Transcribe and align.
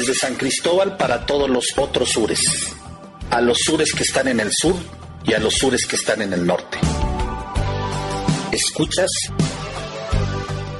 desde 0.00 0.14
San 0.14 0.34
Cristóbal 0.34 0.96
para 0.96 1.26
todos 1.26 1.50
los 1.50 1.66
otros 1.76 2.08
sures, 2.08 2.40
a 3.30 3.42
los 3.42 3.58
sures 3.58 3.92
que 3.92 4.02
están 4.02 4.28
en 4.28 4.40
el 4.40 4.50
sur 4.50 4.74
y 5.24 5.34
a 5.34 5.38
los 5.38 5.54
sures 5.54 5.86
que 5.86 5.96
están 5.96 6.22
en 6.22 6.32
el 6.32 6.46
norte. 6.46 6.78
¿Escuchas? 8.50 9.10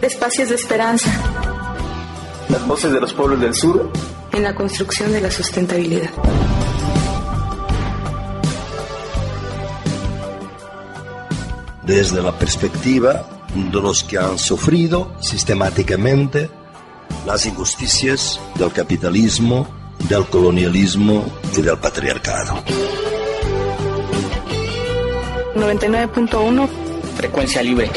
Espacios 0.01 0.49
de 0.49 0.55
esperanza. 0.55 1.11
Las 2.49 2.67
voces 2.67 2.93
de 2.93 3.01
los 3.01 3.13
pueblos 3.13 3.41
del 3.41 3.55
sur. 3.55 3.93
En 4.33 4.43
la 4.43 4.55
construcción 4.55 5.13
de 5.13 5.21
la 5.21 5.31
sustentabilidad. 5.31 6.11
Desde 11.83 12.23
la 12.23 12.39
perspectiva 12.39 13.29
de 13.55 13.81
los 13.81 14.03
que 14.03 14.17
han 14.17 14.39
sufrido 14.39 15.15
sistemáticamente 15.21 16.49
las 17.27 17.47
injusticias 17.47 18.41
del 18.57 18.73
capitalismo, 18.73 19.69
del 20.09 20.25
colonialismo 20.27 21.25
y 21.57 21.63
del 21.63 21.79
patriarcado. 21.79 22.63
99.1 25.55 26.69
Frecuencia 27.17 27.63
libre. 27.63 27.91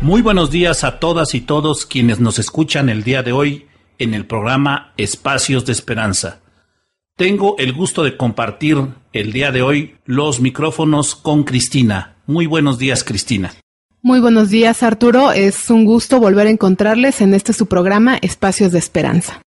Muy 0.00 0.22
buenos 0.22 0.50
días 0.50 0.84
a 0.84 0.98
todas 1.00 1.34
y 1.34 1.40
todos 1.40 1.84
quienes 1.84 2.20
nos 2.20 2.38
escuchan 2.38 2.88
el 2.88 3.02
día 3.02 3.22
de 3.22 3.32
hoy 3.32 3.66
en 3.98 4.14
el 4.14 4.24
programa 4.24 4.92
Espacios 4.96 5.66
de 5.66 5.72
Esperanza. 5.72 6.40
Tengo 7.18 7.56
el 7.56 7.72
gusto 7.72 8.04
de 8.04 8.14
compartir 8.14 8.76
el 9.14 9.32
día 9.32 9.50
de 9.50 9.62
hoy 9.62 9.94
los 10.04 10.40
micrófonos 10.40 11.14
con 11.14 11.44
Cristina. 11.44 12.16
Muy 12.26 12.44
buenos 12.44 12.78
días, 12.78 13.04
Cristina. 13.04 13.54
Muy 14.02 14.20
buenos 14.20 14.50
días, 14.50 14.82
Arturo. 14.82 15.32
Es 15.32 15.70
un 15.70 15.86
gusto 15.86 16.20
volver 16.20 16.46
a 16.46 16.50
encontrarles 16.50 17.22
en 17.22 17.32
este 17.32 17.54
su 17.54 17.68
programa 17.68 18.18
Espacios 18.20 18.70
de 18.72 18.80
Esperanza. 18.80 19.40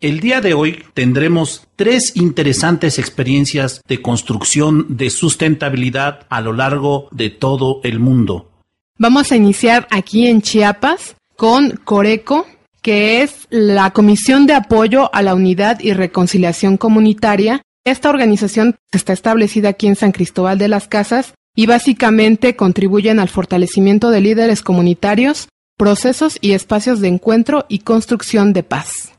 El 0.00 0.18
día 0.18 0.40
de 0.40 0.54
hoy 0.54 0.82
tendremos 0.94 1.68
tres 1.76 2.16
interesantes 2.16 2.98
experiencias 2.98 3.82
de 3.86 4.02
construcción 4.02 4.96
de 4.96 5.08
sustentabilidad 5.08 6.26
a 6.28 6.40
lo 6.40 6.52
largo 6.52 7.06
de 7.12 7.30
todo 7.30 7.80
el 7.84 8.00
mundo. 8.00 8.50
Vamos 8.98 9.30
a 9.30 9.36
iniciar 9.36 9.86
aquí 9.92 10.26
en 10.26 10.42
Chiapas 10.42 11.14
con 11.36 11.78
Coreco, 11.84 12.48
que 12.82 13.22
es 13.22 13.46
la 13.50 13.92
Comisión 13.92 14.46
de 14.46 14.54
Apoyo 14.54 15.14
a 15.14 15.22
la 15.22 15.34
Unidad 15.34 15.78
y 15.80 15.92
Reconciliación 15.92 16.76
Comunitaria. 16.76 17.62
Esta 17.84 18.10
organización 18.10 18.76
está 18.92 19.12
establecida 19.12 19.70
aquí 19.70 19.86
en 19.86 19.96
San 19.96 20.12
Cristóbal 20.12 20.58
de 20.58 20.68
las 20.68 20.88
Casas 20.88 21.34
y 21.54 21.66
básicamente 21.66 22.56
contribuyen 22.56 23.20
al 23.20 23.28
fortalecimiento 23.28 24.10
de 24.10 24.20
líderes 24.20 24.62
comunitarios, 24.62 25.48
procesos 25.76 26.38
y 26.40 26.52
espacios 26.52 27.00
de 27.00 27.08
encuentro 27.08 27.66
y 27.68 27.80
construcción 27.80 28.52
de 28.52 28.62
paz. 28.62 29.12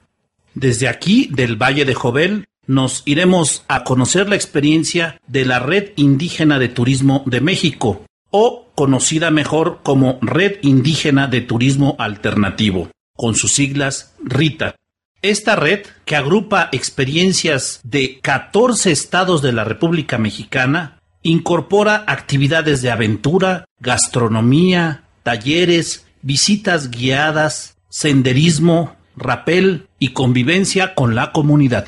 Desde 0.55 0.87
aquí, 0.87 1.29
del 1.33 1.55
Valle 1.55 1.85
de 1.85 1.93
Jovel, 1.93 2.45
nos 2.67 3.03
iremos 3.05 3.63
a 3.67 3.83
conocer 3.83 4.29
la 4.29 4.35
experiencia 4.35 5.17
de 5.27 5.45
la 5.45 5.59
Red 5.59 5.91
Indígena 5.95 6.59
de 6.59 6.69
Turismo 6.69 7.23
de 7.25 7.41
México, 7.41 8.05
o 8.29 8.67
conocida 8.75 9.31
mejor 9.31 9.79
como 9.83 10.17
Red 10.21 10.57
Indígena 10.61 11.27
de 11.27 11.41
Turismo 11.41 11.95
Alternativo, 11.99 12.89
con 13.15 13.35
sus 13.35 13.53
siglas 13.53 14.13
RITA. 14.23 14.75
Esta 15.21 15.55
red, 15.55 15.85
que 16.05 16.15
agrupa 16.15 16.69
experiencias 16.71 17.79
de 17.83 18.19
14 18.21 18.91
estados 18.91 19.41
de 19.41 19.53
la 19.53 19.63
República 19.63 20.17
Mexicana, 20.17 20.99
incorpora 21.21 22.03
actividades 22.07 22.81
de 22.81 22.91
aventura, 22.91 23.65
gastronomía, 23.79 25.03
talleres, 25.23 26.05
visitas 26.21 26.91
guiadas, 26.91 27.77
senderismo, 27.89 28.95
rapel 29.15 29.87
y 29.99 30.09
convivencia 30.09 30.93
con 30.93 31.15
la 31.15 31.31
comunidad. 31.31 31.87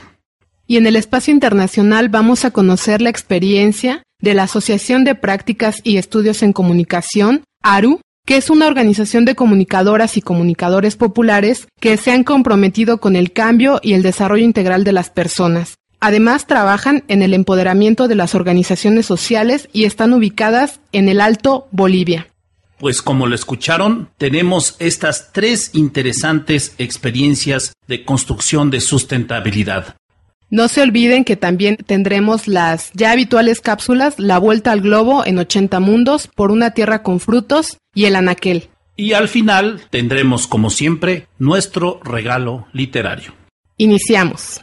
Y 0.67 0.77
en 0.77 0.87
el 0.87 0.95
espacio 0.95 1.33
internacional 1.33 2.09
vamos 2.09 2.45
a 2.45 2.51
conocer 2.51 3.01
la 3.01 3.09
experiencia 3.09 4.03
de 4.19 4.33
la 4.33 4.43
Asociación 4.43 5.03
de 5.03 5.15
Prácticas 5.15 5.81
y 5.83 5.97
Estudios 5.97 6.41
en 6.41 6.53
Comunicación, 6.53 7.43
ARU, 7.61 7.99
que 8.25 8.37
es 8.37 8.49
una 8.49 8.67
organización 8.67 9.23
de 9.23 9.35
comunicadoras 9.35 10.17
y 10.17 10.21
comunicadores 10.21 10.95
populares 10.95 11.67
que 11.79 11.95
se 11.97 12.11
han 12.11 12.23
comprometido 12.23 12.99
con 12.99 13.15
el 13.15 13.31
cambio 13.31 13.79
y 13.81 13.93
el 13.93 14.01
desarrollo 14.01 14.43
integral 14.43 14.83
de 14.83 14.91
las 14.91 15.09
personas. 15.09 15.75
Además, 15.99 16.45
trabajan 16.45 17.03
en 17.07 17.21
el 17.21 17.33
empoderamiento 17.33 18.07
de 18.07 18.15
las 18.15 18.35
organizaciones 18.35 19.05
sociales 19.05 19.69
y 19.71 19.85
están 19.85 20.13
ubicadas 20.13 20.79
en 20.91 21.07
el 21.07 21.21
Alto 21.21 21.67
Bolivia. 21.71 22.27
Pues 22.77 23.01
como 23.01 23.25
lo 23.25 23.35
escucharon, 23.35 24.09
tenemos 24.17 24.75
estas 24.79 25.31
tres 25.31 25.71
interesantes 25.73 26.75
experiencias 26.77 27.73
de 27.87 28.03
construcción 28.03 28.69
de 28.69 28.81
sustentabilidad. 28.81 29.95
No 30.55 30.69
se 30.69 30.81
olviden 30.81 31.25
que 31.25 31.35
también 31.35 31.75
tendremos 31.75 32.47
las 32.47 32.93
ya 32.93 33.11
habituales 33.11 33.59
cápsulas 33.59 34.17
La 34.19 34.37
Vuelta 34.37 34.71
al 34.71 34.79
Globo 34.79 35.25
en 35.25 35.37
80 35.37 35.81
Mundos 35.81 36.29
por 36.33 36.49
una 36.49 36.71
Tierra 36.71 37.03
con 37.03 37.19
Frutos 37.19 37.77
y 37.93 38.05
el 38.05 38.15
Anaquel. 38.15 38.69
Y 38.95 39.11
al 39.11 39.27
final 39.27 39.81
tendremos, 39.89 40.47
como 40.47 40.69
siempre, 40.69 41.27
nuestro 41.39 41.99
regalo 42.05 42.67
literario. 42.71 43.33
Iniciamos. 43.75 44.61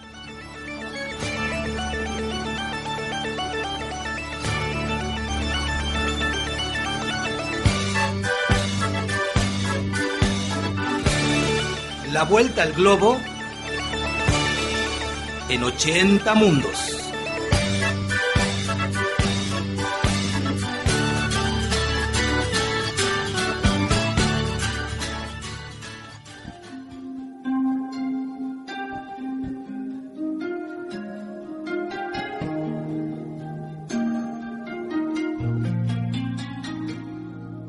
La 12.10 12.24
vuelta 12.24 12.62
al 12.62 12.72
globo 12.72 13.20
en 15.52 15.64
80 15.64 16.34
mundos. 16.34 16.98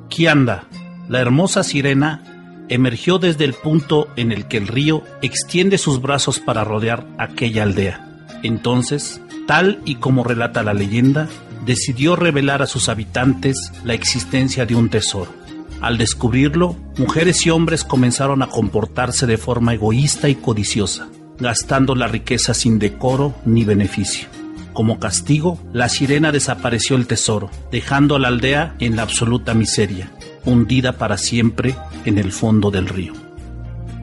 Kianda, 0.08 0.68
la 1.10 1.20
hermosa 1.20 1.64
sirena 1.64 2.33
emergió 2.74 3.20
desde 3.20 3.46
el 3.46 3.54
punto 3.54 4.08
en 4.16 4.32
el 4.32 4.48
que 4.48 4.58
el 4.58 4.68
río 4.68 5.04
extiende 5.22 5.78
sus 5.78 6.02
brazos 6.02 6.40
para 6.40 6.64
rodear 6.64 7.06
aquella 7.20 7.64
aldea. 7.64 8.26
Entonces, 8.42 9.22
tal 9.48 9.80
y 9.86 9.96
como 9.96 10.24
relata 10.24 10.64
la 10.64 10.74
leyenda, 10.74 11.30
decidió 11.66 12.16
revelar 12.16 12.64
a 12.64 12.68
sus 12.68 12.90
habitantes 12.90 13.72
la 13.84 13.94
existencia 13.94 14.66
de 14.66 14.74
un 14.74 14.90
tesoro. 14.90 15.32
Al 15.82 16.00
descubrirlo, 16.00 16.76
mujeres 16.98 17.46
y 17.46 17.52
hombres 17.52 17.84
comenzaron 17.84 18.42
a 18.42 18.48
comportarse 18.48 19.28
de 19.28 19.38
forma 19.38 19.76
egoísta 19.76 20.28
y 20.28 20.36
codiciosa, 20.36 21.08
gastando 21.38 21.94
la 21.94 22.08
riqueza 22.08 22.56
sin 22.56 22.80
decoro 22.80 23.36
ni 23.46 23.66
beneficio. 23.66 24.28
Como 24.74 25.00
castigo, 25.00 25.60
la 25.74 25.90
sirena 25.90 26.32
desapareció 26.32 26.96
el 26.96 27.06
tesoro, 27.06 27.52
dejando 27.72 28.16
a 28.16 28.20
la 28.20 28.30
aldea 28.30 28.76
en 28.80 28.96
la 28.96 29.04
absoluta 29.04 29.54
miseria, 29.54 30.10
hundida 30.46 30.94
para 30.94 31.18
siempre 31.18 31.76
en 32.06 32.18
el 32.18 32.32
fondo 32.32 32.72
del 32.72 32.88
río. 32.88 33.14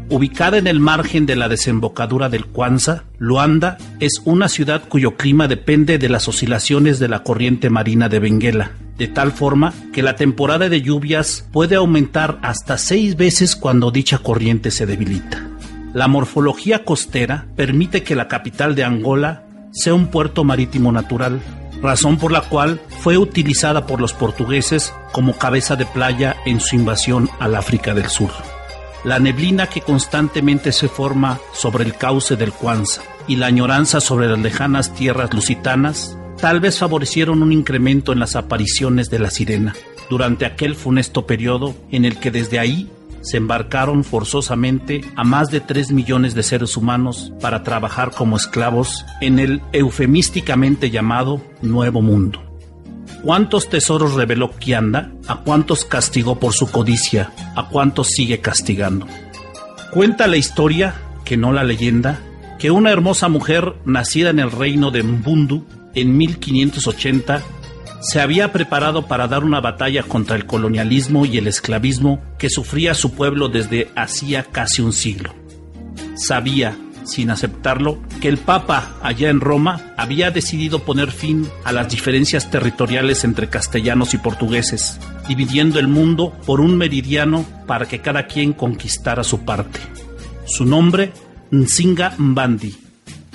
Ubicada 0.09 0.59
en 0.59 0.67
el 0.67 0.81
margen 0.81 1.25
de 1.25 1.37
la 1.37 1.49
desembocadura 1.49 2.29
del 2.29 2.47
Kwanza, 2.47 3.05
Luanda 3.19 3.79
es 4.01 4.21
una 4.25 4.49
ciudad 4.49 4.83
cuyo 4.89 5.17
clima 5.17 5.47
depende 5.47 5.99
de 5.99 6.09
las 6.09 6.27
oscilaciones 6.27 6.99
de 6.99 7.07
la 7.07 7.23
corriente 7.23 7.71
marina 7.71 8.09
de 8.09 8.19
Benguela, 8.19 8.73
de 8.99 9.07
tal 9.07 9.31
forma 9.31 9.73
que 9.93 10.03
la 10.03 10.17
temporada 10.17 10.69
de 10.69 10.83
lluvias 10.83 11.47
puede 11.53 11.77
aumentar 11.77 12.41
hasta 12.43 12.77
seis 12.77 13.17
veces 13.17 13.55
cuando 13.55 13.93
dicha 13.93 14.19
corriente 14.19 14.73
se 14.73 14.85
debilita. 14.85 15.47
La 15.95 16.09
morfología 16.09 16.85
costera 16.85 17.47
permite 17.55 18.03
que 18.03 18.17
la 18.17 18.27
capital 18.27 18.75
de 18.75 18.83
Angola 18.83 19.45
sea 19.71 19.95
un 19.95 20.09
puerto 20.09 20.43
marítimo 20.43 20.91
natural, 20.91 21.41
razón 21.83 22.19
por 22.19 22.33
la 22.33 22.43
cual 22.43 22.81
fue 23.01 23.17
utilizada 23.19 23.87
por 23.87 24.01
los 24.01 24.13
portugueses 24.13 24.93
como 25.13 25.37
cabeza 25.37 25.77
de 25.77 25.87
playa 25.87 26.37
en 26.47 26.61
su 26.61 26.77
invasión 26.77 27.29
al 27.39 27.55
África 27.55 27.95
del 27.95 28.09
Sur. 28.09 28.31
La 29.05 29.19
neblina 29.19 29.67
que 29.67 29.81
constantemente 29.81 30.73
se 30.73 30.89
forma 30.89 31.41
sobre 31.55 31.85
el 31.85 31.95
cauce 31.95 32.37
del 32.37 32.53
Kwanza 32.53 33.03
y 33.27 33.37
la 33.37 33.47
añoranza 33.47 34.01
sobre 34.01 34.29
las 34.29 34.39
lejanas 34.39 34.95
tierras 34.95 35.33
lusitanas 35.33 36.17
tal 36.39 36.61
vez 36.61 36.79
favorecieron 36.79 37.43
un 37.43 37.53
incremento 37.53 38.13
en 38.13 38.19
las 38.19 38.37
apariciones 38.37 39.09
de 39.09 39.19
la 39.19 39.31
sirena 39.31 39.75
durante 40.11 40.45
aquel 40.45 40.75
funesto 40.75 41.27
periodo 41.27 41.75
en 41.91 42.05
el 42.05 42.19
que 42.19 42.31
desde 42.31 42.59
ahí 42.59 42.91
se 43.23 43.37
embarcaron 43.37 44.05
forzosamente 44.05 45.03
a 45.17 45.25
más 45.25 45.51
de 45.51 45.61
3 45.61 45.93
millones 45.93 46.35
de 46.35 46.43
seres 46.43 46.77
humanos 46.77 47.33
para 47.41 47.63
trabajar 47.63 48.11
como 48.13 48.37
esclavos 48.37 49.05
en 49.21 49.39
el 49.39 49.63
eufemísticamente 49.73 50.91
llamado 50.91 51.41
Nuevo 51.63 52.03
Mundo. 52.03 52.43
¿Cuántos 53.23 53.69
tesoros 53.69 54.15
reveló 54.15 54.51
Kianda? 54.57 55.13
¿A 55.29 55.41
cuántos 55.41 55.85
castigó 55.85 56.39
por 56.39 56.55
su 56.55 56.71
codicia? 56.71 57.33
¿A 57.55 57.69
cuántos 57.69 58.09
sigue 58.09 58.41
castigando? 58.41 59.07
Cuenta 59.91 60.27
la 60.27 60.39
historia, 60.39 60.95
que 61.25 61.37
no 61.37 61.53
la 61.53 61.65
leyenda, 61.65 62.21
que 62.59 62.71
una 62.71 62.91
hermosa 62.91 63.29
mujer 63.29 63.75
nacida 63.85 64.31
en 64.31 64.39
el 64.39 64.51
reino 64.51 64.91
de 64.91 65.03
Mbundu 65.03 65.67
en 65.95 66.17
1580 66.17 67.43
se 68.01 68.21
había 68.21 68.53
preparado 68.53 69.07
para 69.07 69.29
dar 69.29 69.45
una 69.45 69.61
batalla 69.61 70.03
contra 70.03 70.37
el 70.37 70.47
colonialismo 70.47 71.27
y 71.27 71.39
el 71.39 71.47
esclavismo 71.47 72.23
que 72.39 72.49
sufría 72.49 72.95
su 72.95 73.13
pueblo 73.13 73.49
desde 73.49 73.91
hacía 73.95 74.45
casi 74.45 74.83
un 74.83 74.93
siglo. 74.93 75.35
Sabía, 76.15 76.77
sin 77.05 77.31
aceptarlo, 77.31 77.99
que 78.21 78.29
el 78.29 78.39
Papa 78.39 78.97
allá 79.03 79.29
en 79.29 79.41
Roma 79.41 79.93
había 79.97 80.31
decidido 80.31 80.81
poner 80.81 81.13
fin 81.13 81.49
a 81.65 81.73
las 81.73 81.89
diferencias 81.89 82.51
territoriales 82.51 83.25
entre 83.25 83.49
castellanos 83.49 84.15
y 84.15 84.19
portugueses, 84.19 84.99
dividiendo 85.29 85.79
el 85.79 85.89
mundo 85.89 86.33
por 86.47 86.61
un 86.61 86.77
meridiano 86.77 87.45
para 87.67 87.87
que 87.87 88.01
cada 88.01 88.27
quien 88.27 88.53
conquistara 88.53 89.25
su 89.25 89.45
parte. 89.45 89.81
Su 90.47 90.65
nombre, 90.65 91.13
Nsinga 91.51 92.15
Mbandi, 92.17 92.90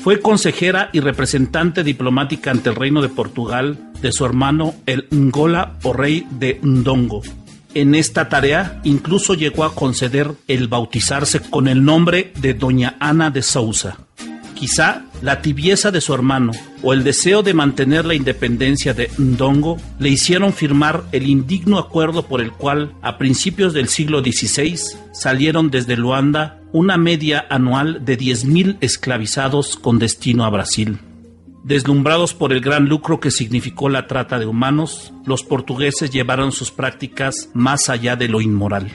fue 0.05 0.21
consejera 0.21 0.91
y 0.93 0.99
representante 0.99 1.83
diplomática 1.83 2.51
ante 2.51 2.69
el 2.69 2.75
Reino 2.75 3.01
de 3.01 3.09
Portugal 3.09 3.91
de 4.03 4.11
su 4.11 4.23
hermano 4.23 4.75
el 4.85 5.07
Ngola 5.09 5.79
o 5.81 5.93
rey 5.93 6.27
de 6.29 6.59
Ndongo. 6.61 7.23
En 7.73 7.95
esta 7.95 8.29
tarea 8.29 8.79
incluso 8.83 9.33
llegó 9.33 9.63
a 9.63 9.73
conceder 9.73 10.33
el 10.47 10.67
bautizarse 10.67 11.39
con 11.39 11.67
el 11.67 11.83
nombre 11.83 12.33
de 12.39 12.53
Doña 12.53 12.97
Ana 12.99 13.31
de 13.31 13.41
Sousa. 13.41 14.04
Quizá 14.55 15.03
la 15.21 15.41
tibieza 15.41 15.91
de 15.91 15.99
su 15.99 16.13
hermano 16.13 16.53
o 16.81 16.93
el 16.93 17.03
deseo 17.03 17.43
de 17.43 17.53
mantener 17.53 18.05
la 18.05 18.15
independencia 18.15 18.93
de 18.93 19.11
Ndongo 19.17 19.77
le 19.99 20.09
hicieron 20.09 20.53
firmar 20.53 21.03
el 21.11 21.27
indigno 21.27 21.77
acuerdo 21.77 22.25
por 22.25 22.41
el 22.41 22.51
cual 22.51 22.93
a 23.01 23.17
principios 23.17 23.73
del 23.73 23.89
siglo 23.89 24.21
XVI 24.21 24.79
salieron 25.11 25.69
desde 25.69 25.97
Luanda 25.97 26.61
una 26.71 26.97
media 26.97 27.45
anual 27.49 28.05
de 28.05 28.17
10.000 28.17 28.77
esclavizados 28.79 29.75
con 29.75 29.99
destino 29.99 30.45
a 30.45 30.49
Brasil. 30.49 30.99
Deslumbrados 31.63 32.33
por 32.33 32.53
el 32.53 32.61
gran 32.61 32.87
lucro 32.87 33.19
que 33.19 33.31
significó 33.31 33.89
la 33.89 34.07
trata 34.07 34.39
de 34.39 34.45
humanos, 34.45 35.11
los 35.25 35.43
portugueses 35.43 36.11
llevaron 36.11 36.51
sus 36.51 36.71
prácticas 36.71 37.49
más 37.53 37.89
allá 37.89 38.15
de 38.15 38.27
lo 38.27 38.39
inmoral. 38.39 38.91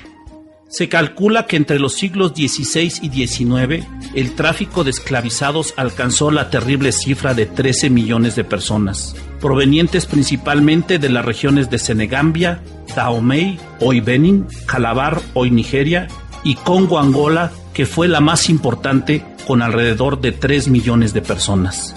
Se 0.71 0.89
calcula 0.89 1.47
que 1.47 1.57
entre 1.57 1.81
los 1.81 1.95
siglos 1.95 2.31
XVI 2.31 2.93
y 3.03 3.27
XIX 3.27 3.85
el 4.15 4.35
tráfico 4.37 4.85
de 4.85 4.91
esclavizados 4.91 5.75
alcanzó 5.77 6.31
la 6.31 6.49
terrible 6.49 6.93
cifra 6.93 7.35
de 7.35 7.47
13 7.47 7.91
millones 7.91 8.37
de 8.37 8.45
personas, 8.45 9.17
provenientes 9.41 10.07
principalmente 10.07 11.01
de 11.01 11.09
las 11.09 11.25
regiones 11.25 11.71
de 11.71 11.81
Senegambia, 11.81 12.63
Dahomey, 12.95 13.59
hoy 13.81 13.99
Benin, 13.99 14.47
Calabar, 14.67 15.21
hoy 15.35 15.51
Nigeria, 15.51 16.07
y 16.45 16.55
Congo-Angola, 16.55 17.51
que 17.75 17.85
fue 17.85 18.07
la 18.07 18.21
más 18.21 18.49
importante 18.49 19.25
con 19.49 19.63
alrededor 19.63 20.21
de 20.21 20.31
3 20.31 20.69
millones 20.69 21.13
de 21.13 21.21
personas. 21.21 21.97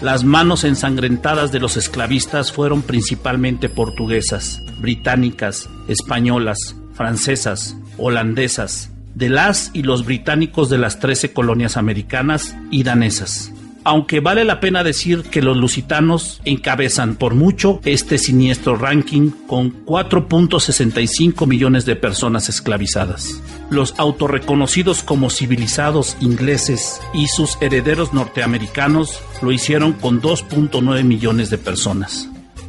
Las 0.00 0.22
manos 0.22 0.62
ensangrentadas 0.62 1.50
de 1.50 1.58
los 1.58 1.76
esclavistas 1.76 2.52
fueron 2.52 2.82
principalmente 2.82 3.68
portuguesas, 3.68 4.62
británicas, 4.78 5.68
españolas, 5.88 6.76
francesas, 6.98 7.76
holandesas, 7.96 8.90
de 9.14 9.30
las 9.30 9.70
y 9.72 9.84
los 9.84 10.04
británicos 10.04 10.68
de 10.68 10.78
las 10.78 10.98
13 10.98 11.32
colonias 11.32 11.76
americanas 11.76 12.56
y 12.70 12.82
danesas. 12.82 13.52
Aunque 13.84 14.20
vale 14.20 14.44
la 14.44 14.60
pena 14.60 14.82
decir 14.84 15.22
que 15.22 15.40
los 15.40 15.56
lusitanos 15.56 16.42
encabezan 16.44 17.14
por 17.14 17.34
mucho 17.34 17.80
este 17.84 18.18
siniestro 18.18 18.76
ranking 18.76 19.30
con 19.46 19.86
4.65 19.86 21.46
millones 21.46 21.86
de 21.86 21.96
personas 21.96 22.48
esclavizadas. 22.48 23.40
Los 23.70 23.94
autorreconocidos 23.96 25.02
como 25.02 25.30
civilizados 25.30 26.16
ingleses 26.20 27.00
y 27.14 27.28
sus 27.28 27.56
herederos 27.62 28.12
norteamericanos 28.12 29.20
lo 29.40 29.52
hicieron 29.52 29.92
con 29.92 30.20
2.9 30.20 31.04
millones 31.04 31.48
de 31.48 31.58
personas. 31.58 32.28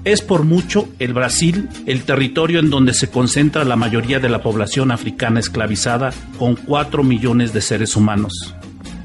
Es 0.10 0.24
por 0.24 0.44
mucho 0.44 0.90
el 0.98 1.14
Brasil 1.14 1.70
el 1.86 2.02
territorio 2.02 2.60
en 2.60 2.72
donde 2.72 2.96
se 2.96 3.12
concentra 3.12 3.64
la 3.64 3.76
mayoría 3.76 4.20
de 4.20 4.28
la 4.28 4.42
población 4.42 4.90
africana 4.90 5.40
esclavizada, 5.40 6.12
con 6.40 6.56
4 6.56 7.04
millones 7.04 7.54
de 7.54 7.62
seres 7.62 7.96
humanos. 7.96 8.56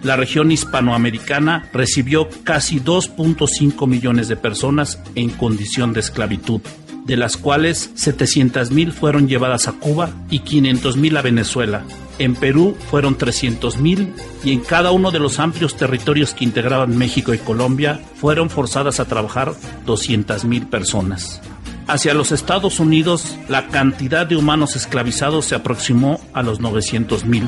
La 0.02 0.16
región 0.16 0.50
hispanoamericana 0.50 1.68
recibió 1.74 2.30
casi 2.42 2.80
2.5 2.80 3.86
millones 3.86 4.28
de 4.28 4.36
personas 4.36 4.98
en 5.14 5.28
condición 5.28 5.92
de 5.92 6.00
esclavitud, 6.00 6.62
de 7.04 7.16
las 7.16 7.36
cuales 7.36 7.90
700.000 7.96 8.92
fueron 8.92 9.28
llevadas 9.28 9.68
a 9.68 9.72
Cuba 9.72 10.10
y 10.30 10.40
500.000 10.40 11.18
a 11.18 11.22
Venezuela, 11.22 11.84
en 12.18 12.34
Perú 12.36 12.76
fueron 12.90 13.18
300.000 13.18 14.12
y 14.44 14.52
en 14.52 14.60
cada 14.60 14.92
uno 14.92 15.10
de 15.10 15.18
los 15.18 15.38
amplios 15.38 15.76
territorios 15.76 16.34
que 16.34 16.44
integraban 16.44 16.96
México 16.96 17.34
y 17.34 17.38
Colombia 17.38 18.00
fueron 18.16 18.50
forzadas 18.50 19.00
a 19.00 19.06
trabajar 19.06 19.52
200.000 19.86 20.68
personas. 20.68 21.40
Hacia 21.86 22.14
los 22.14 22.32
Estados 22.32 22.80
Unidos, 22.80 23.36
la 23.48 23.68
cantidad 23.68 24.26
de 24.26 24.36
humanos 24.36 24.74
esclavizados 24.76 25.44
se 25.44 25.54
aproximó 25.54 26.20
a 26.32 26.42
los 26.42 26.60
900.000. 26.60 27.46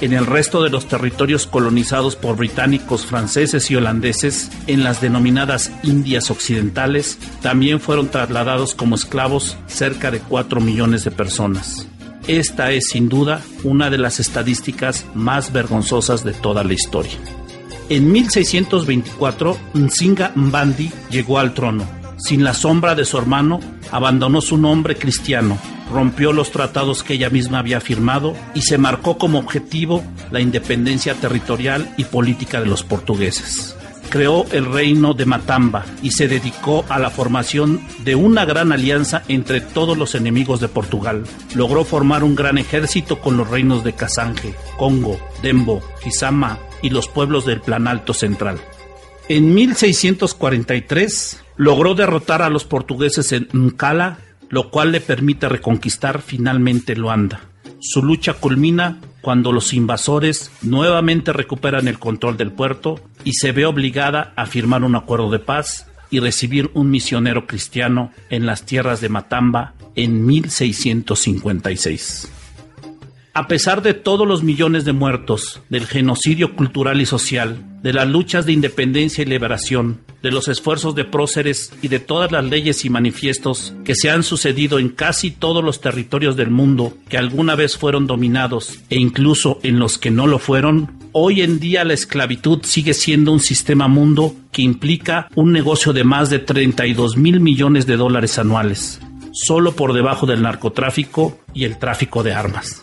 En 0.00 0.14
el 0.14 0.24
resto 0.24 0.62
de 0.62 0.70
los 0.70 0.88
territorios 0.88 1.46
colonizados 1.46 2.16
por 2.16 2.36
británicos, 2.36 3.04
franceses 3.04 3.70
y 3.70 3.76
holandeses, 3.76 4.50
en 4.66 4.82
las 4.82 5.02
denominadas 5.02 5.70
Indias 5.82 6.30
Occidentales, 6.30 7.18
también 7.42 7.80
fueron 7.80 8.08
trasladados 8.08 8.74
como 8.74 8.94
esclavos 8.94 9.58
cerca 9.66 10.10
de 10.10 10.20
4 10.20 10.62
millones 10.62 11.04
de 11.04 11.10
personas. 11.10 11.86
Esta 12.26 12.72
es 12.72 12.88
sin 12.88 13.10
duda 13.10 13.42
una 13.62 13.90
de 13.90 13.98
las 13.98 14.20
estadísticas 14.20 15.04
más 15.14 15.52
vergonzosas 15.52 16.24
de 16.24 16.32
toda 16.32 16.64
la 16.64 16.72
historia. 16.72 17.18
En 17.90 18.10
1624, 18.10 19.58
Nzinga 19.74 20.32
Mbandi 20.34 20.90
llegó 21.10 21.38
al 21.38 21.52
trono. 21.52 21.99
Sin 22.22 22.44
la 22.44 22.54
sombra 22.54 22.94
de 22.94 23.04
su 23.04 23.18
hermano, 23.18 23.60
abandonó 23.90 24.40
su 24.40 24.56
nombre 24.56 24.96
cristiano, 24.96 25.58
rompió 25.92 26.32
los 26.32 26.50
tratados 26.50 27.02
que 27.02 27.14
ella 27.14 27.30
misma 27.30 27.58
había 27.58 27.80
firmado 27.80 28.36
y 28.54 28.62
se 28.62 28.78
marcó 28.78 29.18
como 29.18 29.38
objetivo 29.38 30.04
la 30.30 30.40
independencia 30.40 31.14
territorial 31.14 31.92
y 31.96 32.04
política 32.04 32.60
de 32.60 32.66
los 32.66 32.82
portugueses 32.82 33.76
creó 34.10 34.44
el 34.50 34.66
reino 34.66 35.14
de 35.14 35.24
Matamba 35.24 35.86
y 36.02 36.10
se 36.10 36.28
dedicó 36.28 36.84
a 36.88 36.98
la 36.98 37.10
formación 37.10 37.80
de 38.04 38.16
una 38.16 38.44
gran 38.44 38.72
alianza 38.72 39.22
entre 39.28 39.60
todos 39.60 39.96
los 39.96 40.14
enemigos 40.14 40.60
de 40.60 40.68
Portugal. 40.68 41.22
Logró 41.54 41.84
formar 41.84 42.24
un 42.24 42.34
gran 42.34 42.58
ejército 42.58 43.20
con 43.20 43.36
los 43.36 43.48
reinos 43.48 43.84
de 43.84 43.94
Casange, 43.94 44.54
Congo, 44.76 45.18
Dembo, 45.42 45.80
Kisama 46.02 46.58
y 46.82 46.90
los 46.90 47.08
pueblos 47.08 47.46
del 47.46 47.60
Planalto 47.60 48.12
Central. 48.12 48.60
En 49.28 49.54
1643 49.54 51.40
logró 51.60 51.94
derrotar 51.94 52.40
a 52.40 52.48
los 52.48 52.64
portugueses 52.64 53.32
en 53.32 53.46
Nkala, 53.52 54.16
lo 54.48 54.70
cual 54.70 54.92
le 54.92 55.02
permite 55.02 55.46
reconquistar 55.46 56.22
finalmente 56.22 56.96
Luanda. 56.96 57.42
Su 57.80 58.02
lucha 58.02 58.32
culmina 58.32 58.98
cuando 59.20 59.52
los 59.52 59.74
invasores 59.74 60.50
nuevamente 60.62 61.34
recuperan 61.34 61.86
el 61.86 61.98
control 61.98 62.38
del 62.38 62.50
puerto 62.50 62.98
y 63.24 63.34
se 63.34 63.52
ve 63.52 63.66
obligada 63.66 64.32
a 64.36 64.46
firmar 64.46 64.84
un 64.84 64.96
acuerdo 64.96 65.30
de 65.30 65.38
paz 65.38 65.86
y 66.08 66.20
recibir 66.20 66.70
un 66.72 66.90
misionero 66.90 67.46
cristiano 67.46 68.10
en 68.30 68.46
las 68.46 68.64
tierras 68.64 69.02
de 69.02 69.10
Matamba 69.10 69.74
en 69.96 70.24
1656. 70.24 72.39
A 73.40 73.46
pesar 73.46 73.80
de 73.80 73.94
todos 73.94 74.28
los 74.28 74.42
millones 74.42 74.84
de 74.84 74.92
muertos, 74.92 75.62
del 75.70 75.86
genocidio 75.86 76.54
cultural 76.54 77.00
y 77.00 77.06
social, 77.06 77.64
de 77.82 77.94
las 77.94 78.06
luchas 78.06 78.44
de 78.44 78.52
independencia 78.52 79.22
y 79.22 79.24
liberación, 79.24 80.02
de 80.22 80.30
los 80.30 80.48
esfuerzos 80.48 80.94
de 80.94 81.06
próceres 81.06 81.72
y 81.80 81.88
de 81.88 82.00
todas 82.00 82.30
las 82.32 82.44
leyes 82.44 82.84
y 82.84 82.90
manifiestos 82.90 83.72
que 83.82 83.94
se 83.94 84.10
han 84.10 84.24
sucedido 84.24 84.78
en 84.78 84.90
casi 84.90 85.30
todos 85.30 85.64
los 85.64 85.80
territorios 85.80 86.36
del 86.36 86.50
mundo 86.50 86.92
que 87.08 87.16
alguna 87.16 87.54
vez 87.54 87.78
fueron 87.78 88.06
dominados 88.06 88.80
e 88.90 88.98
incluso 88.98 89.58
en 89.62 89.78
los 89.78 89.96
que 89.96 90.10
no 90.10 90.26
lo 90.26 90.38
fueron, 90.38 90.98
hoy 91.12 91.40
en 91.40 91.60
día 91.60 91.82
la 91.86 91.94
esclavitud 91.94 92.60
sigue 92.64 92.92
siendo 92.92 93.32
un 93.32 93.40
sistema 93.40 93.88
mundo 93.88 94.34
que 94.52 94.60
implica 94.60 95.28
un 95.34 95.50
negocio 95.50 95.94
de 95.94 96.04
más 96.04 96.28
de 96.28 96.40
32 96.40 97.16
mil 97.16 97.40
millones 97.40 97.86
de 97.86 97.96
dólares 97.96 98.38
anuales, 98.38 99.00
solo 99.32 99.72
por 99.72 99.94
debajo 99.94 100.26
del 100.26 100.42
narcotráfico 100.42 101.40
y 101.54 101.64
el 101.64 101.78
tráfico 101.78 102.22
de 102.22 102.34
armas. 102.34 102.82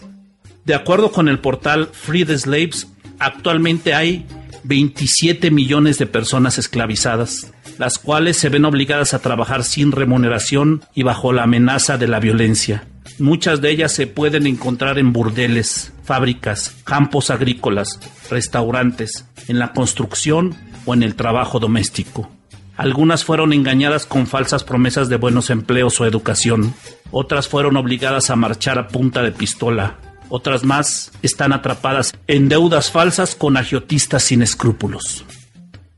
De 0.67 0.75
acuerdo 0.75 1.13
con 1.13 1.29
el 1.29 1.39
portal 1.39 1.89
Free 1.93 2.25
the 2.25 2.37
Slaves, 2.37 2.89
actualmente 3.19 3.93
hay 3.93 4.25
27 4.65 5.49
millones 5.49 5.97
de 5.97 6.07
personas 6.07 6.57
esclavizadas, 6.57 7.53
las 7.77 7.97
cuales 7.97 8.35
se 8.35 8.49
ven 8.49 8.65
obligadas 8.65 9.13
a 9.13 9.19
trabajar 9.19 9.63
sin 9.63 9.93
remuneración 9.93 10.83
y 10.93 11.03
bajo 11.03 11.31
la 11.31 11.43
amenaza 11.43 11.97
de 11.97 12.09
la 12.09 12.19
violencia. 12.19 12.85
Muchas 13.17 13.61
de 13.61 13.71
ellas 13.71 13.93
se 13.93 14.07
pueden 14.07 14.45
encontrar 14.45 14.99
en 14.99 15.13
burdeles, 15.13 15.93
fábricas, 16.03 16.75
campos 16.83 17.29
agrícolas, 17.29 18.01
restaurantes, 18.29 19.23
en 19.47 19.59
la 19.59 19.71
construcción 19.71 20.53
o 20.85 20.93
en 20.93 21.01
el 21.01 21.15
trabajo 21.15 21.61
doméstico. 21.61 22.29
Algunas 22.75 23.23
fueron 23.23 23.53
engañadas 23.53 24.05
con 24.05 24.27
falsas 24.27 24.65
promesas 24.65 25.07
de 25.07 25.15
buenos 25.15 25.49
empleos 25.49 26.01
o 26.01 26.05
educación. 26.05 26.73
Otras 27.09 27.47
fueron 27.47 27.77
obligadas 27.77 28.29
a 28.29 28.35
marchar 28.35 28.77
a 28.77 28.89
punta 28.89 29.23
de 29.23 29.31
pistola. 29.31 29.99
Otras 30.29 30.63
más 30.63 31.11
están 31.21 31.53
atrapadas 31.53 32.13
en 32.27 32.49
deudas 32.49 32.91
falsas 32.91 33.35
con 33.35 33.57
agiotistas 33.57 34.23
sin 34.23 34.41
escrúpulos. 34.41 35.25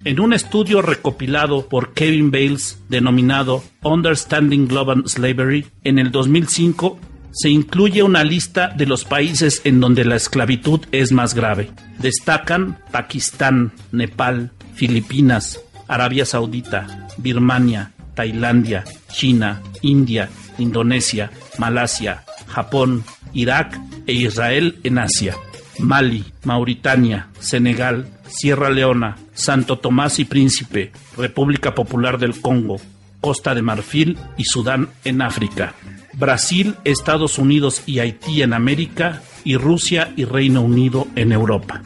En 0.05 0.21
un 0.21 0.31
estudio 0.31 0.81
recopilado 0.81 1.67
por 1.67 1.93
Kevin 1.93 2.31
Bales 2.31 2.79
denominado 2.88 3.63
Understanding 3.83 4.67
Global 4.67 5.03
Slavery 5.05 5.65
en 5.83 6.00
el 6.00 6.12
2005, 6.12 6.98
se 7.31 7.50
incluye 7.50 8.01
una 8.01 8.24
lista 8.24 8.69
de 8.69 8.86
los 8.86 9.03
países 9.03 9.62
en 9.65 9.79
donde 9.79 10.05
la 10.05 10.15
esclavitud 10.15 10.81
es 10.91 11.12
más 11.12 11.33
grave. 11.33 11.71
Destacan 12.00 12.79
Pakistán, 12.91 13.74
Nepal, 13.91 14.51
Filipinas, 14.74 15.59
Arabia 15.88 16.25
Saudita, 16.25 17.07
Birmania, 17.17 17.91
Tailandia, 18.15 18.86
China, 19.12 19.62
India, 19.81 20.29
Indonesia, 20.57 21.31
Malasia, 21.57 22.24
Japón, 22.48 23.03
Irak 23.33 23.79
e 24.07 24.13
Israel 24.13 24.77
en 24.83 24.98
Asia. 24.98 25.36
Mali, 25.79 26.25
Mauritania, 26.43 27.29
Senegal, 27.39 28.09
Sierra 28.27 28.69
Leona, 28.69 29.17
Santo 29.33 29.79
Tomás 29.79 30.19
y 30.19 30.25
Príncipe, 30.25 30.91
República 31.17 31.74
Popular 31.74 32.19
del 32.19 32.39
Congo, 32.41 32.77
Costa 33.21 33.55
de 33.55 33.62
Marfil 33.62 34.17
y 34.38 34.43
Sudán 34.43 34.89
en 35.03 35.21
África. 35.21 35.74
Brasil, 36.13 36.75
Estados 36.83 37.38
Unidos 37.38 37.83
y 37.86 38.00
Haití 38.00 38.41
en 38.41 38.53
América 38.53 39.21
y 39.43 39.55
Rusia 39.55 40.12
y 40.15 40.25
Reino 40.25 40.62
Unido 40.62 41.07
en 41.15 41.31
Europa. 41.31 41.81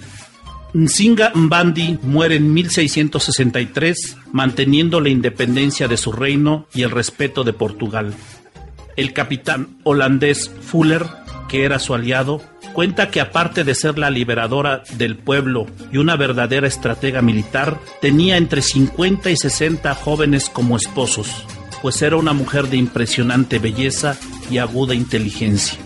Nsinga 0.73 1.31
Mbandi 1.35 1.99
muere 2.01 2.37
en 2.37 2.51
1663, 2.51 4.17
manteniendo 4.31 5.01
la 5.01 5.09
independencia 5.09 5.87
de 5.87 5.97
su 5.97 6.11
reino 6.11 6.65
y 6.73 6.81
el 6.81 6.89
respeto 6.89 7.43
de 7.43 7.53
Portugal. 7.53 8.15
El 8.95 9.13
capitán 9.13 9.77
holandés 9.83 10.49
Fuller, 10.49 11.05
que 11.53 11.65
era 11.65 11.77
su 11.77 11.93
aliado, 11.93 12.41
cuenta 12.73 13.11
que 13.11 13.21
aparte 13.21 13.63
de 13.63 13.75
ser 13.75 13.99
la 13.99 14.09
liberadora 14.09 14.81
del 14.97 15.15
pueblo 15.15 15.67
y 15.91 15.97
una 15.97 16.15
verdadera 16.15 16.67
estratega 16.67 17.21
militar, 17.21 17.79
tenía 18.01 18.37
entre 18.37 18.63
50 18.63 19.29
y 19.29 19.37
60 19.37 19.93
jóvenes 19.93 20.49
como 20.49 20.77
esposos, 20.77 21.45
pues 21.83 22.01
era 22.01 22.15
una 22.15 22.33
mujer 22.33 22.69
de 22.69 22.77
impresionante 22.77 23.59
belleza 23.59 24.17
y 24.49 24.57
aguda 24.57 24.95
inteligencia. 24.95 25.77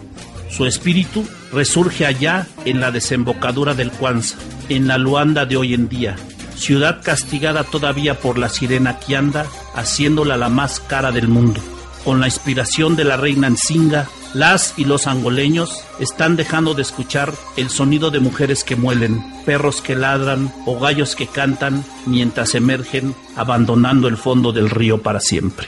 Su 0.50 0.66
espíritu 0.66 1.28
resurge 1.52 2.06
allá 2.06 2.48
en 2.64 2.80
la 2.80 2.92
desembocadura 2.92 3.74
del 3.74 3.92
Cuanza, 3.92 4.38
en 4.70 4.88
la 4.88 4.98
Luanda 4.98 5.46
de 5.46 5.58
hoy 5.58 5.74
en 5.74 5.90
día, 5.90 6.16
ciudad 6.56 7.02
castigada 7.04 7.66
todavía 7.66 8.18
por 8.18 8.38
la 8.38 8.48
sirena 8.48 9.00
Kianda, 9.00 9.46
haciéndola 9.76 10.38
la 10.38 10.48
más 10.48 10.80
cara 10.80 11.12
del 11.12 11.28
mundo. 11.28 11.60
Con 12.06 12.22
la 12.22 12.28
inspiración 12.28 12.96
de 12.96 13.04
la 13.04 13.18
reina 13.18 13.50
Nzinga, 13.50 14.08
las 14.34 14.74
y 14.78 14.86
los 14.86 15.08
angoleños 15.08 15.84
están 16.00 16.36
dejando 16.36 16.74
de 16.74 16.82
escuchar 16.82 17.34
el 17.56 17.70
sonido 17.70 18.12
de 18.12 18.20
mujeres 18.20 18.64
que 18.64 18.76
muelen, 18.76 19.24
perros 19.46 19.82
que 19.82 19.96
ladran 19.96 20.54
o 20.66 20.80
gallos 20.80 21.16
que 21.16 21.28
cantan 21.28 21.84
mientras 22.06 22.56
emergen 22.56 23.16
abandonando 23.36 24.08
el 24.08 24.18
fondo 24.18 24.52
del 24.52 24.70
río 24.70 25.02
para 25.02 25.20
siempre. 25.20 25.68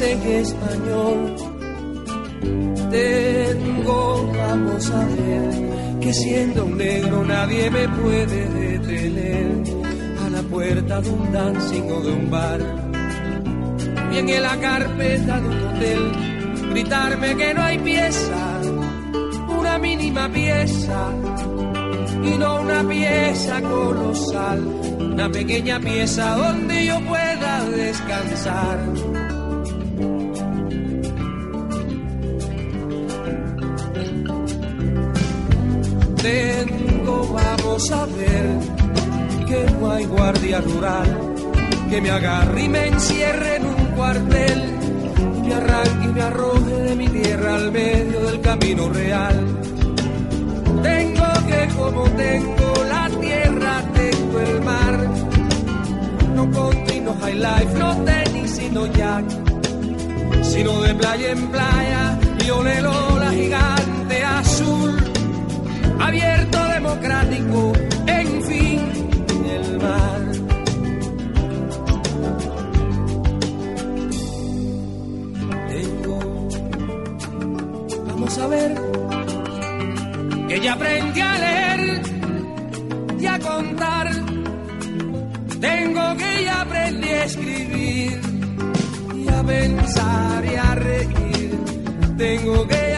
En 0.00 0.22
español? 0.22 1.36
Tengo, 2.90 4.32
vamos 4.32 4.90
a 4.90 5.04
ver, 5.04 6.00
que 6.00 6.12
siendo 6.12 6.64
un 6.64 6.78
negro 6.78 7.24
nadie 7.24 7.70
me 7.70 7.88
puede 7.88 8.48
detener 8.48 9.62
a 10.24 10.30
la 10.30 10.42
puerta 10.42 11.00
de 11.00 11.10
un 11.10 11.32
dancing 11.32 11.82
o 11.90 12.00
de 12.00 12.12
un 12.12 12.30
bar. 12.30 12.60
Y 14.12 14.18
en 14.18 14.42
la 14.42 14.56
carpeta 14.58 15.40
de 15.40 15.48
un 15.48 15.62
hotel, 15.66 16.12
gritarme 16.70 17.36
que 17.36 17.54
no 17.54 17.62
hay 17.62 17.78
pieza, 17.78 18.60
una 19.58 19.78
mínima 19.78 20.28
pieza 20.28 21.12
y 22.24 22.38
no 22.38 22.60
una 22.60 22.82
pieza 22.88 23.60
colosal, 23.62 24.60
una 24.98 25.28
pequeña 25.30 25.78
pieza 25.78 26.36
donde 26.36 26.86
yo 26.86 27.00
pueda 27.06 27.64
descansar. 27.70 29.19
Ver, 37.88 39.46
que 39.46 39.72
no 39.72 39.90
hay 39.90 40.04
guardia 40.04 40.60
rural 40.60 41.30
que 41.88 42.00
me 42.00 42.10
agarre 42.10 42.64
y 42.64 42.68
me 42.68 42.86
encierre 42.88 43.56
en 43.56 43.66
un 43.66 43.86
cuartel, 43.96 44.62
me 45.44 45.54
arranque 45.54 46.04
y 46.04 46.12
me 46.12 46.22
arroje 46.22 46.70
de 46.70 46.94
mi 46.94 47.08
tierra 47.08 47.54
al 47.56 47.72
medio 47.72 48.20
del 48.20 48.40
camino 48.42 48.88
real. 48.90 49.46
Tengo 50.82 51.26
que 51.48 51.68
como 51.74 52.02
tengo 52.10 52.84
la 52.88 53.08
tierra, 53.18 53.82
tengo 53.94 54.40
el 54.40 54.60
mar. 54.62 55.08
No 56.34 56.50
country, 56.50 57.00
no 57.00 57.14
high 57.22 57.34
life, 57.34 57.78
no 57.78 57.96
tenis, 58.04 58.50
sino 58.50 58.86
jack. 58.86 59.24
Sino 60.42 60.82
de 60.82 60.94
playa 60.94 61.30
en 61.32 61.46
playa 61.48 62.18
y 62.44 62.50
olelo 62.50 63.18
la 63.18 63.30
gigante 63.32 64.22
azul. 64.22 64.96
Abierto, 65.98 66.69
democrático, 66.80 67.72
en 68.06 68.42
fin, 68.42 68.80
el 69.56 69.78
mar. 69.78 70.20
Tengo, 75.68 76.48
vamos 78.06 78.38
a 78.38 78.46
ver 78.46 78.74
que 80.48 80.60
ya 80.60 80.72
aprendí 80.72 81.20
a 81.20 81.38
leer 81.38 82.02
y 83.20 83.26
a 83.26 83.38
contar 83.38 84.10
Tengo 85.60 86.16
que 86.16 86.44
ya 86.44 86.62
aprendí 86.62 87.08
a 87.08 87.24
escribir 87.24 88.20
y 89.14 89.28
a 89.28 89.42
pensar 89.42 90.44
y 90.46 90.56
a 90.56 90.74
reír. 90.74 91.58
Tengo 92.16 92.66
que 92.66 92.89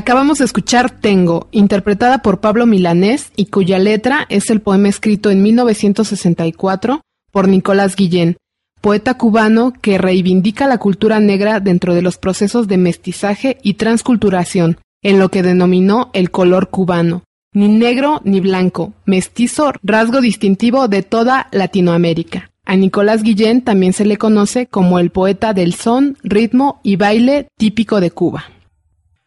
Acabamos 0.00 0.38
de 0.38 0.46
escuchar 0.46 0.90
Tengo, 0.90 1.48
interpretada 1.50 2.22
por 2.22 2.40
Pablo 2.40 2.64
Milanés 2.64 3.32
y 3.36 3.46
cuya 3.46 3.78
letra 3.78 4.24
es 4.30 4.48
el 4.48 4.62
poema 4.62 4.88
escrito 4.88 5.30
en 5.30 5.42
1964 5.42 7.02
por 7.30 7.48
Nicolás 7.48 7.96
Guillén, 7.96 8.38
poeta 8.80 9.18
cubano 9.18 9.74
que 9.78 9.98
reivindica 9.98 10.66
la 10.66 10.78
cultura 10.78 11.20
negra 11.20 11.60
dentro 11.60 11.94
de 11.94 12.00
los 12.00 12.16
procesos 12.16 12.66
de 12.66 12.78
mestizaje 12.78 13.58
y 13.62 13.74
transculturación, 13.74 14.78
en 15.02 15.18
lo 15.18 15.28
que 15.28 15.42
denominó 15.42 16.08
el 16.14 16.30
color 16.30 16.70
cubano, 16.70 17.22
ni 17.52 17.68
negro 17.68 18.22
ni 18.24 18.40
blanco, 18.40 18.94
mestizo, 19.04 19.70
rasgo 19.82 20.22
distintivo 20.22 20.88
de 20.88 21.02
toda 21.02 21.48
Latinoamérica. 21.52 22.50
A 22.64 22.74
Nicolás 22.74 23.22
Guillén 23.22 23.60
también 23.60 23.92
se 23.92 24.06
le 24.06 24.16
conoce 24.16 24.66
como 24.66 24.98
el 24.98 25.10
poeta 25.10 25.52
del 25.52 25.74
son, 25.74 26.16
ritmo 26.22 26.80
y 26.82 26.96
baile 26.96 27.48
típico 27.58 28.00
de 28.00 28.10
Cuba. 28.10 28.46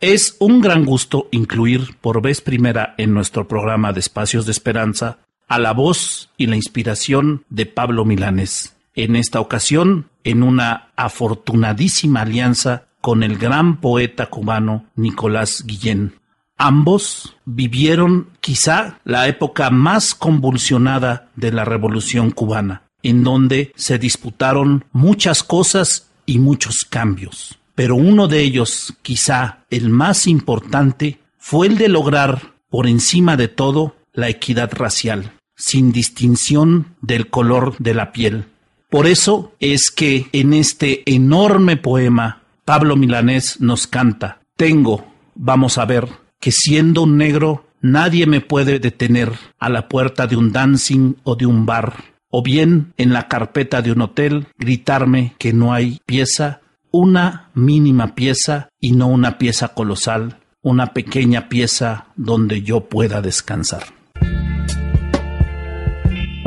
Es 0.05 0.36
un 0.39 0.60
gran 0.60 0.83
gusto 0.83 1.29
incluir 1.31 1.95
por 2.01 2.22
vez 2.22 2.41
primera 2.41 2.93
en 2.98 3.13
nuestro 3.13 3.48
programa 3.48 3.93
de 3.93 4.01
Espacios 4.01 4.45
de 4.45 4.51
Esperanza 4.51 5.19
a 5.48 5.60
la 5.60 5.72
voz 5.72 6.29
y 6.36 6.48
la 6.48 6.57
inspiración 6.57 7.45
de 7.50 7.65
Pablo 7.65 8.03
Milanés. 8.03 8.75
En 8.95 9.15
esta 9.15 9.39
ocasión, 9.39 10.10
en 10.25 10.43
una 10.43 10.89
afortunadísima 10.98 12.24
alianza 12.24 12.88
con 13.00 13.24
el 13.24 13.38
gran 13.38 13.79
poeta 13.79 14.25
cubano 14.25 14.88
Nicolás 14.98 15.63
Guillén. 15.65 16.19
Ambos 16.57 17.38
vivieron 17.45 18.27
quizá 18.41 19.00
la 19.05 19.29
época 19.29 19.69
más 19.69 20.15
convulsionada 20.15 21.29
de 21.38 21.53
la 21.53 21.63
Revolución 21.63 22.31
cubana, 22.31 22.81
en 23.03 23.24
donde 23.24 23.72
se 23.77 24.00
disputaron 24.00 24.83
muchas 24.91 25.43
cosas 25.43 26.10
y 26.25 26.39
muchos 26.39 26.86
cambios 26.89 27.57
pero 27.75 27.96
uno 27.96 28.27
de 28.27 28.42
ellos, 28.42 28.94
quizá 29.01 29.65
el 29.70 29.89
más 29.89 30.27
importante, 30.27 31.20
fue 31.38 31.68
el 31.68 31.77
de 31.77 31.89
lograr, 31.89 32.53
por 32.70 32.88
encima 32.88 33.38
de 33.38 33.48
todo, 33.48 33.96
la 34.13 34.30
equidad 34.30 34.72
racial, 34.74 35.34
sin 35.56 35.92
distinción 35.92 36.96
del 37.01 37.30
color 37.30 37.75
de 37.80 37.94
la 37.94 38.12
piel. 38.12 38.46
Por 38.89 39.08
eso 39.08 39.53
es 39.60 39.89
que 39.89 40.27
en 40.34 40.53
este 40.53 41.01
enorme 41.06 41.77
poema, 41.77 42.44
Pablo 42.63 42.96
Milanés 42.96 43.60
nos 43.60 43.88
canta, 43.88 44.39
tengo, 44.56 45.06
vamos 45.36 45.77
a 45.77 45.86
ver, 45.86 46.08
que 46.39 46.51
siendo 46.51 47.03
un 47.03 47.18
negro, 47.18 47.65
nadie 47.82 48.27
me 48.27 48.39
puede 48.39 48.80
detener 48.80 49.32
a 49.60 49.70
la 49.70 49.89
puerta 49.89 50.27
de 50.27 50.36
un 50.36 50.51
dancing 50.51 51.15
o 51.24 51.36
de 51.36 51.46
un 51.46 51.65
bar, 51.65 52.13
o 52.30 52.44
bien 52.44 52.94
en 52.98 53.13
la 53.13 53.27
carpeta 53.27 53.82
de 53.82 53.92
un 53.92 54.01
hotel 54.01 54.48
gritarme 54.58 55.36
que 55.39 55.53
no 55.53 55.74
hay 55.74 56.00
pieza 56.06 56.62
una 56.94 57.50
mínima 57.56 58.14
pieza 58.14 58.70
y 58.80 58.92
no 58.92 59.08
una 59.08 59.40
pieza 59.40 59.70
colosal, 59.70 60.38
una 60.62 60.94
pequeña 60.94 61.50
pieza 61.50 62.06
donde 62.16 62.62
yo 62.62 62.88
pueda 62.88 63.20
descansar. 63.20 63.84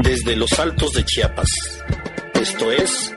Desde 0.05 0.37
los 0.37 0.57
altos 0.61 0.93
de 0.93 1.05
Chiapas, 1.05 1.49
esto 2.35 2.71
es 2.71 3.13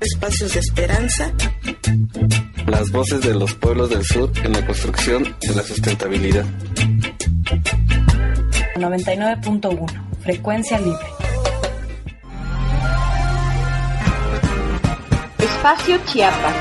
Espacios 0.00 0.54
de 0.54 0.60
Esperanza. 0.60 1.32
Las 2.68 2.92
voces 2.92 3.20
de 3.22 3.34
los 3.34 3.52
pueblos 3.54 3.90
del 3.90 4.04
sur 4.04 4.30
en 4.44 4.52
la 4.52 4.64
construcción 4.64 5.24
de 5.40 5.54
la 5.56 5.62
sustentabilidad. 5.64 6.44
99.1, 8.76 10.20
frecuencia 10.20 10.78
libre. 10.78 11.21
Espacio 15.62 15.96
Chiapas. 16.06 16.56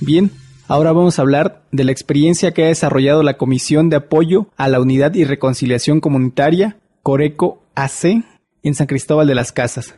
Bien, 0.00 0.32
ahora 0.66 0.90
vamos 0.90 1.16
a 1.16 1.22
hablar 1.22 1.62
de 1.70 1.84
la 1.84 1.92
experiencia 1.92 2.50
que 2.50 2.64
ha 2.64 2.66
desarrollado 2.66 3.22
la 3.22 3.36
Comisión 3.36 3.90
de 3.90 3.94
Apoyo 3.94 4.48
a 4.56 4.68
la 4.68 4.80
Unidad 4.80 5.14
y 5.14 5.22
Reconciliación 5.22 6.00
Comunitaria, 6.00 6.78
Coreco 7.04 7.62
AC, 7.76 8.24
en 8.64 8.74
San 8.74 8.88
Cristóbal 8.88 9.28
de 9.28 9.36
las 9.36 9.52
Casas. 9.52 9.94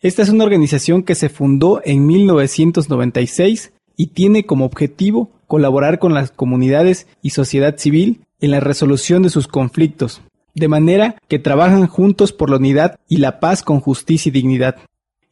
Esta 0.00 0.22
es 0.22 0.30
una 0.30 0.44
organización 0.44 1.02
que 1.02 1.14
se 1.14 1.28
fundó 1.28 1.82
en 1.84 2.06
1996 2.06 3.74
y 3.98 4.06
tiene 4.06 4.46
como 4.46 4.64
objetivo 4.64 5.30
colaborar 5.46 5.98
con 5.98 6.14
las 6.14 6.30
comunidades 6.30 7.06
y 7.20 7.30
sociedad 7.30 7.76
civil 7.76 8.24
en 8.40 8.50
la 8.50 8.60
resolución 8.60 9.22
de 9.22 9.28
sus 9.28 9.46
conflictos, 9.46 10.22
de 10.54 10.68
manera 10.68 11.16
que 11.28 11.38
trabajan 11.38 11.86
juntos 11.86 12.32
por 12.32 12.50
la 12.50 12.56
unidad 12.56 12.98
y 13.08 13.18
la 13.18 13.40
paz 13.40 13.62
con 13.62 13.80
justicia 13.80 14.30
y 14.30 14.32
dignidad. 14.32 14.76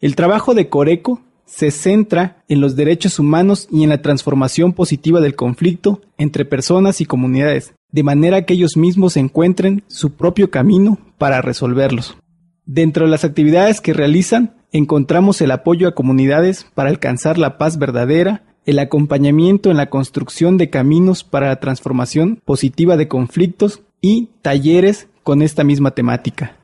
El 0.00 0.16
trabajo 0.16 0.54
de 0.54 0.68
Coreco 0.68 1.20
se 1.44 1.70
centra 1.70 2.42
en 2.48 2.61
los 2.61 2.76
derechos 2.76 3.18
humanos 3.18 3.68
y 3.70 3.83
en 3.83 3.90
la 3.90 4.02
transformación 4.02 4.72
positiva 4.72 5.20
del 5.20 5.35
conflicto 5.35 6.00
entre 6.16 6.44
personas 6.44 7.00
y 7.00 7.06
comunidades, 7.06 7.74
de 7.90 8.04
manera 8.04 8.44
que 8.44 8.54
ellos 8.54 8.76
mismos 8.76 9.16
encuentren 9.16 9.83
su 9.88 10.12
propio 10.12 10.50
camino 10.50 10.98
para 11.18 11.42
resolverlos. 11.42 12.16
Dentro 12.66 13.04
de 13.04 13.11
las 13.11 13.24
actividades 13.24 13.80
que 13.80 13.92
realizan, 13.92 14.54
encontramos 14.70 15.40
el 15.40 15.50
apoyo 15.50 15.88
a 15.88 15.94
comunidades 15.94 16.66
para 16.74 16.88
alcanzar 16.88 17.37
la 17.37 17.59
paz 17.59 17.78
verdadera, 17.78 18.44
el 18.64 18.78
acompañamiento 18.78 19.72
en 19.72 19.76
la 19.76 19.90
construcción 19.90 20.56
de 20.56 20.70
caminos 20.70 21.24
para 21.24 21.48
la 21.48 21.59
transformación 21.59 22.40
positiva 22.44 22.96
de 22.96 23.09
conflictos 23.09 23.83
y 24.00 24.28
talleres 24.42 25.08
con 25.22 25.42
esta 25.42 25.64
misma 25.64 25.92
temática. 25.92 26.56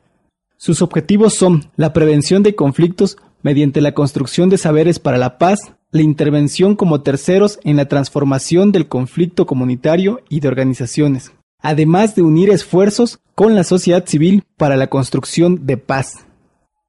Sus 0.57 0.81
objetivos 0.81 1.35
son 1.35 1.69
la 1.75 1.93
prevención 1.93 2.41
de 2.43 2.55
conflictos 2.55 3.17
mediante 3.43 3.81
la 3.81 3.93
construcción 3.93 4.49
de 4.49 4.57
saberes 4.57 4.99
para 4.99 5.17
la 5.17 5.37
paz, 5.37 5.59
la 5.91 6.01
intervención 6.01 6.75
como 6.75 7.01
terceros 7.01 7.59
en 7.63 7.77
la 7.77 7.87
transformación 7.87 8.71
del 8.71 8.87
conflicto 8.87 9.45
comunitario 9.45 10.21
y 10.29 10.39
de 10.39 10.47
organizaciones, 10.47 11.31
además 11.61 12.15
de 12.15 12.23
unir 12.23 12.49
esfuerzos 12.49 13.19
con 13.35 13.55
la 13.55 13.63
sociedad 13.63 14.05
civil 14.05 14.43
para 14.57 14.75
la 14.75 14.87
construcción 14.87 15.65
de 15.65 15.77
paz. 15.77 16.25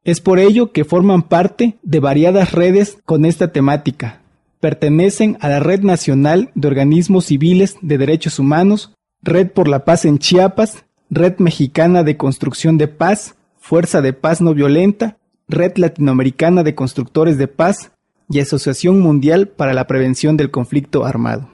Es 0.02 0.20
por 0.20 0.38
ello 0.38 0.72
que 0.72 0.84
forman 0.84 1.22
parte 1.22 1.78
de 1.82 2.00
variadas 2.00 2.52
redes 2.52 2.98
con 3.04 3.26
esta 3.26 3.52
temática. 3.52 4.22
Pertenecen 4.61 5.37
a 5.40 5.48
la 5.48 5.61
Red 5.61 5.82
Nacional 5.82 6.50
de 6.54 6.66
Organismos 6.66 7.26
Civiles 7.26 7.76
de 7.82 7.98
Derechos 7.98 8.38
Humanos, 8.38 8.94
Red 9.22 9.48
por 9.50 9.68
la 9.68 9.85
Paz 9.85 10.04
en 10.04 10.18
Chiapas, 10.18 10.85
Red 11.11 11.38
Mexicana 11.38 12.02
de 12.02 12.16
Construcción 12.16 12.78
de 12.78 12.88
Paz, 12.88 13.35
Fuerza 13.59 14.00
de 14.00 14.12
Paz 14.12 14.40
No 14.40 14.54
Violenta, 14.54 15.18
Red 15.48 15.76
Latinoamericana 15.76 16.62
de 16.62 16.74
Constructores 16.74 17.38
de 17.38 17.48
Paz 17.48 17.92
y 18.31 18.40
Asociación 18.40 19.00
Mundial 19.00 19.48
para 19.48 19.72
la 19.72 19.87
Prevención 19.87 20.37
del 20.37 20.50
Conflicto 20.50 21.04
Armado. 21.04 21.50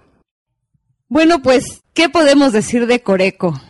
Bueno, 1.09 1.43
pues, 1.43 1.83
¿qué 1.93 2.09
podemos 2.09 2.53
decir 2.53 2.87
de 2.87 3.01
Coreco? 3.01 3.61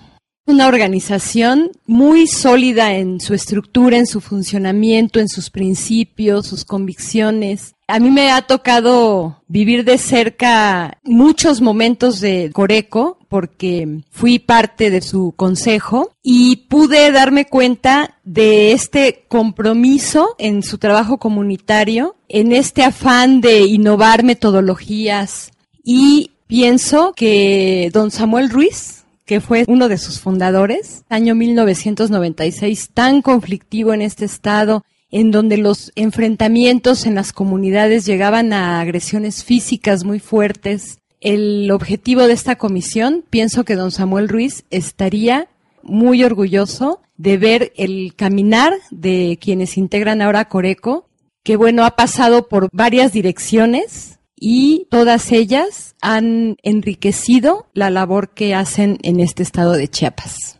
Una 0.47 0.67
organización 0.69 1.71
muy 1.87 2.27
sólida 2.27 2.95
en 2.95 3.21
su 3.21 3.35
estructura, 3.35 3.97
en 3.97 4.07
su 4.07 4.21
funcionamiento, 4.21 5.21
en 5.21 5.29
sus 5.29 5.51
principios, 5.51 6.47
sus 6.47 6.65
convicciones. 6.65 7.74
A 7.87 7.99
mí 7.99 8.11
me 8.11 8.31
ha 8.31 8.41
tocado 8.41 9.43
vivir 9.47 9.85
de 9.85 9.99
cerca 9.99 10.99
muchos 11.03 11.61
momentos 11.61 12.19
de 12.19 12.51
Coreco 12.51 13.19
porque 13.29 14.01
fui 14.11 14.39
parte 14.39 14.89
de 14.89 15.03
su 15.03 15.35
consejo 15.37 16.11
y 16.23 16.57
pude 16.69 17.13
darme 17.13 17.45
cuenta 17.45 18.17
de 18.25 18.73
este 18.73 19.27
compromiso 19.29 20.35
en 20.39 20.63
su 20.63 20.79
trabajo 20.79 21.19
comunitario, 21.19 22.17
en 22.31 22.53
este 22.53 22.85
afán 22.85 23.43
de 23.43 23.61
innovar 23.67 24.25
metodologías 24.25 25.51
y 25.85 26.31
pienso 26.47 27.13
que 27.15 27.91
don 27.93 28.11
Samuel 28.11 28.49
Ruiz, 28.49 29.05
que 29.27 29.43
fue 29.43 29.65
uno 29.69 29.89
de 29.89 29.99
sus 29.99 30.21
fundadores, 30.21 31.05
año 31.11 31.35
1996, 31.35 32.91
tan 32.95 33.21
conflictivo 33.21 33.93
en 33.93 34.01
este 34.01 34.25
estado, 34.25 34.85
en 35.15 35.31
donde 35.31 35.59
los 35.59 35.93
enfrentamientos 35.95 37.07
en 37.07 37.15
las 37.15 37.33
comunidades 37.33 38.05
llegaban 38.05 38.53
a 38.53 38.81
agresiones 38.81 39.45
físicas 39.45 40.03
muy 40.03 40.19
fuertes. 40.19 40.99
El 41.21 41.71
objetivo 41.71 42.23
de 42.23 42.33
esta 42.33 42.57
comisión, 42.57 43.25
pienso 43.31 43.65
que 43.65 43.77
don 43.77 43.93
Samuel 43.93 44.29
Ruiz 44.29 44.65
estaría 44.71 45.47
muy 45.85 46.25
orgulloso 46.25 47.01
de 47.17 47.39
ver 47.39 47.73
el 47.77 48.17
caminar 48.17 48.73
de 48.91 49.39
quienes 49.41 49.79
integran 49.79 50.21
ahora 50.21 50.49
Coreco, 50.49 51.07
que 51.45 51.55
bueno, 51.55 51.85
ha 51.85 51.95
pasado 51.95 52.49
por 52.49 52.69
varias 52.73 53.13
direcciones 53.13 54.19
y 54.35 54.89
todas 54.91 55.31
ellas 55.31 55.95
han 56.01 56.57
enriquecido 56.65 57.69
la 57.73 57.89
labor 57.89 58.31
que 58.31 58.53
hacen 58.53 58.99
en 59.03 59.21
este 59.21 59.45
estado 59.45 59.75
de 59.75 59.87
Chiapas. 59.87 60.59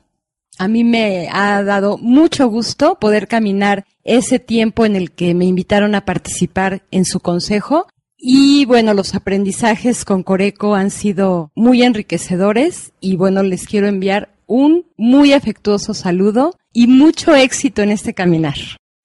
A 0.59 0.69
mí 0.69 0.85
me 0.85 1.29
ha 1.33 1.61
dado 1.65 1.99
mucho 1.99 2.47
gusto 2.47 3.01
poder 3.01 3.27
caminar 3.27 3.85
ese 4.05 4.39
tiempo 4.39 4.87
en 4.87 4.97
el 4.97 5.11
que 5.11 5.35
me 5.35 5.45
invitaron 5.45 5.95
a 5.95 6.05
participar 6.05 6.83
en 6.91 7.05
su 7.05 7.21
consejo. 7.21 7.87
Y 8.17 8.65
bueno, 8.67 8.95
los 8.95 9.15
aprendizajes 9.15 10.05
con 10.05 10.23
Coreco 10.23 10.75
han 10.75 10.91
sido 10.91 11.51
muy 11.55 11.83
enriquecedores 11.83 12.93
y 13.01 13.17
bueno, 13.17 13.43
les 13.43 13.67
quiero 13.67 13.87
enviar 13.87 14.31
un 14.47 14.87
muy 14.97 15.33
afectuoso 15.33 15.95
saludo 15.95 16.55
y 16.73 16.87
mucho 16.87 17.35
éxito 17.35 17.83
en 17.83 17.91
este 17.91 18.15
caminar. 18.15 18.57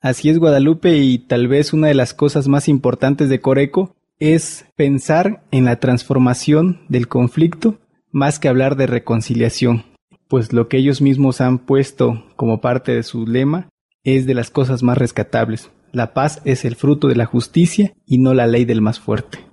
Así 0.01 0.29
es 0.29 0.37
Guadalupe 0.37 0.97
y 0.97 1.17
tal 1.17 1.47
vez 1.47 1.73
una 1.73 1.87
de 1.87 1.93
las 1.93 2.13
cosas 2.13 2.47
más 2.47 2.69
importantes 2.69 3.29
de 3.29 3.41
Coreco 3.41 3.95
es 4.19 4.65
pensar 4.75 5.43
en 5.51 5.65
la 5.65 5.79
transformación 5.79 6.81
del 6.87 7.07
conflicto 7.07 7.79
más 8.11 8.39
que 8.39 8.47
hablar 8.47 8.75
de 8.75 8.87
reconciliación 8.87 9.83
pues 10.29 10.53
lo 10.53 10.69
que 10.69 10.77
ellos 10.77 11.01
mismos 11.01 11.41
han 11.41 11.57
puesto 11.57 12.23
como 12.37 12.61
parte 12.61 12.93
de 12.93 13.03
su 13.03 13.27
lema 13.27 13.67
es 14.03 14.25
de 14.25 14.33
las 14.33 14.49
cosas 14.49 14.83
más 14.83 14.97
rescatables. 14.97 15.69
La 15.91 16.13
paz 16.13 16.41
es 16.45 16.65
el 16.65 16.75
fruto 16.75 17.07
de 17.07 17.15
la 17.15 17.25
justicia 17.25 17.93
y 18.05 18.19
no 18.19 18.33
la 18.33 18.47
ley 18.47 18.65
del 18.65 18.81
más 18.81 18.99
fuerte. 18.99 19.45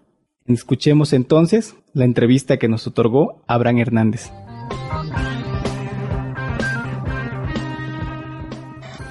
Escuchemos 0.46 1.12
entonces 1.12 1.74
la 1.92 2.04
entrevista 2.04 2.58
que 2.58 2.68
nos 2.68 2.86
otorgó 2.86 3.42
Abraham 3.48 3.78
Hernández. 3.78 4.30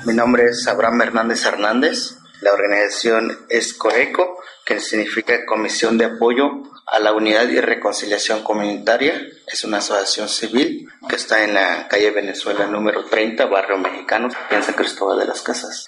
Mi 0.05 0.13
nombre 0.13 0.45
es 0.45 0.67
Abraham 0.67 1.01
Hernández 1.01 1.45
Hernández. 1.45 2.19
La 2.41 2.53
organización 2.53 3.31
es 3.49 3.73
CORECO, 3.73 4.37
que 4.65 4.79
significa 4.79 5.45
Comisión 5.45 5.97
de 5.97 6.05
Apoyo 6.05 6.63
a 6.85 6.99
la 6.99 7.13
Unidad 7.13 7.49
y 7.49 7.59
Reconciliación 7.59 8.43
Comunitaria. 8.43 9.21
Es 9.47 9.63
una 9.63 9.77
asociación 9.77 10.29
civil 10.29 10.87
que 11.07 11.15
está 11.15 11.43
en 11.43 11.53
la 11.53 11.87
calle 11.87 12.11
Venezuela 12.11 12.67
número 12.67 13.05
30, 13.05 13.45
Barrio 13.45 13.77
Mexicano, 13.77 14.29
en 14.49 14.63
San 14.63 14.75
Cristóbal 14.75 15.19
de 15.19 15.25
las 15.25 15.41
Casas. 15.41 15.87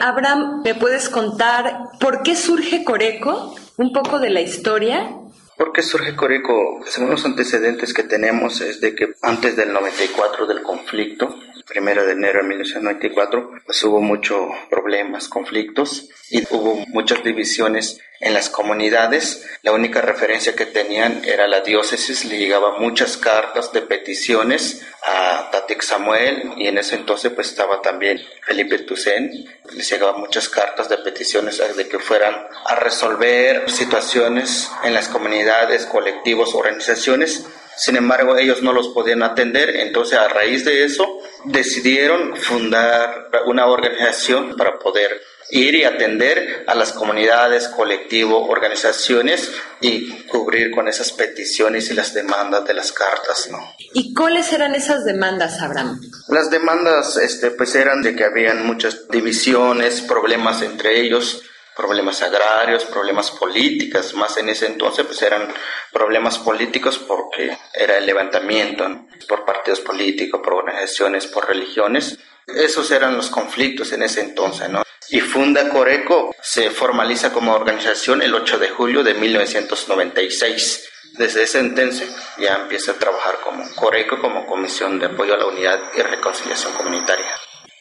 Abraham, 0.00 0.62
¿me 0.64 0.74
puedes 0.74 1.08
contar 1.08 1.90
por 2.00 2.22
qué 2.22 2.34
surge 2.34 2.84
Coreco? 2.84 3.54
Un 3.76 3.92
poco 3.92 4.18
de 4.18 4.30
la 4.30 4.40
historia. 4.40 5.10
¿Por 5.56 5.72
qué 5.72 5.82
surge 5.82 6.16
Coreco? 6.16 6.80
Según 6.86 7.10
los 7.10 7.24
antecedentes 7.24 7.92
que 7.92 8.02
tenemos 8.02 8.60
es 8.62 8.80
de 8.80 8.94
que 8.94 9.14
antes 9.22 9.54
del 9.54 9.72
94 9.72 10.46
del 10.46 10.62
conflicto, 10.62 11.36
primero 11.72 12.04
de 12.04 12.12
enero 12.12 12.42
de 12.42 12.48
1994, 12.48 13.50
pues 13.64 13.82
hubo 13.84 13.98
muchos 14.02 14.50
problemas, 14.68 15.28
conflictos 15.28 16.10
y 16.28 16.42
hubo 16.50 16.74
muchas 16.88 17.24
divisiones 17.24 17.98
en 18.20 18.34
las 18.34 18.50
comunidades. 18.50 19.46
La 19.62 19.72
única 19.72 20.02
referencia 20.02 20.54
que 20.54 20.66
tenían 20.66 21.22
era 21.24 21.48
la 21.48 21.62
diócesis, 21.62 22.26
le 22.26 22.36
llegaban 22.36 22.78
muchas 22.78 23.16
cartas 23.16 23.72
de 23.72 23.80
peticiones 23.80 24.86
a 25.02 25.48
Tatik 25.50 25.80
Samuel 25.80 26.52
y 26.58 26.66
en 26.66 26.76
ese 26.76 26.96
entonces 26.96 27.32
pues 27.32 27.48
estaba 27.48 27.80
también 27.80 28.20
Felipe 28.46 28.78
Tucen, 28.80 29.32
les 29.74 29.90
llegaban 29.90 30.20
muchas 30.20 30.50
cartas 30.50 30.90
de 30.90 30.98
peticiones 30.98 31.60
de 31.74 31.88
que 31.88 31.98
fueran 31.98 32.34
a 32.66 32.74
resolver 32.74 33.70
situaciones 33.70 34.70
en 34.84 34.92
las 34.92 35.08
comunidades, 35.08 35.86
colectivos, 35.86 36.54
organizaciones. 36.54 37.46
Sin 37.76 37.96
embargo, 37.96 38.36
ellos 38.36 38.62
no 38.62 38.72
los 38.72 38.88
podían 38.88 39.22
atender, 39.22 39.76
entonces 39.76 40.18
a 40.18 40.28
raíz 40.28 40.64
de 40.64 40.84
eso 40.84 41.20
decidieron 41.44 42.36
fundar 42.36 43.28
una 43.46 43.66
organización 43.66 44.56
para 44.56 44.78
poder 44.78 45.20
ir 45.50 45.74
y 45.74 45.84
atender 45.84 46.64
a 46.66 46.74
las 46.74 46.92
comunidades, 46.92 47.68
colectivos, 47.68 48.48
organizaciones 48.48 49.52
y 49.80 50.08
cubrir 50.22 50.70
con 50.70 50.88
esas 50.88 51.12
peticiones 51.12 51.90
y 51.90 51.94
las 51.94 52.14
demandas 52.14 52.64
de 52.64 52.74
las 52.74 52.92
cartas, 52.92 53.48
¿no? 53.50 53.58
¿Y 53.92 54.14
cuáles 54.14 54.52
eran 54.52 54.74
esas 54.74 55.04
demandas, 55.04 55.60
Abraham? 55.60 56.00
Las 56.28 56.50
demandas, 56.50 57.18
este, 57.18 57.50
pues 57.50 57.74
eran 57.74 58.00
de 58.00 58.16
que 58.16 58.24
habían 58.24 58.66
muchas 58.66 59.08
divisiones, 59.08 60.00
problemas 60.00 60.62
entre 60.62 61.00
ellos, 61.00 61.42
problemas 61.76 62.22
agrarios, 62.22 62.84
problemas 62.84 63.30
políticos, 63.30 64.14
más 64.14 64.36
en 64.36 64.48
ese 64.48 64.66
entonces 64.66 65.06
pues 65.06 65.22
eran 65.22 65.52
problemas 65.92 66.38
políticos 66.38 66.98
porque 66.98 67.56
era 67.72 67.98
el 67.98 68.06
levantamiento 68.06 69.06
por 69.28 69.44
partidos 69.44 69.80
políticos, 69.80 70.40
por 70.42 70.54
organizaciones, 70.54 71.26
por 71.26 71.48
religiones. 71.48 72.18
Esos 72.46 72.90
eran 72.90 73.16
los 73.16 73.30
conflictos 73.30 73.92
en 73.92 74.02
ese 74.02 74.20
entonces, 74.20 74.68
¿no? 74.68 74.82
y 75.12 75.20
funda 75.20 75.68
Coreco, 75.68 76.34
se 76.40 76.70
formaliza 76.70 77.32
como 77.34 77.54
organización 77.54 78.22
el 78.22 78.34
8 78.34 78.58
de 78.58 78.70
julio 78.70 79.02
de 79.04 79.12
1996. 79.12 80.88
Desde 81.18 81.42
ese 81.42 81.58
entonces 81.58 82.10
ya 82.38 82.54
empieza 82.54 82.92
a 82.92 82.94
trabajar 82.94 83.40
como 83.44 83.62
Coreco, 83.74 84.18
como 84.18 84.46
Comisión 84.46 84.98
de 84.98 85.06
Apoyo 85.06 85.34
a 85.34 85.36
la 85.36 85.46
Unidad 85.46 85.78
y 85.94 86.00
Reconciliación 86.00 86.72
Comunitaria. 86.72 87.26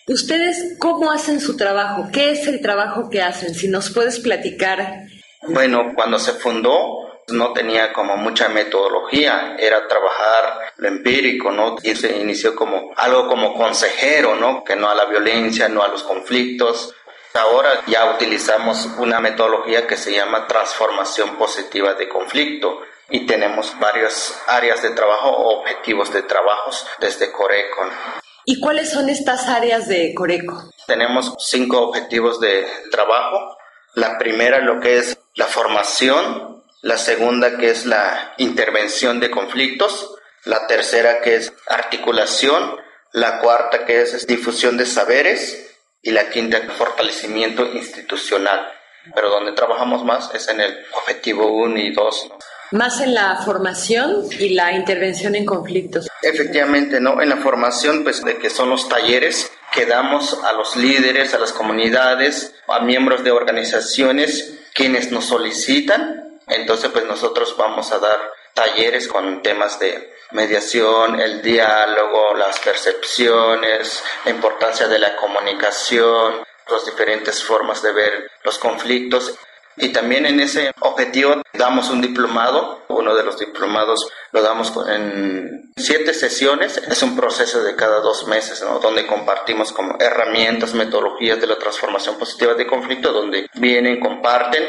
¿Ustedes 0.08 0.76
cómo 0.80 1.12
hacen 1.12 1.40
su 1.40 1.56
trabajo? 1.58 2.10
¿Qué 2.12 2.32
es 2.32 2.48
el 2.48 2.62
trabajo 2.62 3.10
que 3.10 3.22
hacen? 3.22 3.54
Si 3.54 3.68
nos 3.68 3.92
puedes 3.92 4.20
platicar. 4.20 5.04
Bueno, 5.48 5.94
cuando 5.96 6.20
se 6.20 6.34
fundó 6.34 7.08
no 7.30 7.54
tenía 7.54 7.94
como 7.94 8.18
mucha 8.18 8.50
metodología, 8.50 9.56
era 9.58 9.88
trabajar 9.88 10.74
lo 10.78 10.88
empírico, 10.88 11.52
¿no? 11.52 11.78
Y 11.82 11.96
se 11.96 12.18
inició 12.18 12.56
como 12.56 12.92
algo 12.98 13.28
como 13.28 13.54
consejero, 13.54 14.36
¿no? 14.36 14.64
Que 14.64 14.76
no 14.76 14.90
a 14.90 14.96
la 14.96 15.06
violencia, 15.06 15.70
no 15.70 15.84
a 15.84 15.88
los 15.88 16.04
conflictos, 16.04 16.94
Ahora 17.34 17.84
ya 17.88 18.12
utilizamos 18.12 18.86
una 18.98 19.22
metodología 19.22 19.88
que 19.88 19.96
se 19.96 20.12
llama 20.12 20.48
transformación 20.48 21.38
positiva 21.38 21.94
de 21.94 22.10
conflicto 22.10 22.82
y 23.10 23.26
tenemos 23.26 23.80
varias 23.80 24.42
áreas 24.48 24.82
de 24.82 24.90
trabajo 24.90 25.30
o 25.30 25.60
objetivos 25.60 26.12
de 26.12 26.24
trabajos 26.24 26.86
desde 27.00 27.32
Coreco. 27.32 27.84
¿Y 28.46 28.60
cuáles 28.60 28.92
son 28.92 29.10
estas 29.10 29.48
áreas 29.48 29.88
de 29.88 30.14
Coreco? 30.16 30.72
Tenemos 30.88 31.36
cinco 31.40 31.82
objetivos 31.88 32.40
de 32.40 32.66
trabajo. 32.92 33.58
La 33.96 34.18
primera 34.18 34.60
lo 34.60 34.80
que 34.80 34.98
es 34.98 35.18
la 35.36 35.46
formación, 35.46 36.64
la 36.82 36.98
segunda 36.98 37.58
que 37.58 37.70
es 37.70 37.86
la 37.86 38.34
intervención 38.38 39.20
de 39.20 39.30
conflictos, 39.30 40.16
la 40.46 40.66
tercera 40.68 41.22
que 41.22 41.36
es 41.36 41.54
articulación, 41.68 42.78
la 43.12 43.40
cuarta 43.40 43.86
que 43.86 44.02
es 44.02 44.26
difusión 44.26 44.78
de 44.78 44.86
saberes, 44.86 45.72
y 46.02 46.12
la 46.12 46.30
quinta, 46.30 46.60
fortalecimiento 46.78 47.66
institucional. 47.74 48.72
Pero 49.16 49.30
donde 49.30 49.54
trabajamos 49.54 50.04
más 50.04 50.34
es 50.34 50.48
en 50.48 50.62
el 50.62 50.86
objetivo 50.94 51.48
1 51.48 51.78
y 51.80 51.92
2. 51.92 52.32
Más 52.72 53.02
en 53.02 53.14
la 53.14 53.36
formación 53.38 54.28
y 54.40 54.50
la 54.50 54.72
intervención 54.72 55.36
en 55.36 55.46
conflictos. 55.46 56.08
Efectivamente, 56.22 57.02
¿no? 57.02 57.22
En 57.22 57.30
la 57.30 57.38
formación, 57.38 58.04
pues, 58.04 58.24
de 58.24 58.38
que 58.38 58.50
son 58.50 58.70
los 58.70 58.88
talleres 58.88 59.52
que 59.74 59.86
damos 59.86 60.42
a 60.44 60.54
los 60.54 60.78
líderes, 60.78 61.34
a 61.34 61.40
las 61.40 61.52
comunidades, 61.52 62.56
a 62.68 62.80
miembros 62.80 63.24
de 63.26 63.32
organizaciones, 63.32 64.54
quienes 64.74 65.12
nos 65.12 65.26
solicitan. 65.26 66.40
Entonces, 66.48 66.92
pues, 66.92 67.06
nosotros 67.06 67.56
vamos 67.58 67.92
a 67.92 68.00
dar 68.00 68.32
talleres 68.54 69.08
con 69.08 69.42
temas 69.42 69.78
de 69.80 70.14
mediación, 70.32 71.20
el 71.20 71.42
diálogo, 71.42 72.34
las 72.36 72.58
percepciones, 72.60 74.02
la 74.24 74.32
importancia 74.32 74.88
de 74.88 75.00
la 75.00 75.16
comunicación, 75.18 76.42
las 76.70 76.86
diferentes 76.86 77.44
formas 77.44 77.82
de 77.82 77.92
ver 77.92 78.32
los 78.44 78.58
conflictos. 78.58 79.36
Y 79.78 79.90
también 79.90 80.26
en 80.26 80.40
ese 80.40 80.72
objetivo 80.82 81.42
damos 81.54 81.90
un 81.90 82.02
diplomado, 82.02 82.84
uno 82.90 83.16
de 83.16 83.24
los 83.24 83.40
diplomados 83.40 84.08
lo 84.32 84.42
damos 84.42 84.74
en 84.90 85.72
siete 85.76 86.14
sesiones, 86.14 86.78
es 86.78 87.02
un 87.04 87.16
proceso 87.16 87.64
de 87.64 87.76
cada 87.76 88.00
dos 88.00 88.28
meses, 88.28 88.64
donde 88.82 89.08
compartimos 89.08 89.72
como 89.72 89.98
herramientas, 90.00 90.74
metodologías 90.74 91.40
de 91.40 91.48
la 91.48 91.58
transformación 91.58 92.18
positiva 92.18 92.54
de 92.54 92.68
conflicto, 92.68 93.12
donde 93.12 93.48
vienen, 93.56 94.00
comparten, 94.00 94.64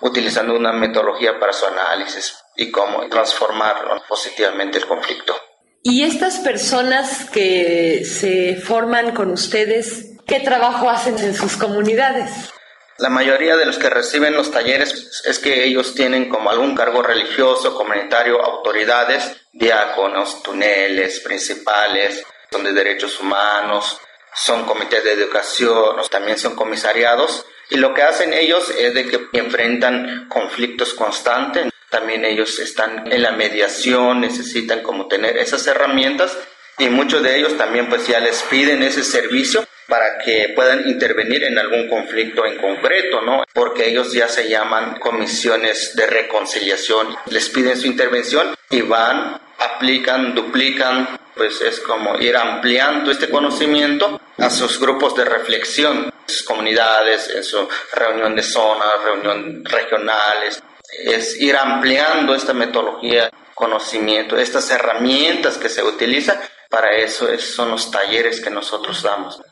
utilizando 0.00 0.54
una 0.54 0.72
metodología 0.72 1.38
para 1.38 1.52
su 1.52 1.66
análisis 1.66 2.36
y 2.56 2.70
cómo 2.70 3.08
transformar 3.08 4.02
positivamente 4.08 4.78
el 4.78 4.86
conflicto. 4.86 5.34
¿Y 5.82 6.02
estas 6.02 6.38
personas 6.40 7.30
que 7.30 8.04
se 8.04 8.56
forman 8.56 9.12
con 9.12 9.30
ustedes, 9.30 10.18
qué 10.26 10.40
trabajo 10.40 10.90
hacen 10.90 11.18
en 11.18 11.34
sus 11.34 11.56
comunidades? 11.56 12.52
La 13.00 13.08
mayoría 13.08 13.56
de 13.56 13.64
los 13.64 13.78
que 13.78 13.88
reciben 13.90 14.34
los 14.34 14.50
talleres 14.50 15.22
es 15.24 15.38
que 15.38 15.64
ellos 15.64 15.94
tienen 15.94 16.28
como 16.28 16.50
algún 16.50 16.74
cargo 16.74 17.02
religioso, 17.02 17.74
comunitario, 17.74 18.42
autoridades, 18.42 19.36
diáconos, 19.52 20.42
túneles, 20.42 21.20
principales, 21.20 22.22
son 22.50 22.62
de 22.62 22.72
derechos 22.72 23.18
humanos, 23.18 23.98
son 24.34 24.64
comités 24.64 25.02
de 25.02 25.12
educación, 25.12 25.96
también 26.10 26.38
son 26.38 26.54
comisariados. 26.54 27.46
Y 27.70 27.78
lo 27.78 27.94
que 27.94 28.02
hacen 28.02 28.34
ellos 28.34 28.70
es 28.78 28.92
de 28.92 29.06
que 29.06 29.28
enfrentan 29.32 30.28
conflictos 30.28 30.92
constantes 30.94 31.70
también 31.90 32.24
ellos 32.24 32.60
están 32.60 33.12
en 33.12 33.22
la 33.22 33.32
mediación, 33.32 34.20
necesitan 34.20 34.80
como 34.82 35.08
tener 35.08 35.36
esas 35.36 35.66
herramientas 35.66 36.38
y 36.80 36.88
muchos 36.88 37.22
de 37.22 37.36
ellos 37.36 37.56
también 37.56 37.88
pues 37.88 38.06
ya 38.06 38.20
les 38.20 38.42
piden 38.44 38.82
ese 38.82 39.04
servicio 39.04 39.64
para 39.86 40.18
que 40.18 40.52
puedan 40.54 40.88
intervenir 40.88 41.44
en 41.44 41.58
algún 41.58 41.88
conflicto 41.88 42.46
en 42.46 42.56
concreto, 42.56 43.20
¿no? 43.20 43.44
Porque 43.52 43.88
ellos 43.88 44.12
ya 44.12 44.28
se 44.28 44.48
llaman 44.48 44.98
comisiones 44.98 45.94
de 45.94 46.06
reconciliación, 46.06 47.16
les 47.26 47.48
piden 47.50 47.76
su 47.76 47.86
intervención 47.86 48.54
y 48.70 48.80
van, 48.80 49.38
aplican, 49.58 50.34
duplican, 50.34 51.18
pues 51.34 51.60
es 51.60 51.80
como 51.80 52.16
ir 52.18 52.36
ampliando 52.36 53.10
este 53.10 53.28
conocimiento 53.28 54.20
a 54.38 54.48
sus 54.48 54.80
grupos 54.80 55.16
de 55.16 55.24
reflexión, 55.24 56.12
sus 56.26 56.44
comunidades, 56.44 57.28
en 57.34 57.44
su 57.44 57.68
reunión 57.92 58.34
de 58.36 58.42
zonas, 58.42 59.04
reunión 59.04 59.64
regionales, 59.64 60.62
es 60.98 61.40
ir 61.40 61.56
ampliando 61.56 62.34
esta 62.34 62.54
metodología, 62.54 63.30
conocimiento, 63.54 64.38
estas 64.38 64.70
herramientas 64.70 65.58
que 65.58 65.68
se 65.68 65.82
utilizan, 65.82 66.40
para 66.70 66.92
eso 66.92 67.26
son 67.38 67.70
los 67.70 67.90
talleres 67.90 68.40
que 68.40 68.48
nosotros 68.48 69.02
damos. 69.02 69.42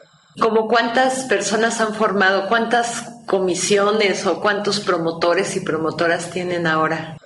¿Como 0.41 0.69
cuántas 0.69 1.25
personas 1.25 1.81
han 1.81 1.95
formado? 1.95 2.47
¿Cuántas 2.49 3.05
comisiones 3.27 4.25
o 4.25 4.41
cuántos 4.41 4.81
promotores 4.81 5.57
y 5.57 5.61
promotoras 5.61 6.31
tienen 6.31 6.67
ahora? 6.67 7.17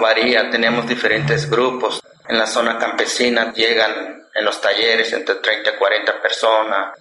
Varía, 0.00 0.48
tenemos 0.48 0.86
diferentes 0.86 1.50
grupos. 1.50 2.00
En 2.28 2.38
la 2.38 2.46
zona 2.46 2.78
campesina 2.78 3.52
llegan 3.52 4.22
en 4.32 4.44
los 4.44 4.60
talleres 4.60 5.12
entre 5.12 5.34
30 5.36 5.70
y 5.70 5.76
40 5.76 6.22
personas. 6.22 6.98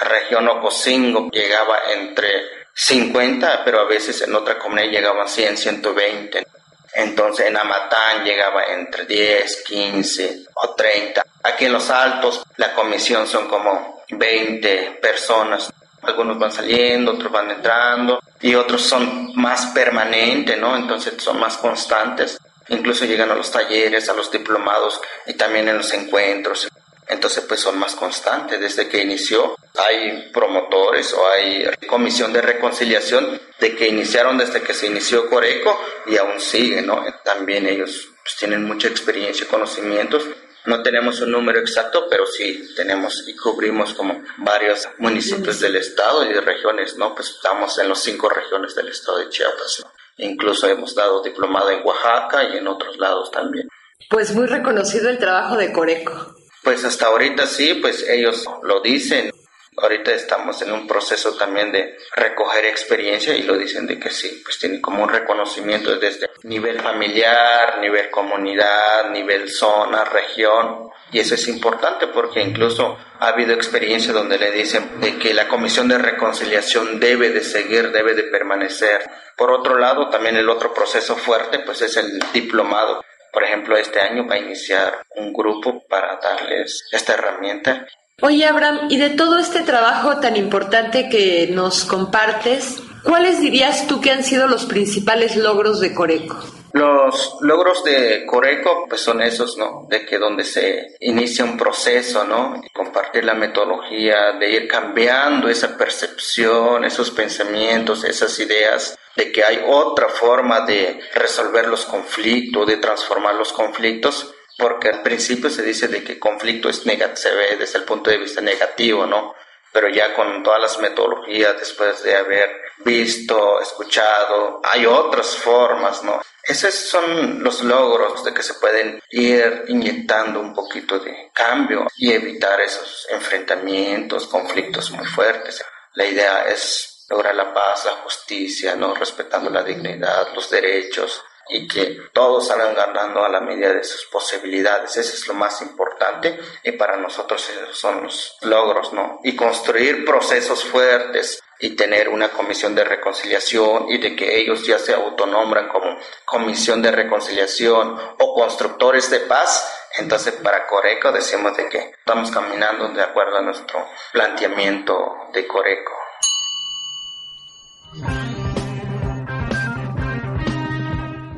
Región 0.00 0.48
Ocosingo 0.48 1.28
llegaba 1.30 1.76
entre 1.94 2.62
50, 2.72 3.64
pero 3.64 3.80
a 3.80 3.84
veces 3.84 4.22
en 4.22 4.34
otra 4.34 4.58
comunidad 4.58 4.90
llegaban 4.90 5.28
100, 5.28 5.58
120. 5.58 6.46
Entonces 6.94 7.46
en 7.46 7.56
Amatán 7.56 8.24
llegaba 8.24 8.64
entre 8.66 9.06
10, 9.06 9.62
15 9.64 10.44
o 10.54 10.74
30. 10.74 11.24
Aquí 11.42 11.64
en 11.64 11.72
los 11.72 11.88
Altos 11.90 12.42
la 12.56 12.74
comisión 12.74 13.26
son 13.26 13.48
como 13.48 14.04
20 14.10 14.98
personas. 15.00 15.72
Algunos 16.02 16.38
van 16.38 16.52
saliendo, 16.52 17.12
otros 17.12 17.30
van 17.30 17.50
entrando 17.50 18.20
y 18.40 18.54
otros 18.54 18.82
son 18.82 19.32
más 19.36 19.66
permanentes, 19.66 20.58
¿no? 20.58 20.76
Entonces 20.76 21.14
son 21.22 21.38
más 21.38 21.56
constantes. 21.56 22.38
Incluso 22.68 23.04
llegan 23.04 23.30
a 23.30 23.34
los 23.34 23.50
talleres, 23.50 24.08
a 24.08 24.14
los 24.14 24.30
diplomados 24.30 25.00
y 25.26 25.34
también 25.34 25.68
en 25.68 25.78
los 25.78 25.92
encuentros. 25.92 26.68
Entonces 27.12 27.44
pues 27.46 27.60
son 27.60 27.78
más 27.78 27.94
constantes 27.94 28.60
desde 28.60 28.88
que 28.88 29.02
inició. 29.02 29.56
Hay 29.76 30.30
promotores 30.32 31.12
o 31.12 31.28
hay 31.28 31.66
comisión 31.86 32.32
de 32.32 32.42
reconciliación 32.42 33.40
de 33.60 33.76
que 33.76 33.88
iniciaron 33.88 34.38
desde 34.38 34.62
que 34.62 34.74
se 34.74 34.86
inició 34.86 35.28
Coreco 35.28 35.78
y 36.06 36.16
aún 36.16 36.40
siguen, 36.40 36.86
¿no? 36.86 37.04
También 37.24 37.66
ellos 37.66 38.08
pues, 38.22 38.36
tienen 38.38 38.64
mucha 38.64 38.88
experiencia 38.88 39.44
y 39.44 39.48
conocimientos 39.48 40.24
no 40.64 40.80
tenemos 40.82 41.20
un 41.20 41.32
número 41.32 41.58
exacto, 41.58 42.06
pero 42.08 42.24
sí 42.24 42.72
tenemos 42.76 43.24
y 43.26 43.34
cubrimos 43.34 43.94
como 43.94 44.22
varios 44.38 44.88
municipios 44.98 45.58
del 45.58 45.74
estado 45.74 46.24
y 46.24 46.32
de 46.32 46.40
regiones, 46.40 46.96
¿no? 46.96 47.16
Pues 47.16 47.30
estamos 47.30 47.76
en 47.78 47.88
los 47.88 47.98
cinco 47.98 48.28
regiones 48.28 48.74
del 48.76 48.88
estado 48.88 49.18
de 49.18 49.28
Chiapas. 49.28 49.84
Incluso 50.18 50.68
hemos 50.68 50.94
dado 50.94 51.20
diplomado 51.20 51.70
en 51.70 51.84
Oaxaca 51.84 52.44
y 52.44 52.58
en 52.58 52.68
otros 52.68 52.96
lados 52.98 53.30
también. 53.32 53.68
Pues 54.08 54.32
muy 54.34 54.46
reconocido 54.46 55.08
el 55.10 55.18
trabajo 55.18 55.56
de 55.56 55.72
Coreco. 55.72 56.36
Pues 56.62 56.84
hasta 56.84 57.06
ahorita 57.06 57.46
sí, 57.46 57.74
pues 57.74 58.08
ellos 58.08 58.46
lo 58.62 58.80
dicen. 58.80 59.32
Ahorita 59.76 60.12
estamos 60.12 60.60
en 60.62 60.70
un 60.70 60.86
proceso 60.86 61.34
también 61.34 61.72
de 61.72 61.96
recoger 62.14 62.66
experiencia 62.66 63.34
y 63.34 63.42
lo 63.42 63.56
dicen 63.56 63.86
de 63.86 63.98
que 63.98 64.10
sí, 64.10 64.42
pues 64.44 64.58
tiene 64.58 64.82
como 64.82 65.02
un 65.02 65.08
reconocimiento 65.08 65.98
desde 65.98 66.28
nivel 66.42 66.78
familiar, 66.80 67.78
nivel 67.80 68.10
comunidad, 68.10 69.10
nivel 69.10 69.50
zona, 69.50 70.04
región. 70.04 70.90
Y 71.10 71.20
eso 71.20 71.34
es 71.34 71.48
importante 71.48 72.06
porque 72.06 72.42
incluso 72.42 72.98
ha 73.18 73.28
habido 73.28 73.54
experiencia 73.54 74.12
donde 74.12 74.38
le 74.38 74.50
dicen 74.50 75.00
de 75.00 75.18
que 75.18 75.32
la 75.32 75.48
comisión 75.48 75.88
de 75.88 75.98
reconciliación 75.98 77.00
debe 77.00 77.30
de 77.30 77.42
seguir, 77.42 77.92
debe 77.92 78.14
de 78.14 78.24
permanecer. 78.24 79.10
Por 79.36 79.50
otro 79.50 79.78
lado, 79.78 80.10
también 80.10 80.36
el 80.36 80.50
otro 80.50 80.74
proceso 80.74 81.16
fuerte 81.16 81.60
pues 81.60 81.80
es 81.80 81.96
el 81.96 82.20
diplomado. 82.32 83.02
Por 83.32 83.44
ejemplo, 83.44 83.76
este 83.76 84.00
año 84.00 84.26
va 84.28 84.34
a 84.34 84.38
iniciar 84.38 85.04
un 85.16 85.32
grupo 85.32 85.82
para 85.88 86.18
darles 86.22 86.84
esta 86.92 87.14
herramienta 87.14 87.86
Oye, 88.24 88.46
Abraham, 88.46 88.86
y 88.88 88.98
de 88.98 89.10
todo 89.10 89.40
este 89.40 89.62
trabajo 89.62 90.20
tan 90.20 90.36
importante 90.36 91.08
que 91.08 91.48
nos 91.50 91.84
compartes, 91.84 92.80
¿cuáles 93.02 93.40
dirías 93.40 93.88
tú 93.88 94.00
que 94.00 94.12
han 94.12 94.22
sido 94.22 94.46
los 94.46 94.66
principales 94.66 95.34
logros 95.34 95.80
de 95.80 95.92
Coreco? 95.92 96.38
Los 96.72 97.36
logros 97.40 97.82
de 97.82 98.24
Coreco 98.24 98.86
pues 98.88 99.00
son 99.00 99.20
esos, 99.22 99.58
¿no? 99.58 99.88
De 99.90 100.06
que 100.06 100.18
donde 100.18 100.44
se 100.44 100.94
inicia 101.00 101.44
un 101.44 101.58
proceso, 101.58 102.22
¿no? 102.24 102.62
Compartir 102.72 103.24
la 103.24 103.34
metodología, 103.34 104.34
de 104.38 104.52
ir 104.52 104.68
cambiando 104.68 105.48
esa 105.48 105.76
percepción, 105.76 106.84
esos 106.84 107.10
pensamientos, 107.10 108.04
esas 108.04 108.38
ideas, 108.38 108.96
de 109.16 109.30
que 109.32 109.44
hay 109.44 109.62
otra 109.66 110.08
forma 110.08 110.60
de 110.62 111.00
resolver 111.14 111.68
los 111.68 111.84
conflictos, 111.84 112.66
de 112.66 112.78
transformar 112.78 113.34
los 113.34 113.52
conflictos 113.52 114.34
porque 114.58 114.88
al 114.88 115.02
principio 115.02 115.50
se 115.50 115.62
dice 115.62 115.88
de 115.88 116.04
que 116.04 116.18
conflicto 116.18 116.68
es 116.68 116.82
se 117.14 117.34
ve 117.34 117.56
desde 117.58 117.78
el 117.78 117.84
punto 117.84 118.10
de 118.10 118.18
vista 118.18 118.40
negativo, 118.40 119.06
¿no? 119.06 119.34
Pero 119.72 119.88
ya 119.88 120.14
con 120.14 120.42
todas 120.42 120.60
las 120.60 120.78
metodologías, 120.78 121.58
después 121.58 122.02
de 122.02 122.14
haber 122.14 122.50
visto, 122.84 123.60
escuchado, 123.60 124.60
hay 124.62 124.84
otras 124.84 125.36
formas, 125.36 126.04
¿no? 126.04 126.20
Esos 126.42 126.74
son 126.74 127.42
los 127.42 127.62
logros 127.62 128.22
de 128.24 128.34
que 128.34 128.42
se 128.42 128.54
pueden 128.54 129.00
ir 129.10 129.64
inyectando 129.68 130.40
un 130.40 130.54
poquito 130.54 130.98
de 130.98 131.30
cambio 131.32 131.86
y 131.96 132.12
evitar 132.12 132.60
esos 132.60 133.06
enfrentamientos, 133.10 134.26
conflictos 134.26 134.90
muy 134.90 135.06
fuertes. 135.06 135.64
La 135.94 136.04
idea 136.04 136.48
es 136.48 136.91
lograr 137.12 137.34
la 137.34 137.52
paz, 137.52 137.84
la 137.84 137.92
justicia, 138.02 138.74
¿no? 138.74 138.94
Respetando 138.94 139.50
la 139.50 139.62
dignidad, 139.62 140.32
los 140.34 140.48
derechos, 140.48 141.22
y 141.48 141.68
que 141.68 141.98
todos 142.12 142.48
salgan 142.48 142.74
ganando 142.74 143.24
a 143.24 143.28
la 143.28 143.40
medida 143.40 143.72
de 143.72 143.84
sus 143.84 144.06
posibilidades. 144.06 144.96
Eso 144.96 145.14
es 145.14 145.26
lo 145.26 145.34
más 145.34 145.60
importante 145.60 146.38
y 146.62 146.72
para 146.72 146.96
nosotros 146.96 147.48
esos 147.50 147.78
son 147.78 148.04
los 148.04 148.38
logros, 148.42 148.92
¿no? 148.92 149.20
Y 149.22 149.36
construir 149.36 150.04
procesos 150.04 150.64
fuertes 150.64 151.42
y 151.58 151.76
tener 151.76 152.08
una 152.08 152.30
comisión 152.30 152.74
de 152.74 152.84
reconciliación 152.84 153.90
y 153.90 153.98
de 153.98 154.16
que 154.16 154.40
ellos 154.40 154.66
ya 154.66 154.78
se 154.78 154.94
autonombran 154.94 155.68
como 155.68 155.96
comisión 156.24 156.80
de 156.82 156.90
reconciliación 156.90 158.00
o 158.18 158.34
constructores 158.34 159.10
de 159.10 159.20
paz. 159.20 159.78
Entonces 159.98 160.34
para 160.34 160.66
Coreco 160.66 161.12
decimos 161.12 161.56
de 161.56 161.68
que 161.68 161.78
estamos 161.98 162.30
caminando 162.30 162.88
de 162.88 163.02
acuerdo 163.02 163.36
a 163.36 163.42
nuestro 163.42 163.86
planteamiento 164.12 165.28
de 165.32 165.46
Coreco. 165.46 166.01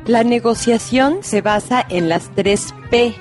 La 0.05 0.23
negociación 0.23 1.17
se 1.21 1.41
basa 1.41 1.85
en 1.89 2.09
las 2.09 2.29
tres 2.33 2.73
P, 2.89 3.15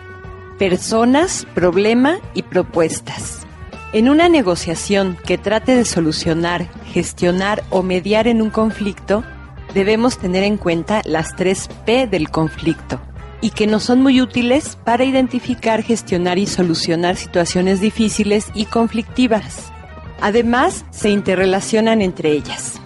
personas, 0.59 1.47
problema 1.55 2.19
y 2.35 2.43
propuestas. 2.43 3.47
En 3.93 4.09
una 4.09 4.29
negociación 4.29 5.17
que 5.25 5.39
trate 5.39 5.75
de 5.75 5.85
solucionar, 5.85 6.69
gestionar 6.93 7.65
o 7.71 7.83
mediar 7.83 8.29
en 8.29 8.43
un 8.43 8.51
conflicto, 8.51 9.25
debemos 9.73 10.19
tener 10.19 10.45
en 10.45 10.57
cuenta 10.57 11.03
las 11.05 11.35
tres 11.35 11.69
P 11.87 12.07
del 12.07 12.31
conflicto 12.31 13.01
y 13.41 13.51
que 13.51 13.67
nos 13.67 13.83
son 13.83 14.03
muy 14.03 14.21
útiles 14.21 14.77
para 14.85 15.05
identificar, 15.05 15.83
gestionar 15.83 16.39
y 16.39 16.47
solucionar 16.47 17.17
situaciones 17.17 17.81
difíciles 17.81 18.49
y 18.55 18.67
conflictivas. 18.67 19.73
Además, 20.21 20.85
se 20.91 21.11
interrelacionan 21.11 22.01
entre 22.01 22.31
ellas. 22.31 22.81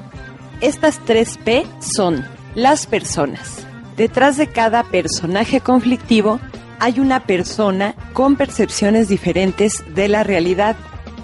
Estas 0.61 0.99
tres 1.05 1.39
P 1.45 1.67
son 1.81 2.25
las 2.55 2.87
personas, 2.87 3.69
Detrás 3.99 4.37
de 4.37 4.47
cada 4.47 4.85
personaje 4.85 5.61
conflictivo 5.61 6.39
hay 6.79 7.01
una 7.01 7.27
persona 7.27 7.97
con 8.13 8.37
percepciones 8.37 9.09
diferentes 9.09 9.83
de 9.93 10.07
la 10.07 10.23
realidad, 10.23 10.77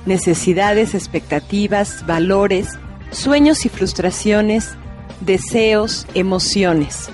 necesidades, 0.07 0.93
expectativas, 0.93 2.05
valores, 2.05 2.71
sueños 3.13 3.65
y 3.65 3.69
frustraciones, 3.69 4.73
deseos, 5.21 6.09
emociones. 6.15 7.11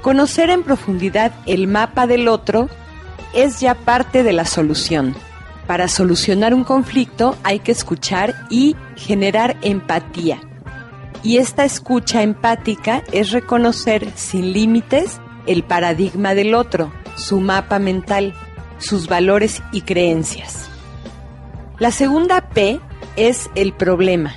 Conocer 0.00 0.48
en 0.48 0.62
profundidad 0.62 1.32
el 1.44 1.66
mapa 1.66 2.06
del 2.06 2.26
otro 2.28 2.70
es 3.34 3.60
ya 3.60 3.74
parte 3.74 4.22
de 4.22 4.32
la 4.32 4.46
solución. 4.46 5.14
Para 5.66 5.88
solucionar 5.88 6.54
un 6.54 6.64
conflicto 6.64 7.36
hay 7.42 7.58
que 7.58 7.72
escuchar 7.72 8.34
y 8.48 8.74
generar 8.96 9.58
empatía 9.60 10.40
y 11.22 11.38
esta 11.38 11.64
escucha 11.64 12.22
empática 12.22 13.02
es 13.12 13.32
reconocer 13.32 14.10
sin 14.14 14.52
límites 14.52 15.20
el 15.46 15.62
paradigma 15.62 16.34
del 16.34 16.54
otro, 16.54 16.92
su 17.16 17.40
mapa 17.40 17.78
mental, 17.78 18.34
sus 18.78 19.08
valores 19.08 19.62
y 19.72 19.82
creencias. 19.82 20.68
La 21.78 21.90
segunda 21.90 22.48
P 22.50 22.80
es 23.16 23.50
el 23.54 23.72
problema. 23.72 24.34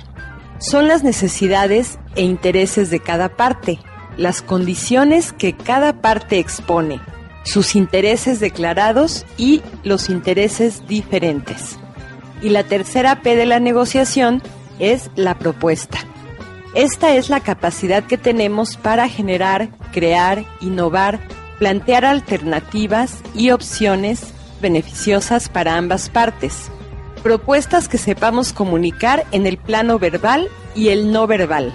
Son 0.58 0.88
las 0.88 1.02
necesidades 1.02 1.98
e 2.14 2.22
intereses 2.22 2.90
de 2.90 3.00
cada 3.00 3.30
parte, 3.36 3.78
las 4.16 4.42
condiciones 4.42 5.32
que 5.32 5.54
cada 5.54 6.00
parte 6.00 6.38
expone, 6.38 7.00
sus 7.44 7.74
intereses 7.74 8.40
declarados 8.40 9.26
y 9.36 9.62
los 9.82 10.08
intereses 10.08 10.86
diferentes. 10.86 11.78
Y 12.42 12.50
la 12.50 12.64
tercera 12.64 13.22
P 13.22 13.36
de 13.36 13.46
la 13.46 13.60
negociación 13.60 14.42
es 14.78 15.10
la 15.14 15.38
propuesta. 15.38 15.98
Esta 16.74 17.14
es 17.14 17.28
la 17.28 17.40
capacidad 17.40 18.02
que 18.04 18.16
tenemos 18.16 18.78
para 18.78 19.08
generar, 19.08 19.68
crear, 19.92 20.44
innovar, 20.60 21.20
plantear 21.58 22.06
alternativas 22.06 23.22
y 23.34 23.50
opciones 23.50 24.32
beneficiosas 24.62 25.50
para 25.50 25.76
ambas 25.76 26.08
partes. 26.08 26.70
Propuestas 27.22 27.88
que 27.88 27.98
sepamos 27.98 28.54
comunicar 28.54 29.26
en 29.32 29.46
el 29.46 29.58
plano 29.58 29.98
verbal 29.98 30.48
y 30.74 30.88
el 30.88 31.12
no 31.12 31.26
verbal. 31.26 31.74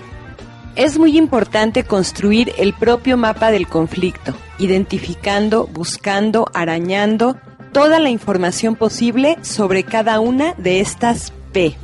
Es 0.76 0.98
muy 0.98 1.16
importante 1.16 1.84
construir 1.84 2.54
el 2.58 2.74
propio 2.74 3.18
mapa 3.18 3.52
del 3.52 3.68
conflicto, 3.68 4.34
identificando, 4.58 5.68
buscando, 5.68 6.48
arañando 6.54 7.38
toda 7.72 8.00
la 8.00 8.10
información 8.10 8.76
posible 8.76 9.38
sobre 9.44 9.84
cada 9.84 10.20
una 10.20 10.54
de 10.56 10.80
estas 10.80 11.34
P. 11.54 11.76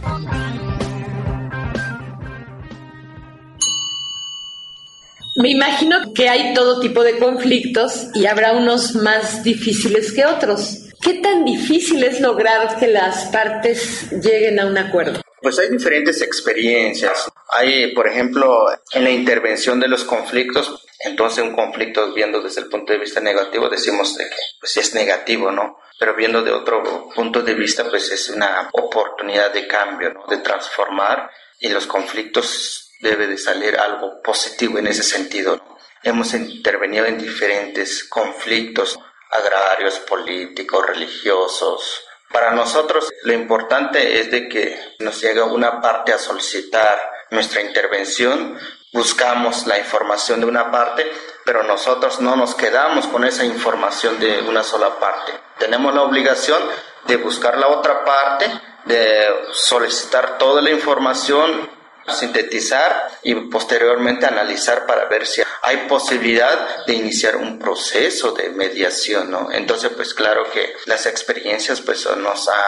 Me 5.44 5.50
imagino 5.50 6.14
que 6.14 6.30
hay 6.30 6.54
todo 6.54 6.80
tipo 6.80 7.04
de 7.04 7.20
conflictos 7.20 8.08
y 8.14 8.28
habrá 8.28 8.54
unos 8.54 8.96
más 8.96 9.44
difíciles 9.44 10.14
que 10.14 10.24
otros. 10.24 10.86
¿Qué 11.02 11.16
tan 11.16 11.44
difícil 11.44 12.02
es 12.02 12.22
lograr 12.22 12.80
que 12.80 12.88
las 12.88 13.26
partes 13.26 14.10
lleguen 14.10 14.62
a 14.62 14.68
un 14.68 14.78
acuerdo? 14.78 15.20
Pues 15.42 15.60
hay 15.60 15.68
diferentes 15.68 16.22
experiencias. 16.22 17.30
Hay, 17.50 17.94
por 17.94 18.08
ejemplo, 18.08 18.68
en 18.94 19.04
la 19.04 19.10
intervención 19.10 19.82
de 19.82 19.90
los 19.90 20.06
conflictos, 20.06 20.82
entonces 21.02 21.44
un 21.44 21.54
conflicto 21.54 22.14
viendo 22.14 22.42
desde 22.42 22.62
el 22.62 22.70
punto 22.70 22.94
de 22.94 23.00
vista 23.00 23.20
negativo 23.20 23.68
decimos 23.68 24.16
de 24.16 24.24
que 24.24 24.38
pues 24.62 24.78
es 24.78 24.96
negativo, 24.96 25.52
¿no? 25.52 25.78
Pero 26.00 26.16
viendo 26.16 26.42
de 26.42 26.54
otro 26.54 27.10
punto 27.14 27.42
de 27.42 27.54
vista 27.54 27.84
pues 27.90 28.10
es 28.14 28.30
una 28.30 28.70
oportunidad 28.72 29.52
de 29.52 29.68
cambio, 29.68 30.14
¿no? 30.14 30.26
De 30.26 30.38
transformar 30.38 31.30
y 31.60 31.68
los 31.68 31.86
conflictos 31.86 32.83
debe 33.04 33.28
de 33.28 33.38
salir 33.38 33.78
algo 33.78 34.22
positivo 34.24 34.80
en 34.80 34.88
ese 34.88 35.04
sentido. 35.04 35.62
Hemos 36.02 36.34
intervenido 36.34 37.06
en 37.06 37.20
diferentes 37.20 38.06
conflictos 38.06 38.98
agrarios, 39.30 40.00
políticos, 40.00 40.86
religiosos. 40.88 42.06
Para 42.32 42.52
nosotros 42.52 43.12
lo 43.24 43.34
importante 43.34 44.20
es 44.20 44.32
de 44.32 44.48
que 44.48 44.96
nos 45.00 45.22
llega 45.22 45.44
una 45.44 45.82
parte 45.82 46.14
a 46.14 46.18
solicitar 46.18 47.12
nuestra 47.30 47.62
intervención, 47.62 48.58
buscamos 48.94 49.68
la 49.68 49.78
información 49.78 50.40
de 50.40 50.46
una 50.46 50.72
parte, 50.72 51.12
pero 51.46 51.64
nosotros 51.64 52.22
no 52.22 52.36
nos 52.36 52.56
quedamos 52.56 53.08
con 53.08 53.26
esa 53.26 53.44
información 53.44 54.20
de 54.20 54.42
una 54.42 54.64
sola 54.64 55.00
parte. 55.00 55.34
Tenemos 55.60 55.94
la 55.94 56.04
obligación 56.04 56.62
de 57.06 57.18
buscar 57.18 57.58
la 57.58 57.68
otra 57.68 58.06
parte, 58.06 58.50
de 58.86 59.28
solicitar 59.52 60.38
toda 60.38 60.62
la 60.62 60.72
información 60.72 61.83
sintetizar 62.08 63.20
y 63.24 63.36
posteriormente 63.36 64.26
analizar 64.26 64.86
para 64.86 65.06
ver 65.06 65.26
si 65.26 65.42
hay 65.62 65.78
posibilidad 65.88 66.86
de 66.86 66.94
iniciar 66.94 67.38
un 67.38 67.60
proceso 67.60 68.32
de 68.32 68.50
mediación, 68.50 69.32
¿no? 69.32 69.52
Entonces, 69.52 69.92
pues 69.96 70.14
claro 70.14 70.50
que 70.52 70.74
las 70.86 71.06
experiencias 71.06 71.82
pues 71.82 72.06
nos 72.18 72.50
ha 72.50 72.66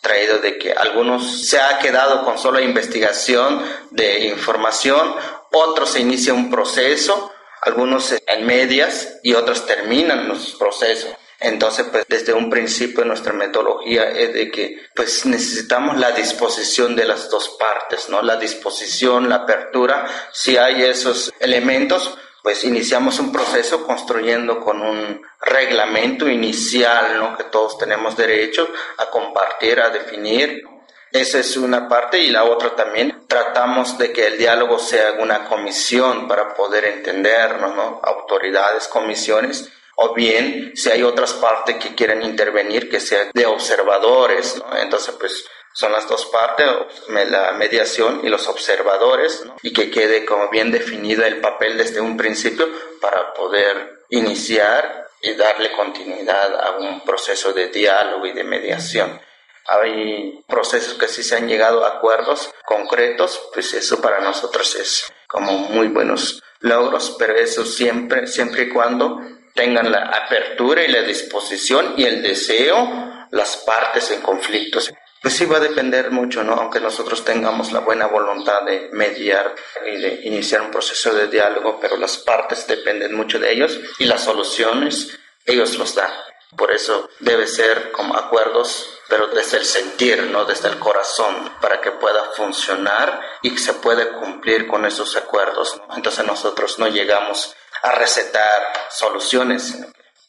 traído 0.00 0.38
de 0.38 0.58
que 0.58 0.72
algunos 0.72 1.48
se 1.48 1.58
ha 1.58 1.78
quedado 1.78 2.24
con 2.24 2.38
solo 2.38 2.60
investigación 2.60 3.64
de 3.90 4.26
información, 4.26 5.14
otros 5.50 5.90
se 5.90 6.00
inicia 6.00 6.34
un 6.34 6.50
proceso, 6.50 7.32
algunos 7.62 8.12
en 8.12 8.46
medias 8.46 9.20
y 9.22 9.32
otros 9.32 9.66
terminan 9.66 10.28
los 10.28 10.54
procesos. 10.56 11.10
Entonces, 11.44 11.86
pues 11.92 12.06
desde 12.08 12.32
un 12.32 12.48
principio 12.48 13.04
nuestra 13.04 13.34
metodología 13.34 14.04
es 14.04 14.32
de 14.32 14.50
que 14.50 14.86
pues 14.96 15.26
necesitamos 15.26 15.98
la 15.98 16.12
disposición 16.12 16.96
de 16.96 17.04
las 17.04 17.28
dos 17.28 17.50
partes, 17.58 18.08
¿no? 18.08 18.22
La 18.22 18.36
disposición, 18.36 19.28
la 19.28 19.36
apertura, 19.36 20.06
si 20.32 20.56
hay 20.56 20.82
esos 20.82 21.34
elementos, 21.38 22.16
pues 22.42 22.64
iniciamos 22.64 23.18
un 23.18 23.30
proceso 23.30 23.86
construyendo 23.86 24.58
con 24.60 24.80
un 24.80 25.20
reglamento 25.42 26.26
inicial, 26.30 27.18
¿no? 27.18 27.36
Que 27.36 27.44
todos 27.44 27.76
tenemos 27.76 28.16
derecho 28.16 28.66
a 28.96 29.10
compartir, 29.10 29.80
a 29.80 29.90
definir. 29.90 30.64
Esa 31.12 31.40
es 31.40 31.58
una 31.58 31.86
parte 31.90 32.18
y 32.18 32.28
la 32.28 32.44
otra 32.44 32.74
también 32.74 33.26
tratamos 33.28 33.98
de 33.98 34.12
que 34.12 34.28
el 34.28 34.38
diálogo 34.38 34.78
sea 34.78 35.12
una 35.18 35.44
comisión 35.44 36.26
para 36.26 36.54
poder 36.54 36.86
entendernos, 36.86 37.76
¿no? 37.76 38.00
Autoridades, 38.02 38.88
comisiones 38.88 39.70
o 39.96 40.14
bien 40.14 40.72
si 40.74 40.90
hay 40.90 41.02
otras 41.02 41.34
partes 41.34 41.76
que 41.76 41.94
quieren 41.94 42.22
intervenir 42.22 42.90
que 42.90 43.00
sean 43.00 43.30
de 43.32 43.46
observadores, 43.46 44.56
¿no? 44.56 44.76
Entonces, 44.76 45.14
pues 45.18 45.44
son 45.74 45.90
las 45.90 46.08
dos 46.08 46.26
partes, 46.26 46.66
la 47.08 47.52
mediación 47.52 48.20
y 48.22 48.28
los 48.28 48.46
observadores, 48.46 49.44
¿no? 49.44 49.56
y 49.60 49.72
que 49.72 49.90
quede 49.90 50.24
como 50.24 50.48
bien 50.48 50.70
definido 50.70 51.24
el 51.24 51.40
papel 51.40 51.76
desde 51.76 52.00
un 52.00 52.16
principio 52.16 52.68
para 53.00 53.34
poder 53.34 54.04
iniciar 54.10 55.08
y 55.20 55.34
darle 55.34 55.72
continuidad 55.72 56.54
a 56.60 56.76
un 56.78 57.00
proceso 57.00 57.52
de 57.52 57.68
diálogo 57.68 58.24
y 58.26 58.32
de 58.32 58.44
mediación. 58.44 59.20
Hay 59.66 60.44
procesos 60.46 60.94
que 60.94 61.08
sí 61.08 61.22
se 61.22 61.36
han 61.36 61.48
llegado 61.48 61.84
a 61.84 61.96
acuerdos 61.96 62.52
concretos, 62.66 63.50
pues 63.52 63.74
eso 63.74 64.00
para 64.00 64.20
nosotros 64.20 64.76
es 64.76 65.12
como 65.26 65.52
muy 65.52 65.88
buenos 65.88 66.42
logros, 66.60 67.16
pero 67.18 67.34
eso 67.34 67.64
siempre, 67.64 68.26
siempre 68.26 68.64
y 68.64 68.68
cuando 68.68 69.20
tengan 69.54 69.90
la 69.90 70.00
apertura 70.08 70.84
y 70.84 70.88
la 70.88 71.02
disposición 71.02 71.94
y 71.96 72.04
el 72.04 72.22
deseo 72.22 73.26
las 73.30 73.58
partes 73.58 74.10
en 74.10 74.20
conflictos. 74.20 74.92
Pues 75.22 75.34
sí 75.34 75.46
va 75.46 75.56
a 75.56 75.60
depender 75.60 76.10
mucho, 76.10 76.44
¿no? 76.44 76.52
Aunque 76.52 76.80
nosotros 76.80 77.24
tengamos 77.24 77.72
la 77.72 77.80
buena 77.80 78.06
voluntad 78.06 78.62
de 78.62 78.90
mediar 78.92 79.54
y 79.86 79.96
de 79.96 80.20
iniciar 80.24 80.60
un 80.60 80.70
proceso 80.70 81.14
de 81.14 81.28
diálogo, 81.28 81.78
pero 81.80 81.96
las 81.96 82.18
partes 82.18 82.66
dependen 82.66 83.14
mucho 83.14 83.38
de 83.38 83.52
ellos 83.52 83.80
y 83.98 84.04
las 84.04 84.22
soluciones 84.22 85.18
ellos 85.46 85.78
los 85.78 85.94
dan. 85.94 86.12
Por 86.56 86.72
eso 86.72 87.08
debe 87.20 87.46
ser 87.46 87.90
como 87.90 88.16
acuerdos, 88.16 88.93
pero 89.08 89.28
desde 89.28 89.58
el 89.58 89.64
sentir, 89.64 90.22
no 90.24 90.44
desde 90.44 90.68
el 90.68 90.78
corazón, 90.78 91.52
para 91.60 91.80
que 91.80 91.90
pueda 91.92 92.24
funcionar 92.36 93.20
y 93.42 93.50
que 93.52 93.58
se 93.58 93.74
pueda 93.74 94.12
cumplir 94.12 94.66
con 94.66 94.84
esos 94.86 95.16
acuerdos. 95.16 95.80
Entonces 95.96 96.24
nosotros 96.24 96.78
no 96.78 96.88
llegamos 96.88 97.54
a 97.82 97.92
recetar 97.92 98.72
soluciones. 98.90 99.76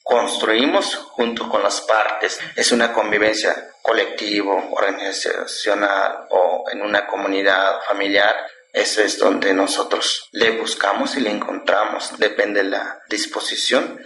Construimos 0.03 0.95
junto 0.95 1.49
con 1.49 1.63
las 1.63 1.81
partes. 1.81 2.39
Es 2.55 2.71
una 2.71 2.93
convivencia 2.93 3.71
colectivo, 3.81 4.69
organizacional 4.71 6.27
o 6.29 6.65
en 6.71 6.81
una 6.81 7.07
comunidad 7.07 7.81
familiar. 7.87 8.35
Eso 8.71 9.01
es 9.01 9.17
donde 9.17 9.53
nosotros 9.53 10.27
le 10.31 10.51
buscamos 10.51 11.15
y 11.15 11.21
le 11.21 11.31
encontramos. 11.31 12.17
Depende 12.17 12.61
de 12.61 12.69
la 12.69 13.01
disposición. 13.07 13.99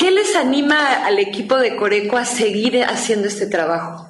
¿Qué 0.00 0.10
les 0.10 0.34
anima 0.34 1.04
al 1.04 1.18
equipo 1.18 1.58
de 1.58 1.76
Coreco 1.76 2.16
a 2.16 2.24
seguir 2.24 2.82
haciendo 2.82 3.28
este 3.28 3.46
trabajo? 3.46 4.08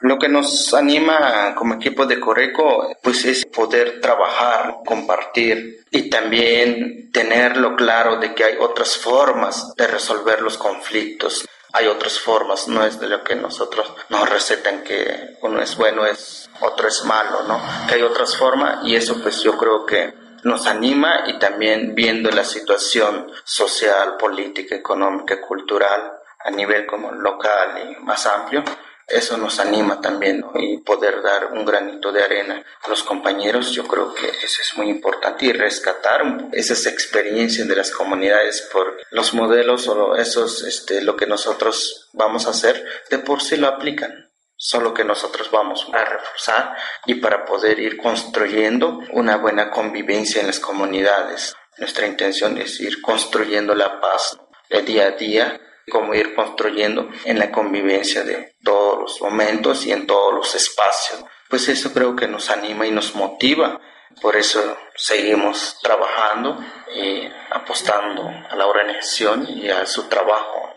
Lo 0.00 0.18
que 0.18 0.28
nos 0.28 0.74
anima 0.74 1.54
como 1.54 1.74
equipo 1.74 2.04
de 2.04 2.18
Coreco, 2.18 2.96
pues 3.00 3.24
es 3.26 3.46
poder 3.46 4.00
trabajar, 4.00 4.78
compartir 4.84 5.84
y 5.88 6.10
también 6.10 7.12
tenerlo 7.12 7.76
claro 7.76 8.16
de 8.16 8.34
que 8.34 8.42
hay 8.42 8.54
otras 8.58 8.96
formas 8.96 9.72
de 9.76 9.86
resolver 9.86 10.42
los 10.42 10.58
conflictos. 10.58 11.46
Hay 11.72 11.86
otras 11.86 12.18
formas, 12.18 12.66
no 12.66 12.84
es 12.84 12.98
de 12.98 13.08
lo 13.08 13.22
que 13.22 13.36
nosotros 13.36 13.86
nos 14.08 14.28
recetan 14.28 14.82
que 14.82 15.36
uno 15.42 15.62
es 15.62 15.76
bueno, 15.76 16.06
es 16.06 16.50
otro 16.60 16.88
es 16.88 17.04
malo, 17.04 17.44
¿no? 17.46 17.62
Que 17.86 17.94
hay 17.94 18.02
otras 18.02 18.36
formas 18.36 18.80
y 18.84 18.96
eso 18.96 19.22
pues 19.22 19.40
yo 19.44 19.56
creo 19.56 19.86
que 19.86 20.12
nos 20.44 20.66
anima 20.66 21.24
y 21.26 21.38
también 21.38 21.94
viendo 21.94 22.30
la 22.30 22.44
situación 22.44 23.30
social, 23.44 24.16
política, 24.16 24.74
económica, 24.74 25.40
cultural 25.40 26.12
a 26.38 26.50
nivel 26.50 26.86
como 26.86 27.12
local 27.12 27.90
y 27.90 28.02
más 28.02 28.26
amplio, 28.26 28.64
eso 29.10 29.36
nos 29.36 29.58
anima 29.58 30.00
también 30.00 30.44
y 30.54 30.78
poder 30.78 31.20
dar 31.20 31.52
un 31.52 31.64
granito 31.64 32.12
de 32.12 32.22
arena 32.22 32.64
a 32.82 32.88
los 32.88 33.02
compañeros, 33.02 33.72
yo 33.72 33.86
creo 33.86 34.14
que 34.14 34.28
eso 34.28 34.62
es 34.62 34.76
muy 34.76 34.88
importante 34.88 35.46
y 35.46 35.52
rescatar 35.52 36.22
esas 36.52 36.86
experiencias 36.86 37.66
de 37.66 37.74
las 37.74 37.90
comunidades 37.90 38.62
por 38.72 38.96
los 39.10 39.34
modelos 39.34 39.88
o 39.88 40.14
esos, 40.14 40.62
este, 40.62 41.02
lo 41.02 41.16
que 41.16 41.26
nosotros 41.26 42.08
vamos 42.12 42.46
a 42.46 42.50
hacer, 42.50 42.86
de 43.10 43.18
por 43.18 43.42
sí 43.42 43.56
lo 43.56 43.66
aplican 43.66 44.29
solo 44.62 44.92
que 44.92 45.04
nosotros 45.04 45.50
vamos 45.50 45.88
a 45.90 46.04
reforzar 46.04 46.76
y 47.06 47.14
para 47.14 47.46
poder 47.46 47.80
ir 47.80 47.96
construyendo 47.96 49.00
una 49.12 49.38
buena 49.38 49.70
convivencia 49.70 50.42
en 50.42 50.48
las 50.48 50.60
comunidades. 50.60 51.56
Nuestra 51.78 52.06
intención 52.06 52.58
es 52.58 52.78
ir 52.78 53.00
construyendo 53.00 53.74
la 53.74 53.98
paz 54.02 54.38
de 54.68 54.82
día 54.82 55.06
a 55.06 55.10
día 55.12 55.60
cómo 55.90 56.14
ir 56.14 56.34
construyendo 56.34 57.08
en 57.24 57.38
la 57.38 57.50
convivencia 57.50 58.22
de 58.22 58.54
todos 58.62 58.98
los 58.98 59.20
momentos 59.22 59.86
y 59.86 59.92
en 59.92 60.06
todos 60.06 60.34
los 60.34 60.54
espacios. 60.54 61.24
Pues 61.48 61.68
eso 61.68 61.92
creo 61.92 62.14
que 62.14 62.28
nos 62.28 62.50
anima 62.50 62.86
y 62.86 62.90
nos 62.90 63.14
motiva. 63.14 63.80
Por 64.20 64.36
eso 64.36 64.76
seguimos 64.94 65.78
trabajando 65.82 66.58
y 66.94 67.26
apostando 67.50 68.28
a 68.48 68.54
la 68.54 68.66
organización 68.66 69.46
y 69.48 69.70
a 69.70 69.86
su 69.86 70.04
trabajo. 70.04 70.74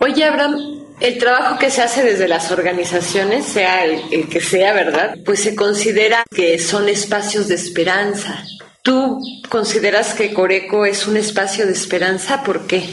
Oye, 0.00 0.24
Abraham, 0.24 0.86
el 1.00 1.18
trabajo 1.18 1.58
que 1.58 1.70
se 1.70 1.82
hace 1.82 2.04
desde 2.04 2.28
las 2.28 2.52
organizaciones, 2.52 3.46
sea 3.46 3.84
el, 3.84 4.28
que 4.28 4.40
sea, 4.40 4.72
¿verdad? 4.72 5.16
Pues 5.24 5.42
se 5.42 5.56
considera 5.56 6.24
que 6.34 6.58
son 6.58 6.88
espacios 6.88 7.48
de 7.48 7.56
esperanza. 7.56 8.44
¿Tú 8.82 9.20
consideras 9.48 10.14
que 10.14 10.32
Coreco 10.32 10.86
es 10.86 11.06
un 11.06 11.16
espacio 11.16 11.66
de 11.66 11.72
esperanza? 11.72 12.44
¿Por 12.44 12.66
qué? 12.66 12.88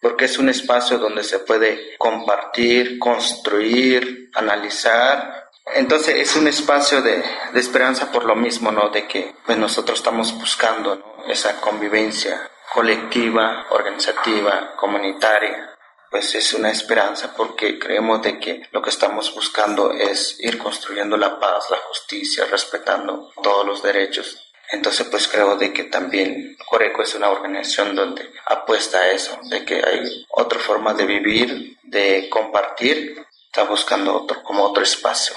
Porque 0.00 0.26
es 0.26 0.38
un 0.38 0.48
espacio 0.48 0.98
donde 0.98 1.24
se 1.24 1.40
puede 1.40 1.96
compartir, 1.98 2.98
construir, 2.98 4.30
analizar. 4.34 5.48
Entonces 5.74 6.14
es 6.16 6.36
un 6.36 6.46
espacio 6.46 7.02
de, 7.02 7.24
de 7.52 7.60
esperanza 7.60 8.12
por 8.12 8.24
lo 8.24 8.36
mismo, 8.36 8.70
¿no? 8.70 8.90
De 8.90 9.08
que 9.08 9.34
pues, 9.44 9.58
nosotros 9.58 9.98
estamos 9.98 10.32
buscando 10.38 11.16
esa 11.28 11.60
convivencia 11.60 12.40
colectiva, 12.72 13.66
organizativa, 13.70 14.74
comunitaria 14.76 15.75
pues 16.10 16.34
es 16.34 16.52
una 16.54 16.70
esperanza 16.70 17.34
porque 17.36 17.78
creemos 17.78 18.22
de 18.22 18.38
que 18.38 18.62
lo 18.72 18.82
que 18.82 18.90
estamos 18.90 19.34
buscando 19.34 19.92
es 19.92 20.36
ir 20.40 20.58
construyendo 20.58 21.16
la 21.16 21.38
paz, 21.38 21.70
la 21.70 21.78
justicia, 21.78 22.46
respetando 22.46 23.32
todos 23.42 23.66
los 23.66 23.82
derechos. 23.82 24.38
Entonces 24.70 25.06
pues 25.08 25.28
creo 25.28 25.56
de 25.56 25.72
que 25.72 25.84
también 25.84 26.56
Coreco 26.68 27.02
es 27.02 27.14
una 27.14 27.30
organización 27.30 27.94
donde 27.94 28.32
apuesta 28.46 28.98
a 28.98 29.10
eso, 29.10 29.38
de 29.44 29.64
que 29.64 29.76
hay 29.76 30.26
otra 30.30 30.58
forma 30.58 30.94
de 30.94 31.06
vivir, 31.06 31.78
de 31.84 32.28
compartir, 32.28 33.24
está 33.46 33.64
buscando 33.64 34.22
otro, 34.22 34.42
como 34.42 34.64
otro 34.64 34.82
espacio. 34.82 35.34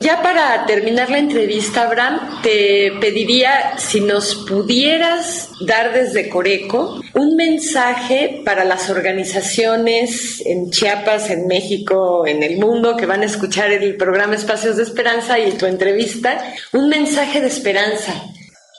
Ya 0.00 0.20
para 0.22 0.66
terminar 0.66 1.10
la 1.10 1.18
entrevista, 1.18 1.82
Abraham, 1.82 2.40
te 2.42 2.92
pediría 3.00 3.78
si 3.78 4.00
nos 4.00 4.34
pudieras 4.46 5.50
dar 5.60 5.92
desde 5.92 6.28
Coreco 6.28 7.00
un 7.14 7.36
mensaje 7.36 8.42
para 8.44 8.64
las 8.64 8.90
organizaciones 8.90 10.42
en 10.44 10.70
Chiapas, 10.70 11.30
en 11.30 11.46
México, 11.46 12.26
en 12.26 12.42
el 12.42 12.58
mundo 12.58 12.96
que 12.96 13.06
van 13.06 13.22
a 13.22 13.26
escuchar 13.26 13.70
el 13.70 13.96
programa 13.96 14.34
Espacios 14.34 14.76
de 14.76 14.82
Esperanza 14.82 15.38
y 15.38 15.52
tu 15.52 15.66
entrevista, 15.66 16.52
un 16.72 16.88
mensaje 16.88 17.40
de 17.40 17.46
esperanza. 17.46 18.12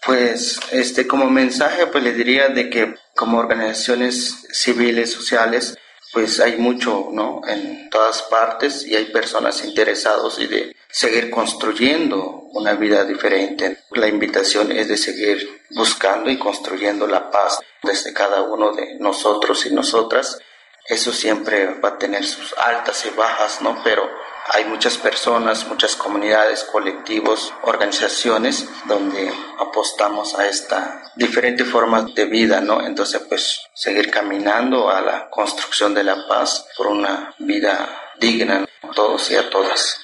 Pues 0.06 0.60
este 0.72 1.08
como 1.08 1.30
mensaje 1.30 1.88
pues 1.88 2.04
le 2.04 2.12
diría 2.14 2.50
de 2.50 2.70
que 2.70 2.96
como 3.16 3.38
organizaciones 3.38 4.48
civiles, 4.52 5.12
sociales, 5.12 5.78
pues 6.12 6.40
hay 6.40 6.58
mucho, 6.58 7.10
¿no? 7.12 7.42
En 7.48 7.90
todas 7.90 8.22
partes 8.24 8.86
y 8.86 8.96
hay 8.96 9.06
personas 9.06 9.64
interesadas 9.64 10.38
y 10.40 10.48
de 10.48 10.76
seguir 10.94 11.32
construyendo 11.32 12.44
una 12.52 12.76
vida 12.76 13.04
diferente. 13.04 13.80
La 13.94 14.08
invitación 14.08 14.72
es 14.72 14.88
de 14.88 14.96
seguir 14.96 15.64
buscando 15.72 16.30
y 16.30 16.38
construyendo 16.38 17.08
la 17.08 17.32
paz 17.32 17.60
desde 17.82 18.14
cada 18.14 18.44
uno 18.44 18.74
de 18.74 19.00
nosotros 19.00 19.66
y 19.66 19.74
nosotras. 19.74 20.38
Eso 20.86 21.12
siempre 21.12 21.80
va 21.80 21.90
a 21.90 21.98
tener 21.98 22.24
sus 22.24 22.54
altas 22.60 23.08
y 23.08 23.10
bajas, 23.10 23.60
¿no? 23.64 23.82
Pero 23.84 24.08
hay 24.50 24.66
muchas 24.66 25.00
personas, 25.00 25.66
muchas 25.66 25.96
comunidades, 25.96 26.64
colectivos, 26.66 27.52
organizaciones 27.64 28.68
donde 28.86 29.34
apostamos 29.58 30.38
a 30.38 30.48
esta 30.48 31.12
diferente 31.16 31.66
forma 31.66 32.04
de 32.14 32.26
vida, 32.26 32.62
¿no? 32.62 32.86
Entonces, 32.86 33.20
pues 33.28 33.62
seguir 33.74 34.12
caminando 34.12 34.92
a 34.92 35.02
la 35.02 35.28
construcción 35.32 35.96
de 35.96 36.04
la 36.04 36.28
paz 36.28 36.68
por 36.78 36.86
una 36.86 37.34
vida 37.40 37.90
digna 38.20 38.68
a 38.84 38.92
todos 38.92 39.32
y 39.32 39.38
a 39.38 39.50
todas. 39.50 39.98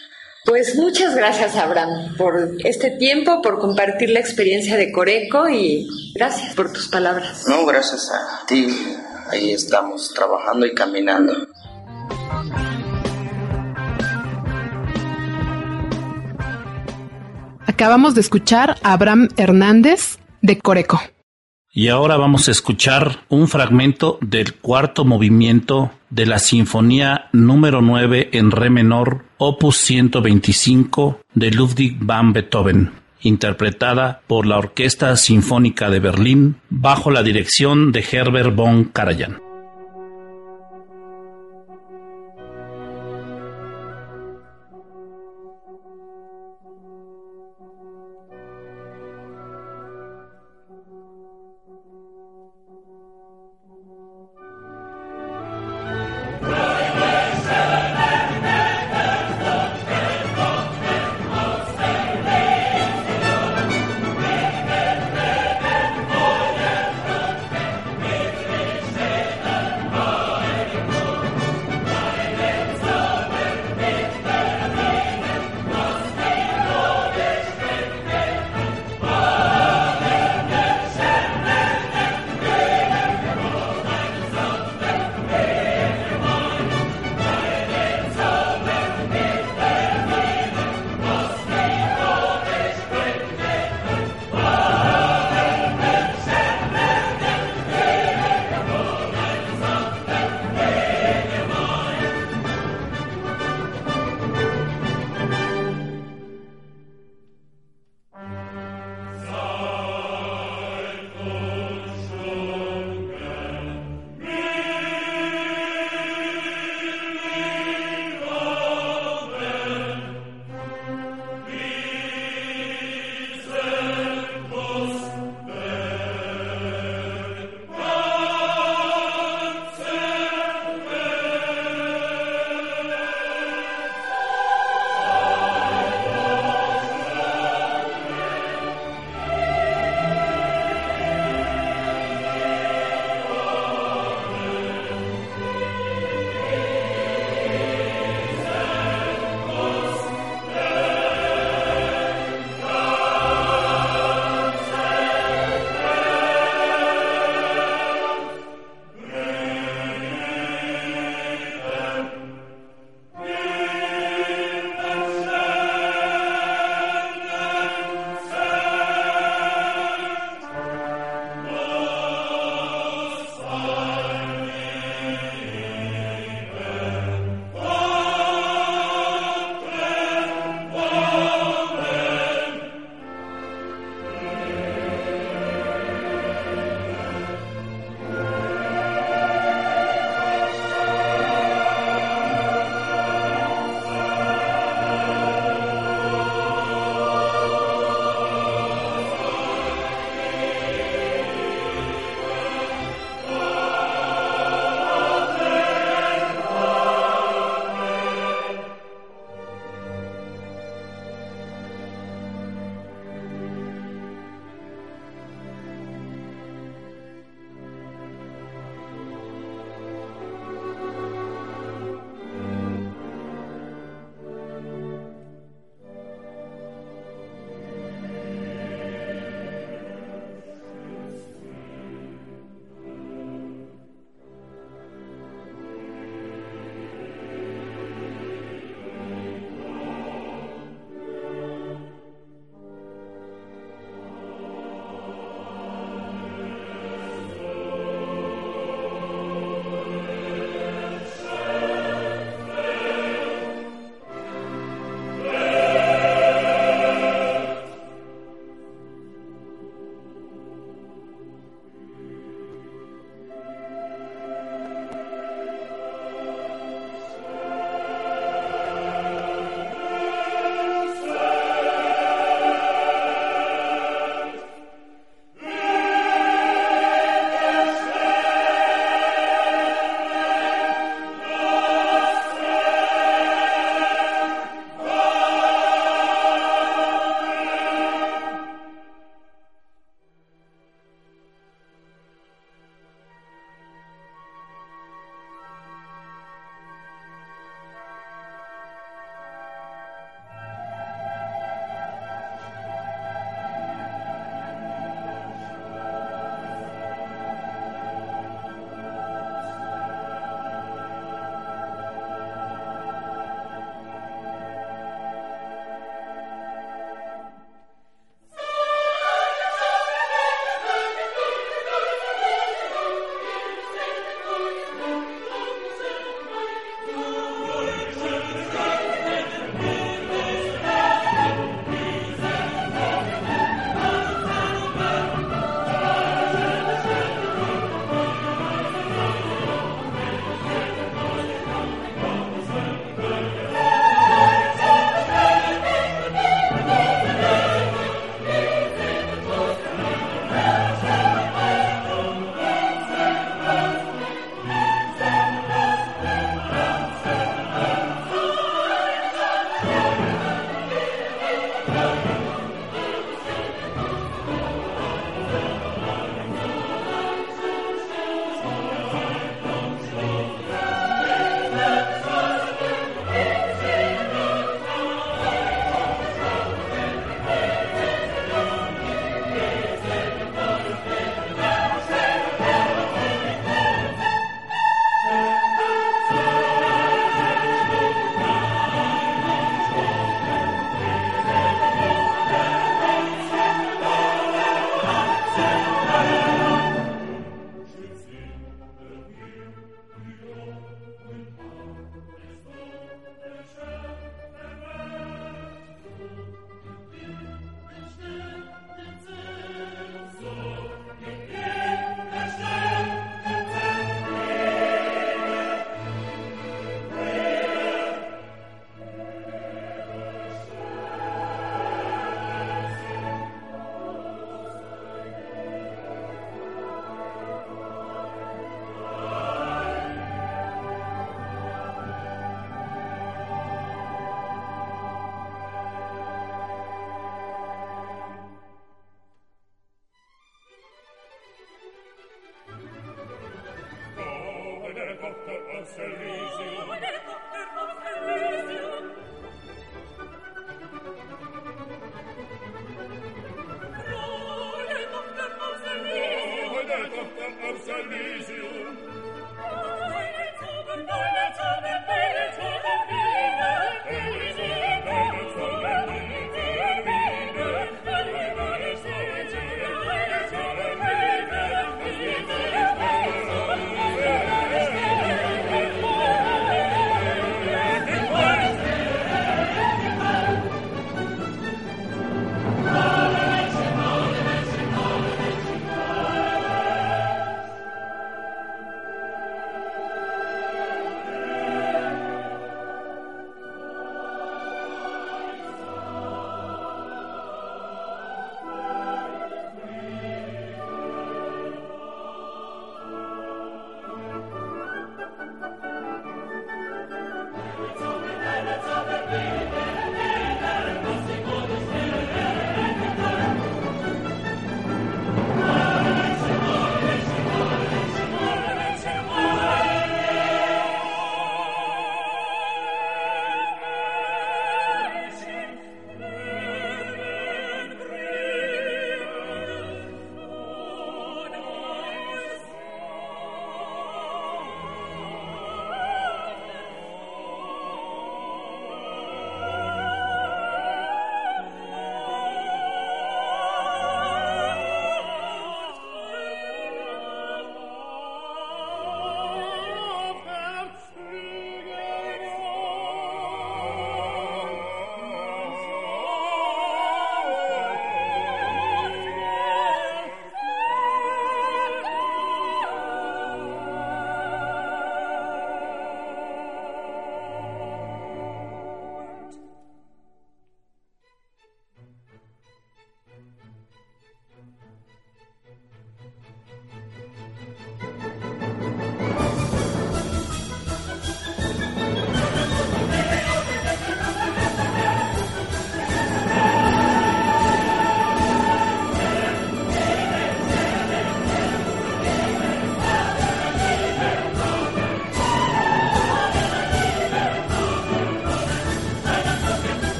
Pues 0.45 0.75
muchas 0.75 1.15
gracias, 1.15 1.55
Abraham, 1.55 2.15
por 2.17 2.57
este 2.63 2.91
tiempo, 2.91 3.41
por 3.41 3.59
compartir 3.59 4.09
la 4.09 4.19
experiencia 4.19 4.77
de 4.77 4.91
Coreco 4.91 5.49
y 5.49 5.87
gracias 6.15 6.55
por 6.55 6.71
tus 6.71 6.87
palabras. 6.87 7.45
No, 7.47 7.65
gracias 7.65 8.09
a 8.09 8.45
ti. 8.45 8.67
Ahí 9.31 9.51
estamos 9.51 10.13
trabajando 10.13 10.65
y 10.65 10.73
caminando. 10.73 11.33
Acabamos 17.65 18.15
de 18.15 18.21
escuchar 18.21 18.75
a 18.81 18.93
Abraham 18.93 19.29
Hernández 19.37 20.17
de 20.41 20.57
Coreco. 20.59 20.99
Y 21.71 21.87
ahora 21.89 22.17
vamos 22.17 22.47
a 22.47 22.51
escuchar 22.51 23.19
un 23.29 23.47
fragmento 23.47 24.17
del 24.21 24.55
cuarto 24.55 25.05
movimiento 25.05 25.91
de 26.09 26.25
la 26.25 26.39
Sinfonía 26.39 27.29
número 27.31 27.81
9 27.81 28.31
en 28.33 28.51
Re 28.51 28.69
menor, 28.69 29.23
opus 29.39 29.77
125 29.77 31.21
de 31.33 31.51
Ludwig 31.51 31.97
van 32.01 32.33
Beethoven, 32.33 32.91
interpretada 33.21 34.21
por 34.27 34.45
la 34.45 34.57
Orquesta 34.57 35.15
Sinfónica 35.15 35.89
de 35.89 35.99
Berlín 35.99 36.57
bajo 36.69 37.09
la 37.09 37.23
dirección 37.23 37.91
de 37.93 38.05
Herbert 38.11 38.53
von 38.53 38.83
Karajan. 38.83 39.48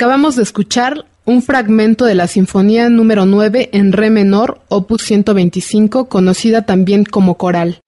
Acabamos 0.00 0.34
de 0.34 0.44
escuchar 0.44 1.04
un 1.26 1.42
fragmento 1.42 2.06
de 2.06 2.14
la 2.14 2.26
Sinfonía 2.26 2.88
número 2.88 3.26
9 3.26 3.68
en 3.74 3.92
Re 3.92 4.08
menor, 4.08 4.62
opus 4.68 5.02
125, 5.02 6.08
conocida 6.08 6.62
también 6.62 7.04
como 7.04 7.36
coral. 7.36 7.80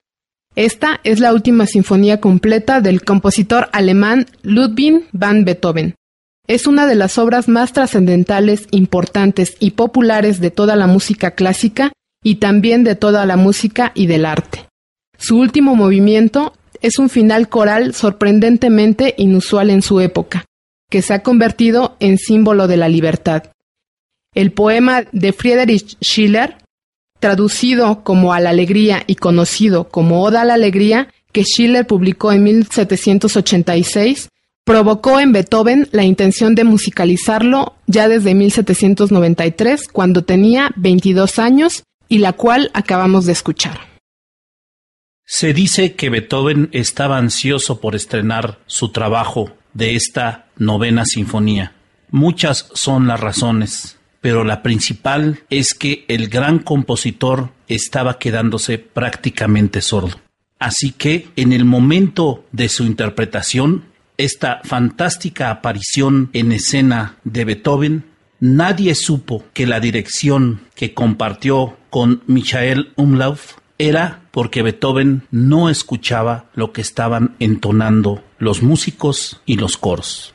Esta 0.54 1.00
es 1.04 1.20
la 1.20 1.32
última 1.32 1.64
sinfonía 1.64 2.20
completa 2.20 2.82
del 2.82 3.02
compositor 3.02 3.70
alemán 3.72 4.26
Ludwig 4.42 5.08
van 5.12 5.46
Beethoven. 5.46 5.94
Es 6.46 6.66
una 6.66 6.84
de 6.86 6.96
las 6.96 7.16
obras 7.16 7.48
más 7.48 7.72
trascendentales, 7.72 8.66
importantes 8.72 9.56
y 9.58 9.70
populares 9.70 10.38
de 10.38 10.50
toda 10.50 10.76
la 10.76 10.86
música 10.86 11.30
clásica 11.30 11.92
y 12.22 12.34
también 12.34 12.84
de 12.84 12.94
toda 12.94 13.24
la 13.24 13.38
música 13.38 13.90
y 13.94 14.06
del 14.06 14.26
arte. 14.26 14.68
Su 15.16 15.38
último 15.38 15.76
movimiento 15.76 16.52
es 16.82 16.98
un 16.98 17.08
final 17.08 17.48
coral 17.48 17.94
sorprendentemente 17.94 19.14
inusual 19.16 19.70
en 19.70 19.80
su 19.80 19.98
época 19.98 20.44
que 20.92 21.00
se 21.00 21.14
ha 21.14 21.22
convertido 21.22 21.96
en 22.00 22.18
símbolo 22.18 22.68
de 22.68 22.76
la 22.76 22.86
libertad. 22.86 23.44
El 24.34 24.52
poema 24.52 25.04
de 25.12 25.32
Friedrich 25.32 25.96
Schiller, 26.02 26.58
traducido 27.18 28.04
como 28.04 28.34
A 28.34 28.40
la 28.40 28.50
Alegría 28.50 29.02
y 29.06 29.14
conocido 29.14 29.88
como 29.88 30.22
Oda 30.22 30.42
a 30.42 30.44
la 30.44 30.52
Alegría, 30.52 31.08
que 31.32 31.44
Schiller 31.44 31.86
publicó 31.86 32.30
en 32.30 32.42
1786, 32.42 34.28
provocó 34.64 35.18
en 35.18 35.32
Beethoven 35.32 35.88
la 35.92 36.04
intención 36.04 36.54
de 36.54 36.64
musicalizarlo 36.64 37.74
ya 37.86 38.06
desde 38.06 38.34
1793, 38.34 39.88
cuando 39.88 40.24
tenía 40.24 40.72
22 40.76 41.38
años, 41.38 41.84
y 42.06 42.18
la 42.18 42.34
cual 42.34 42.70
acabamos 42.74 43.24
de 43.24 43.32
escuchar. 43.32 43.80
Se 45.24 45.54
dice 45.54 45.94
que 45.94 46.10
Beethoven 46.10 46.68
estaba 46.72 47.16
ansioso 47.16 47.80
por 47.80 47.94
estrenar 47.94 48.58
su 48.66 48.92
trabajo 48.92 49.56
de 49.74 49.94
esta 49.94 50.46
novena 50.56 51.04
sinfonía. 51.04 51.72
Muchas 52.10 52.68
son 52.74 53.06
las 53.06 53.20
razones, 53.20 53.98
pero 54.20 54.44
la 54.44 54.62
principal 54.62 55.40
es 55.50 55.74
que 55.74 56.04
el 56.08 56.28
gran 56.28 56.58
compositor 56.58 57.50
estaba 57.68 58.18
quedándose 58.18 58.78
prácticamente 58.78 59.80
sordo. 59.80 60.20
Así 60.58 60.92
que 60.92 61.28
en 61.36 61.52
el 61.52 61.64
momento 61.64 62.44
de 62.52 62.68
su 62.68 62.84
interpretación, 62.84 63.84
esta 64.16 64.60
fantástica 64.62 65.50
aparición 65.50 66.30
en 66.34 66.52
escena 66.52 67.16
de 67.24 67.44
Beethoven, 67.44 68.04
nadie 68.38 68.94
supo 68.94 69.44
que 69.54 69.66
la 69.66 69.80
dirección 69.80 70.60
que 70.76 70.94
compartió 70.94 71.76
con 71.90 72.22
Michael 72.26 72.92
Umlauf 72.96 73.54
era 73.88 74.22
porque 74.30 74.62
Beethoven 74.62 75.24
no 75.32 75.68
escuchaba 75.68 76.50
lo 76.54 76.72
que 76.72 76.80
estaban 76.80 77.34
entonando 77.40 78.22
los 78.38 78.62
músicos 78.62 79.40
y 79.44 79.56
los 79.56 79.76
coros. 79.76 80.34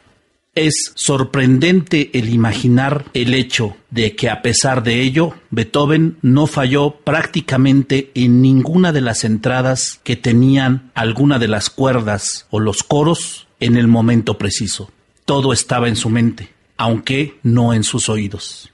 Es 0.53 0.91
sorprendente 0.95 2.09
el 2.17 2.29
imaginar 2.29 3.05
el 3.13 3.33
hecho 3.33 3.77
de 3.89 4.15
que 4.15 4.29
a 4.29 4.41
pesar 4.41 4.83
de 4.83 5.01
ello, 5.01 5.33
Beethoven 5.49 6.17
no 6.21 6.47
falló 6.47 6.91
prácticamente 7.03 8.11
en 8.15 8.41
ninguna 8.41 8.91
de 8.91 9.01
las 9.01 9.23
entradas 9.23 10.01
que 10.03 10.15
tenían 10.15 10.91
alguna 10.93 11.39
de 11.39 11.47
las 11.47 11.69
cuerdas 11.69 12.47
o 12.49 12.59
los 12.59 12.83
coros 12.83 13.47
en 13.59 13.77
el 13.77 13.87
momento 13.87 14.37
preciso. 14.37 14.91
Todo 15.25 15.53
estaba 15.53 15.87
en 15.87 15.95
su 15.95 16.09
mente, 16.09 16.53
aunque 16.75 17.39
no 17.43 17.73
en 17.73 17.83
sus 17.83 18.09
oídos. 18.09 18.71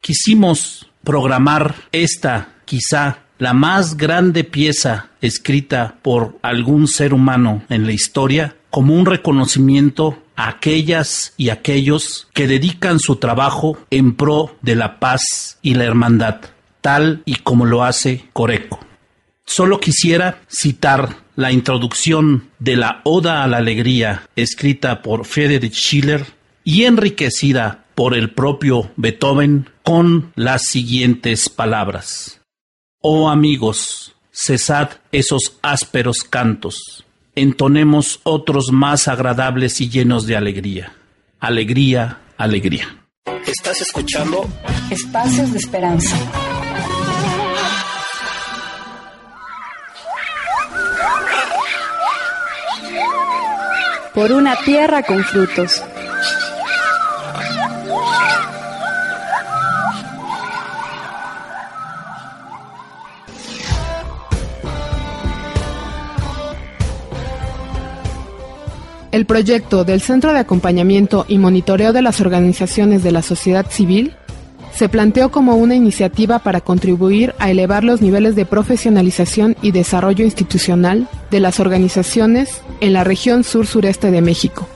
Quisimos 0.00 0.86
programar 1.02 1.74
esta, 1.92 2.54
quizá 2.64 3.24
la 3.40 3.54
más 3.54 3.96
grande 3.96 4.44
pieza 4.44 5.08
escrita 5.22 5.96
por 6.02 6.38
algún 6.42 6.86
ser 6.86 7.14
humano 7.14 7.64
en 7.70 7.86
la 7.86 7.92
historia, 7.92 8.54
como 8.68 8.94
un 8.94 9.06
reconocimiento 9.06 10.22
a 10.36 10.50
aquellas 10.50 11.32
y 11.38 11.48
aquellos 11.48 12.28
que 12.34 12.46
dedican 12.46 13.00
su 13.00 13.16
trabajo 13.16 13.78
en 13.90 14.14
pro 14.14 14.54
de 14.60 14.76
la 14.76 15.00
paz 15.00 15.58
y 15.62 15.74
la 15.74 15.84
hermandad, 15.84 16.40
tal 16.82 17.22
y 17.24 17.36
como 17.36 17.64
lo 17.64 17.82
hace 17.82 18.26
Coreco. 18.34 18.78
Solo 19.46 19.80
quisiera 19.80 20.42
citar 20.46 21.16
la 21.34 21.50
introducción 21.50 22.50
de 22.58 22.76
la 22.76 23.00
Oda 23.04 23.42
a 23.42 23.46
la 23.46 23.56
Alegría 23.56 24.28
escrita 24.36 25.00
por 25.00 25.24
Friedrich 25.24 25.72
Schiller 25.72 26.26
y 26.62 26.84
enriquecida 26.84 27.84
por 27.94 28.14
el 28.14 28.32
propio 28.32 28.90
Beethoven 28.96 29.70
con 29.82 30.30
las 30.36 30.66
siguientes 30.66 31.48
palabras. 31.48 32.39
Oh 33.00 33.28
amigos, 33.28 34.14
cesad 34.30 34.90
esos 35.10 35.58
ásperos 35.62 36.22
cantos 36.22 37.04
entonemos 37.34 38.20
otros 38.24 38.70
más 38.70 39.08
agradables 39.08 39.80
y 39.80 39.88
llenos 39.88 40.26
de 40.26 40.36
alegría. 40.36 40.92
Alegría, 41.38 42.18
alegría. 42.36 42.96
Estás 43.46 43.80
escuchando 43.80 44.46
Espacios 44.90 45.52
de 45.52 45.58
Esperanza. 45.58 46.16
Por 54.14 54.32
una 54.32 54.56
tierra 54.64 55.02
con 55.02 55.22
frutos. 55.24 55.82
El 69.12 69.26
proyecto 69.26 69.84
del 69.84 70.00
Centro 70.00 70.32
de 70.32 70.38
Acompañamiento 70.38 71.24
y 71.26 71.38
Monitoreo 71.38 71.92
de 71.92 72.00
las 72.00 72.20
Organizaciones 72.20 73.02
de 73.02 73.10
la 73.10 73.22
Sociedad 73.22 73.66
Civil 73.68 74.12
se 74.72 74.88
planteó 74.88 75.32
como 75.32 75.56
una 75.56 75.74
iniciativa 75.74 76.38
para 76.38 76.60
contribuir 76.60 77.34
a 77.40 77.50
elevar 77.50 77.82
los 77.82 78.00
niveles 78.00 78.36
de 78.36 78.46
profesionalización 78.46 79.56
y 79.62 79.72
desarrollo 79.72 80.24
institucional 80.24 81.08
de 81.32 81.40
las 81.40 81.58
organizaciones 81.58 82.62
en 82.80 82.92
la 82.92 83.02
región 83.02 83.42
sur-sureste 83.42 84.12
de 84.12 84.22
México, 84.22 84.68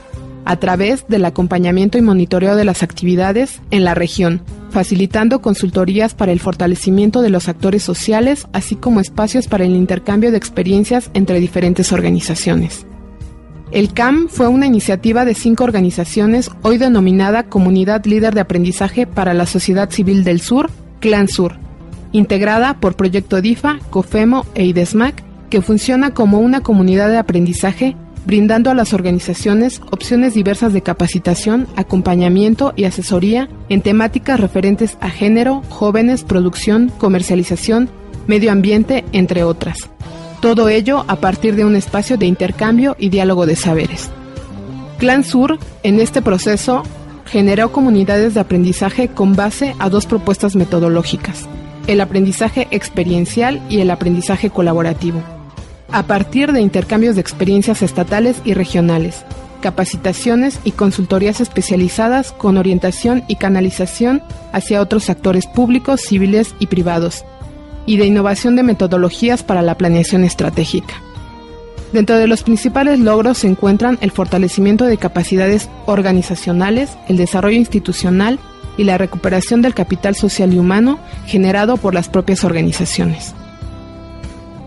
a 0.43 0.57
través 0.57 1.07
del 1.07 1.23
acompañamiento 1.23 1.97
y 1.97 2.01
monitoreo 2.01 2.57
de 2.57 2.65
las 2.65 2.83
actividades 2.83 3.61
en 3.71 3.85
la 3.85 3.93
región, 3.93 4.41
facilitando 4.69 5.39
consultorías 5.41 6.13
para 6.13 6.33
el 6.33 6.41
fortalecimiento 6.41 7.21
de 7.21 7.29
los 7.29 7.47
actores 7.47 7.83
sociales, 7.83 8.47
así 8.51 8.75
como 8.75 8.99
espacios 8.99 9.47
para 9.47 9.63
el 9.63 9.77
intercambio 9.77 10.31
de 10.31 10.37
experiencias 10.37 11.09
entre 11.13 11.39
diferentes 11.39 11.93
organizaciones. 11.93 12.85
El 13.71 13.93
CAM 13.93 14.27
fue 14.29 14.47
una 14.47 14.67
iniciativa 14.67 15.25
de 15.25 15.33
cinco 15.33 15.63
organizaciones 15.63 16.51
hoy 16.61 16.77
denominada 16.77 17.43
Comunidad 17.43 18.05
Líder 18.05 18.33
de 18.33 18.41
Aprendizaje 18.41 19.07
para 19.07 19.33
la 19.33 19.47
Sociedad 19.47 19.89
Civil 19.89 20.23
del 20.23 20.39
Sur, 20.39 20.69
Clan 20.99 21.27
Sur, 21.27 21.57
integrada 22.11 22.79
por 22.79 22.95
Proyecto 22.95 23.41
DIFA, 23.41 23.79
COFEMO 23.89 24.45
e 24.53 24.65
IDESMAC, 24.65 25.23
que 25.49 25.61
funciona 25.61 26.13
como 26.13 26.39
una 26.39 26.61
comunidad 26.61 27.09
de 27.09 27.17
aprendizaje 27.17 27.95
brindando 28.25 28.69
a 28.69 28.73
las 28.73 28.93
organizaciones 28.93 29.81
opciones 29.91 30.33
diversas 30.33 30.73
de 30.73 30.81
capacitación, 30.81 31.67
acompañamiento 31.75 32.73
y 32.75 32.85
asesoría 32.85 33.49
en 33.69 33.81
temáticas 33.81 34.39
referentes 34.39 34.97
a 34.99 35.09
género, 35.09 35.61
jóvenes, 35.69 36.23
producción, 36.23 36.91
comercialización, 36.97 37.89
medio 38.27 38.51
ambiente, 38.51 39.05
entre 39.11 39.43
otras. 39.43 39.89
Todo 40.45 40.69
ello 40.69 41.05
a 41.07 41.15
partir 41.15 41.55
de 41.55 41.65
un 41.65 41.75
espacio 41.75 42.17
de 42.17 42.27
intercambio 42.27 42.95
y 42.99 43.09
diálogo 43.09 43.47
de 43.47 43.55
saberes. 43.55 44.11
Clan 44.99 45.23
Sur, 45.23 45.57
en 45.81 45.99
este 45.99 46.21
proceso, 46.21 46.83
generó 47.25 47.71
comunidades 47.71 48.35
de 48.35 48.41
aprendizaje 48.41 49.07
con 49.07 49.35
base 49.35 49.75
a 49.79 49.89
dos 49.89 50.05
propuestas 50.05 50.55
metodológicas, 50.55 51.47
el 51.87 51.99
aprendizaje 51.99 52.67
experiencial 52.69 53.59
y 53.69 53.79
el 53.79 53.89
aprendizaje 53.89 54.51
colaborativo, 54.51 55.23
a 55.91 56.03
partir 56.03 56.51
de 56.51 56.61
intercambios 56.61 57.15
de 57.15 57.21
experiencias 57.21 57.81
estatales 57.81 58.37
y 58.45 58.53
regionales, 58.53 59.25
capacitaciones 59.63 60.59
y 60.63 60.73
consultorías 60.73 61.41
especializadas 61.41 62.33
con 62.33 62.57
orientación 62.57 63.23
y 63.27 63.37
canalización 63.37 64.21
hacia 64.53 64.79
otros 64.79 65.09
actores 65.09 65.47
públicos, 65.47 66.01
civiles 66.01 66.53
y 66.59 66.67
privados, 66.67 67.25
y 67.85 67.97
de 67.97 68.05
innovación 68.05 68.55
de 68.55 68.63
metodologías 68.63 69.43
para 69.43 69.61
la 69.61 69.77
planeación 69.77 70.23
estratégica. 70.23 70.95
Dentro 71.93 72.17
de 72.17 72.27
los 72.27 72.43
principales 72.43 72.99
logros 72.99 73.37
se 73.39 73.47
encuentran 73.47 73.97
el 74.01 74.11
fortalecimiento 74.11 74.85
de 74.85 74.97
capacidades 74.97 75.69
organizacionales, 75.85 76.97
el 77.07 77.17
desarrollo 77.17 77.57
institucional 77.57 78.39
y 78.77 78.83
la 78.83 78.97
recuperación 78.97 79.61
del 79.61 79.73
capital 79.73 80.15
social 80.15 80.53
y 80.53 80.59
humano 80.59 80.99
generado 81.25 81.77
por 81.77 81.93
las 81.93 82.09
propias 82.09 82.43
organizaciones. 82.43 83.33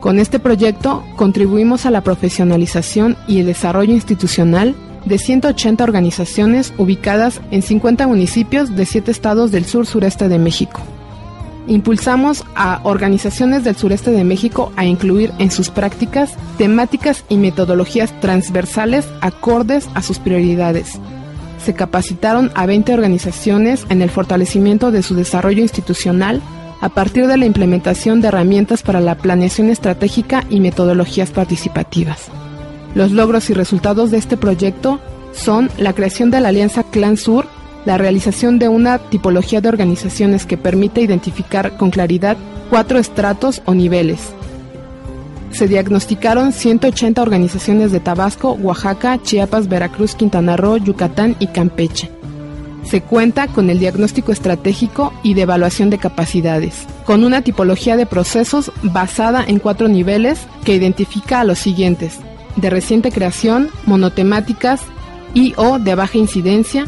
Con 0.01 0.19
este 0.19 0.39
proyecto 0.39 1.05
contribuimos 1.17 1.85
a 1.85 1.91
la 1.91 2.03
profesionalización 2.03 3.17
y 3.27 3.41
el 3.41 3.47
desarrollo 3.47 3.93
institucional 3.93 4.75
de 5.05 5.19
180 5.19 5.85
organizaciones 5.85 6.73
ubicadas 6.79 7.41
en 7.51 7.63
50 7.63 8.07
municipios 8.07 8.75
de 8.75 8.87
7 8.87 9.11
estados 9.11 9.51
del 9.51 9.65
sur 9.65 9.87
sureste 9.87 10.29
de 10.29 10.39
México 10.39 10.81
impulsamos 11.69 12.45
a 12.57 12.81
organizaciones 12.83 13.63
del 13.63 13.77
sureste 13.77 14.11
de 14.11 14.25
México 14.25 14.73
a 14.77 14.85
incluir 14.85 15.33
en 15.39 15.51
sus 15.51 15.71
prácticas 15.71 16.35
temáticas 16.57 17.25
y 17.29 17.37
metodologías 17.37 18.19
transversales 18.21 19.07
acordes 19.21 19.89
a 19.95 20.03
sus 20.03 20.19
prioridades. 20.19 20.99
Se 21.65 21.75
capacitaron 21.75 22.51
a 22.55 22.67
20 22.67 22.95
organizaciones 22.95 23.85
en 23.89 24.03
el 24.03 24.11
fortalecimiento 24.11 24.91
de 24.91 25.03
su 25.03 25.15
desarrollo 25.15 25.63
institucional 25.63 26.41
a 26.81 26.89
partir 26.89 27.27
de 27.27 27.37
la 27.37 27.47
implementación 27.47 28.21
de 28.21 28.29
herramientas 28.29 28.83
para 28.83 29.01
la 29.01 29.17
planeación 29.17 29.69
estratégica 29.69 30.45
y 30.49 30.61
metodologías 30.61 31.31
participativas. 31.31 32.29
Los 32.95 33.13
logros 33.13 33.51
y 33.51 33.55
resultados 33.55 34.11
de 34.11 34.19
este 34.19 34.37
proyecto 34.37 35.01
son 35.33 35.71
la 35.77 35.93
creación 35.93 36.31
de 36.31 36.41
la 36.41 36.49
Alianza 36.49 36.85
Clan 36.85 37.17
Sur 37.17 37.47
la 37.85 37.99
realización 37.99 38.59
de 38.59 38.69
una 38.69 38.99
tipología 38.99 39.61
de 39.61 39.69
organizaciones 39.69 40.47
que 40.47 40.57
permite 40.57 41.01
identificar 41.01 41.77
con 41.77 41.91
claridad 41.91 42.37
cuatro 42.71 42.99
estratos 42.99 43.63
o 43.65 43.75
niveles. 43.75 44.21
Se 45.51 45.67
diagnosticaron 45.67 46.53
180 46.53 47.23
organizaciones 47.23 47.91
de 47.91 48.01
Tabasco, 48.01 48.53
Oaxaca, 48.53 49.19
Chiapas, 49.23 49.69
Veracruz, 49.69 50.15
Quintana 50.15 50.57
Roo, 50.57 50.77
Yucatán 50.77 51.37
y 51.39 51.47
Campeche. 51.49 52.11
Se 52.85 53.01
cuenta 53.03 53.49
con 53.49 53.69
el 53.71 53.79
diagnóstico 53.79 54.33
estratégico 54.33 55.13
y 55.23 55.35
de 55.35 55.43
evaluación 55.43 55.91
de 55.91 55.99
capacidades, 55.99 56.87
con 57.05 57.25
una 57.25 57.43
tipología 57.43 57.97
de 57.97 58.07
procesos 58.07 58.73
basada 58.83 59.45
en 59.47 59.59
cuatro 59.59 59.89
niveles 59.89 60.41
que 60.65 60.75
identifica 60.75 61.41
a 61.41 61.45
los 61.45 61.59
siguientes, 61.59 62.19
de 62.57 62.71
reciente 62.71 63.11
creación, 63.11 63.69
monotemáticas 63.87 64.81
y 65.35 65.55
o 65.57 65.79
de 65.79 65.95
baja 65.95 66.19
incidencia, 66.19 66.87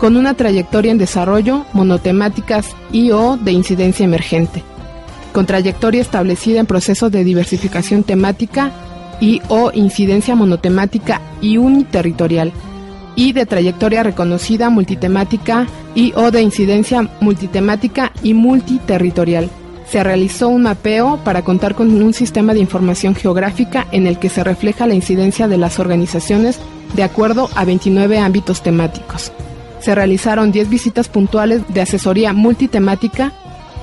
con 0.00 0.16
una 0.16 0.32
trayectoria 0.32 0.90
en 0.90 0.98
desarrollo, 0.98 1.66
monotemáticas 1.74 2.74
y 2.90 3.10
o 3.10 3.36
de 3.36 3.52
incidencia 3.52 4.02
emergente, 4.04 4.62
con 5.34 5.44
trayectoria 5.44 6.00
establecida 6.00 6.58
en 6.58 6.66
procesos 6.66 7.12
de 7.12 7.22
diversificación 7.22 8.02
temática 8.02 8.72
y 9.20 9.42
o 9.48 9.70
incidencia 9.74 10.34
monotemática 10.34 11.20
y 11.42 11.58
uniterritorial, 11.58 12.50
y 13.14 13.34
de 13.34 13.44
trayectoria 13.44 14.02
reconocida 14.02 14.70
multitemática 14.70 15.66
y 15.94 16.14
o 16.16 16.30
de 16.30 16.40
incidencia 16.40 17.06
multitemática 17.20 18.12
y 18.22 18.32
multiterritorial. 18.32 19.50
Se 19.86 20.02
realizó 20.02 20.48
un 20.48 20.62
mapeo 20.62 21.18
para 21.24 21.42
contar 21.42 21.74
con 21.74 22.02
un 22.02 22.14
sistema 22.14 22.54
de 22.54 22.60
información 22.60 23.14
geográfica 23.14 23.86
en 23.92 24.06
el 24.06 24.18
que 24.18 24.30
se 24.30 24.44
refleja 24.44 24.86
la 24.86 24.94
incidencia 24.94 25.46
de 25.46 25.58
las 25.58 25.78
organizaciones 25.78 26.58
de 26.94 27.02
acuerdo 27.02 27.50
a 27.54 27.66
29 27.66 28.18
ámbitos 28.18 28.62
temáticos 28.62 29.30
se 29.80 29.94
realizaron 29.94 30.52
10 30.52 30.68
visitas 30.68 31.08
puntuales 31.08 31.62
de 31.68 31.80
asesoría 31.80 32.32
multitemática 32.32 33.32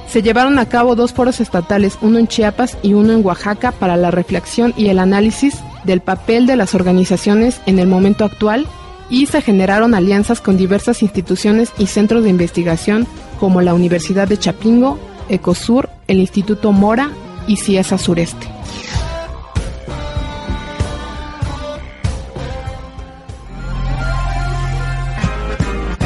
se 0.08 0.22
llevaron 0.22 0.58
a 0.58 0.68
cabo 0.68 0.96
dos 0.96 1.12
foros 1.12 1.42
estatales, 1.42 1.98
uno 2.02 2.18
en 2.18 2.28
Chiapas 2.28 2.78
y 2.82 2.94
uno 2.94 3.14
en 3.14 3.26
Oaxaca, 3.26 3.74
para 3.74 3.98
la 3.98 4.10
reflexión 4.10 4.74
y 4.78 4.88
el 4.88 5.00
análisis 5.00 5.56
del 5.84 6.00
papel 6.00 6.46
de 6.46 6.56
las 6.56 6.76
organizaciones 6.76 7.60
en 7.66 7.78
el 7.78 7.88
momento 7.88 8.24
actual 8.24 8.68
y 9.10 9.26
se 9.26 9.42
generaron 9.42 9.94
alianzas 9.94 10.42
con 10.42 10.58
diversas 10.58 11.02
instituciones 11.02 11.72
y 11.78 11.88
centros 11.88 12.24
de 12.24 12.30
investigación 12.30 13.06
como 13.40 13.62
la 13.62 13.74
Universidad 13.74 14.28
de 14.28 14.38
Chapingo, 14.38 14.98
Ecosur, 15.30 15.90
el 16.08 16.20
Instituto 16.20 16.72
Mora 16.72 17.12
y 17.46 17.58
CIESA 17.58 17.98
Sureste. 17.98 18.57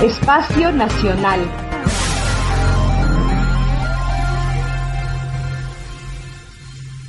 Espacio 0.03 0.71
Nacional. 0.71 1.39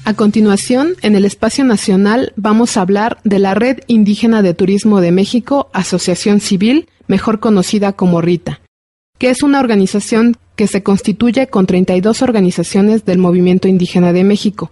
A 0.04 0.12
continuación, 0.12 0.96
en 1.00 1.14
el 1.14 1.24
Espacio 1.24 1.64
Nacional 1.64 2.34
vamos 2.36 2.76
a 2.76 2.82
hablar 2.82 3.16
de 3.24 3.38
la 3.38 3.54
Red 3.54 3.78
Indígena 3.86 4.42
de 4.42 4.52
Turismo 4.52 5.00
de 5.00 5.10
México, 5.10 5.70
Asociación 5.72 6.40
Civil, 6.40 6.86
mejor 7.06 7.40
conocida 7.40 7.94
como 7.94 8.20
RITA, 8.20 8.60
que 9.16 9.30
es 9.30 9.42
una 9.42 9.60
organización 9.60 10.36
que 10.54 10.66
se 10.66 10.82
constituye 10.82 11.46
con 11.46 11.64
32 11.64 12.20
organizaciones 12.20 13.06
del 13.06 13.16
movimiento 13.16 13.68
indígena 13.68 14.12
de 14.12 14.24
México. 14.24 14.70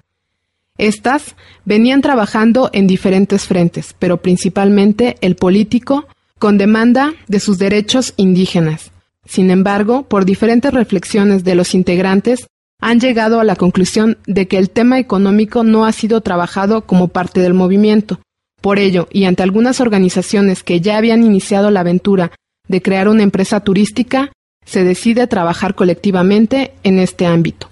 Estas 0.77 1.37
venían 1.65 2.03
trabajando 2.03 2.69
en 2.75 2.87
diferentes 2.87 3.47
frentes, 3.47 3.95
pero 3.99 4.19
principalmente 4.21 5.17
el 5.23 5.37
político, 5.37 6.05
con 6.41 6.57
demanda 6.57 7.13
de 7.29 7.39
sus 7.39 7.59
derechos 7.59 8.15
indígenas. 8.17 8.93
Sin 9.27 9.51
embargo, 9.51 10.09
por 10.09 10.25
diferentes 10.25 10.73
reflexiones 10.73 11.45
de 11.45 11.55
los 11.55 11.75
integrantes, 11.75 12.47
han 12.81 12.99
llegado 12.99 13.41
a 13.41 13.45
la 13.45 13.57
conclusión 13.57 14.17
de 14.27 14.49
que 14.49 14.57
el 14.57 14.71
tema 14.71 14.99
económico 14.99 15.65
no 15.65 15.85
ha 15.85 15.93
sido 15.93 16.23
trabajado 16.23 16.87
como 16.87 17.09
parte 17.09 17.41
del 17.41 17.53
movimiento. 17.53 18.21
Por 18.63 18.79
ello, 18.79 19.07
y 19.13 19.27
ante 19.27 19.43
algunas 19.43 19.81
organizaciones 19.83 20.63
que 20.63 20.81
ya 20.81 20.97
habían 20.97 21.23
iniciado 21.23 21.71
la 21.71 21.81
aventura 21.81 22.33
de 22.69 22.81
crear 22.81 23.09
una 23.09 23.23
empresa 23.23 23.61
turística, 23.61 24.33
se 24.65 24.83
decide 24.83 25.27
trabajar 25.27 25.75
colectivamente 25.75 26.73
en 26.83 26.99
este 26.99 27.27
ámbito. 27.27 27.71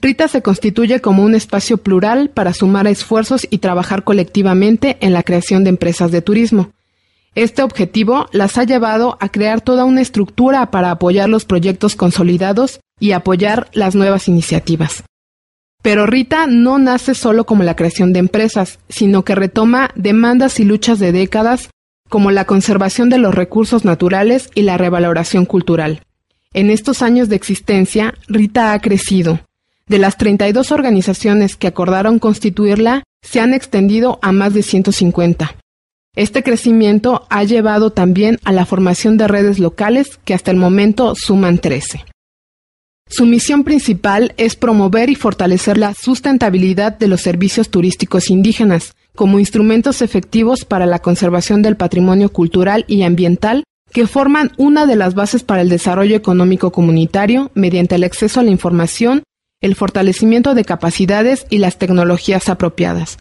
Rita 0.00 0.26
se 0.28 0.40
constituye 0.40 1.02
como 1.02 1.22
un 1.22 1.34
espacio 1.34 1.76
plural 1.76 2.30
para 2.30 2.54
sumar 2.54 2.86
esfuerzos 2.86 3.46
y 3.50 3.58
trabajar 3.58 4.04
colectivamente 4.04 4.96
en 5.00 5.12
la 5.12 5.22
creación 5.22 5.64
de 5.64 5.70
empresas 5.70 6.10
de 6.12 6.22
turismo. 6.22 6.70
Este 7.38 7.62
objetivo 7.62 8.26
las 8.32 8.58
ha 8.58 8.64
llevado 8.64 9.16
a 9.20 9.28
crear 9.28 9.60
toda 9.60 9.84
una 9.84 10.00
estructura 10.00 10.72
para 10.72 10.90
apoyar 10.90 11.28
los 11.28 11.44
proyectos 11.44 11.94
consolidados 11.94 12.80
y 12.98 13.12
apoyar 13.12 13.68
las 13.72 13.94
nuevas 13.94 14.26
iniciativas. 14.26 15.04
Pero 15.80 16.04
Rita 16.06 16.48
no 16.48 16.80
nace 16.80 17.14
solo 17.14 17.46
como 17.46 17.62
la 17.62 17.76
creación 17.76 18.12
de 18.12 18.18
empresas, 18.18 18.80
sino 18.88 19.24
que 19.24 19.36
retoma 19.36 19.90
demandas 19.94 20.58
y 20.58 20.64
luchas 20.64 20.98
de 20.98 21.12
décadas 21.12 21.70
como 22.08 22.32
la 22.32 22.44
conservación 22.44 23.08
de 23.08 23.18
los 23.18 23.32
recursos 23.32 23.84
naturales 23.84 24.50
y 24.56 24.62
la 24.62 24.76
revaloración 24.76 25.46
cultural. 25.46 26.02
En 26.54 26.70
estos 26.70 27.02
años 27.02 27.28
de 27.28 27.36
existencia, 27.36 28.14
Rita 28.26 28.72
ha 28.72 28.80
crecido. 28.80 29.38
De 29.86 29.98
las 29.98 30.16
32 30.16 30.72
organizaciones 30.72 31.54
que 31.54 31.68
acordaron 31.68 32.18
constituirla, 32.18 33.04
se 33.22 33.38
han 33.38 33.54
extendido 33.54 34.18
a 34.22 34.32
más 34.32 34.54
de 34.54 34.64
150. 34.64 35.54
Este 36.18 36.42
crecimiento 36.42 37.28
ha 37.30 37.44
llevado 37.44 37.90
también 37.90 38.40
a 38.42 38.50
la 38.50 38.66
formación 38.66 39.18
de 39.18 39.28
redes 39.28 39.60
locales 39.60 40.18
que 40.24 40.34
hasta 40.34 40.50
el 40.50 40.56
momento 40.56 41.14
suman 41.14 41.58
13. 41.58 42.04
Su 43.08 43.24
misión 43.24 43.62
principal 43.62 44.34
es 44.36 44.56
promover 44.56 45.10
y 45.10 45.14
fortalecer 45.14 45.78
la 45.78 45.94
sustentabilidad 45.94 46.98
de 46.98 47.06
los 47.06 47.20
servicios 47.20 47.70
turísticos 47.70 48.30
indígenas 48.30 48.96
como 49.14 49.38
instrumentos 49.38 50.02
efectivos 50.02 50.64
para 50.64 50.86
la 50.86 50.98
conservación 50.98 51.62
del 51.62 51.76
patrimonio 51.76 52.32
cultural 52.32 52.84
y 52.88 53.04
ambiental 53.04 53.62
que 53.92 54.08
forman 54.08 54.50
una 54.56 54.86
de 54.86 54.96
las 54.96 55.14
bases 55.14 55.44
para 55.44 55.62
el 55.62 55.68
desarrollo 55.68 56.16
económico 56.16 56.72
comunitario 56.72 57.52
mediante 57.54 57.94
el 57.94 58.02
acceso 58.02 58.40
a 58.40 58.42
la 58.42 58.50
información, 58.50 59.22
el 59.60 59.76
fortalecimiento 59.76 60.56
de 60.56 60.64
capacidades 60.64 61.46
y 61.48 61.58
las 61.58 61.78
tecnologías 61.78 62.48
apropiadas, 62.48 63.18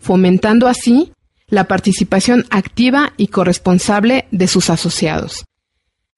fomentando 0.00 0.66
así 0.66 1.12
la 1.50 1.64
participación 1.64 2.46
activa 2.50 3.12
y 3.16 3.26
corresponsable 3.26 4.26
de 4.30 4.46
sus 4.46 4.70
asociados. 4.70 5.44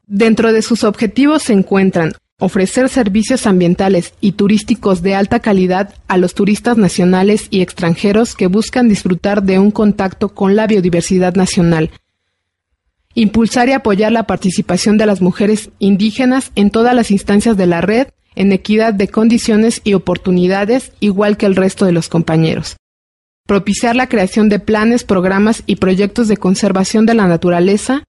Dentro 0.06 0.52
de 0.52 0.62
sus 0.62 0.84
objetivos 0.84 1.44
se 1.44 1.54
encuentran 1.54 2.12
ofrecer 2.38 2.88
servicios 2.88 3.46
ambientales 3.46 4.14
y 4.20 4.32
turísticos 4.32 5.00
de 5.00 5.14
alta 5.14 5.40
calidad 5.40 5.94
a 6.08 6.16
los 6.16 6.34
turistas 6.34 6.76
nacionales 6.76 7.46
y 7.50 7.60
extranjeros 7.60 8.34
que 8.34 8.48
buscan 8.48 8.88
disfrutar 8.88 9.44
de 9.44 9.58
un 9.58 9.70
contacto 9.70 10.30
con 10.30 10.56
la 10.56 10.66
biodiversidad 10.66 11.36
nacional, 11.36 11.90
impulsar 13.14 13.68
y 13.68 13.72
apoyar 13.72 14.10
la 14.10 14.26
participación 14.26 14.98
de 14.98 15.06
las 15.06 15.20
mujeres 15.20 15.70
indígenas 15.78 16.50
en 16.56 16.70
todas 16.70 16.94
las 16.94 17.10
instancias 17.12 17.56
de 17.56 17.66
la 17.66 17.80
red 17.80 18.08
en 18.34 18.50
equidad 18.50 18.92
de 18.92 19.08
condiciones 19.08 19.80
y 19.84 19.94
oportunidades 19.94 20.92
igual 21.00 21.36
que 21.36 21.46
el 21.46 21.54
resto 21.54 21.84
de 21.84 21.92
los 21.92 22.08
compañeros. 22.08 22.76
Propiciar 23.52 23.96
la 23.96 24.08
creación 24.08 24.48
de 24.48 24.60
planes, 24.60 25.04
programas 25.04 25.62
y 25.66 25.76
proyectos 25.76 26.26
de 26.26 26.38
conservación 26.38 27.04
de 27.04 27.12
la 27.12 27.26
naturaleza 27.26 28.02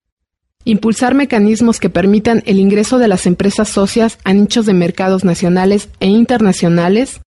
Impulsar 0.63 1.15
mecanismos 1.15 1.81
que 1.81 1.89
permitan 1.89 2.43
el 2.45 2.61
ingreso 2.61 2.97
de 2.97 3.09
las 3.09 3.25
empresas 3.25 3.67
socias 3.67 4.19
a 4.23 4.31
nichos 4.31 4.65
de 4.65 4.73
mercados 4.73 5.25
nacionales 5.25 5.89
e 5.99 6.07
internacionales. 6.07 7.19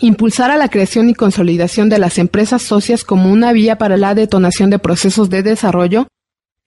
Impulsar 0.00 0.50
a 0.50 0.56
la 0.56 0.68
creación 0.68 1.08
y 1.10 1.14
consolidación 1.14 1.88
de 1.88 2.00
las 2.00 2.18
empresas 2.18 2.62
socias 2.62 3.04
como 3.04 3.30
una 3.30 3.52
vía 3.52 3.78
para 3.78 3.96
la 3.96 4.16
detonación 4.16 4.68
de 4.70 4.80
procesos 4.80 5.30
de 5.30 5.44
desarrollo. 5.44 6.08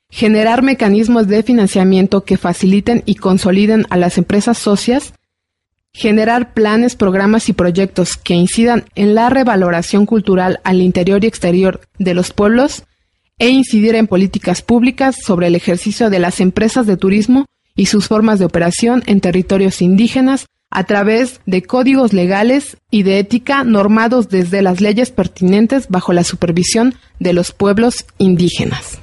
Generar 0.09 0.61
mecanismos 0.61 1.27
de 1.27 1.43
financiamiento 1.43 2.23
que 2.23 2.37
faciliten 2.37 3.03
y 3.05 3.15
consoliden 3.15 3.87
a 3.89 3.97
las 3.97 4.17
empresas 4.17 4.57
socias. 4.57 5.11
Generar 5.93 6.53
planes, 6.53 6.95
programas 6.95 7.49
y 7.49 7.53
proyectos 7.53 8.15
que 8.15 8.33
incidan 8.33 8.85
en 8.95 9.13
la 9.13 9.29
revaloración 9.29 10.05
cultural 10.05 10.59
al 10.63 10.81
interior 10.81 11.23
y 11.23 11.27
exterior 11.27 11.81
de 11.99 12.13
los 12.13 12.31
pueblos 12.31 12.83
e 13.39 13.49
incidir 13.49 13.95
en 13.95 14.07
políticas 14.07 14.61
públicas 14.61 15.15
sobre 15.21 15.47
el 15.47 15.55
ejercicio 15.55 16.09
de 16.09 16.19
las 16.19 16.39
empresas 16.39 16.87
de 16.87 16.95
turismo 16.95 17.45
y 17.75 17.87
sus 17.87 18.07
formas 18.07 18.39
de 18.39 18.45
operación 18.45 19.03
en 19.05 19.19
territorios 19.19 19.81
indígenas 19.81 20.45
a 20.69 20.85
través 20.85 21.41
de 21.45 21.63
códigos 21.63 22.13
legales 22.13 22.77
y 22.89 23.03
de 23.03 23.19
ética 23.19 23.63
normados 23.63 24.29
desde 24.29 24.61
las 24.61 24.79
leyes 24.79 25.11
pertinentes 25.11 25.87
bajo 25.89 26.13
la 26.13 26.23
supervisión 26.23 26.95
de 27.19 27.33
los 27.33 27.51
pueblos 27.51 28.05
indígenas. 28.17 28.99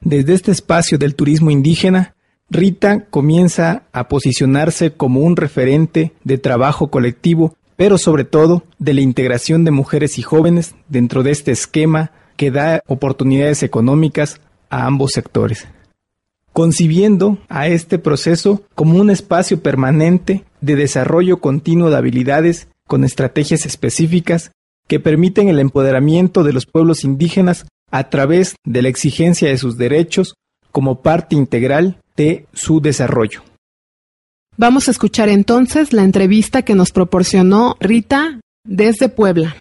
Desde 0.00 0.34
este 0.34 0.50
espacio 0.50 0.98
del 0.98 1.14
turismo 1.14 1.50
indígena, 1.50 2.13
Rita 2.54 3.06
comienza 3.10 3.82
a 3.92 4.06
posicionarse 4.06 4.92
como 4.92 5.22
un 5.22 5.34
referente 5.34 6.12
de 6.22 6.38
trabajo 6.38 6.88
colectivo, 6.88 7.56
pero 7.74 7.98
sobre 7.98 8.22
todo 8.22 8.62
de 8.78 8.94
la 8.94 9.00
integración 9.00 9.64
de 9.64 9.72
mujeres 9.72 10.18
y 10.20 10.22
jóvenes 10.22 10.76
dentro 10.88 11.24
de 11.24 11.32
este 11.32 11.50
esquema 11.50 12.12
que 12.36 12.52
da 12.52 12.80
oportunidades 12.86 13.64
económicas 13.64 14.40
a 14.70 14.86
ambos 14.86 15.10
sectores, 15.14 15.66
concibiendo 16.52 17.38
a 17.48 17.66
este 17.66 17.98
proceso 17.98 18.62
como 18.76 19.00
un 19.00 19.10
espacio 19.10 19.60
permanente 19.60 20.44
de 20.60 20.76
desarrollo 20.76 21.38
continuo 21.38 21.90
de 21.90 21.96
habilidades 21.96 22.68
con 22.86 23.02
estrategias 23.02 23.66
específicas 23.66 24.52
que 24.86 25.00
permiten 25.00 25.48
el 25.48 25.58
empoderamiento 25.58 26.44
de 26.44 26.52
los 26.52 26.66
pueblos 26.66 27.02
indígenas 27.02 27.66
a 27.90 28.10
través 28.10 28.54
de 28.64 28.82
la 28.82 28.90
exigencia 28.90 29.48
de 29.48 29.58
sus 29.58 29.76
derechos 29.76 30.36
como 30.70 31.02
parte 31.02 31.34
integral 31.34 31.98
de 32.16 32.46
su 32.52 32.80
desarrollo. 32.80 33.42
Vamos 34.56 34.86
a 34.86 34.92
escuchar 34.92 35.28
entonces 35.28 35.92
la 35.92 36.02
entrevista 36.02 36.62
que 36.62 36.74
nos 36.74 36.92
proporcionó 36.92 37.76
Rita 37.80 38.40
desde 38.64 39.08
Puebla. 39.08 39.56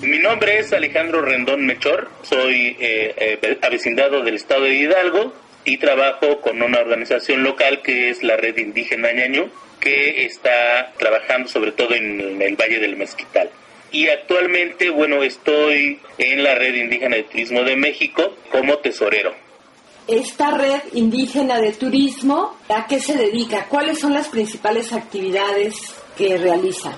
Mi 0.00 0.18
nombre 0.20 0.60
es 0.60 0.72
Alejandro 0.72 1.22
Rendón 1.22 1.66
Mechor, 1.66 2.08
soy 2.22 2.76
eh, 2.78 3.14
eh, 3.42 3.58
avecindado 3.62 4.22
del 4.22 4.36
estado 4.36 4.62
de 4.62 4.74
Hidalgo 4.74 5.32
y 5.64 5.78
trabajo 5.78 6.40
con 6.40 6.62
una 6.62 6.78
organización 6.78 7.42
local 7.42 7.82
que 7.82 8.10
es 8.10 8.22
la 8.22 8.36
Red 8.36 8.56
Indígena 8.58 9.12
Ñañú, 9.12 9.48
que 9.80 10.24
está 10.24 10.92
trabajando 10.98 11.48
sobre 11.48 11.72
todo 11.72 11.94
en, 11.94 12.40
el 12.40 12.56
Valle 12.56 12.78
del 12.78 12.96
Mezquital. 12.96 13.50
Y 13.92 14.08
actualmente, 14.08 14.90
bueno, 14.90 15.22
estoy 15.22 16.00
en 16.18 16.42
la 16.42 16.54
Red 16.54 16.74
Indígena 16.74 17.16
de 17.16 17.22
Turismo 17.24 17.62
de 17.62 17.76
México 17.76 18.36
como 18.50 18.78
tesorero. 18.78 19.34
Esta 20.08 20.52
red 20.52 20.82
indígena 20.92 21.60
de 21.60 21.72
turismo, 21.72 22.56
¿a 22.68 22.86
qué 22.86 23.00
se 23.00 23.16
dedica? 23.16 23.64
¿Cuáles 23.68 23.98
son 23.98 24.14
las 24.14 24.28
principales 24.28 24.92
actividades 24.92 25.74
que 26.16 26.38
realiza? 26.38 26.92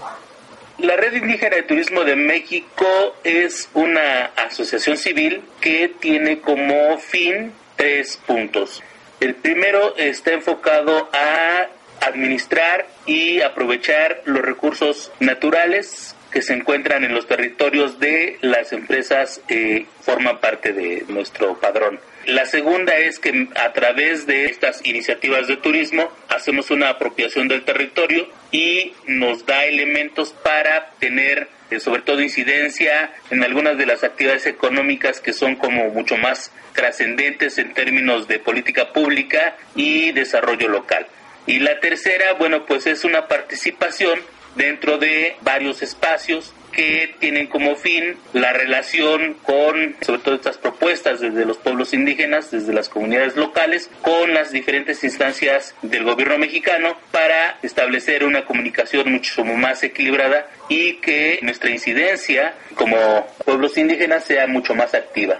La 0.77 0.95
Red 0.95 1.15
Indígena 1.15 1.57
de 1.57 1.63
Turismo 1.63 2.05
de 2.05 2.17
México 2.17 2.87
es 3.25 3.71
una 3.73 4.27
asociación 4.37 4.99
civil 4.99 5.43
que 5.61 5.89
tiene 5.89 6.41
como 6.41 6.99
fin 6.99 7.53
tres 7.77 8.19
puntos. 8.27 8.83
El 9.21 9.35
primero 9.35 9.97
está 9.97 10.35
enfocado 10.35 11.09
a 11.13 11.67
administrar 12.07 12.87
y 13.07 13.41
aprovechar 13.41 14.23
los 14.27 14.43
recursos 14.43 15.11
naturales 15.19 16.15
que 16.31 16.43
se 16.43 16.55
encuentran 16.55 17.05
en 17.05 17.15
los 17.15 17.27
territorios 17.27 17.99
de 17.99 18.39
las 18.41 18.73
empresas 18.73 19.41
que 19.47 19.87
forman 20.03 20.39
parte 20.41 20.73
de 20.73 21.05
nuestro 21.09 21.59
padrón. 21.59 22.01
La 22.27 22.45
segunda 22.45 22.95
es 22.97 23.19
que 23.19 23.49
a 23.57 23.73
través 23.73 24.27
de 24.27 24.47
estas 24.47 24.85
iniciativas 24.85 25.47
de 25.49 25.57
turismo 25.57 26.11
hacemos 26.29 26.71
una 26.71 26.91
apropiación 26.91 27.49
del 27.49 27.65
territorio 27.65 28.29
y 28.53 28.93
nos 29.07 29.47
da 29.47 29.65
elementos 29.65 30.33
para 30.33 30.91
tener 30.99 31.49
eh, 31.71 31.81
sobre 31.81 32.03
todo 32.03 32.23
incidencia 32.23 33.13
en 33.31 33.43
algunas 33.43 33.77
de 33.77 33.87
las 33.87 34.05
actividades 34.05 34.47
económicas 34.47 35.21
que 35.21 35.33
son 35.33 35.57
como 35.57 35.89
mucho 35.91 36.17
más 36.17 36.51
trascendentes 36.75 37.59
en 37.59 37.75
términos 37.75 38.29
de 38.29 38.39
política 38.39 38.93
pública 38.93 39.57
y 39.75 40.13
desarrollo 40.13 40.69
local. 40.69 41.07
Y 41.47 41.61
la 41.61 41.81
tercera, 41.81 42.35
bueno, 42.35 42.67
pues 42.67 42.87
es 42.87 43.05
una 43.05 43.27
participación 43.27 44.21
dentro 44.59 44.99
de 44.99 45.37
varios 45.41 45.81
espacios 45.81 46.53
que 46.73 47.15
tienen 47.19 47.47
como 47.47 47.77
fin 47.77 48.17
la 48.35 48.53
relación 48.53 49.35
con, 49.43 49.97
sobre 50.03 50.21
todo 50.21 50.35
estas 50.35 50.59
propuestas 50.59 51.21
desde 51.21 51.45
los 51.45 51.57
pueblos 51.57 51.95
indígenas, 51.95 52.51
desde 52.51 52.73
las 52.73 52.89
comunidades 52.89 53.37
locales, 53.37 53.91
con 54.03 54.35
las 54.35 54.53
diferentes 54.53 55.03
instancias 55.03 55.75
del 55.83 56.05
gobierno 56.05 56.39
mexicano 56.39 56.97
para 57.11 57.59
establecer 57.63 58.25
una 58.25 58.45
comunicación 58.45 59.11
mucho 59.11 59.45
más 59.45 59.83
equilibrada 59.83 60.47
y 60.69 60.95
que 60.97 61.39
nuestra 61.43 61.71
incidencia 61.71 62.55
como 62.75 63.27
pueblos 63.45 63.79
indígenas 63.79 64.25
sea 64.25 64.47
mucho 64.47 64.75
más 64.75 64.95
activa. 64.95 65.39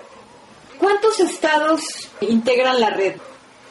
¿Cuántos 0.79 1.21
estados 1.21 2.09
integran 2.21 2.81
la 2.81 2.91
red? 2.91 3.15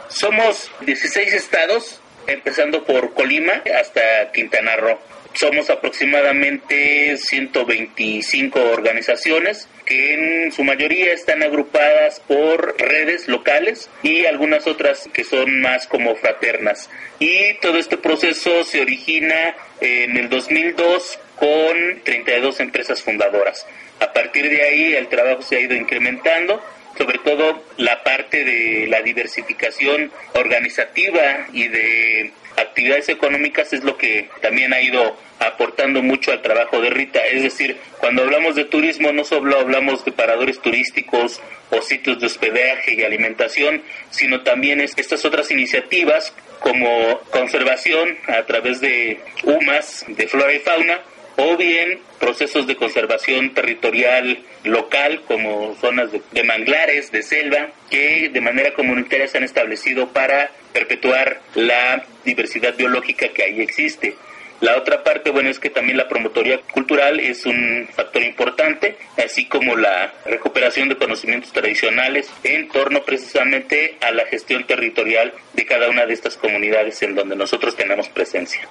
Somos 0.10 0.70
16 0.82 1.34
estados, 1.34 2.00
empezando 2.28 2.84
por 2.84 3.14
Colima 3.14 3.62
hasta 3.78 4.32
Quintana 4.34 4.76
Roo. 4.76 4.98
Somos 5.40 5.70
aproximadamente 5.70 7.16
125 7.16 8.60
organizaciones 8.72 9.70
que 9.86 10.16
en 10.16 10.52
su 10.52 10.64
mayoría 10.64 11.14
están 11.14 11.44
agrupadas 11.44 12.20
por 12.22 12.76
redes 12.80 13.28
locales 13.28 13.88
y 14.02 14.26
algunas 14.26 14.66
otras 14.66 15.08
que 15.14 15.24
son 15.24 15.62
más 15.62 15.86
como 15.86 16.16
fraternas. 16.16 16.90
Y 17.20 17.54
todo 17.62 17.78
este 17.78 17.98
proceso 17.98 18.64
se 18.64 18.82
origina 18.82 19.56
en 19.80 20.18
el 20.18 20.28
2002 20.28 21.20
con 21.36 22.02
32 22.04 22.60
empresas 22.60 23.04
fundadoras. 23.04 23.68
A 24.00 24.12
partir 24.14 24.50
de 24.50 24.64
ahí 24.64 24.96
el 24.96 25.08
trabajo 25.08 25.44
se 25.44 25.58
ha 25.58 25.60
ido 25.60 25.76
incrementando 25.76 26.64
sobre 26.98 27.20
todo 27.20 27.64
la 27.78 28.02
parte 28.04 28.44
de 28.44 28.88
la 28.88 29.04
diversificación 29.04 30.12
organizativa 30.34 31.46
y 31.54 31.68
de 31.68 32.32
actividades 32.58 33.08
económicas 33.10 33.72
es 33.72 33.84
lo 33.84 33.98
que 33.98 34.30
también 34.42 34.74
ha 34.74 34.82
ido 34.82 35.16
aportando 35.40 36.02
mucho 36.02 36.32
al 36.32 36.42
trabajo 36.42 36.82
de 36.82 36.90
Rita. 36.90 37.20
Es 37.26 37.44
decir, 37.44 37.78
cuando 38.00 38.24
hablamos 38.24 38.56
de 38.56 38.66
turismo 38.66 39.12
no 39.12 39.24
solo 39.24 39.60
hablamos 39.60 40.04
de 40.04 40.12
paradores 40.12 40.60
turísticos 40.60 41.40
o 41.70 41.82
sitios 41.82 42.20
de 42.20 42.26
hospedaje 42.26 42.96
y 42.96 43.04
alimentación, 43.04 43.84
sino 44.10 44.42
también 44.42 44.82
estas 44.82 45.24
otras 45.26 45.52
iniciativas 45.52 46.34
como 46.60 47.20
conservación 47.32 48.18
a 48.28 48.44
través 48.46 48.82
de 48.82 49.20
UMAS, 49.44 50.06
de 50.08 50.28
flora 50.28 50.54
y 50.54 50.60
fauna, 50.60 51.02
o 51.38 51.56
bien 51.56 52.00
procesos 52.20 52.68
de 52.68 52.76
conservación 52.76 53.54
territorial 53.54 54.40
local 54.64 55.22
como 55.28 55.76
zonas 55.80 56.10
de, 56.12 56.44
manglares, 56.44 57.12
de 57.12 57.22
selva, 57.22 57.70
que 57.90 58.30
de 58.30 58.42
manera 58.42 58.74
comunitaria 58.74 59.28
se 59.28 59.38
han 59.38 59.44
establecido 59.44 60.10
para 60.10 60.52
perpetuar 60.74 61.40
la 61.54 62.04
diversidad 62.26 62.76
biológica 62.76 63.30
que 63.30 63.44
ahí 63.44 63.62
existe. 63.62 64.16
La 64.60 64.76
otra 64.76 65.04
parte, 65.04 65.30
bueno, 65.30 65.50
es 65.50 65.60
que 65.60 65.70
también 65.70 65.98
la 65.98 66.08
promotoría 66.08 66.60
cultural 66.74 67.20
es 67.20 67.46
un 67.46 67.88
factor 67.94 68.24
importante, 68.24 68.98
así 69.24 69.46
como 69.46 69.76
la 69.76 70.12
recuperación 70.26 70.90
de 70.90 70.98
conocimientos 70.98 71.54
tradicionales 71.54 72.28
en 72.44 72.68
torno 72.70 73.04
precisamente 73.04 73.98
a 74.02 74.10
la 74.10 74.26
gestión 74.26 74.66
territorial 74.66 75.32
de 75.54 75.66
cada 75.66 75.90
una 75.90 76.08
de 76.08 76.14
estas 76.14 76.38
comunidades 76.38 77.00
en 77.04 77.14
donde 77.14 77.36
nosotros 77.36 77.76
tenemos 77.76 78.10
presencia. 78.10 78.68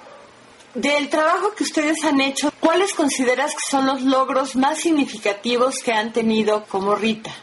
Del 0.76 1.08
trabajo 1.08 1.54
que 1.54 1.64
ustedes 1.64 2.04
han 2.04 2.20
hecho, 2.20 2.52
¿cuáles 2.60 2.92
consideras 2.92 3.54
que 3.54 3.70
son 3.70 3.86
los 3.86 4.02
logros 4.02 4.56
más 4.56 4.78
significativos 4.78 5.82
que 5.82 5.92
han 5.92 6.12
tenido 6.12 6.64
como 6.66 6.94
Rita? 6.94 7.34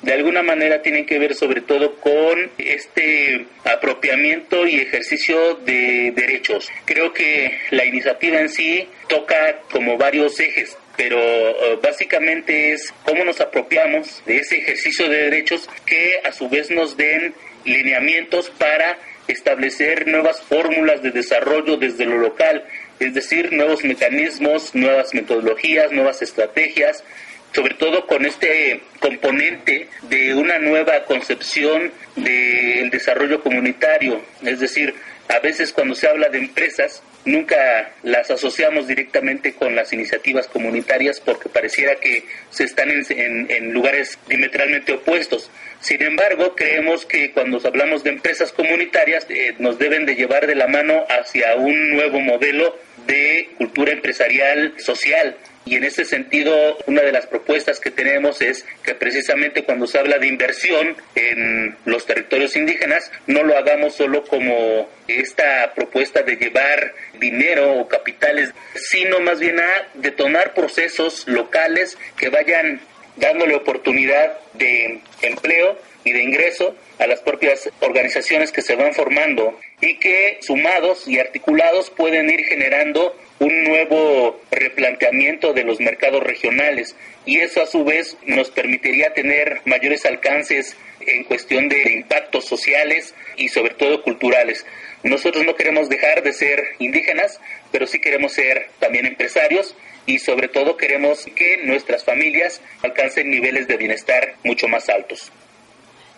de 0.00 0.12
alguna 0.12 0.42
manera 0.42 0.82
tienen 0.82 1.06
que 1.06 1.18
ver 1.18 1.34
sobre 1.34 1.60
todo 1.60 1.94
con 1.96 2.50
este 2.58 3.46
apropiamiento 3.64 4.66
y 4.66 4.80
ejercicio 4.80 5.54
de 5.56 6.12
derechos. 6.14 6.68
Creo 6.84 7.12
que 7.12 7.58
la 7.70 7.84
iniciativa 7.84 8.40
en 8.40 8.48
sí 8.48 8.88
toca 9.08 9.60
como 9.70 9.96
varios 9.96 10.40
ejes, 10.40 10.76
pero 10.96 11.18
eh, 11.18 11.78
básicamente 11.80 12.72
es 12.72 12.92
cómo 13.04 13.24
nos 13.24 13.40
apropiamos 13.40 14.22
de 14.26 14.38
ese 14.38 14.58
ejercicio 14.58 15.08
de 15.08 15.18
derechos 15.18 15.68
que 15.86 16.20
a 16.24 16.32
su 16.32 16.48
vez 16.48 16.68
nos 16.70 16.96
den 16.96 17.32
lineamientos 17.64 18.50
para 18.50 18.98
establecer 19.28 20.06
nuevas 20.06 20.40
fórmulas 20.42 21.02
de 21.02 21.10
desarrollo 21.10 21.76
desde 21.76 22.06
lo 22.06 22.18
local, 22.18 22.64
es 22.98 23.14
decir, 23.14 23.52
nuevos 23.52 23.84
mecanismos, 23.84 24.74
nuevas 24.74 25.14
metodologías, 25.14 25.92
nuevas 25.92 26.22
estrategias, 26.22 27.04
sobre 27.52 27.74
todo 27.74 28.06
con 28.06 28.24
este 28.24 28.80
componente 29.00 29.88
de 30.02 30.34
una 30.34 30.58
nueva 30.58 31.04
concepción 31.04 31.92
del 32.16 32.90
desarrollo 32.90 33.42
comunitario, 33.42 34.22
es 34.42 34.60
decir, 34.60 34.94
a 35.28 35.38
veces 35.38 35.72
cuando 35.72 35.94
se 35.94 36.08
habla 36.08 36.28
de 36.28 36.38
empresas, 36.38 37.02
nunca 37.24 37.92
las 38.02 38.30
asociamos 38.30 38.86
directamente 38.86 39.54
con 39.54 39.74
las 39.74 39.92
iniciativas 39.92 40.48
comunitarias 40.48 41.20
porque 41.20 41.48
pareciera 41.48 41.96
que 41.96 42.24
se 42.50 42.64
están 42.64 42.90
en, 42.90 43.72
lugares 43.72 44.18
diametralmente 44.28 44.92
opuestos. 44.92 45.50
Sin 45.80 46.02
embargo, 46.02 46.54
creemos 46.54 47.06
que 47.06 47.32
cuando 47.32 47.60
hablamos 47.66 48.04
de 48.04 48.10
empresas 48.10 48.52
comunitarias 48.52 49.26
eh, 49.28 49.54
nos 49.58 49.78
deben 49.78 50.06
de 50.06 50.14
llevar 50.14 50.46
de 50.46 50.54
la 50.54 50.68
mano 50.68 51.04
hacia 51.08 51.56
un 51.56 51.90
nuevo 51.90 52.20
modelo 52.20 52.78
de 53.06 53.50
cultura 53.58 53.92
empresarial 53.92 54.74
social 54.78 55.36
y 55.64 55.76
en 55.76 55.84
ese 55.84 56.04
sentido, 56.04 56.76
una 56.86 57.02
de 57.02 57.12
las 57.12 57.26
propuestas 57.26 57.78
que 57.78 57.90
tenemos 57.90 58.42
es 58.42 58.66
que 58.82 58.94
precisamente 58.94 59.64
cuando 59.64 59.86
se 59.86 59.98
habla 59.98 60.18
de 60.18 60.26
inversión 60.26 60.96
en 61.14 61.76
los 61.84 62.04
territorios 62.04 62.56
indígenas, 62.56 63.10
no 63.26 63.42
lo 63.42 63.56
hagamos 63.56 63.94
solo 63.94 64.24
como 64.24 64.88
esta 65.06 65.72
propuesta 65.74 66.22
de 66.22 66.36
llevar 66.36 66.94
dinero 67.20 67.74
o 67.74 67.88
capitales, 67.88 68.52
sino 68.74 69.20
más 69.20 69.38
bien 69.38 69.60
a 69.60 69.88
detonar 69.94 70.54
procesos 70.54 71.28
locales 71.28 71.96
que 72.16 72.28
vayan 72.28 72.80
dándole 73.16 73.54
oportunidad 73.54 74.38
de 74.54 75.00
empleo 75.22 75.78
y 76.04 76.12
de 76.12 76.22
ingreso 76.22 76.76
a 76.98 77.06
las 77.06 77.20
propias 77.20 77.70
organizaciones 77.80 78.52
que 78.52 78.62
se 78.62 78.76
van 78.76 78.94
formando 78.94 79.58
y 79.80 79.98
que 79.98 80.38
sumados 80.40 81.06
y 81.08 81.18
articulados 81.18 81.90
pueden 81.90 82.30
ir 82.30 82.44
generando 82.44 83.16
un 83.38 83.64
nuevo 83.64 84.40
replanteamiento 84.50 85.52
de 85.52 85.64
los 85.64 85.80
mercados 85.80 86.22
regionales 86.22 86.94
y 87.26 87.38
eso 87.38 87.62
a 87.62 87.66
su 87.66 87.84
vez 87.84 88.16
nos 88.24 88.50
permitiría 88.50 89.12
tener 89.14 89.60
mayores 89.64 90.06
alcances 90.06 90.76
en 91.00 91.24
cuestión 91.24 91.68
de 91.68 91.92
impactos 91.92 92.44
sociales 92.44 93.14
y 93.36 93.48
sobre 93.48 93.74
todo 93.74 94.02
culturales. 94.02 94.64
Nosotros 95.02 95.44
no 95.44 95.56
queremos 95.56 95.88
dejar 95.88 96.22
de 96.22 96.32
ser 96.32 96.62
indígenas, 96.78 97.40
pero 97.72 97.86
sí 97.88 97.98
queremos 97.98 98.32
ser 98.32 98.68
también 98.78 99.06
empresarios 99.06 99.74
y 100.06 100.18
sobre 100.18 100.48
todo 100.48 100.76
queremos 100.76 101.26
que 101.34 101.58
nuestras 101.64 102.04
familias 102.04 102.60
alcancen 102.82 103.30
niveles 103.30 103.66
de 103.66 103.76
bienestar 103.76 104.34
mucho 104.44 104.68
más 104.68 104.88
altos. 104.88 105.32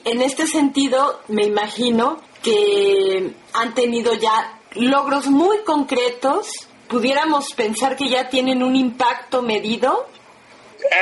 En 0.04 0.22
este 0.22 0.46
sentido, 0.46 1.20
me 1.28 1.44
imagino 1.44 2.20
que 2.42 3.30
han 3.54 3.74
tenido 3.74 4.14
ya 4.14 4.58
logros 4.74 5.26
muy 5.28 5.58
concretos 5.64 6.68
pudiéramos 6.88 7.52
pensar 7.54 7.96
que 7.96 8.08
ya 8.08 8.28
tienen 8.28 8.62
un 8.62 8.76
impacto 8.76 9.42
medido? 9.42 10.08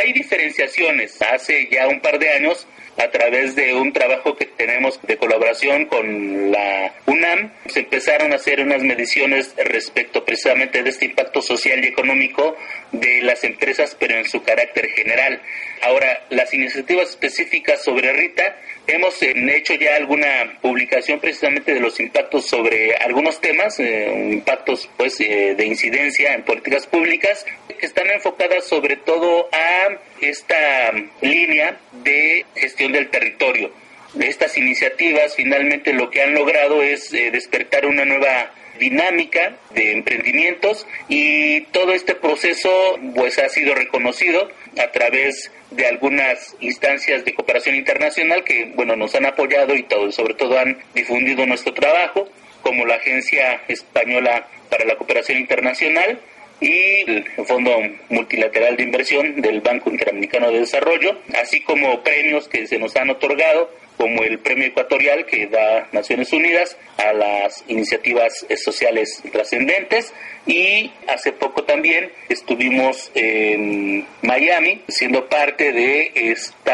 Hay 0.01 0.13
diferenciaciones. 0.13 1.21
Hace 1.21 1.69
ya 1.71 1.89
un 1.89 2.01
par 2.01 2.19
de 2.19 2.31
años 2.31 2.67
a 2.97 3.11
través 3.11 3.55
de 3.57 3.75
un 3.75 3.93
trabajo 3.93 4.37
que 4.37 4.45
tenemos 4.45 5.01
de 5.03 5.17
colaboración 5.17 5.87
con 5.87 6.53
la 6.53 6.95
UNAM, 7.07 7.51
se 7.67 7.81
empezaron 7.81 8.33
a 8.33 8.37
hacer 8.37 8.61
unas 8.61 8.83
mediciones 8.83 9.55
respecto 9.57 10.25
precisamente 10.25 10.83
de 10.83 10.91
este 10.91 11.07
impacto 11.07 11.41
social 11.41 11.83
y 11.83 11.89
económico 11.89 12.57
de 12.93 13.23
las 13.23 13.45
empresas, 13.45 13.97
pero 13.99 14.17
en 14.17 14.29
su 14.29 14.43
carácter 14.43 14.89
general. 14.91 15.41
Ahora, 15.83 16.27
las 16.31 16.53
iniciativas 16.53 17.11
específicas 17.11 17.83
sobre 17.83 18.13
Rita 18.13 18.57
Hemos 18.87 19.23
eh, 19.23 19.33
hecho 19.57 19.75
ya 19.75 19.95
alguna 19.95 20.59
publicación 20.61 21.21
precisamente 21.21 21.73
de 21.73 21.81
los 21.81 22.01
impactos 22.01 22.47
sobre 22.47 22.97
algunos 22.97 23.41
temas, 23.41 23.79
eh, 23.79 24.31
impactos 24.33 24.91
pues 24.97 25.21
eh, 25.21 25.55
de 25.57 25.67
incidencia 25.67 26.35
en 26.35 26.43
políticas 26.43 26.89
públicas 26.89 27.47
que 27.79 27.87
están 27.87 28.11
enfocadas 28.11 28.67
sobre 28.67 28.97
todo 28.97 29.49
a 29.53 29.99
esta 30.21 30.93
línea 31.21 31.79
de 32.03 32.45
gestión 32.57 32.93
del 32.93 33.09
territorio. 33.09 33.71
De 34.15 34.27
estas 34.27 34.59
iniciativas 34.59 35.37
finalmente 35.37 35.93
lo 35.93 36.11
que 36.11 36.23
han 36.23 36.35
logrado 36.35 36.83
es 36.83 37.11
despertar 37.11 37.87
una 37.87 38.05
nueva 38.05 38.53
dinámica 38.79 39.57
de 39.75 39.93
emprendimientos 39.93 40.87
y 41.09 41.63
todo 41.67 41.93
este 41.93 42.15
proceso 42.15 42.99
pues 43.15 43.39
ha 43.39 43.49
sido 43.49 43.75
reconocido 43.75 44.51
a 44.77 44.91
través 44.91 45.51
de 45.75 45.87
algunas 45.87 46.57
instancias 46.61 47.25
de 47.25 47.35
cooperación 47.35 47.75
internacional 47.75 48.45
que 48.45 48.73
bueno 48.75 48.97
nos 48.97 49.15
han 49.15 49.27
apoyado 49.27 49.75
y 49.75 49.83
todo, 49.83 50.11
sobre 50.13 50.35
todo 50.35 50.59
han 50.59 50.79
difundido 50.95 51.47
nuestro 51.47 51.73
trabajo 51.75 52.29
como 52.63 52.87
la 52.87 52.97
Agencia 52.97 53.63
Española 53.69 54.47
para 54.71 54.85
la 54.85 54.97
Cooperación 54.97 55.39
Internacional 55.39 56.19
y 56.61 57.11
el 57.11 57.25
Fondo 57.47 57.77
Multilateral 58.09 58.77
de 58.77 58.85
Inversión 58.85 59.41
del 59.41 59.61
Banco 59.61 59.91
Interamericano 59.91 60.51
de 60.51 60.61
Desarrollo, 60.61 61.19
así 61.41 61.61
como 61.61 62.03
premios 62.03 62.49
que 62.49 62.67
se 62.67 62.79
nos 62.79 62.95
han 62.97 63.11
otorgado 63.11 63.71
como 64.03 64.25
el 64.25 64.41
Premio 64.41 64.67
Ecuatorial 64.67 65.25
que 65.27 65.47
da 65.47 65.87
Naciones 65.93 66.33
Unidas 66.33 66.77
a 66.99 67.13
las 67.13 67.63
iniciativas 67.69 68.45
sociales 68.57 69.23
trascendentes. 69.31 70.13
Y 70.45 70.91
hace 71.07 71.31
poco 71.31 71.63
también 71.63 72.11
estuvimos 72.29 73.13
en 73.15 74.05
Miami 74.23 74.83
siendo 74.89 75.29
parte 75.29 75.71
de 75.71 76.11
este 76.17 76.73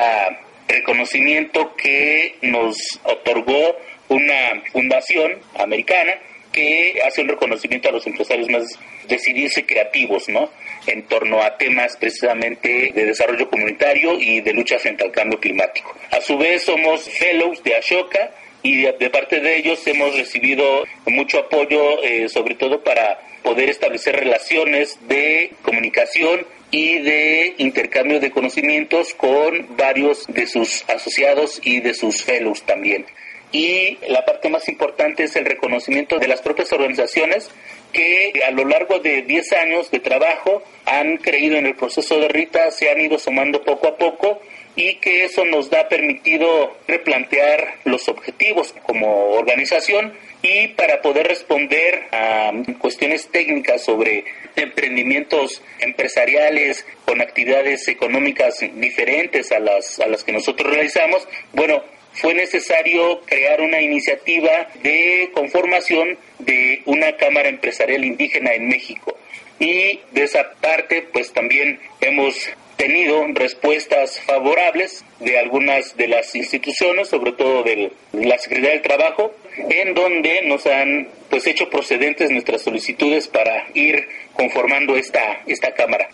reconocimiento 0.68 1.74
que 1.76 2.36
nos 2.40 2.78
otorgó 3.02 3.76
una 4.08 4.62
fundación 4.72 5.32
americana 5.58 6.14
que 6.50 6.98
hace 7.06 7.20
un 7.20 7.28
reconocimiento 7.28 7.90
a 7.90 7.92
los 7.92 8.06
empresarios 8.06 8.48
más 8.48 8.64
decididos 9.08 9.56
y 9.58 9.62
creativos, 9.64 10.28
¿no? 10.28 10.50
En 10.86 11.02
torno 11.04 11.42
a 11.42 11.56
temas 11.56 11.96
precisamente 11.96 12.92
de 12.94 13.04
desarrollo 13.06 13.50
comunitario 13.50 14.18
y 14.18 14.40
de 14.40 14.52
lucha 14.52 14.78
frente 14.78 15.04
al 15.04 15.12
cambio 15.12 15.40
climático. 15.40 15.94
A 16.10 16.20
su 16.20 16.38
vez 16.38 16.62
somos 16.62 17.08
fellows 17.08 17.62
de 17.62 17.76
Ashoka 17.76 18.30
y 18.62 18.82
de, 18.82 19.10
parte 19.10 19.40
de 19.40 19.56
ellos 19.56 19.86
hemos 19.86 20.16
recibido 20.16 20.84
mucho 21.06 21.38
apoyo, 21.40 22.02
eh, 22.02 22.28
sobre 22.28 22.54
todo 22.54 22.82
para 22.82 23.20
poder 23.42 23.68
establecer 23.70 24.16
relaciones 24.16 24.98
de 25.08 25.52
comunicación 25.62 26.46
y 26.70 26.98
de 26.98 27.54
intercambio 27.58 28.20
de 28.20 28.30
conocimientos 28.30 29.14
con 29.14 29.76
varios 29.76 30.26
de 30.26 30.46
sus 30.46 30.84
asociados 30.88 31.60
y 31.64 31.80
de 31.80 31.94
sus 31.94 32.22
fellows 32.22 32.62
también 32.62 33.06
y 33.52 33.98
la 34.08 34.24
parte 34.24 34.48
más 34.48 34.68
importante 34.68 35.24
es 35.24 35.36
el 35.36 35.46
reconocimiento 35.46 36.18
de 36.18 36.28
las 36.28 36.42
propias 36.42 36.72
organizaciones 36.72 37.50
que 37.98 38.44
a 38.46 38.52
lo 38.52 38.64
largo 38.64 39.00
de 39.00 39.22
10 39.22 39.52
años 39.54 39.90
de 39.90 39.98
trabajo 39.98 40.62
han 40.86 41.16
creído 41.16 41.56
en 41.56 41.66
el 41.66 41.74
proceso 41.74 42.20
de 42.20 42.28
Rita, 42.28 42.70
se 42.70 42.88
han 42.88 43.00
ido 43.00 43.18
sumando 43.18 43.64
poco 43.64 43.88
a 43.88 43.96
poco 43.96 44.40
y 44.76 44.94
que 45.00 45.24
eso 45.24 45.44
nos 45.44 45.72
ha 45.72 45.88
permitido 45.88 46.76
replantear 46.86 47.74
los 47.82 48.08
objetivos 48.08 48.72
como 48.84 49.30
organización 49.30 50.12
y 50.42 50.68
para 50.68 51.02
poder 51.02 51.26
responder 51.26 52.04
a 52.12 52.52
cuestiones 52.78 53.26
técnicas 53.32 53.82
sobre 53.82 54.24
emprendimientos 54.54 55.60
empresariales 55.80 56.86
con 57.04 57.20
actividades 57.20 57.88
económicas 57.88 58.60
diferentes 58.76 59.50
a 59.50 59.58
las, 59.58 59.98
a 59.98 60.06
las 60.06 60.22
que 60.22 60.30
nosotros 60.30 60.72
realizamos, 60.72 61.26
bueno, 61.52 61.82
fue 62.20 62.34
necesario 62.34 63.20
crear 63.26 63.60
una 63.60 63.80
iniciativa 63.80 64.68
de 64.82 65.30
conformación 65.32 66.18
de 66.38 66.82
una 66.84 67.16
Cámara 67.16 67.48
Empresarial 67.48 68.04
Indígena 68.04 68.52
en 68.54 68.68
México. 68.68 69.16
Y 69.58 70.00
de 70.12 70.24
esa 70.24 70.52
parte, 70.60 71.02
pues 71.12 71.32
también 71.32 71.80
hemos 72.00 72.48
tenido 72.76 73.26
respuestas 73.34 74.20
favorables 74.20 75.04
de 75.18 75.38
algunas 75.38 75.96
de 75.96 76.08
las 76.08 76.34
instituciones, 76.34 77.08
sobre 77.08 77.32
todo 77.32 77.64
de 77.64 77.90
la 78.12 78.38
Secretaría 78.38 78.70
del 78.70 78.82
Trabajo, 78.82 79.34
en 79.68 79.94
donde 79.94 80.42
nos 80.42 80.64
han 80.66 81.08
pues 81.28 81.46
hecho 81.46 81.68
procedentes 81.68 82.30
nuestras 82.30 82.62
solicitudes 82.62 83.26
para 83.26 83.66
ir 83.74 84.08
conformando 84.32 84.96
esta, 84.96 85.42
esta 85.46 85.74
Cámara. 85.74 86.08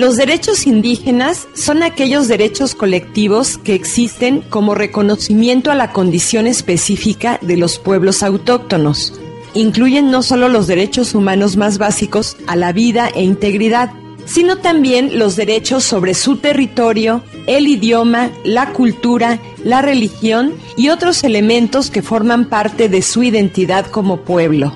Los 0.00 0.16
derechos 0.16 0.66
indígenas 0.66 1.46
son 1.52 1.82
aquellos 1.82 2.26
derechos 2.26 2.74
colectivos 2.74 3.58
que 3.58 3.74
existen 3.74 4.40
como 4.40 4.74
reconocimiento 4.74 5.70
a 5.70 5.74
la 5.74 5.92
condición 5.92 6.46
específica 6.46 7.38
de 7.42 7.58
los 7.58 7.78
pueblos 7.78 8.22
autóctonos. 8.22 9.12
Incluyen 9.52 10.10
no 10.10 10.22
solo 10.22 10.48
los 10.48 10.66
derechos 10.66 11.14
humanos 11.14 11.58
más 11.58 11.76
básicos 11.76 12.38
a 12.46 12.56
la 12.56 12.72
vida 12.72 13.10
e 13.14 13.22
integridad, 13.24 13.92
sino 14.24 14.56
también 14.56 15.18
los 15.18 15.36
derechos 15.36 15.84
sobre 15.84 16.14
su 16.14 16.38
territorio, 16.38 17.22
el 17.46 17.66
idioma, 17.66 18.30
la 18.42 18.72
cultura, 18.72 19.38
la 19.64 19.82
religión 19.82 20.54
y 20.78 20.88
otros 20.88 21.24
elementos 21.24 21.90
que 21.90 22.00
forman 22.00 22.48
parte 22.48 22.88
de 22.88 23.02
su 23.02 23.22
identidad 23.22 23.84
como 23.84 24.22
pueblo. 24.22 24.74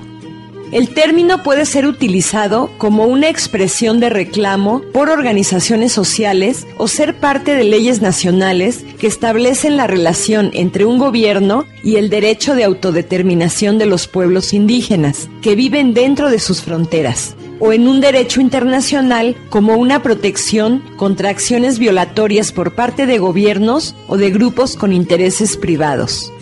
El 0.71 0.93
término 0.93 1.43
puede 1.43 1.65
ser 1.65 1.85
utilizado 1.85 2.71
como 2.77 3.05
una 3.05 3.29
expresión 3.29 3.99
de 3.99 4.09
reclamo 4.09 4.81
por 4.93 5.09
organizaciones 5.09 5.91
sociales 5.91 6.65
o 6.77 6.87
ser 6.87 7.15
parte 7.19 7.55
de 7.55 7.63
leyes 7.63 8.01
nacionales 8.01 8.83
que 8.99 9.07
establecen 9.07 9.77
la 9.77 9.87
relación 9.87 10.51
entre 10.53 10.85
un 10.85 10.97
gobierno 10.97 11.65
y 11.83 11.97
el 11.97 12.09
derecho 12.09 12.55
de 12.55 12.63
autodeterminación 12.63 13.77
de 13.77 13.85
los 13.85 14.07
pueblos 14.07 14.53
indígenas 14.53 15.29
que 15.41 15.55
viven 15.55 15.93
dentro 15.93 16.29
de 16.29 16.39
sus 16.39 16.61
fronteras 16.61 17.35
o 17.59 17.71
en 17.71 17.87
un 17.87 18.01
derecho 18.01 18.41
internacional 18.41 19.35
como 19.49 19.75
una 19.75 20.01
protección 20.01 20.83
contra 20.97 21.29
acciones 21.29 21.79
violatorias 21.79 22.51
por 22.51 22.75
parte 22.75 23.05
de 23.05 23.17
gobiernos 23.17 23.95
o 24.07 24.17
de 24.17 24.31
grupos 24.31 24.75
con 24.75 24.91
intereses 24.91 25.57
privados. 25.57 26.33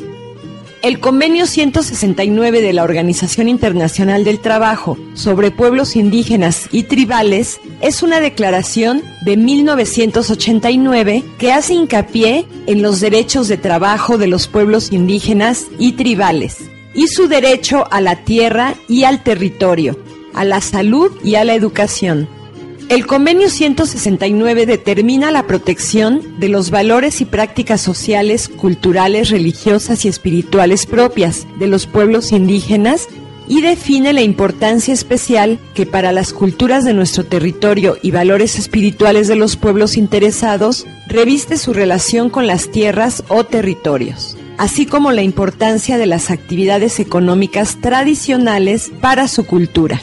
El 0.84 1.00
convenio 1.00 1.48
169 1.48 2.62
de 2.62 2.74
la 2.74 2.84
Organización 2.84 3.48
Internacional 3.48 4.26
del 4.26 4.40
Trabajo 4.40 4.98
sobre 5.14 5.50
pueblos 5.50 5.96
indígenas 5.96 6.68
y 6.74 6.84
tribales 6.84 7.62
es 7.80 8.04
una 8.04 8.20
declaración 8.20 9.02
de 9.22 9.38
1989 9.38 11.24
que 11.38 11.54
hace 11.54 11.76
hincapié 11.76 12.46
en 12.68 12.82
los 12.82 13.00
derechos 13.00 13.48
de 13.48 13.56
trabajo 13.56 14.18
de 14.18 14.28
los 14.28 14.50
pueblos 14.50 14.92
indígenas 14.92 15.68
y 15.80 15.94
tribales 15.94 16.58
y 16.94 17.08
su 17.08 17.30
derecho 17.30 17.88
a 17.90 18.02
la 18.02 18.18
tierra 18.26 18.76
y 18.90 19.06
al 19.06 19.24
territorio, 19.24 19.98
a 20.34 20.44
la 20.44 20.60
salud 20.60 21.14
y 21.24 21.36
a 21.36 21.46
la 21.46 21.54
educación. 21.54 22.28
El 22.90 23.08
convenio 23.08 23.50
169 23.50 24.66
determina 24.66 25.32
la 25.32 25.48
protección 25.48 26.40
de 26.40 26.50
los 26.50 26.70
valores 26.70 27.22
y 27.22 27.26
prácticas 27.26 27.82
sociales, 27.82 28.50
culturales, 28.50 29.30
religiosas 29.30 30.06
y 30.06 30.10
espirituales 30.10 30.86
propias 30.86 31.48
de 31.58 31.68
los 31.68 31.88
pueblos 31.88 32.32
indígenas 32.32 33.08
y 33.48 33.62
define 33.62 34.14
la 34.14 34.22
importancia 34.22 34.94
especial 34.94 35.60
que 35.74 35.86
para 35.86 36.12
las 36.12 36.34
culturas 36.34 36.86
de 36.86 36.94
nuestro 36.94 37.26
territorio 37.26 37.98
y 38.02 38.12
valores 38.12 38.60
espirituales 38.60 39.28
de 39.28 39.36
los 39.36 39.56
pueblos 39.56 39.98
interesados 39.98 40.86
reviste 41.08 41.58
su 41.58 41.74
relación 41.74 42.30
con 42.30 42.48
las 42.48 42.70
tierras 42.70 43.24
o 43.28 43.44
territorios, 43.44 44.38
así 44.58 44.86
como 44.86 45.12
la 45.12 45.24
importancia 45.24 45.98
de 45.98 46.06
las 46.06 46.32
actividades 46.32 47.00
económicas 47.00 47.78
tradicionales 47.82 48.92
para 49.02 49.28
su 49.28 49.46
cultura. 49.46 50.02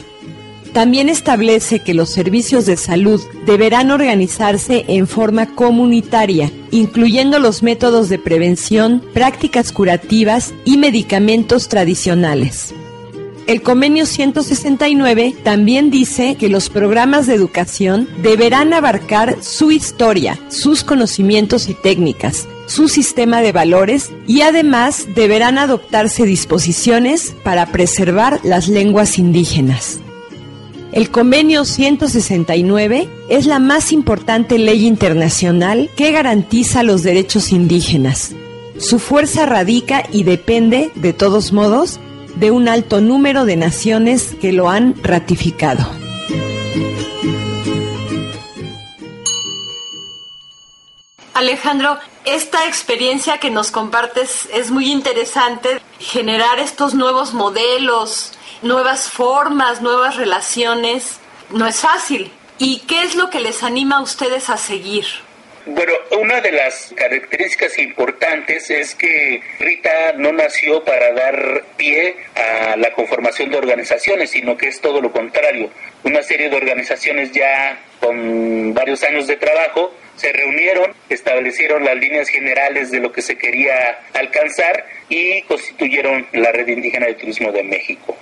También 0.73 1.09
establece 1.09 1.79
que 1.79 1.93
los 1.93 2.09
servicios 2.09 2.65
de 2.65 2.77
salud 2.77 3.21
deberán 3.45 3.91
organizarse 3.91 4.85
en 4.87 5.05
forma 5.05 5.53
comunitaria, 5.53 6.49
incluyendo 6.71 7.39
los 7.39 7.61
métodos 7.61 8.07
de 8.07 8.17
prevención, 8.17 9.03
prácticas 9.13 9.73
curativas 9.73 10.53
y 10.63 10.77
medicamentos 10.77 11.67
tradicionales. 11.67 12.73
El 13.47 13.63
convenio 13.63 14.05
169 14.05 15.35
también 15.43 15.91
dice 15.91 16.35
que 16.35 16.47
los 16.47 16.69
programas 16.69 17.27
de 17.27 17.33
educación 17.33 18.07
deberán 18.21 18.71
abarcar 18.71 19.43
su 19.43 19.71
historia, 19.71 20.39
sus 20.47 20.85
conocimientos 20.85 21.67
y 21.67 21.73
técnicas, 21.73 22.47
su 22.67 22.87
sistema 22.87 23.41
de 23.41 23.51
valores 23.51 24.11
y 24.25 24.41
además 24.41 25.05
deberán 25.15 25.57
adoptarse 25.57 26.23
disposiciones 26.23 27.35
para 27.43 27.65
preservar 27.65 28.39
las 28.43 28.69
lenguas 28.69 29.17
indígenas. 29.17 29.99
El 30.93 31.09
convenio 31.09 31.63
169 31.63 33.09
es 33.29 33.45
la 33.45 33.59
más 33.59 33.93
importante 33.93 34.59
ley 34.59 34.85
internacional 34.85 35.89
que 35.95 36.11
garantiza 36.11 36.83
los 36.83 37.01
derechos 37.01 37.53
indígenas. 37.53 38.33
Su 38.77 38.99
fuerza 38.99 39.45
radica 39.45 40.03
y 40.11 40.23
depende, 40.23 40.91
de 40.95 41.13
todos 41.13 41.53
modos, 41.53 42.01
de 42.35 42.51
un 42.51 42.67
alto 42.67 42.99
número 42.99 43.45
de 43.45 43.55
naciones 43.55 44.35
que 44.41 44.51
lo 44.51 44.69
han 44.69 45.01
ratificado. 45.01 45.89
Alejandro, 51.33 51.99
esta 52.25 52.67
experiencia 52.67 53.37
que 53.37 53.49
nos 53.49 53.71
compartes 53.71 54.49
es 54.53 54.71
muy 54.71 54.91
interesante, 54.91 55.81
generar 55.99 56.59
estos 56.59 56.93
nuevos 56.95 57.33
modelos, 57.33 58.33
nuevas 58.61 59.09
formas, 59.09 59.81
nuevas 59.81 60.15
relaciones, 60.15 61.19
no 61.49 61.67
es 61.67 61.79
fácil. 61.79 62.31
¿Y 62.57 62.79
qué 62.87 63.03
es 63.03 63.15
lo 63.15 63.29
que 63.29 63.39
les 63.39 63.63
anima 63.63 63.97
a 63.97 64.01
ustedes 64.01 64.49
a 64.49 64.57
seguir? 64.57 65.05
Bueno, 65.65 65.93
una 66.19 66.41
de 66.41 66.51
las 66.51 66.91
características 66.95 67.77
importantes 67.77 68.71
es 68.71 68.95
que 68.95 69.41
Rita 69.59 70.13
no 70.17 70.31
nació 70.31 70.83
para 70.83 71.13
dar 71.13 71.63
pie 71.77 72.15
a 72.35 72.75
la 72.77 72.91
conformación 72.93 73.51
de 73.51 73.57
organizaciones, 73.57 74.31
sino 74.31 74.57
que 74.57 74.69
es 74.69 74.81
todo 74.81 75.01
lo 75.01 75.11
contrario. 75.11 75.69
Una 76.03 76.23
serie 76.23 76.49
de 76.49 76.57
organizaciones 76.57 77.31
ya 77.31 77.79
con 77.99 78.73
varios 78.73 79.03
años 79.03 79.27
de 79.27 79.37
trabajo 79.37 79.93
se 80.15 80.33
reunieron, 80.33 80.93
establecieron 81.09 81.83
las 81.83 81.95
líneas 81.95 82.27
generales 82.27 82.89
de 82.89 82.99
lo 82.99 83.11
que 83.11 83.21
se 83.21 83.37
quería 83.37 83.99
alcanzar 84.13 84.85
y 85.09 85.43
constituyeron 85.43 86.25
la 86.33 86.51
Red 86.51 86.69
Indígena 86.69 87.05
de 87.05 87.13
Turismo 87.13 87.51
de 87.51 87.63
México. 87.63 88.17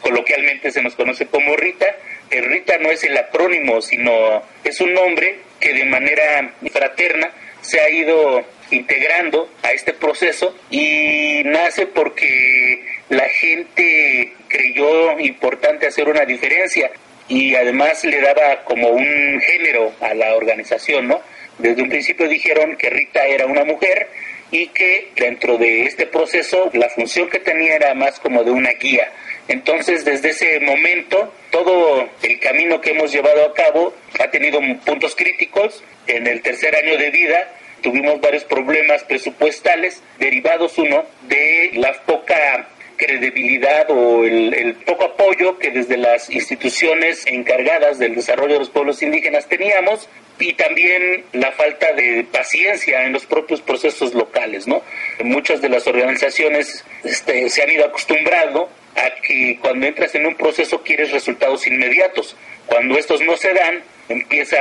Coloquialmente 0.00 0.70
se 0.70 0.82
nos 0.82 0.94
conoce 0.94 1.26
como 1.26 1.56
RITA. 1.56 1.86
El 2.30 2.44
RITA 2.44 2.78
no 2.78 2.90
es 2.90 3.02
el 3.04 3.16
acrónimo, 3.16 3.80
sino 3.80 4.42
es 4.64 4.80
un 4.80 4.94
nombre 4.94 5.38
que 5.60 5.72
de 5.72 5.84
manera 5.84 6.54
fraterna 6.70 7.30
se 7.60 7.80
ha 7.80 7.90
ido 7.90 8.44
integrando 8.70 9.50
a 9.62 9.72
este 9.72 9.92
proceso 9.94 10.54
y 10.70 11.42
nace 11.44 11.86
porque 11.86 12.84
la 13.08 13.28
gente 13.28 14.32
creyó 14.48 15.18
importante 15.18 15.86
hacer 15.86 16.08
una 16.08 16.24
diferencia 16.24 16.90
y 17.28 17.54
además 17.54 18.04
le 18.04 18.20
daba 18.20 18.64
como 18.64 18.88
un 18.88 19.40
género 19.40 19.92
a 20.00 20.14
la 20.14 20.34
organización, 20.34 21.08
¿no? 21.08 21.20
Desde 21.58 21.82
un 21.82 21.88
principio 21.88 22.28
dijeron 22.28 22.76
que 22.76 22.90
Rita 22.90 23.24
era 23.26 23.46
una 23.46 23.64
mujer 23.64 24.08
y 24.50 24.68
que 24.68 25.10
dentro 25.16 25.58
de 25.58 25.84
este 25.84 26.06
proceso 26.06 26.70
la 26.72 26.88
función 26.88 27.28
que 27.28 27.38
tenía 27.38 27.74
era 27.74 27.94
más 27.94 28.18
como 28.20 28.44
de 28.44 28.50
una 28.50 28.70
guía. 28.72 29.12
Entonces, 29.48 30.04
desde 30.04 30.30
ese 30.30 30.60
momento, 30.60 31.32
todo 31.50 32.06
el 32.22 32.38
camino 32.38 32.80
que 32.80 32.90
hemos 32.90 33.10
llevado 33.10 33.46
a 33.46 33.54
cabo 33.54 33.94
ha 34.20 34.30
tenido 34.30 34.60
puntos 34.84 35.16
críticos. 35.16 35.82
En 36.06 36.26
el 36.26 36.42
tercer 36.42 36.76
año 36.76 36.98
de 36.98 37.10
vida 37.10 37.50
tuvimos 37.82 38.20
varios 38.20 38.44
problemas 38.44 39.04
presupuestales 39.04 40.02
derivados, 40.18 40.76
uno, 40.78 41.04
de 41.28 41.70
la 41.74 41.92
poca 42.04 42.68
credibilidad 42.98 43.86
o 43.90 44.24
el, 44.24 44.74
poco 44.84 45.04
apoyo 45.04 45.56
que 45.58 45.70
desde 45.70 45.96
las 45.96 46.28
instituciones 46.28 47.24
encargadas 47.26 47.98
del 47.98 48.14
desarrollo 48.14 48.54
de 48.54 48.58
los 48.58 48.70
pueblos 48.70 49.02
indígenas 49.02 49.46
teníamos 49.48 50.08
y 50.38 50.52
también 50.54 51.24
la 51.32 51.52
falta 51.52 51.92
de 51.92 52.26
paciencia 52.30 53.04
en 53.04 53.12
los 53.12 53.24
propios 53.24 53.60
procesos 53.60 54.14
locales, 54.14 54.66
¿no? 54.66 54.82
Muchas 55.22 55.60
de 55.62 55.68
las 55.68 55.86
organizaciones 55.86 56.84
este, 57.04 57.48
se 57.48 57.62
han 57.62 57.70
ido 57.70 57.86
acostumbrando 57.86 58.68
a 59.04 59.20
que 59.22 59.58
cuando 59.60 59.86
entras 59.86 60.14
en 60.14 60.26
un 60.26 60.34
proceso 60.34 60.82
quieres 60.82 61.10
resultados 61.12 61.66
inmediatos. 61.66 62.36
Cuando 62.66 62.98
estos 62.98 63.20
no 63.22 63.36
se 63.36 63.52
dan, 63.52 63.82
empieza 64.08 64.58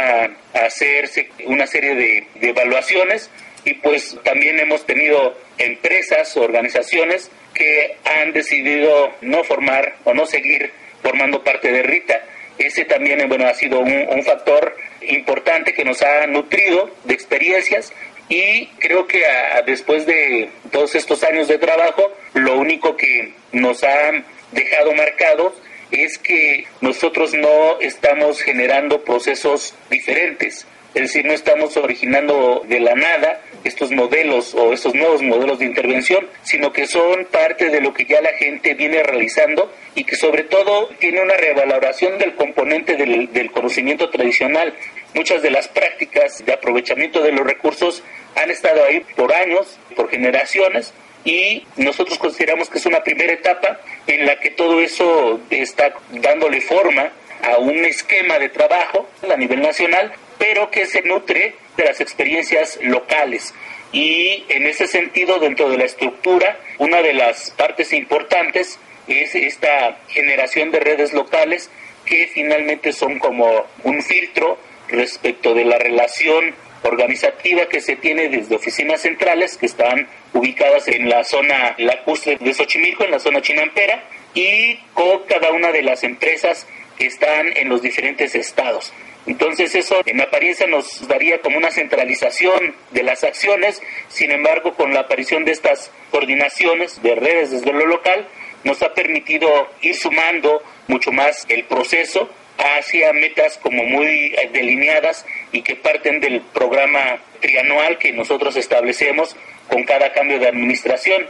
a 0.54 0.66
hacerse 0.66 1.30
una 1.46 1.68
serie 1.68 1.96
de, 1.96 2.28
de 2.36 2.50
evaluaciones 2.50 3.30
y 3.66 3.74
pues 3.76 4.18
también 4.24 4.60
hemos 4.60 4.86
tenido 4.86 5.38
empresas, 5.58 6.38
organizaciones 6.38 7.30
que 7.54 7.96
han 8.06 8.32
decidido 8.34 9.12
no 9.22 9.44
formar 9.44 9.96
o 10.04 10.14
no 10.14 10.26
seguir 10.26 10.72
formando 11.02 11.44
parte 11.44 11.72
de 11.72 11.84
RITA. 11.84 12.22
Ese 12.58 12.86
también 12.86 13.28
bueno, 13.28 13.48
ha 13.48 13.54
sido 13.54 13.80
un, 13.80 14.08
un 14.10 14.24
factor 14.24 14.76
importante 15.02 15.74
que 15.74 15.86
nos 15.86 16.02
ha 16.02 16.28
nutrido 16.28 16.90
de 17.04 17.14
experiencias 17.14 17.94
y 18.30 18.68
creo 18.80 19.08
que 19.08 19.26
a, 19.26 19.62
después 19.62 20.06
de 20.06 20.50
todos 20.72 20.96
estos 20.96 21.24
años 21.24 21.48
de 21.48 21.58
trabajo, 21.58 22.12
lo 22.34 22.58
único 22.58 22.98
que 22.98 23.34
nos 23.58 23.84
ha 23.84 24.12
dejado 24.52 24.94
marcado 24.94 25.54
es 25.92 26.18
que 26.18 26.66
nosotros 26.82 27.34
no 27.34 27.80
estamos 27.80 28.42
generando 28.42 29.04
procesos 29.04 29.74
diferentes, 29.90 30.68
es 30.94 31.02
decir, 31.02 31.26
no 31.26 31.34
estamos 31.34 31.78
originando 31.78 32.64
de 32.68 32.80
la 32.80 32.96
nada 32.96 33.42
estos 33.64 33.92
modelos 33.92 34.56
o 34.56 34.74
estos 34.74 34.96
nuevos 34.96 35.22
modelos 35.22 35.60
de 35.60 35.66
intervención, 35.66 36.28
sino 36.44 36.72
que 36.74 36.88
son 36.88 37.26
parte 37.26 37.70
de 37.70 37.82
lo 37.82 37.94
que 37.94 38.06
ya 38.06 38.22
la 38.22 38.34
gente 38.34 38.74
viene 38.74 39.04
realizando 39.04 39.72
y 39.96 40.06
que 40.06 40.16
sobre 40.16 40.44
todo 40.44 40.90
tiene 41.00 41.22
una 41.22 41.36
revaloración 41.36 42.18
del 42.18 42.36
componente 42.36 42.96
del 42.96 43.52
conocimiento 43.52 44.10
tradicional. 44.10 44.74
Muchas 45.14 45.42
de 45.42 45.52
las 45.52 45.68
prácticas 45.68 46.44
de 46.46 46.54
aprovechamiento 46.54 47.22
de 47.22 47.32
los 47.32 47.46
recursos 47.46 48.04
han 48.36 48.50
estado 48.50 48.84
ahí 48.86 49.02
por 49.16 49.34
años, 49.34 49.78
por 49.96 50.10
generaciones, 50.10 50.94
y 51.28 51.68
nosotros 51.76 52.18
consideramos 52.18 52.70
que 52.70 52.78
es 52.78 52.86
una 52.86 53.04
primera 53.04 53.34
etapa 53.34 53.82
en 54.08 54.26
la 54.26 54.40
que 54.40 54.50
todo 54.50 54.80
eso 54.80 55.42
está 55.50 55.94
dándole 56.10 56.62
forma 56.62 57.12
a 57.44 57.58
un 57.58 57.84
esquema 57.84 58.40
de 58.40 58.48
trabajo 58.48 59.10
a 59.30 59.36
nivel 59.36 59.62
nacional, 59.62 60.14
pero 60.38 60.72
que 60.72 60.86
se 60.86 61.02
nutre 61.02 61.56
de 61.76 61.84
las 61.84 62.00
experiencias 62.00 62.80
locales. 62.82 63.54
Y 63.92 64.46
en 64.48 64.68
ese 64.68 64.88
sentido, 64.88 65.38
dentro 65.40 65.70
de 65.70 65.78
la 65.78 65.84
estructura, 65.84 66.60
una 66.78 67.02
de 67.02 67.14
las 67.14 67.52
partes 67.52 67.92
importantes 67.92 68.80
es 69.10 69.36
esta 69.36 69.98
generación 70.08 70.72
de 70.72 70.80
redes 70.80 71.12
locales 71.12 71.70
que 72.06 72.30
finalmente 72.34 72.94
son 72.94 73.20
como 73.20 73.66
un 73.84 74.02
filtro 74.02 74.58
respecto 74.88 75.54
de 75.54 75.66
la 75.66 75.78
relación 75.78 76.56
organizativa 76.84 77.68
que 77.68 77.82
se 77.82 77.96
tiene 77.96 78.30
desde 78.30 78.56
oficinas 78.56 79.02
centrales 79.02 79.58
que 79.58 79.66
están 79.66 80.08
ubicadas 80.34 80.88
en 80.88 81.10
la 81.10 81.24
zona 81.24 81.76
lacustre 81.78 82.38
de 82.40 82.54
Xochimilco, 82.54 83.04
en 83.04 83.12
la 83.12 83.20
zona 83.20 83.42
chinampera, 83.42 84.04
y 84.34 84.76
con 84.94 85.24
cada 85.24 85.52
una 85.52 85.72
de 85.72 85.82
las 85.82 86.04
empresas 86.04 86.68
que 86.98 87.08
están 87.08 87.56
en 87.56 87.70
los 87.70 87.82
diferentes 87.82 88.36
estados. 88.36 88.94
Entonces 89.26 89.76
eso 89.76 90.02
en 90.06 90.22
apariencia 90.22 90.68
nos 90.68 91.08
daría 91.08 91.40
como 91.40 91.58
una 91.58 91.70
centralización 91.70 92.76
de 92.92 93.04
las 93.04 93.24
acciones, 93.24 93.82
sin 94.08 94.32
embargo 94.32 94.74
con 94.74 94.94
la 94.94 95.02
aparición 95.02 95.44
de 95.44 95.52
estas 95.52 95.92
coordinaciones 96.12 97.02
de 97.04 97.16
redes 97.16 97.52
desde 97.52 97.74
lo 97.74 97.86
local, 97.86 98.28
nos 98.64 98.82
ha 98.84 98.94
permitido 98.94 99.70
ir 99.82 99.96
sumando 99.96 100.62
mucho 100.88 101.12
más 101.12 101.46
el 101.50 101.66
proceso 101.66 102.30
hacia 102.58 103.14
metas 103.14 103.58
como 103.58 103.84
muy 103.84 104.34
delineadas 104.52 105.26
y 105.52 105.62
que 105.62 105.76
parten 105.76 106.20
del 106.20 106.42
programa 106.42 107.20
trianual 107.42 107.98
que 107.98 108.14
nosotros 108.14 108.56
establecemos 108.56 109.36
con 109.70 109.84
cada 109.84 110.12
cambio 110.14 110.40
de 110.40 110.48
administración. 110.48 111.26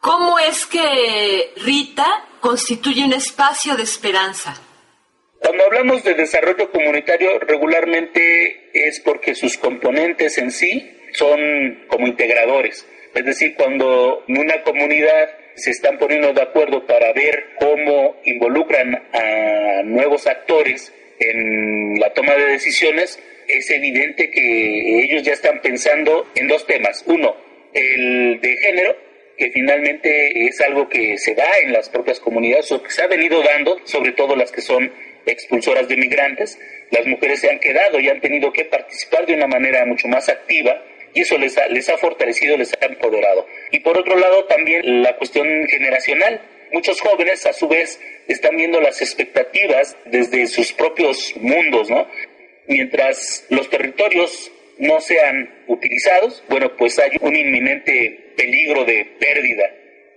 ¿Cómo 0.00 0.38
es 0.38 0.66
que 0.66 1.50
Rita 1.56 2.24
constituye 2.40 3.04
un 3.04 3.12
espacio 3.12 3.76
de 3.76 3.82
esperanza? 3.82 4.54
Cuando 5.40 5.64
hablamos 5.64 6.04
de 6.04 6.14
desarrollo 6.14 6.70
comunitario, 6.70 7.38
regularmente 7.40 8.70
es 8.72 9.00
porque 9.00 9.34
sus 9.34 9.56
componentes 9.58 10.38
en 10.38 10.50
sí 10.50 10.90
son 11.12 11.84
como 11.88 12.06
integradores. 12.06 12.86
Es 13.14 13.24
decir, 13.24 13.54
cuando 13.56 14.24
una 14.28 14.62
comunidad 14.62 15.30
se 15.56 15.70
están 15.70 15.98
poniendo 15.98 16.32
de 16.32 16.42
acuerdo 16.42 16.86
para 16.86 17.12
ver 17.12 17.54
cómo 17.58 18.16
involucran 18.24 18.94
a 19.12 19.82
nuevos 19.84 20.26
actores 20.26 20.92
en 21.18 21.98
la 21.98 22.12
toma 22.12 22.34
de 22.34 22.46
decisiones, 22.46 23.18
es 23.48 23.70
evidente 23.70 24.30
que 24.30 25.04
ellos 25.04 25.22
ya 25.22 25.32
están 25.32 25.60
pensando 25.60 26.26
en 26.34 26.48
dos 26.48 26.66
temas. 26.66 27.02
Uno, 27.06 27.36
el 27.72 28.40
de 28.40 28.56
género, 28.56 28.96
que 29.36 29.50
finalmente 29.50 30.46
es 30.46 30.60
algo 30.60 30.88
que 30.88 31.18
se 31.18 31.34
da 31.34 31.58
en 31.62 31.72
las 31.72 31.88
propias 31.88 32.20
comunidades 32.20 32.72
o 32.72 32.82
que 32.82 32.90
se 32.90 33.02
ha 33.02 33.06
venido 33.06 33.42
dando, 33.42 33.78
sobre 33.84 34.12
todo 34.12 34.34
las 34.34 34.50
que 34.50 34.60
son 34.60 34.90
expulsoras 35.26 35.88
de 35.88 35.96
migrantes. 35.96 36.58
Las 36.90 37.06
mujeres 37.06 37.40
se 37.40 37.50
han 37.50 37.58
quedado 37.58 38.00
y 38.00 38.08
han 38.08 38.20
tenido 38.20 38.52
que 38.52 38.64
participar 38.64 39.26
de 39.26 39.34
una 39.34 39.46
manera 39.46 39.84
mucho 39.84 40.08
más 40.08 40.28
activa 40.28 40.82
y 41.16 41.22
eso 41.22 41.38
les 41.38 41.56
ha, 41.56 41.66
les 41.68 41.88
ha 41.88 41.96
fortalecido, 41.96 42.58
les 42.58 42.72
ha 42.74 42.84
empoderado. 42.84 43.46
Y 43.72 43.80
por 43.80 43.98
otro 43.98 44.16
lado 44.16 44.44
también 44.44 45.02
la 45.02 45.16
cuestión 45.16 45.46
generacional. 45.66 46.40
Muchos 46.72 47.00
jóvenes 47.00 47.46
a 47.46 47.52
su 47.52 47.68
vez 47.68 47.98
están 48.28 48.56
viendo 48.56 48.80
las 48.80 49.00
expectativas 49.00 49.96
desde 50.04 50.46
sus 50.46 50.72
propios 50.72 51.32
mundos, 51.36 51.88
¿no? 51.88 52.06
Mientras 52.68 53.46
los 53.50 53.68
territorios 53.70 54.50
no 54.78 55.00
sean 55.00 55.64
utilizados, 55.68 56.42
bueno, 56.48 56.76
pues 56.76 56.98
hay 56.98 57.10
un 57.20 57.34
inminente 57.34 58.32
peligro 58.36 58.84
de 58.84 59.04
pérdida. 59.18 59.64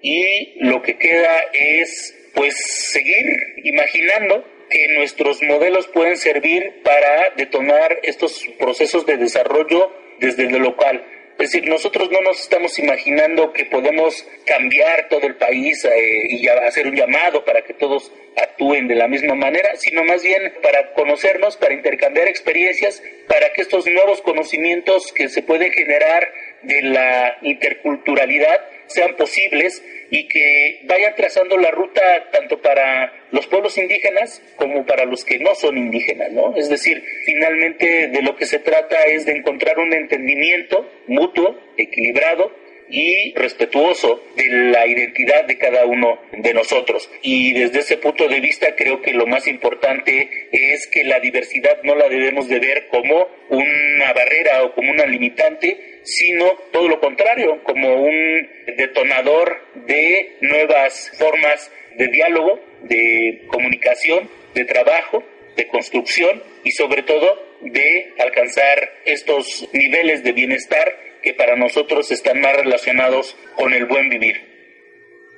Y 0.02 0.64
lo 0.64 0.82
que 0.82 0.98
queda 0.98 1.38
es, 1.54 2.16
pues, 2.34 2.56
seguir 2.92 3.26
imaginando 3.64 4.46
que 4.70 4.88
nuestros 4.96 5.42
modelos 5.44 5.88
pueden 5.88 6.18
servir 6.18 6.82
para 6.84 7.32
detonar 7.36 8.00
estos 8.04 8.46
procesos 8.58 9.06
de 9.06 9.18
desarrollo 9.18 9.92
desde 10.20 10.50
lo 10.50 10.60
local. 10.60 11.04
Es 11.40 11.53
decir, 11.53 11.70
nosotros 11.70 12.11
no 12.11 12.20
nos 12.20 12.41
estamos 12.41 12.78
imaginando 12.80 13.53
que 13.53 13.64
podemos 13.64 14.28
cambiar 14.45 15.07
todo 15.07 15.26
el 15.26 15.38
país 15.38 15.86
eh, 15.86 15.90
y 16.32 16.45
hacer 16.49 16.86
un 16.86 16.98
llamado 16.98 17.45
para 17.45 17.61
que 17.61 17.74
todos 17.74 18.11
actúen 18.36 18.90
de 18.90 18.95
la 18.95 19.07
misma 19.07 19.36
manera, 19.36 19.70
sino 19.78 20.03
más 20.03 20.22
bien 20.22 20.53
para 20.61 20.91
conocernos, 20.95 21.56
para 21.56 21.74
intercambiar 21.74 22.28
experiencias, 22.28 23.02
para 23.30 23.53
que 23.53 23.61
estos 23.61 23.88
nuevos 23.88 24.22
conocimientos 24.22 25.14
que 25.14 25.30
se 25.30 25.41
pueden 25.41 25.72
generar 25.72 26.28
de 26.64 26.81
la 26.81 27.38
interculturalidad 27.41 28.60
sean 28.88 29.15
posibles 29.15 29.84
y 30.10 30.27
que 30.27 30.81
vayan 30.86 31.14
trazando 31.15 31.57
la 31.57 31.72
ruta 31.72 32.02
tanto 32.31 32.60
para 32.61 33.14
los 33.31 33.45
pueblos 33.48 33.77
indígenas 33.77 34.41
como 34.56 34.86
para 34.86 35.06
los 35.06 35.23
que 35.23 35.40
no 35.40 35.53
son 35.56 35.77
indígenas, 35.77 36.31
¿no? 36.31 36.56
Es 36.56 36.69
decir, 36.69 37.03
finalmente 37.26 38.07
de 38.07 38.22
lo 38.22 38.36
que 38.36 38.45
se 38.45 38.60
trata 38.60 39.03
es 39.03 39.26
de 39.26 39.34
encontrar 39.34 39.77
un 39.77 39.94
entendimiento 39.94 40.90
mutuo, 41.07 41.60
equilibrado, 41.77 42.52
y 42.90 43.34
respetuoso 43.36 44.24
de 44.36 44.49
la 44.72 44.88
identidad 44.88 45.45
de 45.45 45.57
cada 45.57 45.86
uno 45.86 46.20
de 46.32 46.53
nosotros. 46.53 47.10
Y 47.22 47.53
desde 47.53 47.80
ese 47.80 47.98
punto 47.98 48.28
de 48.28 48.40
vista 48.40 48.76
creo 48.76 49.02
que 49.02 49.14
lo 49.14 49.28
más 49.28 49.48
importante 49.48 50.49
es 50.52 50.88
que 50.88 51.03
la 51.03 51.20
diversidad 51.20 51.82
no 51.84 51.95
la 51.95 52.10
debemos 52.10 52.48
de 52.48 52.60
ver 52.60 52.88
como 52.88 53.28
una 53.49 54.14
barrera 54.14 54.64
o 54.64 54.74
como 54.74 54.91
una 54.91 55.06
limitante, 55.06 56.02
sino 56.03 56.52
todo 56.72 56.88
lo 56.88 56.99
contrario, 56.99 57.64
como 57.64 58.02
un 58.02 58.49
detonador 58.78 59.61
de 59.88 60.38
nuevas 60.41 61.11
formas 61.18 61.72
de 61.98 62.07
diálogo, 62.07 62.60
de 62.84 63.44
comunicación, 63.48 64.30
de 64.53 64.66
trabajo, 64.66 65.24
de 65.56 65.68
construcción 65.68 66.41
y 66.64 66.72
sobre 66.72 67.03
todo 67.03 67.49
de 67.61 68.14
alcanzar 68.20 68.90
estos 69.06 69.68
niveles 69.74 70.24
de 70.24 70.32
bienestar 70.32 71.09
que 71.22 71.34
para 71.34 71.56
nosotros 71.56 72.12
están 72.12 72.40
más 72.41 72.56
relacionados 72.56 73.36
con 73.56 73.74
el 73.74 73.86
buen 73.86 74.10
vivir. 74.10 74.50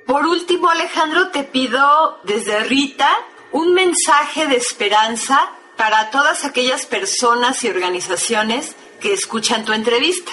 Por 0.06 0.26
último, 0.26 0.68
Alejandro, 0.68 1.30
te 1.30 1.44
pido 1.44 2.20
desde 2.24 2.60
Rita 2.64 3.10
un 3.52 3.74
mensaje 3.74 4.46
de 4.46 4.56
esperanza 4.56 5.52
para 5.76 6.10
todas 6.10 6.44
aquellas 6.44 6.86
personas 6.86 7.62
y 7.64 7.68
organizaciones 7.68 8.76
que 9.00 9.12
escuchan 9.12 9.64
tu 9.64 9.72
entrevista. 9.72 10.32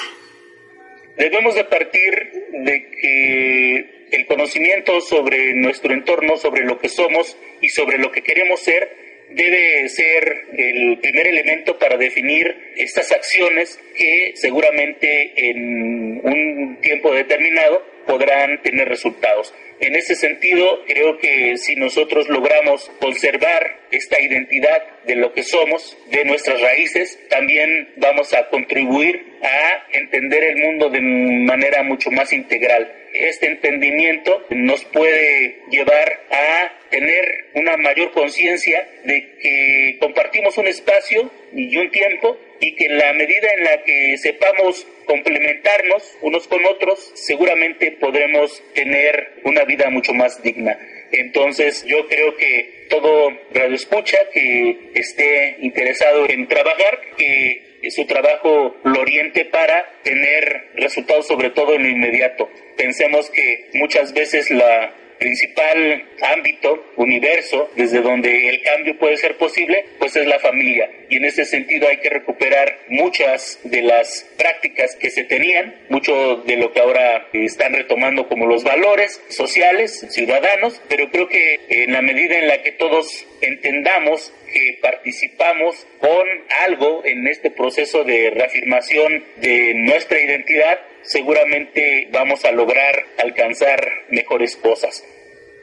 Debemos 1.17 1.55
de 1.55 1.65
partir 1.65 2.31
de 2.51 2.89
que 3.01 4.07
el 4.11 4.25
conocimiento 4.25 5.01
sobre 5.01 5.53
nuestro 5.53 5.93
entorno, 5.93 6.37
sobre 6.37 6.63
lo 6.63 6.79
que 6.79 6.89
somos 6.89 7.37
y 7.61 7.69
sobre 7.69 7.97
lo 7.97 8.11
que 8.11 8.21
queremos 8.21 8.61
ser, 8.61 9.27
debe 9.31 9.87
ser 9.89 10.47
el 10.57 10.97
primer 10.99 11.27
elemento 11.27 11.77
para 11.77 11.97
definir 11.97 12.68
estas 12.79 13.11
acciones 13.11 13.77
que 13.95 14.31
seguramente 14.35 15.49
en 15.49 16.21
un 16.23 16.79
tiempo 16.81 17.13
determinado 17.13 17.83
podrán 18.07 18.61
tener 18.63 18.87
resultados. 18.87 19.53
En 19.81 19.95
ese 19.95 20.15
sentido, 20.15 20.83
creo 20.87 21.17
que 21.19 21.55
si 21.57 21.75
nosotros 21.75 22.27
logramos 22.27 22.89
conservar 22.99 23.79
esta 23.91 24.19
identidad 24.19 24.81
de 25.05 25.15
lo 25.15 25.31
que 25.33 25.43
somos, 25.43 25.97
de 26.09 26.25
nuestras 26.25 26.59
raíces, 26.61 27.19
también 27.29 27.93
vamos 27.97 28.33
a 28.33 28.49
contribuir 28.49 29.37
a 29.41 29.97
entender 29.97 30.43
el 30.43 30.57
mundo 30.57 30.89
de 30.89 31.01
manera 31.01 31.83
mucho 31.83 32.11
más 32.11 32.33
integral. 32.33 32.91
Este 33.13 33.47
entendimiento 33.47 34.45
nos 34.49 34.83
puede 34.85 35.61
llevar 35.69 36.21
a 36.31 36.73
tener 36.89 37.45
una 37.53 37.77
mayor 37.77 38.11
conciencia 38.11 38.87
de 39.05 39.35
que 39.41 39.97
compartimos 39.99 40.57
un 40.57 40.67
espacio 40.67 41.31
y 41.53 41.75
un 41.77 41.89
tiempo 41.91 42.37
y 42.59 42.75
que 42.75 42.85
en 42.85 42.97
la 42.97 43.13
medida 43.13 43.47
en 43.57 43.63
la 43.63 43.83
que 43.83 44.17
sepamos 44.17 44.85
complementarnos 45.05 46.17
unos 46.21 46.47
con 46.47 46.65
otros, 46.65 47.11
seguramente 47.15 47.91
podremos 47.93 48.61
tener 48.73 49.39
una 49.43 49.63
vida 49.63 49.89
mucho 49.89 50.13
más 50.13 50.41
digna. 50.43 50.77
Entonces 51.11 51.83
yo 51.85 52.07
creo 52.07 52.35
que 52.35 52.87
todo 52.89 53.31
radio 53.51 53.75
escucha 53.75 54.17
que 54.33 54.91
esté 54.93 55.57
interesado 55.61 56.29
en 56.29 56.47
trabajar, 56.47 56.99
que 57.17 57.69
su 57.89 58.05
trabajo 58.05 58.75
lo 58.83 58.99
oriente 58.99 59.45
para 59.45 59.85
tener 60.03 60.71
resultados 60.75 61.27
sobre 61.27 61.49
todo 61.49 61.75
en 61.75 61.83
lo 61.83 61.89
inmediato. 61.89 62.49
Pensemos 62.77 63.29
que 63.29 63.69
muchas 63.73 64.13
veces 64.13 64.49
la 64.51 64.93
principal 65.19 66.05
ámbito, 66.21 66.91
universo, 66.95 67.69
desde 67.75 68.01
donde 68.01 68.49
el 68.49 68.61
cambio 68.61 68.97
puede 68.97 69.17
ser 69.17 69.37
posible, 69.37 69.85
pues 69.99 70.15
es 70.15 70.25
la 70.25 70.39
familia. 70.39 70.89
Y 71.09 71.17
en 71.17 71.25
ese 71.25 71.45
sentido 71.45 71.87
hay 71.87 71.97
que 71.97 72.09
recuperar 72.09 72.79
muchas 72.87 73.59
de 73.63 73.81
las 73.81 74.25
prácticas 74.37 74.95
que 74.95 75.09
se 75.09 75.23
tenían, 75.23 75.75
mucho 75.89 76.37
de 76.37 76.57
lo 76.57 76.71
que 76.71 76.79
ahora 76.79 77.27
están 77.33 77.73
retomando 77.73 78.27
como 78.27 78.45
los 78.45 78.63
valores 78.63 79.21
sociales, 79.29 80.05
ciudadanos, 80.09 80.81
pero 80.87 81.09
creo 81.11 81.27
que 81.27 81.59
en 81.69 81.93
la 81.93 82.01
medida 82.01 82.37
en 82.37 82.47
la 82.47 82.61
que 82.63 82.71
todos 82.71 83.25
entendamos 83.41 84.33
que 84.51 84.79
participamos 84.81 85.85
con 85.99 86.27
algo 86.65 87.03
en 87.05 87.27
este 87.27 87.51
proceso 87.51 88.03
de 88.03 88.31
reafirmación 88.31 89.23
de 89.37 89.73
nuestra 89.75 90.19
identidad, 90.19 90.79
seguramente 91.03 92.07
vamos 92.11 92.45
a 92.45 92.51
lograr 92.51 93.05
alcanzar 93.17 93.79
mejores 94.09 94.55
cosas. 94.55 95.03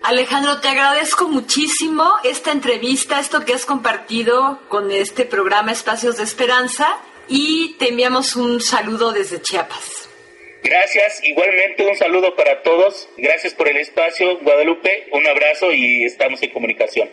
Alejandro, 0.03 0.61
te 0.61 0.69
agradezco 0.69 1.29
muchísimo 1.29 2.09
esta 2.23 2.53
entrevista, 2.53 3.19
esto 3.19 3.45
que 3.45 3.55
has 3.55 3.65
compartido 3.65 4.61
con 4.69 4.91
este 4.93 5.25
programa 5.25 5.73
Espacios 5.73 6.17
de 6.19 6.25
Esperanza 6.25 6.99
y 7.29 7.77
te 7.79 7.89
enviamos 7.89 8.37
un 8.37 8.61
saludo 8.61 9.13
desde 9.13 9.43
Chiapas. 9.43 10.09
Gracias, 10.63 11.23
igualmente 11.23 11.87
un 11.87 11.97
saludo 11.97 12.35
para 12.35 12.63
todos. 12.63 13.09
Gracias 13.17 13.55
por 13.55 13.69
el 13.69 13.77
espacio, 13.77 14.39
Guadalupe. 14.39 15.09
Un 15.13 15.27
abrazo 15.27 15.73
y 15.73 16.05
estamos 16.05 16.43
en 16.43 16.51
comunicación. 16.51 17.09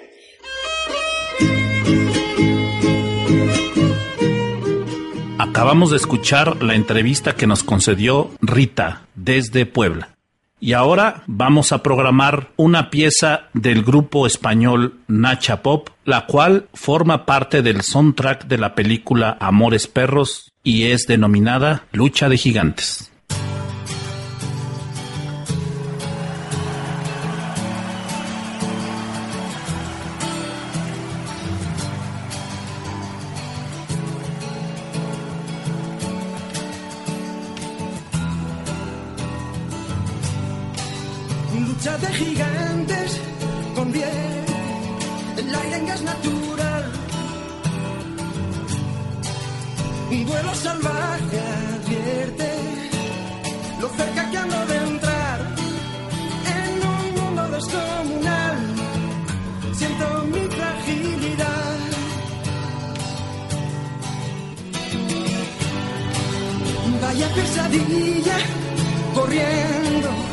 Acabamos 5.43 5.91
de 5.91 5.97
escuchar 5.97 6.63
la 6.63 6.73
entrevista 6.73 7.35
que 7.35 7.47
nos 7.47 7.63
concedió 7.63 8.31
Rita 8.39 9.01
desde 9.13 9.65
Puebla. 9.65 10.15
Y 10.61 10.71
ahora 10.71 11.23
vamos 11.27 11.73
a 11.73 11.83
programar 11.83 12.51
una 12.55 12.89
pieza 12.89 13.49
del 13.53 13.83
grupo 13.83 14.25
español 14.25 15.01
Nacha 15.09 15.61
Pop, 15.61 15.89
la 16.05 16.27
cual 16.27 16.69
forma 16.73 17.25
parte 17.25 17.61
del 17.61 17.81
soundtrack 17.81 18.45
de 18.45 18.57
la 18.57 18.73
película 18.73 19.35
Amores 19.41 19.87
Perros 19.87 20.53
y 20.63 20.85
es 20.85 21.07
denominada 21.07 21.87
Lucha 21.91 22.29
de 22.29 22.37
Gigantes. 22.37 23.12
De 41.83 42.07
gigantes 42.13 43.19
conviene 43.75 44.45
el 45.37 45.53
aire 45.53 45.75
en 45.75 45.85
gas 45.85 46.01
natural. 46.01 46.91
Un 50.11 50.25
vuelo 50.25 50.55
salvaje 50.55 51.39
advierte 51.75 52.49
lo 53.81 53.89
cerca 53.89 54.31
que 54.31 54.37
ando 54.37 54.65
de 54.65 54.77
entrar 54.77 55.39
en 56.55 56.87
un 56.87 57.21
mundo 57.21 57.49
descomunal. 57.49 58.57
Siento 59.73 60.05
mi 60.33 60.43
fragilidad. 60.55 61.77
Vaya 67.01 67.27
pesadilla 67.35 68.37
corriendo 69.13 70.32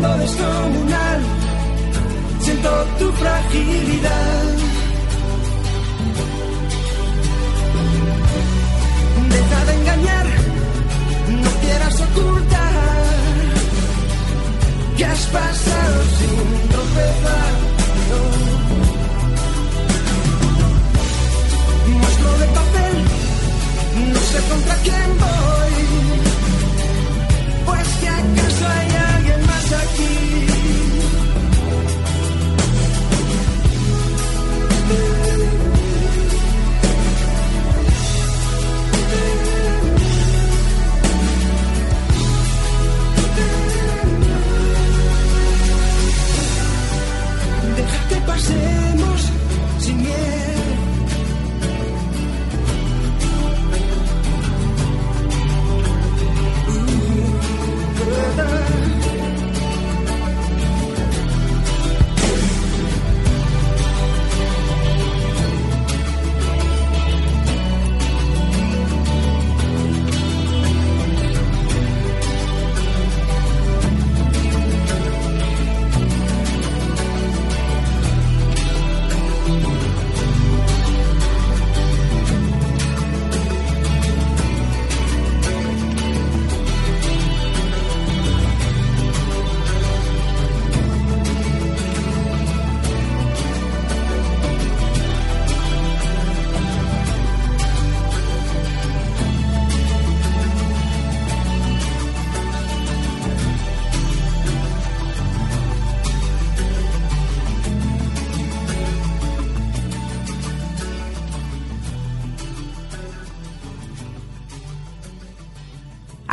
mundo 0.00 0.16
descomunal. 0.18 1.20
Siento 2.40 2.70
tu 2.98 3.12
fragilidad. 3.12 4.44
Deja 9.34 9.64
de 9.66 9.72
engañar, 9.80 10.26
no 11.44 11.50
quieras 11.62 12.00
ocultar 12.00 12.70
que 14.96 15.04
has 15.04 15.26
pasado 15.26 15.96
sin 16.18 16.68
tropezar. 16.72 17.52
No. 18.10 18.20
Muestro 21.98 22.30
de 22.38 22.46
papel, 22.58 22.94
no 24.12 24.20
sé 24.30 24.38
contra 24.48 24.74
quién 24.76 25.08
voy. 25.18 26.09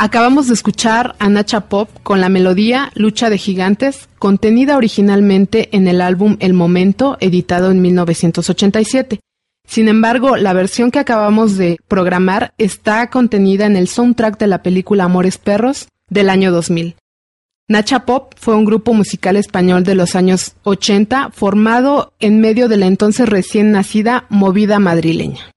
Acabamos 0.08 0.48
de 0.48 0.54
escuchar 0.54 1.16
a 1.18 1.28
Nacha 1.28 1.68
Pop 1.68 1.90
con 2.02 2.22
la 2.22 2.30
melodía 2.30 2.90
Lucha 2.94 3.28
de 3.28 3.36
Gigantes, 3.36 4.08
contenida 4.18 4.78
originalmente 4.78 5.68
en 5.76 5.86
el 5.86 6.00
álbum 6.00 6.38
El 6.40 6.54
Momento, 6.54 7.18
editado 7.20 7.70
en 7.70 7.82
1987. 7.82 9.20
Sin 9.66 9.86
embargo, 9.86 10.38
la 10.38 10.54
versión 10.54 10.90
que 10.90 10.98
acabamos 10.98 11.58
de 11.58 11.76
programar 11.88 12.54
está 12.56 13.10
contenida 13.10 13.66
en 13.66 13.76
el 13.76 13.86
soundtrack 13.86 14.38
de 14.38 14.46
la 14.46 14.62
película 14.62 15.04
Amores 15.04 15.36
Perros 15.36 15.88
del 16.08 16.30
año 16.30 16.52
2000. 16.52 16.94
Nacha 17.68 18.06
Pop 18.06 18.32
fue 18.38 18.54
un 18.54 18.64
grupo 18.64 18.94
musical 18.94 19.36
español 19.36 19.84
de 19.84 19.94
los 19.94 20.16
años 20.16 20.54
80 20.62 21.32
formado 21.32 22.14
en 22.18 22.40
medio 22.40 22.70
de 22.70 22.78
la 22.78 22.86
entonces 22.86 23.28
recién 23.28 23.72
nacida 23.72 24.24
movida 24.30 24.78
madrileña. 24.78 25.52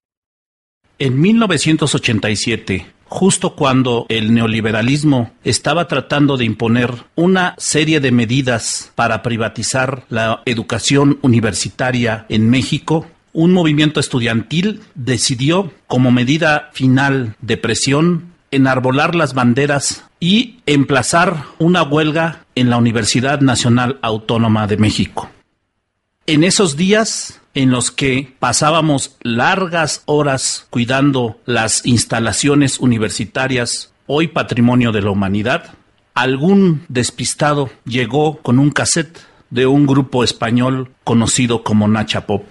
En 0.99 1.21
1987, 1.21 2.85
justo 3.11 3.55
cuando 3.55 4.05
el 4.07 4.33
neoliberalismo 4.33 5.31
estaba 5.43 5.89
tratando 5.89 6.37
de 6.37 6.45
imponer 6.45 6.93
una 7.15 7.55
serie 7.57 7.99
de 7.99 8.13
medidas 8.13 8.93
para 8.95 9.21
privatizar 9.21 10.05
la 10.07 10.41
educación 10.45 11.19
universitaria 11.21 12.25
en 12.29 12.49
México, 12.49 13.05
un 13.33 13.51
movimiento 13.51 13.99
estudiantil 13.99 14.79
decidió, 14.95 15.73
como 15.87 16.09
medida 16.09 16.69
final 16.71 17.35
de 17.41 17.57
presión, 17.57 18.31
enarbolar 18.49 19.13
las 19.13 19.33
banderas 19.33 20.05
y 20.21 20.59
emplazar 20.65 21.43
una 21.59 21.83
huelga 21.83 22.45
en 22.55 22.69
la 22.69 22.77
Universidad 22.77 23.41
Nacional 23.41 23.99
Autónoma 24.01 24.67
de 24.67 24.77
México. 24.77 25.29
En 26.27 26.45
esos 26.45 26.77
días 26.77 27.40
en 27.53 27.69
los 27.69 27.91
que 27.91 28.33
pasábamos 28.39 29.17
largas 29.21 30.03
horas 30.05 30.67
cuidando 30.69 31.39
las 31.45 31.85
instalaciones 31.85 32.79
universitarias, 32.79 33.91
hoy 34.07 34.27
patrimonio 34.27 34.91
de 34.91 35.01
la 35.01 35.11
humanidad, 35.11 35.73
algún 36.13 36.85
despistado 36.87 37.69
llegó 37.85 38.37
con 38.37 38.59
un 38.59 38.71
cassette 38.71 39.19
de 39.49 39.65
un 39.65 39.85
grupo 39.85 40.23
español 40.23 40.91
conocido 41.03 41.63
como 41.63 41.87
Nacha 41.87 42.25
Pop. 42.25 42.45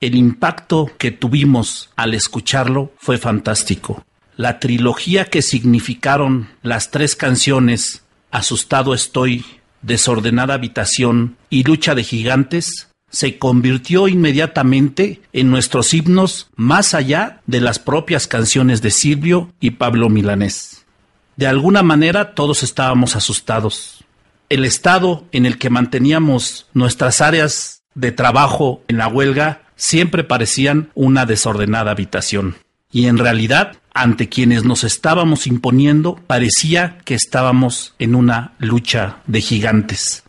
El 0.00 0.14
impacto 0.14 0.90
que 0.96 1.10
tuvimos 1.10 1.90
al 1.96 2.14
escucharlo 2.14 2.92
fue 2.98 3.18
fantástico. 3.18 4.04
La 4.36 4.58
trilogía 4.58 5.26
que 5.26 5.42
significaron 5.42 6.48
las 6.62 6.90
tres 6.90 7.16
canciones 7.16 8.02
Asustado 8.30 8.94
estoy, 8.94 9.44
Desordenada 9.82 10.54
habitación 10.54 11.36
y 11.48 11.64
Lucha 11.64 11.94
de 11.94 12.04
gigantes 12.04 12.89
se 13.10 13.38
convirtió 13.38 14.08
inmediatamente 14.08 15.20
en 15.32 15.50
nuestros 15.50 15.92
himnos 15.92 16.48
más 16.56 16.94
allá 16.94 17.42
de 17.46 17.60
las 17.60 17.78
propias 17.78 18.26
canciones 18.26 18.82
de 18.82 18.90
Silvio 18.90 19.52
y 19.60 19.72
Pablo 19.72 20.08
Milanés. 20.08 20.86
De 21.36 21.46
alguna 21.46 21.82
manera 21.82 22.34
todos 22.34 22.62
estábamos 22.62 23.16
asustados. 23.16 24.04
El 24.48 24.64
estado 24.64 25.24
en 25.32 25.46
el 25.46 25.58
que 25.58 25.70
manteníamos 25.70 26.66
nuestras 26.72 27.20
áreas 27.20 27.82
de 27.94 28.12
trabajo 28.12 28.82
en 28.88 28.98
la 28.98 29.08
huelga 29.08 29.62
siempre 29.76 30.24
parecían 30.24 30.90
una 30.94 31.26
desordenada 31.26 31.90
habitación. 31.90 32.56
Y 32.92 33.06
en 33.06 33.18
realidad, 33.18 33.78
ante 33.94 34.28
quienes 34.28 34.64
nos 34.64 34.84
estábamos 34.84 35.46
imponiendo, 35.46 36.16
parecía 36.26 36.98
que 37.04 37.14
estábamos 37.14 37.94
en 37.98 38.14
una 38.14 38.52
lucha 38.58 39.18
de 39.26 39.40
gigantes. 39.40 40.24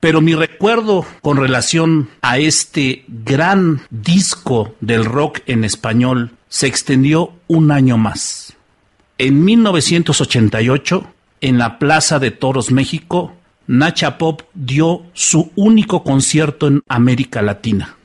Pero 0.00 0.22
mi 0.22 0.34
recuerdo 0.34 1.04
con 1.20 1.36
relación 1.36 2.08
a 2.22 2.38
este 2.38 3.04
gran 3.08 3.82
disco 3.90 4.74
del 4.80 5.04
rock 5.04 5.40
en 5.46 5.62
español 5.62 6.32
se 6.48 6.66
extendió 6.66 7.34
un 7.48 7.70
año 7.70 7.98
más. 7.98 8.54
En 9.18 9.44
1988, 9.44 11.06
en 11.42 11.58
la 11.58 11.78
Plaza 11.78 12.18
de 12.18 12.30
Toros 12.30 12.70
México, 12.70 13.34
Nacha 13.66 14.16
Pop 14.16 14.42
dio 14.54 15.02
su 15.12 15.52
único 15.54 16.02
concierto 16.02 16.66
en 16.66 16.82
América 16.88 17.42
Latina. 17.42 17.96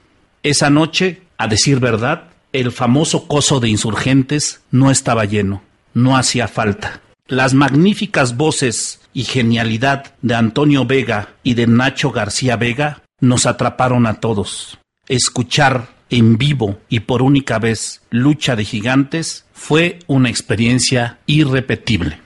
Esa 0.43 0.69
noche, 0.69 1.21
a 1.37 1.47
decir 1.47 1.79
verdad, 1.79 2.25
el 2.51 2.73
famoso 2.73 3.27
coso 3.27 3.61
de 3.61 3.69
insurgentes 3.69 4.61
no 4.69 4.91
estaba 4.91 5.23
lleno, 5.23 5.63
no 5.93 6.17
hacía 6.17 6.49
falta. 6.49 7.01
Las 7.27 7.53
magníficas 7.53 8.35
voces 8.37 8.99
y 9.15 9.23
genialidad 9.23 10.13
de 10.21 10.35
Antonio 10.35 10.85
Vega 10.85 11.29
y 11.41 11.53
de 11.53 11.65
Nacho 11.65 12.11
García 12.11 12.57
Vega 12.57 13.01
nos 13.21 13.45
atraparon 13.45 14.05
a 14.05 14.15
todos. 14.15 14.77
Escuchar 15.07 15.87
en 16.09 16.37
vivo 16.37 16.79
y 16.89 16.99
por 16.99 17.21
única 17.21 17.57
vez 17.57 18.01
Lucha 18.11 18.57
de 18.57 18.65
Gigantes 18.65 19.45
fue 19.53 19.99
una 20.07 20.29
experiencia 20.29 21.19
irrepetible. 21.27 22.19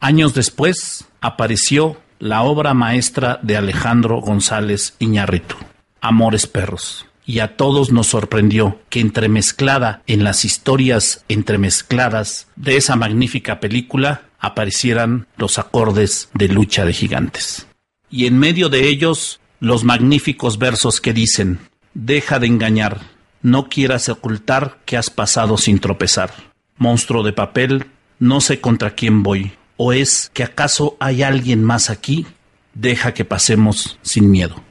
Años 0.00 0.32
después 0.32 1.04
apareció 1.20 2.00
la 2.18 2.42
obra 2.42 2.72
maestra 2.72 3.38
de 3.42 3.58
Alejandro 3.58 4.20
González 4.22 4.96
Iñárritu, 4.98 5.56
Amores 6.00 6.46
Perros. 6.46 7.06
Y 7.26 7.40
a 7.40 7.56
todos 7.56 7.90
nos 7.90 8.08
sorprendió 8.08 8.80
que 8.88 9.00
entremezclada 9.00 10.02
en 10.06 10.24
las 10.24 10.44
historias 10.44 11.24
entremezcladas 11.28 12.48
de 12.56 12.76
esa 12.76 12.96
magnífica 12.96 13.60
película 13.60 14.22
aparecieran 14.44 15.26
los 15.36 15.58
acordes 15.58 16.28
de 16.34 16.48
lucha 16.48 16.84
de 16.84 16.92
gigantes. 16.92 17.66
Y 18.10 18.26
en 18.26 18.38
medio 18.38 18.68
de 18.68 18.88
ellos 18.88 19.40
los 19.60 19.84
magníficos 19.84 20.58
versos 20.58 21.00
que 21.00 21.12
dicen, 21.12 21.58
deja 21.94 22.38
de 22.38 22.46
engañar, 22.46 23.00
no 23.42 23.68
quieras 23.68 24.08
ocultar 24.08 24.78
que 24.84 24.96
has 24.96 25.10
pasado 25.10 25.56
sin 25.56 25.78
tropezar. 25.78 26.32
Monstruo 26.76 27.22
de 27.22 27.32
papel, 27.32 27.86
no 28.18 28.40
sé 28.40 28.60
contra 28.60 28.94
quién 28.94 29.22
voy. 29.22 29.52
¿O 29.76 29.92
es 29.92 30.30
que 30.32 30.44
acaso 30.44 30.96
hay 31.00 31.22
alguien 31.22 31.64
más 31.64 31.90
aquí? 31.90 32.26
Deja 32.74 33.14
que 33.14 33.24
pasemos 33.24 33.98
sin 34.02 34.30
miedo. 34.30 34.62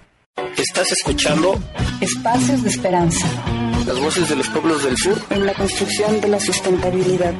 Estás 0.57 0.91
escuchando 0.91 1.61
Espacios 2.01 2.63
de 2.63 2.69
Esperanza. 2.69 3.27
Las 3.85 3.99
voces 3.99 4.29
de 4.29 4.35
los 4.35 4.47
pueblos 4.49 4.83
del 4.83 4.97
sur 4.97 5.19
en 5.29 5.45
la 5.45 5.53
construcción 5.53 6.21
de 6.21 6.27
la 6.27 6.39
sustentabilidad. 6.39 7.33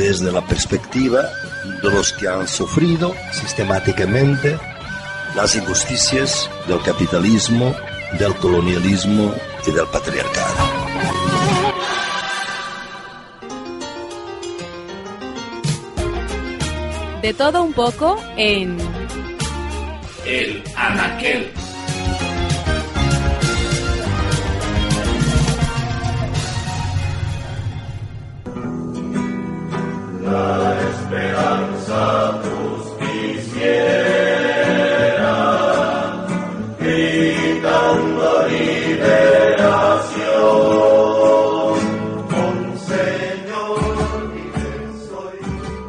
Desde 0.00 0.32
la 0.32 0.40
perspectiva 0.40 1.28
de 1.82 1.90
los 1.90 2.14
que 2.14 2.26
han 2.26 2.48
sufrido 2.48 3.14
sistemáticamente 3.32 4.58
las 5.36 5.54
injusticias 5.54 6.48
del 6.66 6.80
capitalismo, 6.80 7.76
del 8.18 8.34
colonialismo 8.36 9.34
y 9.66 9.70
del 9.70 9.86
patriarcado. 9.88 10.56
De 17.20 17.34
todo 17.34 17.62
un 17.62 17.74
poco 17.74 18.16
en 18.38 18.78
El 20.24 20.64
Anaquel. 20.76 21.52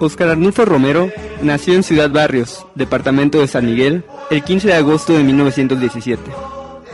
Oscar 0.01 0.29
Arnulfo 0.29 0.65
Romero 0.65 1.11
nació 1.43 1.75
en 1.75 1.83
Ciudad 1.83 2.09
Barrios, 2.09 2.65
departamento 2.73 3.39
de 3.39 3.47
San 3.47 3.67
Miguel, 3.67 4.03
el 4.31 4.43
15 4.43 4.69
de 4.69 4.73
agosto 4.73 5.13
de 5.13 5.23
1917. 5.23 6.23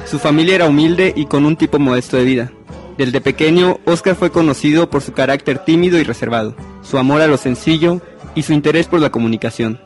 Su 0.05 0.19
familia 0.19 0.55
era 0.55 0.67
humilde 0.67 1.13
y 1.15 1.25
con 1.25 1.45
un 1.45 1.55
tipo 1.55 1.79
modesto 1.79 2.17
de 2.17 2.25
vida. 2.25 2.51
Desde 2.97 3.21
pequeño, 3.21 3.79
Oscar 3.85 4.15
fue 4.15 4.31
conocido 4.31 4.89
por 4.89 5.03
su 5.03 5.13
carácter 5.13 5.59
tímido 5.59 5.99
y 5.99 6.03
reservado, 6.03 6.55
su 6.81 6.97
amor 6.97 7.21
a 7.21 7.27
lo 7.27 7.37
sencillo 7.37 8.01
y 8.33 8.41
su 8.41 8.53
interés 8.53 8.87
por 8.87 8.99
la 8.99 9.11
comunicación. 9.11 9.79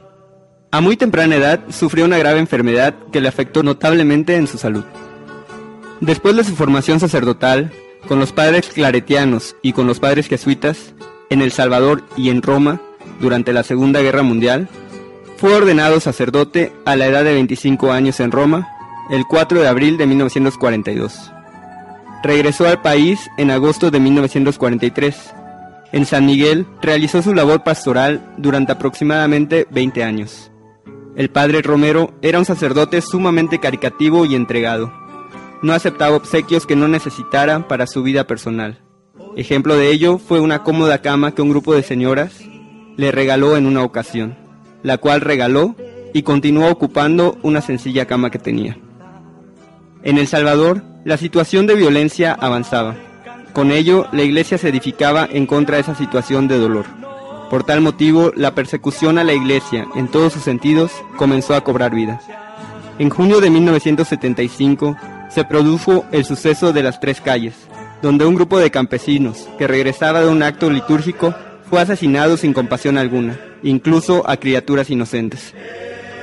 A 0.71 0.79
muy 0.79 0.95
temprana 0.95 1.35
edad 1.35 1.59
sufrió 1.69 2.05
una 2.05 2.17
grave 2.17 2.39
enfermedad 2.39 2.95
que 3.11 3.19
le 3.19 3.27
afectó 3.27 3.63
notablemente 3.63 4.37
en 4.37 4.47
su 4.47 4.57
salud. 4.57 4.85
Después 5.99 6.37
de 6.37 6.45
su 6.45 6.55
formación 6.55 7.01
sacerdotal, 7.01 7.73
con 8.07 8.19
los 8.19 8.31
padres 8.31 8.69
claretianos 8.69 9.57
y 9.61 9.73
con 9.73 9.87
los 9.87 9.99
padres 9.99 10.27
jesuitas, 10.27 10.93
en 11.29 11.41
El 11.41 11.51
Salvador 11.51 12.03
y 12.15 12.29
en 12.29 12.41
Roma, 12.41 12.79
durante 13.19 13.51
la 13.51 13.63
Segunda 13.63 14.01
Guerra 14.01 14.23
Mundial, 14.23 14.69
fue 15.35 15.53
ordenado 15.53 15.99
sacerdote 15.99 16.71
a 16.85 16.95
la 16.95 17.07
edad 17.07 17.25
de 17.25 17.33
25 17.33 17.91
años 17.91 18.21
en 18.21 18.31
Roma, 18.31 18.69
el 19.09 19.25
4 19.27 19.59
de 19.59 19.67
abril 19.67 19.97
de 19.97 20.07
1942. 20.07 21.31
Regresó 22.23 22.67
al 22.67 22.81
país 22.81 23.19
en 23.37 23.49
agosto 23.49 23.89
de 23.89 23.99
1943. 23.99 25.33
En 25.91 26.05
San 26.05 26.25
Miguel 26.25 26.67
realizó 26.81 27.21
su 27.21 27.33
labor 27.33 27.63
pastoral 27.63 28.33
durante 28.37 28.71
aproximadamente 28.71 29.67
20 29.71 30.03
años. 30.03 30.51
El 31.15 31.29
padre 31.29 31.61
Romero 31.61 32.13
era 32.21 32.39
un 32.39 32.45
sacerdote 32.45 33.01
sumamente 33.01 33.59
caricativo 33.59 34.25
y 34.25 34.35
entregado. 34.35 34.93
No 35.61 35.73
aceptaba 35.73 36.15
obsequios 36.15 36.65
que 36.65 36.75
no 36.75 36.87
necesitara 36.87 37.67
para 37.67 37.87
su 37.87 38.03
vida 38.03 38.27
personal. 38.27 38.79
Ejemplo 39.35 39.75
de 39.75 39.91
ello 39.91 40.17
fue 40.17 40.39
una 40.39 40.63
cómoda 40.63 41.01
cama 41.01 41.33
que 41.33 41.41
un 41.41 41.49
grupo 41.49 41.73
de 41.73 41.83
señoras 41.83 42.39
le 42.97 43.11
regaló 43.11 43.57
en 43.57 43.65
una 43.65 43.83
ocasión, 43.83 44.37
la 44.83 44.97
cual 44.97 45.21
regaló 45.21 45.75
y 46.13 46.23
continuó 46.23 46.69
ocupando 46.69 47.37
una 47.41 47.61
sencilla 47.61 48.05
cama 48.05 48.29
que 48.29 48.39
tenía. 48.39 48.77
En 50.03 50.17
El 50.17 50.27
Salvador, 50.27 50.83
la 51.05 51.17
situación 51.17 51.67
de 51.67 51.75
violencia 51.75 52.33
avanzaba. 52.33 52.95
Con 53.53 53.71
ello, 53.71 54.07
la 54.11 54.23
iglesia 54.23 54.57
se 54.57 54.69
edificaba 54.69 55.27
en 55.31 55.45
contra 55.45 55.75
de 55.75 55.81
esa 55.81 55.93
situación 55.93 56.47
de 56.47 56.57
dolor. 56.57 56.85
Por 57.51 57.63
tal 57.63 57.81
motivo, 57.81 58.31
la 58.35 58.55
persecución 58.55 59.19
a 59.19 59.23
la 59.23 59.33
iglesia, 59.33 59.85
en 59.95 60.07
todos 60.07 60.33
sus 60.33 60.41
sentidos, 60.41 60.91
comenzó 61.17 61.53
a 61.53 61.63
cobrar 61.63 61.93
vida. 61.93 62.19
En 62.97 63.11
junio 63.11 63.41
de 63.41 63.51
1975, 63.51 64.97
se 65.29 65.43
produjo 65.43 66.05
el 66.11 66.25
suceso 66.25 66.73
de 66.73 66.81
las 66.81 66.99
tres 66.99 67.21
calles, 67.21 67.53
donde 68.01 68.25
un 68.25 68.33
grupo 68.33 68.57
de 68.57 68.71
campesinos, 68.71 69.47
que 69.59 69.67
regresaba 69.67 70.21
de 70.21 70.29
un 70.29 70.41
acto 70.41 70.71
litúrgico, 70.71 71.35
fue 71.69 71.79
asesinado 71.79 72.37
sin 72.37 72.53
compasión 72.53 72.97
alguna, 72.97 73.39
incluso 73.61 74.27
a 74.27 74.37
criaturas 74.37 74.89
inocentes. 74.89 75.53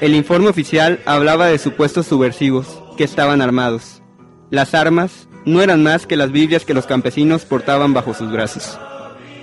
El 0.01 0.15
informe 0.15 0.49
oficial 0.49 0.99
hablaba 1.07 1.47
de 1.47 1.59
supuestos 1.59 2.07
subversivos, 2.07 2.83
que 2.99 3.05
estaban 3.05 3.41
armados. 3.41 4.03
Las 4.51 4.75
armas 4.75 5.29
no 5.47 5.62
eran 5.62 5.85
más 5.85 6.07
que 6.07 6.16
las 6.16 6.33
Biblias 6.33 6.65
que 6.65 6.75
los 6.75 6.85
campesinos 6.85 7.45
portaban 7.45 7.95
bajo 7.95 8.12
sus 8.12 8.31
brazos. 8.31 8.77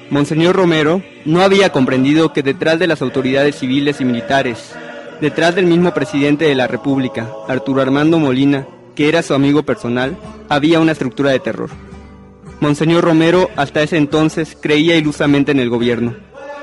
Monseñor 0.09 0.57
Romero 0.57 1.01
no 1.23 1.41
había 1.41 1.71
comprendido 1.71 2.33
que 2.33 2.43
detrás 2.43 2.77
de 2.79 2.87
las 2.87 3.01
autoridades 3.01 3.57
civiles 3.57 4.01
y 4.01 4.05
militares, 4.05 4.75
detrás 5.21 5.55
del 5.55 5.67
mismo 5.67 5.93
presidente 5.93 6.45
de 6.45 6.53
la 6.53 6.67
República, 6.67 7.31
Arturo 7.47 7.81
Armando 7.81 8.19
Molina, 8.19 8.67
que 8.93 9.07
era 9.07 9.23
su 9.23 9.33
amigo 9.33 9.63
personal, 9.63 10.17
había 10.49 10.81
una 10.81 10.91
estructura 10.91 11.31
de 11.31 11.39
terror. 11.39 11.69
Monseñor 12.59 13.05
Romero 13.05 13.49
hasta 13.55 13.81
ese 13.81 13.95
entonces 13.95 14.57
creía 14.59 14.97
ilusamente 14.97 15.53
en 15.53 15.61
el 15.61 15.69
gobierno. 15.69 16.13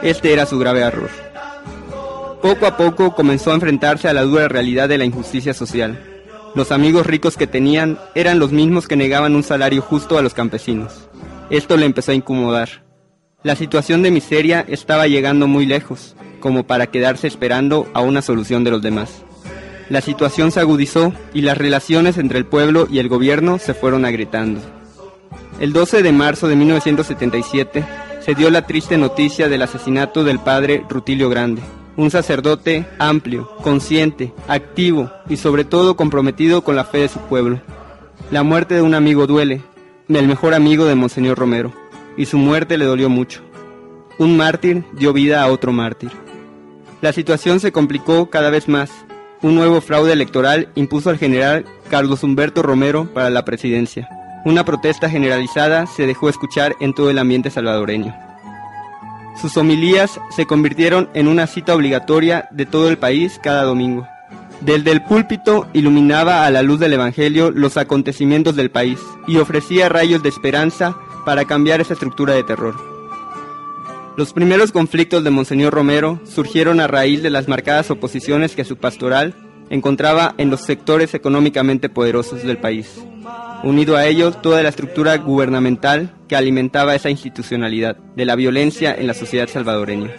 Este 0.02 0.34
era 0.34 0.44
su 0.44 0.58
grave 0.58 0.80
error. 0.80 1.10
Poco 2.42 2.66
a 2.66 2.76
poco 2.76 3.14
comenzó 3.14 3.50
a 3.50 3.54
enfrentarse 3.54 4.08
a 4.08 4.12
la 4.12 4.22
dura 4.22 4.46
realidad 4.48 4.90
de 4.90 4.98
la 4.98 5.04
injusticia 5.06 5.54
social. 5.54 6.11
Los 6.54 6.70
amigos 6.70 7.06
ricos 7.06 7.38
que 7.38 7.46
tenían 7.46 7.98
eran 8.14 8.38
los 8.38 8.52
mismos 8.52 8.86
que 8.86 8.94
negaban 8.94 9.34
un 9.34 9.42
salario 9.42 9.80
justo 9.80 10.18
a 10.18 10.22
los 10.22 10.34
campesinos. 10.34 11.08
Esto 11.48 11.78
le 11.78 11.86
empezó 11.86 12.12
a 12.12 12.14
incomodar. 12.14 12.84
La 13.42 13.56
situación 13.56 14.02
de 14.02 14.10
miseria 14.10 14.62
estaba 14.68 15.06
llegando 15.06 15.46
muy 15.46 15.64
lejos, 15.64 16.14
como 16.40 16.66
para 16.66 16.88
quedarse 16.88 17.26
esperando 17.26 17.88
a 17.94 18.02
una 18.02 18.20
solución 18.20 18.64
de 18.64 18.70
los 18.70 18.82
demás. 18.82 19.22
La 19.88 20.02
situación 20.02 20.52
se 20.52 20.60
agudizó 20.60 21.14
y 21.32 21.40
las 21.40 21.56
relaciones 21.56 22.18
entre 22.18 22.38
el 22.38 22.44
pueblo 22.44 22.86
y 22.90 22.98
el 22.98 23.08
gobierno 23.08 23.58
se 23.58 23.72
fueron 23.72 24.04
agrietando. 24.04 24.60
El 25.58 25.72
12 25.72 26.02
de 26.02 26.12
marzo 26.12 26.48
de 26.48 26.56
1977 26.56 27.84
se 28.20 28.34
dio 28.34 28.50
la 28.50 28.66
triste 28.66 28.98
noticia 28.98 29.48
del 29.48 29.62
asesinato 29.62 30.22
del 30.22 30.38
padre 30.38 30.84
Rutilio 30.88 31.30
Grande, 31.30 31.62
un 31.96 32.10
sacerdote 32.10 32.86
amplio, 32.98 33.48
consciente, 33.62 34.32
activo 34.48 35.10
y 35.28 35.36
sobre 35.36 35.64
todo 35.64 35.96
comprometido 35.96 36.62
con 36.62 36.76
la 36.76 36.84
fe 36.84 36.98
de 36.98 37.08
su 37.08 37.18
pueblo. 37.20 37.60
La 38.30 38.42
muerte 38.42 38.74
de 38.74 38.82
un 38.82 38.94
amigo 38.94 39.26
duele, 39.26 39.62
el 40.08 40.28
mejor 40.28 40.54
amigo 40.54 40.84
de 40.84 40.94
Monseñor 40.94 41.38
Romero, 41.38 41.72
y 42.16 42.26
su 42.26 42.38
muerte 42.38 42.78
le 42.78 42.84
dolió 42.84 43.08
mucho. 43.08 43.42
Un 44.18 44.36
mártir 44.36 44.84
dio 44.92 45.12
vida 45.12 45.42
a 45.42 45.48
otro 45.48 45.72
mártir. 45.72 46.10
La 47.00 47.12
situación 47.12 47.60
se 47.60 47.72
complicó 47.72 48.30
cada 48.30 48.50
vez 48.50 48.68
más. 48.68 48.90
Un 49.42 49.54
nuevo 49.54 49.80
fraude 49.80 50.12
electoral 50.12 50.68
impuso 50.74 51.10
al 51.10 51.18
general 51.18 51.64
Carlos 51.90 52.22
Humberto 52.22 52.62
Romero 52.62 53.06
para 53.12 53.30
la 53.30 53.44
presidencia. 53.44 54.08
Una 54.44 54.64
protesta 54.64 55.08
generalizada 55.10 55.86
se 55.86 56.06
dejó 56.06 56.28
escuchar 56.28 56.76
en 56.80 56.94
todo 56.94 57.10
el 57.10 57.18
ambiente 57.18 57.50
salvadoreño. 57.50 58.14
Sus 59.40 59.56
homilías 59.56 60.20
se 60.30 60.46
convirtieron 60.46 61.08
en 61.14 61.28
una 61.28 61.46
cita 61.46 61.74
obligatoria 61.74 62.48
de 62.50 62.66
todo 62.66 62.88
el 62.88 62.98
país 62.98 63.40
cada 63.42 63.64
domingo. 63.64 64.06
Desde 64.60 64.92
el 64.92 65.02
púlpito 65.02 65.66
iluminaba 65.72 66.46
a 66.46 66.50
la 66.50 66.62
luz 66.62 66.78
del 66.78 66.92
Evangelio 66.92 67.50
los 67.50 67.76
acontecimientos 67.76 68.54
del 68.54 68.70
país 68.70 69.00
y 69.26 69.38
ofrecía 69.38 69.88
rayos 69.88 70.22
de 70.22 70.28
esperanza 70.28 70.96
para 71.24 71.44
cambiar 71.44 71.80
esa 71.80 71.94
estructura 71.94 72.34
de 72.34 72.44
terror. 72.44 72.76
Los 74.16 74.32
primeros 74.32 74.72
conflictos 74.72 75.24
de 75.24 75.30
Monseñor 75.30 75.72
Romero 75.72 76.20
surgieron 76.24 76.80
a 76.80 76.86
raíz 76.86 77.22
de 77.22 77.30
las 77.30 77.48
marcadas 77.48 77.90
oposiciones 77.90 78.54
que 78.54 78.64
su 78.64 78.76
pastoral 78.76 79.34
encontraba 79.72 80.34
en 80.36 80.50
los 80.50 80.60
sectores 80.60 81.14
económicamente 81.14 81.88
poderosos 81.88 82.42
del 82.42 82.58
país. 82.58 83.02
Unido 83.64 83.96
a 83.96 84.06
ello, 84.06 84.30
toda 84.30 84.62
la 84.62 84.68
estructura 84.68 85.16
gubernamental 85.16 86.14
que 86.28 86.36
alimentaba 86.36 86.94
esa 86.94 87.08
institucionalidad 87.08 87.96
de 87.96 88.26
la 88.26 88.36
violencia 88.36 88.94
en 88.94 89.06
la 89.06 89.14
sociedad 89.14 89.48
salvadoreña. 89.48 90.10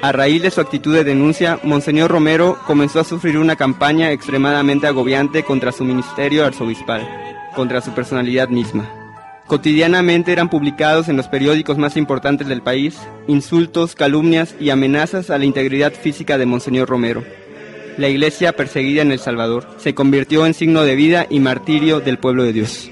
A 0.00 0.12
raíz 0.12 0.42
de 0.42 0.50
su 0.50 0.62
actitud 0.62 0.94
de 0.94 1.04
denuncia, 1.04 1.60
Monseñor 1.62 2.10
Romero 2.10 2.58
comenzó 2.66 3.00
a 3.00 3.04
sufrir 3.04 3.36
una 3.36 3.56
campaña 3.56 4.12
extremadamente 4.12 4.86
agobiante 4.86 5.42
contra 5.42 5.70
su 5.70 5.84
ministerio 5.84 6.46
arzobispal, 6.46 7.06
contra 7.54 7.82
su 7.82 7.92
personalidad 7.92 8.48
misma. 8.48 8.88
Cotidianamente 9.46 10.32
eran 10.32 10.48
publicados 10.48 11.10
en 11.10 11.18
los 11.18 11.28
periódicos 11.28 11.76
más 11.76 11.98
importantes 11.98 12.48
del 12.48 12.62
país 12.62 12.98
insultos, 13.26 13.94
calumnias 13.94 14.54
y 14.58 14.70
amenazas 14.70 15.28
a 15.28 15.36
la 15.36 15.44
integridad 15.44 15.92
física 15.92 16.38
de 16.38 16.46
Monseñor 16.46 16.88
Romero. 16.88 17.22
La 17.96 18.08
iglesia 18.08 18.54
perseguida 18.54 19.02
en 19.02 19.12
El 19.12 19.20
Salvador 19.20 19.68
se 19.78 19.94
convirtió 19.94 20.46
en 20.46 20.54
signo 20.54 20.82
de 20.82 20.96
vida 20.96 21.26
y 21.30 21.38
martirio 21.38 22.00
del 22.00 22.18
pueblo 22.18 22.42
de 22.42 22.52
Dios. 22.52 22.90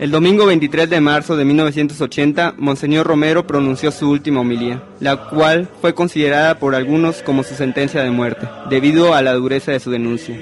El 0.00 0.10
domingo 0.10 0.46
23 0.46 0.90
de 0.90 1.00
marzo 1.00 1.36
de 1.36 1.44
1980, 1.44 2.54
Monseñor 2.58 3.06
Romero 3.06 3.46
pronunció 3.46 3.92
su 3.92 4.10
última 4.10 4.40
homilía, 4.40 4.82
la 4.98 5.28
cual 5.28 5.68
fue 5.80 5.94
considerada 5.94 6.58
por 6.58 6.74
algunos 6.74 7.22
como 7.22 7.44
su 7.44 7.54
sentencia 7.54 8.02
de 8.02 8.10
muerte, 8.10 8.48
debido 8.68 9.14
a 9.14 9.22
la 9.22 9.34
dureza 9.34 9.70
de 9.70 9.78
su 9.78 9.92
denuncia. 9.92 10.36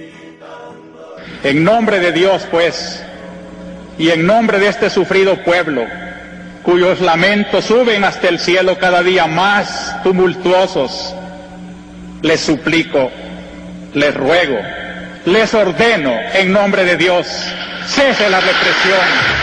En 1.44 1.62
nombre 1.62 2.00
de 2.00 2.12
Dios, 2.12 2.46
pues, 2.50 3.04
y 3.98 4.08
en 4.08 4.26
nombre 4.26 4.58
de 4.58 4.68
este 4.68 4.88
sufrido 4.88 5.44
pueblo, 5.44 5.84
cuyos 6.62 7.02
lamentos 7.02 7.66
suben 7.66 8.04
hasta 8.04 8.28
el 8.28 8.38
cielo 8.38 8.78
cada 8.78 9.02
día 9.02 9.26
más 9.26 10.02
tumultuosos, 10.02 11.14
les 12.22 12.40
suplico, 12.40 13.10
les 13.94 14.14
ruego, 14.14 14.58
les 15.26 15.52
ordeno 15.54 16.12
en 16.34 16.52
nombre 16.52 16.84
de 16.84 16.96
Dios, 16.96 17.26
cese 17.86 18.30
la 18.30 18.40
represión. 18.40 19.40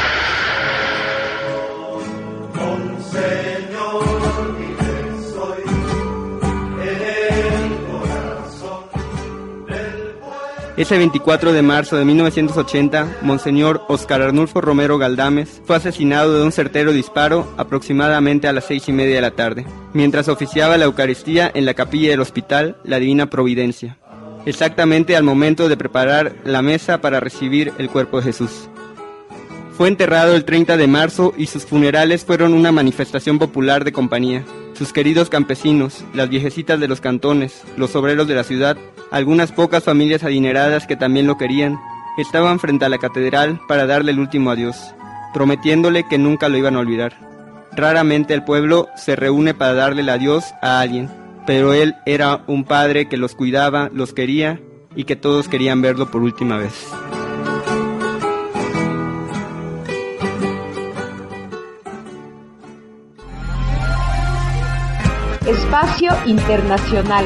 Ese 10.78 10.96
24 10.96 11.54
de 11.54 11.64
marzo 11.64 11.98
de 11.98 12.06
1980, 12.06 13.18
Monseñor 13.24 13.82
Oscar 13.88 14.22
Arnulfo 14.22 14.62
Romero 14.62 15.00
Galdames 15.00 15.60
fue 15.66 15.76
asesinado 15.76 16.38
de 16.38 16.44
un 16.44 16.52
certero 16.52 16.94
disparo 16.94 17.52
aproximadamente 17.58 18.48
a 18.48 18.54
las 18.54 18.66
seis 18.66 18.88
y 18.88 18.94
media 18.94 19.16
de 19.16 19.22
la 19.22 19.32
tarde, 19.32 19.66
mientras 19.94 20.28
oficiaba 20.28 20.78
la 20.78 20.86
Eucaristía 20.86 21.50
en 21.52 21.66
la 21.66 21.74
capilla 21.74 22.12
del 22.12 22.22
hospital 22.22 22.78
La 22.84 23.00
Divina 23.00 23.28
Providencia, 23.28 23.98
exactamente 24.48 25.16
al 25.16 25.24
momento 25.24 25.70
de 25.70 25.78
preparar 25.78 26.36
la 26.44 26.62
mesa 26.62 27.02
para 27.02 27.20
recibir 27.20 27.74
el 27.78 27.90
cuerpo 27.90 28.18
de 28.18 28.24
Jesús. 28.24 28.70
Fue 29.78 29.88
enterrado 29.88 30.36
el 30.36 30.46
30 30.46 30.78
de 30.78 30.88
marzo 30.88 31.34
y 31.38 31.46
sus 31.46 31.66
funerales 31.66 32.26
fueron 32.26 32.54
una 32.54 32.72
manifestación 32.72 33.38
popular 33.38 33.84
de 33.84 33.92
compañía. 33.92 34.44
Sus 34.74 34.94
queridos 34.94 35.30
campesinos, 35.30 36.04
las 36.14 36.30
viejecitas 36.30 36.80
de 36.80 36.88
los 36.88 37.02
cantones, 37.02 37.62
los 37.76 37.96
obreros 37.96 38.28
de 38.28 38.36
la 38.36 38.44
ciudad 38.44 38.78
algunas 39.12 39.52
pocas 39.52 39.84
familias 39.84 40.24
adineradas 40.24 40.88
que 40.88 40.96
también 40.96 41.28
lo 41.28 41.38
querían 41.38 41.80
estaban 42.18 42.60
frente 42.60 42.86
a 42.86 42.90
la 42.90 42.98
catedral 42.98 43.60
para 43.68 43.86
darle 43.86 44.12
el 44.12 44.20
último 44.20 44.52
adiós, 44.52 44.78
prometiéndole 45.34 46.06
que 46.10 46.18
nunca 46.18 46.50
lo 46.50 46.58
iban 46.58 46.76
a 46.76 46.80
olvidar. 46.80 47.14
Raramente 47.72 48.34
el 48.34 48.44
pueblo 48.44 48.88
se 48.96 49.16
reúne 49.16 49.54
para 49.54 49.74
darle 49.74 50.02
el 50.02 50.10
adiós 50.10 50.46
a 50.62 50.80
alguien, 50.80 51.10
pero 51.48 51.74
él 51.74 51.96
era 52.06 52.44
un 52.48 52.66
padre 52.66 53.08
que 53.08 53.16
los 53.16 53.34
cuidaba, 53.34 53.90
los 53.94 54.14
quería 54.14 54.60
y 54.98 55.06
que 55.06 55.16
todos 55.16 55.48
querían 55.48 55.82
verlo 55.82 56.12
por 56.12 56.22
última 56.22 56.58
vez. 56.58 56.74
Espacio 65.46 66.12
Internacional. 66.26 67.26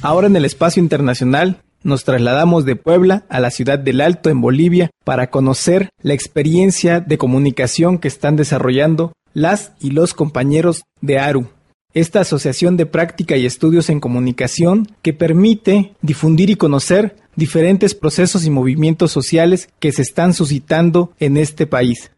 Ahora 0.00 0.28
en 0.28 0.36
el 0.36 0.46
espacio 0.46 0.82
internacional 0.82 1.62
nos 1.84 2.04
trasladamos 2.04 2.64
de 2.64 2.76
Puebla 2.76 3.24
a 3.28 3.40
la 3.40 3.50
ciudad 3.50 3.78
del 3.78 4.00
Alto 4.00 4.30
en 4.30 4.40
Bolivia 4.40 4.90
para 5.04 5.30
conocer 5.30 5.90
la 6.02 6.14
experiencia 6.14 7.00
de 7.00 7.18
comunicación 7.18 7.98
que 7.98 8.08
están 8.08 8.36
desarrollando 8.36 9.12
las 9.34 9.72
y 9.80 9.90
los 9.90 10.14
compañeros 10.14 10.82
de 11.00 11.18
ARU, 11.18 11.48
esta 11.94 12.20
asociación 12.20 12.76
de 12.76 12.86
práctica 12.86 13.36
y 13.36 13.46
estudios 13.46 13.90
en 13.90 14.00
comunicación 14.00 14.88
que 15.02 15.12
permite 15.12 15.94
difundir 16.02 16.50
y 16.50 16.56
conocer 16.56 17.16
diferentes 17.36 17.94
procesos 17.94 18.44
y 18.44 18.50
movimientos 18.50 19.10
sociales 19.10 19.68
que 19.78 19.92
se 19.92 20.02
están 20.02 20.34
suscitando 20.34 21.12
en 21.18 21.36
este 21.36 21.66
país. 21.66 22.10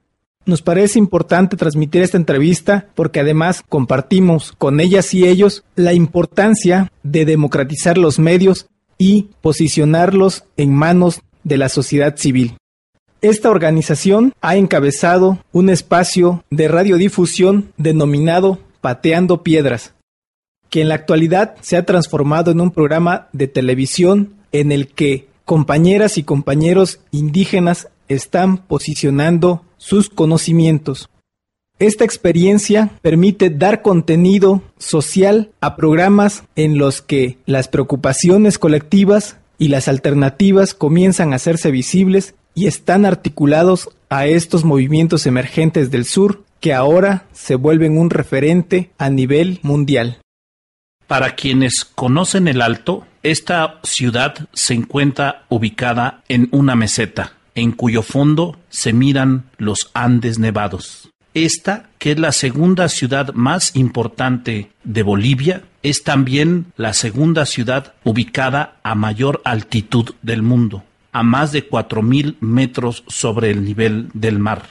Nos 0.47 0.61
parece 0.61 0.99
importante 0.99 1.57
transmitir 1.57 2.03
esta 2.03 2.19
entrevista 2.19 2.89
porque 2.95 3.21
además 3.21 3.63
compartimos 3.67 4.53
con 4.53 4.79
ellas 4.79 5.15
y 5.15 5.27
ellos 5.27 5.65
la 5.75 5.95
importancia 5.95 6.93
de 7.03 7.25
democratizar 7.25 7.97
los 7.97 8.19
medios 8.19 8.67
y 8.99 9.29
posicionarlos 9.41 10.45
en 10.57 10.75
manos 10.75 11.21
de 11.43 11.59
la 11.59 11.69
sociedad 11.69 12.17
civil. 12.17 12.57
Esta 13.21 13.51
organización 13.51 14.35
ha 14.43 14.57
encabezado 14.57 15.39
un 15.53 15.71
espacio 15.71 16.45
de 16.51 16.69
radiodifusión 16.69 17.73
denominado 17.77 18.59
Pateando 18.81 19.43
Piedras, 19.43 19.95
que 20.69 20.83
en 20.83 20.89
la 20.89 20.97
actualidad 20.97 21.55
se 21.63 21.77
ha 21.77 21.87
transformado 21.87 22.51
en 22.51 22.61
un 22.61 22.71
programa 22.71 23.29
de 23.33 23.49
televisión 23.49 24.35
en 24.53 24.73
el 24.73 24.89
que 24.89 25.29
compañeras 25.45 26.19
y 26.19 26.23
compañeros 26.23 27.01
indígenas 27.11 27.89
están 28.09 28.59
posicionando 28.59 29.65
sus 29.79 30.11
conocimientos. 30.11 31.09
Esta 31.79 32.05
experiencia 32.05 32.91
permite 33.03 33.51
dar 33.51 33.83
contenido 33.83 34.63
social 34.79 35.51
a 35.61 35.75
programas 35.75 36.45
en 36.55 36.79
los 36.79 37.03
que 37.03 37.39
las 37.47 37.67
preocupaciones 37.67 38.59
colectivas 38.59 39.39
y 39.59 39.69
las 39.69 39.89
alternativas 39.89 40.75
comienzan 40.75 41.33
a 41.33 41.37
hacerse 41.37 41.73
visibles 41.73 42.35
y 42.55 42.69
están 42.69 43.05
articulados 43.05 43.89
a 44.09 44.27
estos 44.27 44.65
movimientos 44.65 45.27
emergentes 45.27 45.91
del 45.91 46.05
sur 46.05 46.45
que 46.61 46.73
ahora 46.73 47.27
se 47.33 47.57
vuelven 47.57 47.99
un 47.99 48.11
referente 48.11 48.91
a 48.97 49.11
nivel 49.11 49.59
mundial. 49.63 50.19
Para 51.09 51.35
quienes 51.35 51.85
conocen 51.85 52.47
el 52.47 52.63
Alto, 52.63 53.05
esta 53.25 53.81
ciudad 53.83 54.49
se 54.53 54.75
encuentra 54.75 55.45
ubicada 55.49 56.23
en 56.29 56.49
una 56.53 56.77
meseta 56.77 57.35
en 57.55 57.73
cuyo 57.73 58.03
fondo 58.03 58.59
se 58.69 58.93
miran 58.93 59.45
los 59.59 59.91
Andes 59.93 60.39
nevados. 60.39 61.04
Esta, 61.35 61.91
que 61.99 62.13
es 62.13 62.19
la 62.19 62.31
segunda 62.31 62.89
ciudad 62.89 63.35
más 63.35 63.75
importante 63.75 64.71
de 64.85 65.03
Bolivia, 65.03 65.65
es 65.83 66.05
también 66.05 66.67
la 66.77 66.95
segunda 66.95 67.45
ciudad 67.45 67.93
ubicada 68.05 68.79
a 68.85 68.95
mayor 68.95 69.43
altitud 69.45 70.15
del 70.23 70.43
mundo, 70.43 70.85
a 71.11 71.25
más 71.25 71.51
de 71.51 71.69
4.000 71.69 72.37
metros 72.41 73.03
sobre 73.09 73.51
el 73.51 73.65
nivel 73.65 74.09
del 74.15 74.39
mar. 74.39 74.63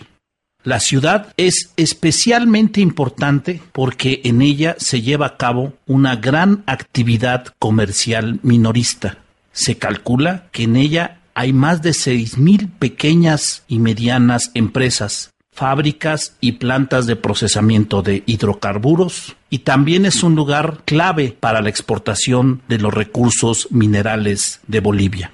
La 0.64 0.80
ciudad 0.80 1.34
es 1.36 1.74
especialmente 1.76 2.80
importante 2.80 3.62
porque 3.74 4.22
en 4.24 4.42
ella 4.42 4.78
se 4.80 5.02
lleva 5.02 5.26
a 5.26 5.38
cabo 5.38 5.74
una 5.86 6.16
gran 6.16 6.64
actividad 6.66 7.48
comercial 7.60 8.40
minorista. 8.42 9.18
Se 9.52 9.78
calcula 9.78 10.48
que 10.54 10.64
en 10.64 10.78
ella 10.78 11.20
hay 11.36 11.52
más 11.52 11.82
de 11.82 11.94
mil 12.38 12.70
pequeñas 12.70 13.64
y 13.68 13.80
medianas 13.80 14.52
empresas, 14.54 15.33
fábricas 15.54 16.36
y 16.42 16.54
plantas 16.54 17.06
de 17.06 17.16
procesamiento 17.16 18.02
de 18.02 18.24
hidrocarburos 18.26 19.36
y 19.50 19.60
también 19.60 20.06
es 20.06 20.24
un 20.24 20.36
lugar 20.36 20.80
clave 20.86 21.36
para 21.40 21.62
la 21.62 21.70
exportación 21.70 22.62
de 22.68 22.80
los 22.80 22.94
recursos 22.94 23.68
minerales 23.72 24.62
de 24.68 24.80
Bolivia. 24.80 25.32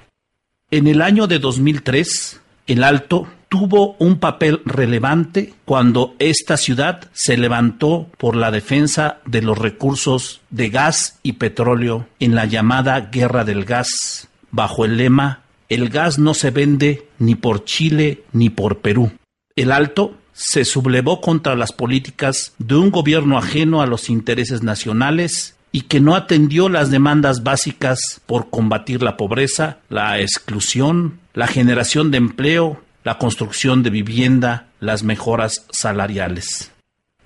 En 0.70 0.86
el 0.86 1.02
año 1.02 1.26
de 1.26 1.38
2003, 1.38 2.40
el 2.66 2.84
Alto 2.84 3.26
tuvo 3.48 3.96
un 3.98 4.18
papel 4.18 4.62
relevante 4.64 5.54
cuando 5.64 6.14
esta 6.18 6.56
ciudad 6.56 7.10
se 7.12 7.36
levantó 7.36 8.08
por 8.16 8.36
la 8.36 8.50
defensa 8.50 9.18
de 9.26 9.42
los 9.42 9.58
recursos 9.58 10.40
de 10.50 10.68
gas 10.68 11.18
y 11.22 11.32
petróleo 11.32 12.06
en 12.20 12.34
la 12.34 12.44
llamada 12.44 13.00
Guerra 13.12 13.44
del 13.44 13.64
Gas, 13.64 14.28
bajo 14.52 14.84
el 14.84 14.96
lema 14.98 15.40
el 15.70 15.88
gas 15.88 16.18
no 16.18 16.34
se 16.34 16.50
vende 16.50 17.06
ni 17.18 17.36
por 17.36 17.64
Chile 17.64 18.24
ni 18.32 18.50
por 18.50 18.80
Perú. 18.80 19.12
El 19.56 19.72
Alto 19.72 20.14
se 20.32 20.64
sublevó 20.64 21.20
contra 21.20 21.54
las 21.54 21.72
políticas 21.72 22.54
de 22.58 22.76
un 22.76 22.90
gobierno 22.90 23.36
ajeno 23.36 23.82
a 23.82 23.86
los 23.86 24.08
intereses 24.08 24.62
nacionales 24.62 25.56
y 25.72 25.82
que 25.82 26.00
no 26.00 26.14
atendió 26.16 26.68
las 26.68 26.90
demandas 26.90 27.42
básicas 27.42 28.20
por 28.26 28.50
combatir 28.50 29.02
la 29.02 29.16
pobreza, 29.16 29.78
la 29.88 30.20
exclusión, 30.20 31.20
la 31.34 31.46
generación 31.46 32.10
de 32.10 32.18
empleo, 32.18 32.80
la 33.04 33.18
construcción 33.18 33.82
de 33.82 33.90
vivienda, 33.90 34.68
las 34.80 35.02
mejoras 35.02 35.66
salariales. 35.70 36.72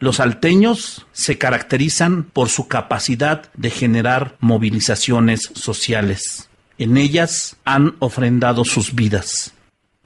Los 0.01 0.21
alteños 0.21 1.07
se 1.13 1.39
caracterizan 1.39 2.25
por 2.25 2.49
su 2.49 2.69
capacidad 2.69 3.51
de 3.55 3.71
generar 3.71 4.37
movilizaciones 4.41 5.51
sociales. 5.55 6.51
En 6.77 6.97
ellas 6.97 7.57
han 7.65 7.95
ofrendado 8.01 8.65
sus 8.65 8.95
vidas, 8.95 9.54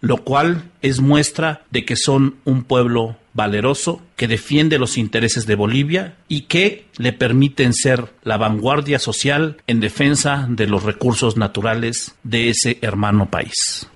lo 0.00 0.18
cual 0.24 0.70
es 0.82 1.00
muestra 1.00 1.62
de 1.70 1.84
que 1.84 1.96
son 1.96 2.36
un 2.44 2.64
pueblo 2.64 3.16
valeroso 3.34 4.00
que 4.16 4.28
defiende 4.28 4.78
los 4.78 4.98
intereses 4.98 5.46
de 5.46 5.54
Bolivia 5.54 6.16
y 6.28 6.42
que 6.42 6.86
le 6.96 7.12
permiten 7.12 7.72
ser 7.72 8.12
la 8.22 8.36
vanguardia 8.36 8.98
social 8.98 9.58
en 9.66 9.80
defensa 9.80 10.46
de 10.50 10.66
los 10.66 10.82
recursos 10.82 11.36
naturales 11.36 12.14
de 12.24 12.50
ese 12.50 12.78
hermano 12.82 13.30
país. 13.30 13.88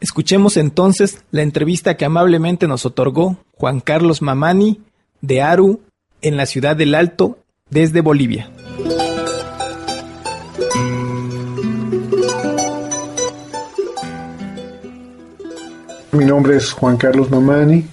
Escuchemos 0.00 0.56
entonces 0.56 1.24
la 1.32 1.42
entrevista 1.42 1.96
que 1.96 2.04
amablemente 2.04 2.68
nos 2.68 2.86
otorgó 2.86 3.44
Juan 3.52 3.80
Carlos 3.80 4.22
Mamani 4.22 4.80
de 5.20 5.42
Aru 5.42 5.80
en 6.22 6.36
la 6.36 6.46
ciudad 6.46 6.76
del 6.76 6.94
Alto 6.94 7.38
desde 7.70 8.00
Bolivia. 8.00 8.50
Mi 16.18 16.24
nombre 16.24 16.56
es 16.56 16.72
Juan 16.72 16.96
Carlos 16.96 17.30
Mamani. 17.30 17.86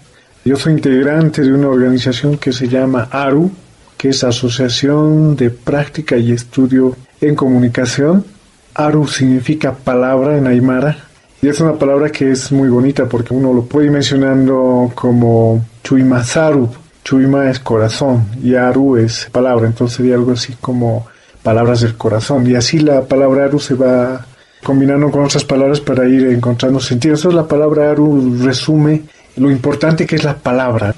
Yo 0.43 0.55
soy 0.55 0.73
integrante 0.73 1.43
de 1.43 1.53
una 1.53 1.67
organización 1.67 2.37
que 2.37 2.51
se 2.51 2.67
llama 2.67 3.07
ARU, 3.11 3.51
que 3.95 4.09
es 4.09 4.23
Asociación 4.23 5.35
de 5.35 5.51
Práctica 5.51 6.17
y 6.17 6.31
Estudio 6.31 6.95
en 7.21 7.35
Comunicación. 7.35 8.25
ARU 8.73 9.05
significa 9.05 9.75
palabra 9.75 10.39
en 10.39 10.47
Aymara 10.47 10.97
y 11.39 11.49
es 11.49 11.59
una 11.59 11.73
palabra 11.73 12.09
que 12.09 12.31
es 12.31 12.51
muy 12.51 12.67
bonita 12.67 13.05
porque 13.05 13.31
uno 13.31 13.53
lo 13.53 13.65
puede 13.65 13.85
ir 13.85 13.91
mencionando 13.91 14.91
como 14.95 15.63
Chuimazaru. 15.83 16.67
Chuima 17.03 17.51
es 17.51 17.59
corazón 17.59 18.25
y 18.41 18.55
Aru 18.55 18.97
es 18.97 19.29
palabra, 19.31 19.67
entonces 19.67 19.97
sería 19.97 20.15
algo 20.15 20.31
así 20.31 20.55
como 20.59 21.05
palabras 21.43 21.81
del 21.81 21.95
corazón. 21.95 22.49
Y 22.49 22.55
así 22.55 22.79
la 22.79 23.03
palabra 23.03 23.45
Aru 23.45 23.59
se 23.59 23.75
va 23.75 24.25
combinando 24.65 25.11
con 25.11 25.23
otras 25.23 25.45
palabras 25.45 25.79
para 25.79 26.07
ir 26.07 26.25
encontrando 26.25 26.79
sentido. 26.79 27.13
Eso 27.13 27.31
la 27.31 27.47
palabra 27.47 27.91
Aru 27.91 28.39
resume 28.41 29.03
lo 29.37 29.51
importante 29.51 30.07
que 30.07 30.15
es 30.15 30.23
la 30.23 30.37
palabra. 30.37 30.95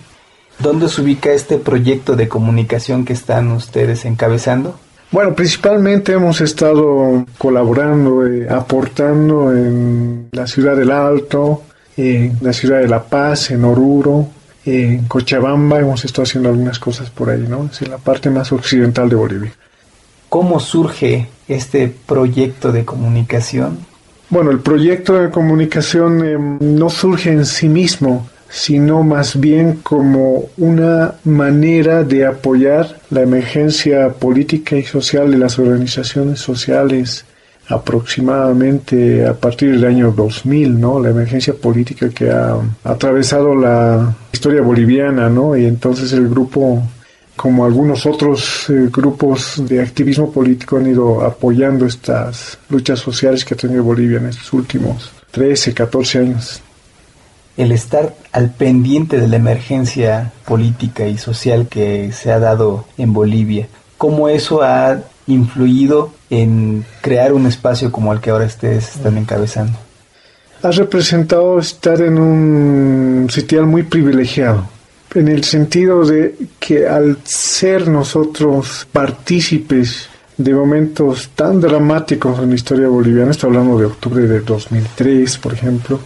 ¿Dónde 0.58 0.88
se 0.88 1.02
ubica 1.02 1.34
este 1.34 1.58
proyecto 1.58 2.16
de 2.16 2.30
comunicación 2.30 3.04
que 3.04 3.12
están 3.12 3.52
ustedes 3.52 4.06
encabezando? 4.06 4.80
Bueno, 5.12 5.36
principalmente 5.36 6.14
hemos 6.14 6.40
estado 6.40 7.26
colaborando, 7.38 8.26
eh, 8.26 8.48
aportando 8.50 9.52
en 9.52 10.30
la 10.32 10.48
ciudad 10.48 10.78
del 10.78 10.92
Alto, 10.92 11.64
en 11.98 12.38
la 12.42 12.54
ciudad 12.54 12.80
de 12.80 12.88
La 12.88 13.04
Paz, 13.04 13.52
en 13.52 13.66
Oruro, 13.66 14.30
en 14.66 15.08
Cochabamba, 15.10 15.80
hemos 15.80 16.06
estado 16.06 16.24
haciendo 16.24 16.50
algunas 16.50 16.80
cosas 16.80 17.10
por 17.10 17.30
ahí, 17.30 17.46
¿no? 17.48 17.70
Es 17.70 17.82
en 17.82 17.92
la 17.92 17.98
parte 17.98 18.30
más 18.30 18.50
occidental 18.54 19.10
de 19.10 19.16
Bolivia. 19.16 19.54
¿Cómo 20.30 20.60
surge 20.62 21.28
este 21.48 21.94
proyecto 22.06 22.72
de 22.72 22.86
comunicación? 22.86 23.80
Bueno, 24.30 24.52
el 24.52 24.60
proyecto 24.60 25.14
de 25.14 25.30
comunicación 25.30 26.26
em, 26.26 26.58
no 26.60 26.90
surge 26.90 27.32
en 27.32 27.46
sí 27.46 27.70
mismo, 27.70 28.28
sino 28.50 29.04
más 29.04 29.40
bien 29.40 29.80
como 29.84 30.46
una 30.58 31.16
manera 31.24 32.04
de 32.04 32.26
apoyar 32.26 33.00
la 33.10 33.22
emergencia 33.22 34.10
política 34.10 34.76
y 34.76 34.84
social 34.84 35.32
de 35.32 35.38
las 35.38 35.58
organizaciones 35.60 36.40
sociales 36.40 37.26
aproximadamente 37.70 39.26
a 39.26 39.34
partir 39.34 39.72
del 39.72 39.86
año 39.86 40.12
2000, 40.12 40.80
¿no? 40.80 41.00
La 41.00 41.10
emergencia 41.10 41.54
política 41.54 42.10
que 42.10 42.30
ha 42.30 42.56
atravesado 42.84 43.54
la 43.56 44.16
historia 44.32 44.62
boliviana, 44.62 45.30
¿no? 45.30 45.56
Y 45.58 45.66
entonces 45.66 46.14
el 46.14 46.30
grupo 46.30 46.82
como 47.38 47.66
algunos 47.66 48.06
otros 48.08 48.66
eh, 48.70 48.90
grupos 48.92 49.62
de 49.66 49.80
activismo 49.80 50.32
político 50.32 50.78
han 50.78 50.88
ido 50.88 51.22
apoyando 51.22 51.86
estas 51.86 52.58
luchas 52.68 53.00
sociales 53.00 53.46
que 53.46 53.54
ha 53.54 53.58
tenido 53.58 53.84
Bolivia 53.84 54.18
en 54.18 54.26
estos 54.26 54.52
últimos 54.52 55.12
13, 55.32 55.74
14 55.74 56.20
años. 56.20 56.62
El 57.56 57.72
estar 57.72 58.14
al 58.32 58.50
pendiente 58.50 59.20
de 59.20 59.28
la 59.28 59.38
emergencia 59.38 60.34
política 60.46 61.08
y 61.08 61.18
social 61.18 61.68
que 61.68 62.12
se 62.12 62.32
ha 62.32 62.40
dado 62.40 62.86
en 62.98 63.14
Bolivia, 63.14 63.68
¿cómo 63.98 64.30
eso 64.30 64.64
ha 64.64 65.00
influido 65.28 66.12
en 66.30 66.86
crear 67.02 67.34
un 67.34 67.46
espacio 67.46 67.92
como 67.92 68.14
el 68.14 68.20
que 68.20 68.32
ahora 68.32 68.46
ustedes 68.46 68.96
están 68.96 69.18
encabezando? 69.18 69.78
Ha 70.64 70.72
representado 70.72 71.60
estar 71.60 72.02
en 72.02 72.18
un 72.18 73.28
sitial 73.30 73.68
muy 73.68 73.84
privilegiado 73.84 74.77
en 75.18 75.28
el 75.28 75.44
sentido 75.44 76.06
de 76.06 76.36
que 76.60 76.88
al 76.88 77.18
ser 77.24 77.88
nosotros 77.88 78.88
partícipes 78.92 80.08
de 80.38 80.54
momentos 80.54 81.30
tan 81.34 81.60
dramáticos 81.60 82.40
en 82.40 82.50
la 82.50 82.56
historia 82.56 82.88
boliviana, 82.88 83.32
estoy 83.32 83.50
hablando 83.50 83.80
de 83.80 83.86
octubre 83.86 84.28
de 84.28 84.42
2003, 84.42 85.38
por 85.40 85.54
ejemplo, 85.54 86.00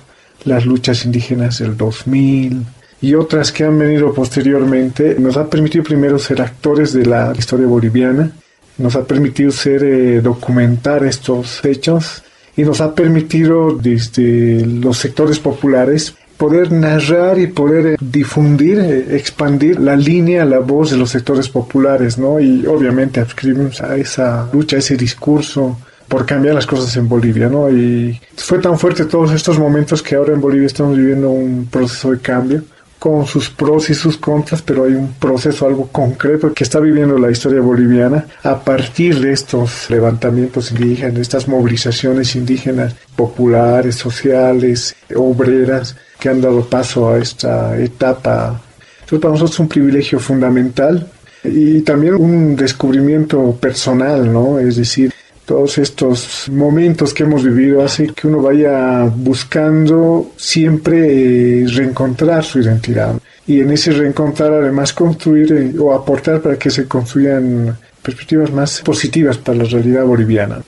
las 0.46 0.66
luchas 0.66 1.04
indígenas 1.06 1.60
del 1.60 1.76
2000 1.76 2.66
y 3.02 3.14
otras 3.16 3.52
que 3.52 3.66
han 3.66 3.78
venido 3.78 4.14
posteriormente, 4.14 5.18
nos 5.20 5.36
ha 5.36 5.50
permitido 5.50 5.84
primero 5.84 6.18
ser 6.18 6.42
actores 6.42 6.94
de 6.94 7.06
la 7.06 7.34
historia 7.38 7.68
boliviana, 7.68 8.32
nos 8.78 8.96
ha 8.96 9.04
permitido 9.04 9.52
ser 9.52 9.84
eh, 9.84 10.22
documentar 10.22 11.04
estos 11.04 11.64
hechos 11.66 12.24
y 12.56 12.64
nos 12.64 12.80
ha 12.80 12.96
permitido 12.96 13.74
desde 13.76 14.66
los 14.66 14.98
sectores 14.98 15.40
populares 15.40 16.16
poder 16.42 16.72
narrar 16.72 17.38
y 17.38 17.46
poder 17.46 17.86
eh, 17.86 17.98
difundir, 18.02 18.80
eh, 18.80 19.16
expandir 19.16 19.80
la 19.80 19.96
línea, 19.96 20.44
la 20.44 20.58
voz 20.58 20.90
de 20.90 20.98
los 20.98 21.12
sectores 21.12 21.48
populares, 21.50 22.18
¿no? 22.18 22.40
Y 22.40 22.66
obviamente 22.66 23.20
adscribimos 23.20 23.80
a 23.80 23.96
esa 23.96 24.50
lucha, 24.52 24.78
a 24.78 24.80
ese 24.80 24.98
discurso 24.98 25.78
por 26.08 26.26
cambiar 26.26 26.56
las 26.56 26.66
cosas 26.66 26.98
en 26.98 27.08
Bolivia, 27.08 27.48
¿no? 27.48 27.70
Y 27.70 28.20
fue 28.36 28.58
tan 28.58 28.80
fuerte 28.80 29.06
todos 29.06 29.32
estos 29.34 29.60
momentos 29.60 30.02
que 30.02 30.16
ahora 30.16 30.34
en 30.34 30.42
Bolivia 30.42 30.66
estamos 30.66 30.98
viviendo 30.98 31.30
un 31.30 31.68
proceso 31.70 32.10
de 32.10 32.18
cambio 32.18 32.64
con 33.02 33.26
sus 33.26 33.50
pros 33.50 33.90
y 33.90 33.96
sus 33.96 34.16
contras, 34.18 34.62
pero 34.62 34.84
hay 34.84 34.94
un 34.94 35.14
proceso, 35.14 35.66
algo 35.66 35.88
concreto 35.88 36.54
que 36.54 36.64
está 36.64 36.80
viviendo 36.80 37.18
la 37.18 37.32
historia 37.32 37.60
boliviana 37.60 38.28
a 38.44 38.60
partir 38.64 39.20
de 39.20 39.34
estos 39.34 39.90
levantamientos 39.90 40.72
indígenas, 40.72 41.18
estas 41.18 41.48
movilizaciones 41.48 42.36
indígenas 42.36 42.94
populares, 43.16 43.96
sociales, 43.96 44.96
obreras, 45.16 45.96
que 46.20 46.30
han 46.30 46.42
dado 46.42 46.64
paso 46.70 47.10
a 47.10 47.18
esta 47.18 47.76
etapa. 47.76 48.62
Entonces 49.00 49.20
para 49.20 49.32
nosotros 49.32 49.56
es 49.56 49.60
un 49.60 49.68
privilegio 49.68 50.20
fundamental 50.20 51.08
y 51.44 51.82
también 51.82 52.14
un 52.14 52.56
descubrimiento 52.56 53.58
personal, 53.60 54.32
¿no? 54.32 54.60
Es 54.60 54.76
decir, 54.76 55.11
todos 55.52 55.80
estos 55.80 56.48
momentos 56.50 57.14
que 57.14 57.24
hemos 57.24 57.44
vivido 57.44 57.84
hace 57.84 58.08
que 58.14 58.26
uno 58.26 58.42
vaya 58.42 59.04
buscando 59.14 60.32
siempre 60.38 61.64
eh, 61.64 61.68
reencontrar 61.68 62.42
su 62.46 62.62
identidad 62.62 63.16
y 63.46 63.60
en 63.60 63.70
ese 63.72 63.92
reencontrar 63.92 64.54
además 64.54 64.94
construir 64.94 65.52
eh, 65.52 65.78
o 65.78 65.94
aportar 65.94 66.40
para 66.40 66.58
que 66.58 66.70
se 66.70 66.88
construyan 66.88 67.78
perspectivas 68.02 68.50
más 68.54 68.80
positivas 68.80 69.38
para 69.38 69.58
la 69.58 69.66
realidad 69.66 70.06
boliviana. 70.06 70.62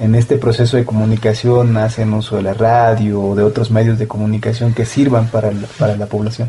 En 0.00 0.16
este 0.16 0.36
proceso 0.36 0.76
de 0.76 0.84
comunicación 0.84 1.76
hacen 1.76 2.12
uso 2.12 2.38
de 2.38 2.42
la 2.42 2.54
radio 2.54 3.22
o 3.22 3.36
de 3.36 3.44
otros 3.44 3.70
medios 3.70 4.00
de 4.00 4.08
comunicación 4.08 4.74
que 4.74 4.84
sirvan 4.84 5.28
para 5.28 5.52
para 5.78 5.96
la 5.96 6.06
población. 6.06 6.48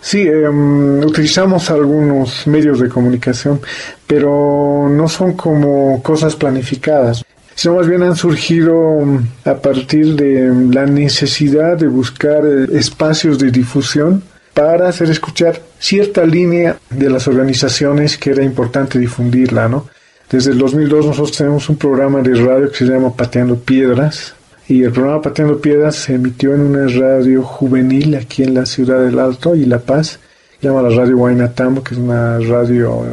Sí, 0.00 0.22
em, 0.22 1.00
utilizamos 1.04 1.70
algunos 1.70 2.46
medios 2.46 2.80
de 2.80 2.88
comunicación, 2.88 3.60
pero 4.06 4.88
no 4.90 5.08
son 5.08 5.32
como 5.34 6.02
cosas 6.02 6.36
planificadas, 6.36 7.24
sino 7.54 7.74
más 7.74 7.88
bien 7.88 8.02
han 8.02 8.16
surgido 8.16 9.00
em, 9.00 9.26
a 9.44 9.54
partir 9.54 10.14
de 10.14 10.46
em, 10.46 10.70
la 10.70 10.86
necesidad 10.86 11.76
de 11.76 11.88
buscar 11.88 12.44
eh, 12.46 12.66
espacios 12.78 13.38
de 13.38 13.50
difusión 13.50 14.22
para 14.54 14.88
hacer 14.88 15.10
escuchar 15.10 15.60
cierta 15.78 16.24
línea 16.24 16.76
de 16.90 17.10
las 17.10 17.28
organizaciones 17.28 18.16
que 18.16 18.30
era 18.30 18.42
importante 18.42 18.98
difundirla, 18.98 19.68
¿no? 19.68 19.86
Desde 20.30 20.50
el 20.50 20.58
2002 20.58 21.06
nosotros 21.06 21.36
tenemos 21.36 21.68
un 21.68 21.76
programa 21.76 22.20
de 22.20 22.34
radio 22.34 22.70
que 22.70 22.78
se 22.78 22.84
llama 22.84 23.14
Pateando 23.14 23.56
Piedras, 23.56 24.34
y 24.68 24.82
el 24.82 24.92
programa 24.92 25.22
Pateando 25.22 25.58
Piedras 25.58 25.96
se 25.96 26.14
emitió 26.14 26.54
en 26.54 26.60
una 26.60 26.86
radio 26.86 27.42
juvenil 27.42 28.14
aquí 28.16 28.42
en 28.42 28.52
la 28.52 28.66
ciudad 28.66 29.00
del 29.02 29.18
Alto 29.18 29.56
y 29.56 29.64
La 29.64 29.78
Paz. 29.78 30.20
Se 30.60 30.68
llama 30.68 30.82
la 30.82 30.90
radio 30.94 31.16
Guaynatamo, 31.16 31.82
que 31.82 31.94
es 31.94 32.00
una 32.00 32.38
radio 32.38 33.02
eh, 33.06 33.08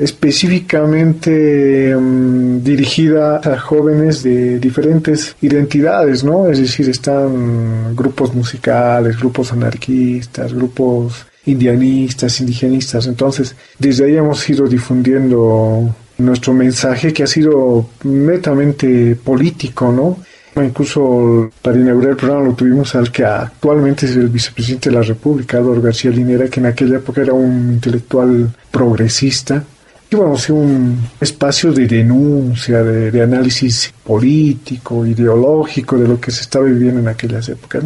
específicamente 0.00 1.92
mm, 1.96 2.62
dirigida 2.62 3.40
a 3.42 3.58
jóvenes 3.58 4.22
de 4.22 4.60
diferentes 4.60 5.34
identidades, 5.40 6.22
¿no? 6.22 6.48
Es 6.48 6.60
decir, 6.60 6.88
están 6.88 7.96
grupos 7.96 8.32
musicales, 8.32 9.18
grupos 9.18 9.52
anarquistas, 9.52 10.54
grupos 10.54 11.26
indianistas, 11.46 12.40
indigenistas. 12.40 13.08
Entonces, 13.08 13.56
desde 13.76 14.04
ahí 14.04 14.16
hemos 14.16 14.48
ido 14.48 14.68
difundiendo 14.68 15.92
nuestro 16.18 16.52
mensaje 16.52 17.12
que 17.12 17.24
ha 17.24 17.26
sido 17.26 17.88
netamente 18.04 19.16
político, 19.16 19.90
¿no? 19.90 20.18
Incluso 20.64 21.50
para 21.60 21.78
inaugurar 21.78 22.12
el 22.12 22.16
programa 22.16 22.46
lo 22.46 22.54
tuvimos 22.54 22.94
al 22.94 23.12
que 23.12 23.24
actualmente 23.24 24.06
es 24.06 24.16
el 24.16 24.28
vicepresidente 24.28 24.88
de 24.88 24.96
la 24.96 25.02
República, 25.02 25.58
Álvaro 25.58 25.82
García 25.82 26.10
Linera, 26.10 26.48
que 26.48 26.60
en 26.60 26.66
aquella 26.66 26.96
época 26.96 27.20
era 27.20 27.34
un 27.34 27.74
intelectual 27.74 28.50
progresista. 28.70 29.62
Y 30.10 30.16
bueno, 30.16 30.38
sí, 30.38 30.52
un 30.52 30.98
espacio 31.20 31.72
de 31.72 31.86
denuncia, 31.86 32.82
de, 32.82 33.22
análisis 33.22 33.92
político, 34.04 35.04
ideológico 35.04 35.98
de 35.98 36.08
lo 36.08 36.18
que 36.18 36.30
se 36.30 36.42
estaba 36.42 36.64
viviendo 36.64 37.00
en 37.00 37.08
aquellas 37.08 37.48
épocas. 37.48 37.84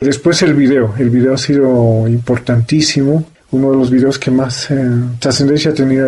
Después 0.00 0.40
el 0.42 0.54
video, 0.54 0.94
el 0.98 1.10
video 1.10 1.34
ha 1.34 1.38
sido 1.38 2.06
importantísimo. 2.06 3.24
Uno 3.50 3.70
de 3.70 3.76
los 3.76 3.90
videos 3.90 4.18
que 4.18 4.30
más 4.30 4.70
eh, 4.70 4.76
trascendencia 5.18 5.70
ha 5.70 5.74
tenido 5.74 6.06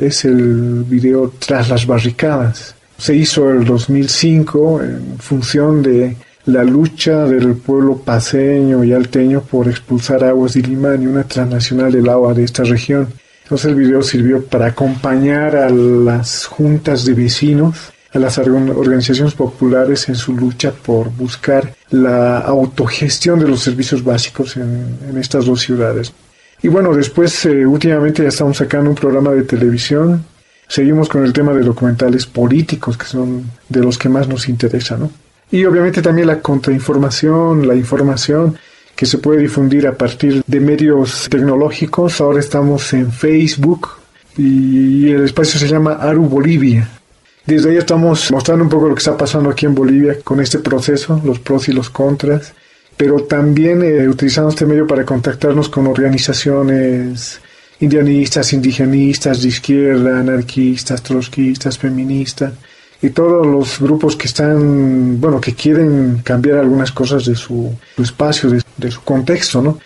es 0.00 0.24
el 0.24 0.84
video 0.86 1.32
Tras 1.38 1.68
las 1.68 1.86
barricadas 1.86 2.74
se 3.00 3.16
hizo 3.16 3.50
el 3.50 3.64
2005 3.64 4.82
en 4.82 5.18
función 5.18 5.82
de 5.82 6.16
la 6.44 6.64
lucha 6.64 7.24
del 7.24 7.54
pueblo 7.54 7.96
paseño 7.96 8.84
y 8.84 8.92
alteño 8.92 9.40
por 9.40 9.68
expulsar 9.68 10.22
aguas 10.22 10.54
de 10.54 10.62
Limán 10.62 11.02
y 11.02 11.06
una 11.06 11.24
transnacional 11.24 11.90
del 11.90 12.08
agua 12.08 12.34
de 12.34 12.44
esta 12.44 12.62
región. 12.62 13.08
Entonces 13.44 13.70
el 13.70 13.76
video 13.76 14.02
sirvió 14.02 14.44
para 14.44 14.66
acompañar 14.66 15.56
a 15.56 15.70
las 15.70 16.44
juntas 16.44 17.04
de 17.06 17.14
vecinos 17.14 17.92
a 18.12 18.18
las 18.18 18.38
organizaciones 18.38 19.34
populares 19.34 20.08
en 20.08 20.16
su 20.16 20.34
lucha 20.34 20.72
por 20.72 21.10
buscar 21.10 21.74
la 21.90 22.38
autogestión 22.38 23.38
de 23.38 23.48
los 23.48 23.60
servicios 23.62 24.02
básicos 24.02 24.56
en, 24.56 25.16
estas 25.16 25.46
dos 25.46 25.60
ciudades. 25.60 26.12
Y 26.62 26.68
bueno, 26.68 26.92
después 26.94 27.46
eh, 27.46 27.64
últimamente 27.64 28.22
ya 28.22 28.28
estamos 28.28 28.56
sacando 28.56 28.90
un 28.90 28.96
programa 28.96 29.30
de 29.30 29.44
televisión. 29.44 30.24
Seguimos 30.70 31.08
con 31.08 31.24
el 31.24 31.32
tema 31.32 31.52
de 31.52 31.64
documentales 31.64 32.26
políticos, 32.26 32.96
que 32.96 33.04
son 33.04 33.42
de 33.68 33.80
los 33.80 33.98
que 33.98 34.08
más 34.08 34.28
nos 34.28 34.48
interesa, 34.48 34.96
¿no? 34.96 35.10
Y 35.50 35.64
obviamente 35.64 36.00
también 36.00 36.28
la 36.28 36.40
contrainformación, 36.40 37.66
la 37.66 37.74
información 37.74 38.56
que 38.94 39.04
se 39.04 39.18
puede 39.18 39.40
difundir 39.40 39.88
a 39.88 39.98
partir 39.98 40.44
de 40.46 40.60
medios 40.60 41.26
tecnológicos. 41.28 42.20
Ahora 42.20 42.38
estamos 42.38 42.92
en 42.92 43.10
Facebook 43.10 43.88
y 44.36 45.10
el 45.10 45.24
espacio 45.24 45.58
se 45.58 45.66
llama 45.66 45.94
Aru 45.94 46.26
Bolivia. 46.26 46.88
Desde 47.44 47.70
ahí 47.70 47.76
estamos 47.76 48.30
mostrando 48.30 48.62
un 48.62 48.70
poco 48.70 48.86
lo 48.86 48.94
que 48.94 49.00
está 49.00 49.16
pasando 49.16 49.50
aquí 49.50 49.66
en 49.66 49.74
Bolivia 49.74 50.18
con 50.22 50.38
este 50.38 50.60
proceso, 50.60 51.20
los 51.24 51.40
pros 51.40 51.68
y 51.68 51.72
los 51.72 51.90
contras, 51.90 52.52
pero 52.96 53.24
también 53.24 53.82
eh, 53.82 54.08
utilizando 54.08 54.50
este 54.50 54.66
medio 54.66 54.86
para 54.86 55.04
contactarnos 55.04 55.68
con 55.68 55.88
organizaciones 55.88 57.40
indianistas, 57.80 58.52
indigenistas, 58.52 59.42
de 59.42 59.48
izquierda, 59.48 60.20
anarquistas, 60.20 61.02
trotskistas, 61.02 61.78
feministas 61.78 62.52
y 63.02 63.10
todos 63.10 63.46
los 63.46 63.80
grupos 63.80 64.14
que 64.16 64.26
están, 64.26 65.20
bueno, 65.20 65.40
que 65.40 65.54
quieren 65.54 66.20
cambiar 66.22 66.58
algunas 66.58 66.92
cosas 66.92 67.24
de 67.24 67.34
su, 67.34 67.72
espacio, 67.98 68.50
de, 68.76 68.90
su 68.90 69.00
contexto, 69.02 69.62
¿no? 69.62 69.78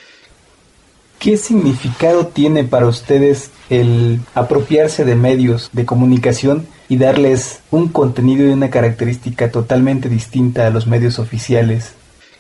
¿Qué 1.19 1.37
significado 1.37 2.27
tiene 2.27 2.65
para 2.65 2.87
ustedes 2.87 3.51
el 3.71 4.21
apropiarse 4.35 5.05
de 5.05 5.15
medios 5.15 5.71
de 5.73 5.87
comunicación 5.87 6.67
y 6.89 6.97
darles 6.97 7.61
un 7.71 7.89
contenido 7.89 8.47
y 8.47 8.53
una 8.53 8.71
característica 8.71 9.51
totalmente 9.51 10.09
distinta 10.09 10.67
a 10.67 10.71
los 10.71 10.87
medios 10.87 11.19
oficiales. 11.19 11.95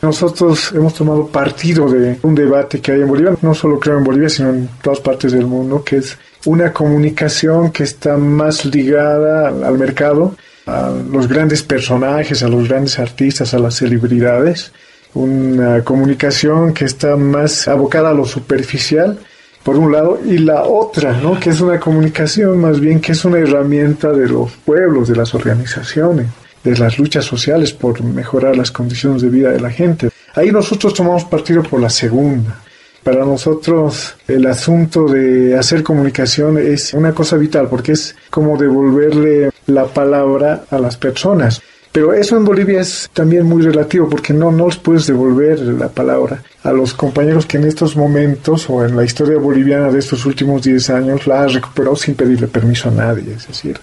Nosotros 0.05 0.71
hemos 0.75 0.93
tomado 0.93 1.27
partido 1.29 1.89
de 1.89 2.19
un 2.21 2.35
debate 2.35 2.79
que 2.79 2.93
hay 2.93 3.01
en 3.01 3.09
Bolivia, 3.09 3.35
no 3.41 3.55
solo 3.55 3.81
creo 3.81 3.97
en 3.97 4.05
Bolivia, 4.05 4.29
sino 4.29 4.51
en 4.51 4.69
todas 4.83 5.01
partes 5.01 5.33
del 5.33 5.47
mundo, 5.47 5.83
que 5.83 5.97
es 5.97 6.19
una 6.45 6.75
comunicación 6.75 7.73
que 7.73 7.85
está 7.85 8.19
más 8.19 8.67
ligada 8.67 9.49
al 9.49 9.79
mercado, 9.79 10.37
a 10.67 10.93
los 11.11 11.27
grandes 11.27 11.63
personajes, 11.63 12.43
a 12.43 12.49
los 12.49 12.69
grandes 12.69 12.99
artistas, 12.99 13.55
a 13.55 13.59
las 13.59 13.77
celebridades, 13.77 14.73
una 15.15 15.83
comunicación 15.83 16.75
que 16.75 16.85
está 16.85 17.17
más 17.17 17.67
abocada 17.67 18.11
a 18.11 18.15
lo 18.15 18.27
superficial 18.27 19.19
por 19.63 19.79
un 19.79 19.91
lado, 19.91 20.21
y 20.23 20.37
la 20.37 20.65
otra, 20.65 21.15
¿no? 21.15 21.41
que 21.41 21.49
es 21.49 21.63
una 21.63 21.81
comunicación 21.81 22.61
más 22.61 22.79
bien 22.79 23.01
que 23.01 23.13
es 23.13 23.25
una 23.25 23.39
herramienta 23.39 24.13
de 24.13 24.29
los 24.29 24.53
pueblos, 24.67 25.09
de 25.09 25.17
las 25.17 25.35
organizaciones, 25.35 26.27
de 26.65 26.77
las 26.77 26.99
luchas 26.99 27.24
sociales 27.24 27.73
por 27.73 28.03
mejorar 28.03 28.57
las 28.57 28.73
condiciones 28.73 29.23
de 29.23 29.28
vida 29.28 29.51
de 29.51 29.61
la 29.61 29.70
gente. 29.70 30.11
Ahí 30.35 30.51
nosotros 30.51 30.95
tomamos 30.95 31.24
partido 31.24 31.62
por 31.62 31.81
la 31.81 31.91
segunda. 31.91 32.61
Para 33.05 33.24
nosotros 33.24 34.16
el 34.27 34.47
asunto 34.47 35.05
de 35.05 35.57
hacer 35.57 35.82
comunicación 35.82 36.57
es 36.57 36.95
una 36.95 37.12
cosa 37.12 37.36
vital 37.36 37.69
porque 37.69 37.93
es 37.93 38.16
como 38.31 38.57
devolverle 38.57 39.51
la 39.66 39.85
palabra 39.85 40.65
a 40.70 40.78
las 40.78 40.97
personas. 40.97 41.61
Pero 41.93 42.12
eso 42.12 42.36
en 42.36 42.45
Bolivia 42.45 42.81
es 42.81 43.09
también 43.12 43.47
muy 43.47 43.62
relativo 43.62 44.09
porque 44.09 44.32
no, 44.32 44.51
no 44.51 44.66
les 44.66 44.78
puedes 44.78 45.07
devolver 45.07 45.61
la 45.61 45.89
palabra 45.89 46.43
a 46.65 46.73
los 46.73 46.93
compañeros 46.95 47.47
que 47.47 47.59
en 47.59 47.69
estos 47.69 47.95
momentos 47.95 48.69
o 48.69 48.85
en 48.85 48.97
la 48.97 49.05
historia 49.05 49.39
boliviana 49.39 49.93
de 49.93 50.01
estos 50.01 50.27
últimos 50.27 50.62
10 50.62 50.91
años 50.91 51.27
la 51.28 51.43
han 51.43 51.51
recuperado 51.51 51.95
sin 51.95 52.16
pedirle 52.16 52.49
permiso 52.49 52.89
a 52.89 52.93
nadie. 52.93 53.35
Es 53.35 53.47
decir, 53.47 53.78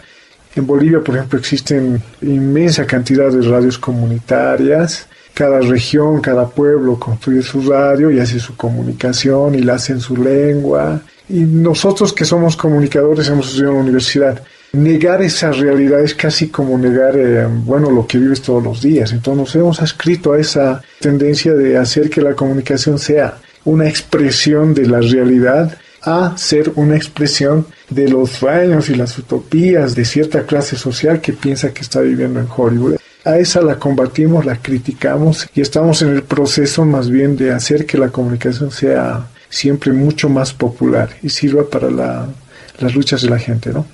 en 0.55 0.67
Bolivia, 0.67 0.99
por 0.99 1.15
ejemplo, 1.15 1.39
existen 1.39 2.01
inmensa 2.21 2.85
cantidad 2.85 3.31
de 3.31 3.41
radios 3.41 3.77
comunitarias. 3.77 5.07
Cada 5.33 5.59
región, 5.61 6.19
cada 6.19 6.47
pueblo 6.47 6.99
construye 6.99 7.41
su 7.41 7.61
radio 7.61 8.11
y 8.11 8.19
hace 8.19 8.39
su 8.39 8.55
comunicación 8.57 9.55
y 9.55 9.61
la 9.61 9.75
hace 9.75 9.93
en 9.93 10.01
su 10.01 10.17
lengua. 10.17 11.01
Y 11.29 11.39
nosotros 11.39 12.11
que 12.11 12.25
somos 12.25 12.57
comunicadores 12.57 13.29
hemos 13.29 13.47
estudiado 13.47 13.71
en 13.71 13.77
la 13.77 13.83
universidad 13.83 14.43
negar 14.73 15.21
esa 15.21 15.51
realidad 15.51 16.01
es 16.01 16.15
casi 16.15 16.47
como 16.47 16.77
negar, 16.77 17.17
eh, 17.17 17.45
bueno, 17.47 17.91
lo 17.91 18.07
que 18.07 18.17
vives 18.17 18.41
todos 18.41 18.63
los 18.63 18.81
días. 18.81 19.11
Entonces 19.11 19.37
nos 19.37 19.55
hemos 19.55 19.81
escrito 19.81 20.33
a 20.33 20.39
esa 20.39 20.81
tendencia 20.99 21.53
de 21.53 21.77
hacer 21.77 22.09
que 22.09 22.21
la 22.21 22.33
comunicación 22.33 22.97
sea 22.97 23.37
una 23.65 23.87
expresión 23.87 24.73
de 24.73 24.87
la 24.87 24.99
realidad 24.99 25.77
a 26.01 26.35
ser 26.37 26.71
una 26.75 26.95
expresión 26.95 27.65
de 27.91 28.09
los 28.09 28.31
sueños 28.31 28.89
y 28.89 28.95
las 28.95 29.17
utopías 29.17 29.93
de 29.93 30.05
cierta 30.05 30.45
clase 30.45 30.77
social 30.77 31.21
que 31.21 31.33
piensa 31.33 31.73
que 31.73 31.81
está 31.81 31.99
viviendo 31.99 32.39
en 32.39 32.47
Hollywood. 32.55 32.95
A 33.23 33.37
esa 33.37 33.61
la 33.61 33.77
combatimos, 33.77 34.45
la 34.45 34.55
criticamos 34.55 35.47
y 35.53 35.61
estamos 35.61 36.01
en 36.01 36.09
el 36.09 36.23
proceso 36.23 36.85
más 36.85 37.09
bien 37.09 37.35
de 37.37 37.51
hacer 37.51 37.85
que 37.85 37.97
la 37.97 38.09
comunicación 38.09 38.71
sea 38.71 39.27
siempre 39.49 39.91
mucho 39.91 40.29
más 40.29 40.53
popular 40.53 41.09
y 41.21 41.29
sirva 41.29 41.69
para 41.69 41.91
las 41.91 42.95
luchas 42.95 43.21
de 43.21 43.29
la 43.29 43.37
gente, 43.37 43.71
¿no? 43.71 43.85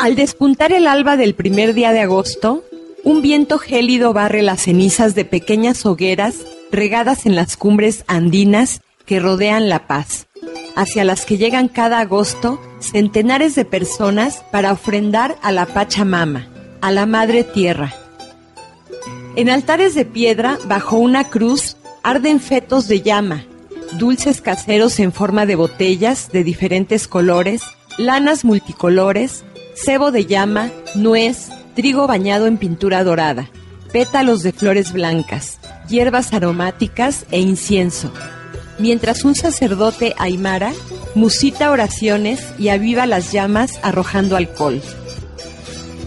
Al 0.00 0.16
despuntar 0.16 0.72
el 0.72 0.86
alba 0.86 1.16
del 1.16 1.34
primer 1.34 1.72
día 1.72 1.92
de 1.92 2.00
agosto, 2.00 2.62
un 3.04 3.20
viento 3.20 3.58
gélido 3.58 4.12
barre 4.12 4.42
las 4.42 4.62
cenizas 4.62 5.14
de 5.14 5.24
pequeñas 5.24 5.84
hogueras 5.84 6.36
regadas 6.72 7.26
en 7.26 7.36
las 7.36 7.56
cumbres 7.56 8.04
andinas 8.06 8.80
que 9.04 9.20
rodean 9.20 9.68
La 9.68 9.86
Paz, 9.86 10.26
hacia 10.74 11.04
las 11.04 11.26
que 11.26 11.36
llegan 11.36 11.68
cada 11.68 12.00
agosto 12.00 12.60
centenares 12.80 13.54
de 13.54 13.66
personas 13.66 14.42
para 14.50 14.72
ofrendar 14.72 15.36
a 15.42 15.52
la 15.52 15.66
Pachamama, 15.66 16.48
a 16.80 16.90
la 16.90 17.04
Madre 17.04 17.44
Tierra. 17.44 17.94
En 19.36 19.50
altares 19.50 19.94
de 19.94 20.06
piedra, 20.06 20.58
bajo 20.66 20.96
una 20.96 21.28
cruz, 21.28 21.76
arden 22.02 22.40
fetos 22.40 22.88
de 22.88 23.02
llama, 23.02 23.44
dulces 23.98 24.40
caseros 24.40 24.98
en 24.98 25.12
forma 25.12 25.44
de 25.44 25.56
botellas 25.56 26.30
de 26.32 26.42
diferentes 26.42 27.06
colores, 27.06 27.62
lanas 27.98 28.44
multicolores, 28.44 29.44
cebo 29.74 30.10
de 30.10 30.24
llama, 30.26 30.70
nuez, 30.94 31.50
trigo 31.74 32.06
bañado 32.06 32.46
en 32.46 32.58
pintura 32.58 33.04
dorada, 33.04 33.50
pétalos 33.92 34.42
de 34.42 34.52
flores 34.52 34.92
blancas, 34.92 35.58
hierbas 35.88 36.32
aromáticas 36.32 37.26
e 37.30 37.40
incienso, 37.40 38.12
mientras 38.78 39.24
un 39.24 39.34
sacerdote 39.34 40.14
aymara 40.18 40.72
musita 41.14 41.70
oraciones 41.70 42.40
y 42.58 42.68
aviva 42.68 43.06
las 43.06 43.32
llamas 43.32 43.78
arrojando 43.82 44.36
alcohol. 44.36 44.80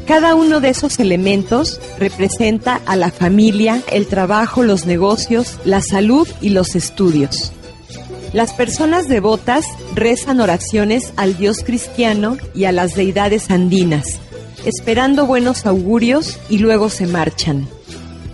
Cada 0.08 0.36
uno 0.36 0.62
de 0.62 0.70
esos 0.70 1.00
elementos 1.00 1.82
representa 2.00 2.82
a 2.86 2.96
la 2.96 3.12
familia, 3.12 3.82
el 3.92 4.08
trabajo, 4.08 4.64
los 4.64 4.86
negocios, 4.86 5.58
la 5.66 5.82
salud 5.82 6.28
y 6.40 6.50
los 6.50 6.76
estudios. 6.76 7.52
Las 8.32 8.54
personas 8.54 9.10
devotas 9.10 9.66
rezan 9.96 10.40
oraciones 10.40 11.12
al 11.18 11.38
Dios 11.38 11.64
cristiano 11.66 12.38
y 12.56 12.66
a 12.66 12.72
las 12.72 12.96
deidades 12.96 13.52
andinas, 13.52 14.20
esperando 14.68 15.26
buenos 15.26 15.66
augurios 15.66 16.40
y 16.50 16.58
luego 16.58 16.90
se 16.90 17.08
marchan. 17.08 17.70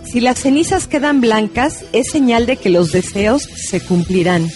Si 0.04 0.20
las 0.20 0.40
cenizas 0.40 0.88
quedan 0.88 1.20
blancas, 1.20 1.84
es 1.92 2.10
señal 2.10 2.44
de 2.46 2.56
que 2.56 2.70
los 2.70 2.90
deseos 2.90 3.42
se 3.42 3.80
cumplirán. 3.80 4.50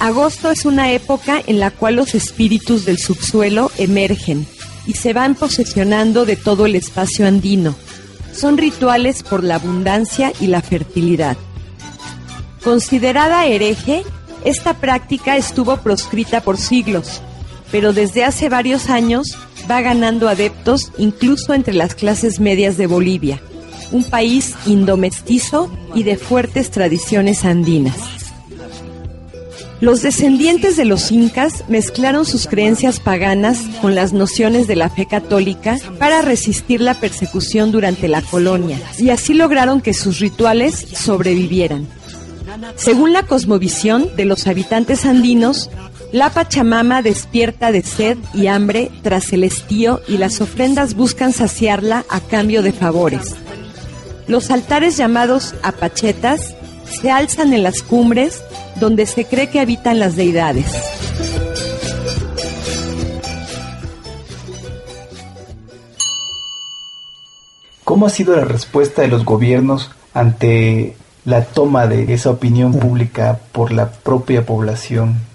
Agosto 0.00 0.50
es 0.50 0.64
una 0.64 0.90
época 0.90 1.40
en 1.46 1.60
la 1.60 1.70
cual 1.70 1.94
los 1.94 2.16
espíritus 2.16 2.84
del 2.84 2.98
subsuelo 2.98 3.70
emergen 3.78 4.48
y 4.84 4.94
se 4.94 5.12
van 5.12 5.36
posesionando 5.36 6.24
de 6.26 6.34
todo 6.34 6.66
el 6.66 6.74
espacio 6.74 7.28
andino. 7.28 7.76
Son 8.32 8.58
rituales 8.58 9.22
por 9.22 9.44
la 9.44 9.56
abundancia 9.56 10.32
y 10.40 10.48
la 10.48 10.60
fertilidad. 10.60 11.36
Considerada 12.64 13.46
hereje, 13.46 14.02
esta 14.44 14.74
práctica 14.74 15.36
estuvo 15.36 15.76
proscrita 15.76 16.40
por 16.40 16.56
siglos, 16.56 17.22
pero 17.72 17.92
desde 17.92 18.22
hace 18.22 18.48
varios 18.48 18.88
años 18.90 19.36
va 19.68 19.80
ganando 19.80 20.28
adeptos 20.28 20.92
incluso 20.98 21.54
entre 21.54 21.74
las 21.74 21.96
clases 21.96 22.38
medias 22.38 22.76
de 22.76 22.86
Bolivia, 22.86 23.40
un 23.90 24.04
país 24.04 24.54
indomestizo 24.66 25.68
y 25.94 26.04
de 26.04 26.16
fuertes 26.16 26.70
tradiciones 26.70 27.44
andinas. 27.44 27.96
Los 29.80 30.00
descendientes 30.00 30.76
de 30.76 30.84
los 30.84 31.10
incas 31.10 31.64
mezclaron 31.66 32.24
sus 32.24 32.46
creencias 32.46 33.00
paganas 33.00 33.58
con 33.80 33.96
las 33.96 34.12
nociones 34.12 34.68
de 34.68 34.76
la 34.76 34.88
fe 34.88 35.06
católica 35.06 35.76
para 35.98 36.22
resistir 36.22 36.80
la 36.80 36.94
persecución 36.94 37.72
durante 37.72 38.06
la 38.06 38.22
colonia 38.22 38.78
y 38.96 39.10
así 39.10 39.34
lograron 39.34 39.80
que 39.80 39.92
sus 39.92 40.20
rituales 40.20 40.86
sobrevivieran. 40.94 41.88
Según 42.76 43.12
la 43.12 43.24
cosmovisión 43.24 44.08
de 44.16 44.24
los 44.24 44.46
habitantes 44.46 45.04
andinos, 45.04 45.68
la 46.12 46.28
Pachamama 46.28 47.00
despierta 47.00 47.72
de 47.72 47.82
sed 47.82 48.18
y 48.34 48.46
hambre 48.46 48.90
tras 49.02 49.32
el 49.32 49.44
estío 49.44 50.00
y 50.06 50.18
las 50.18 50.42
ofrendas 50.42 50.94
buscan 50.94 51.32
saciarla 51.32 52.04
a 52.10 52.20
cambio 52.20 52.62
de 52.62 52.72
favores. 52.72 53.34
Los 54.26 54.50
altares 54.50 54.98
llamados 54.98 55.54
apachetas 55.62 56.54
se 56.84 57.10
alzan 57.10 57.54
en 57.54 57.62
las 57.62 57.82
cumbres 57.82 58.44
donde 58.78 59.06
se 59.06 59.24
cree 59.24 59.48
que 59.48 59.60
habitan 59.60 59.98
las 59.98 60.14
deidades. 60.14 60.66
¿Cómo 67.84 68.06
ha 68.06 68.10
sido 68.10 68.36
la 68.36 68.44
respuesta 68.44 69.02
de 69.02 69.08
los 69.08 69.24
gobiernos 69.24 69.90
ante 70.12 70.94
la 71.24 71.44
toma 71.44 71.86
de 71.86 72.12
esa 72.12 72.30
opinión 72.30 72.78
pública 72.78 73.40
por 73.52 73.72
la 73.72 73.90
propia 73.90 74.44
población? 74.44 75.31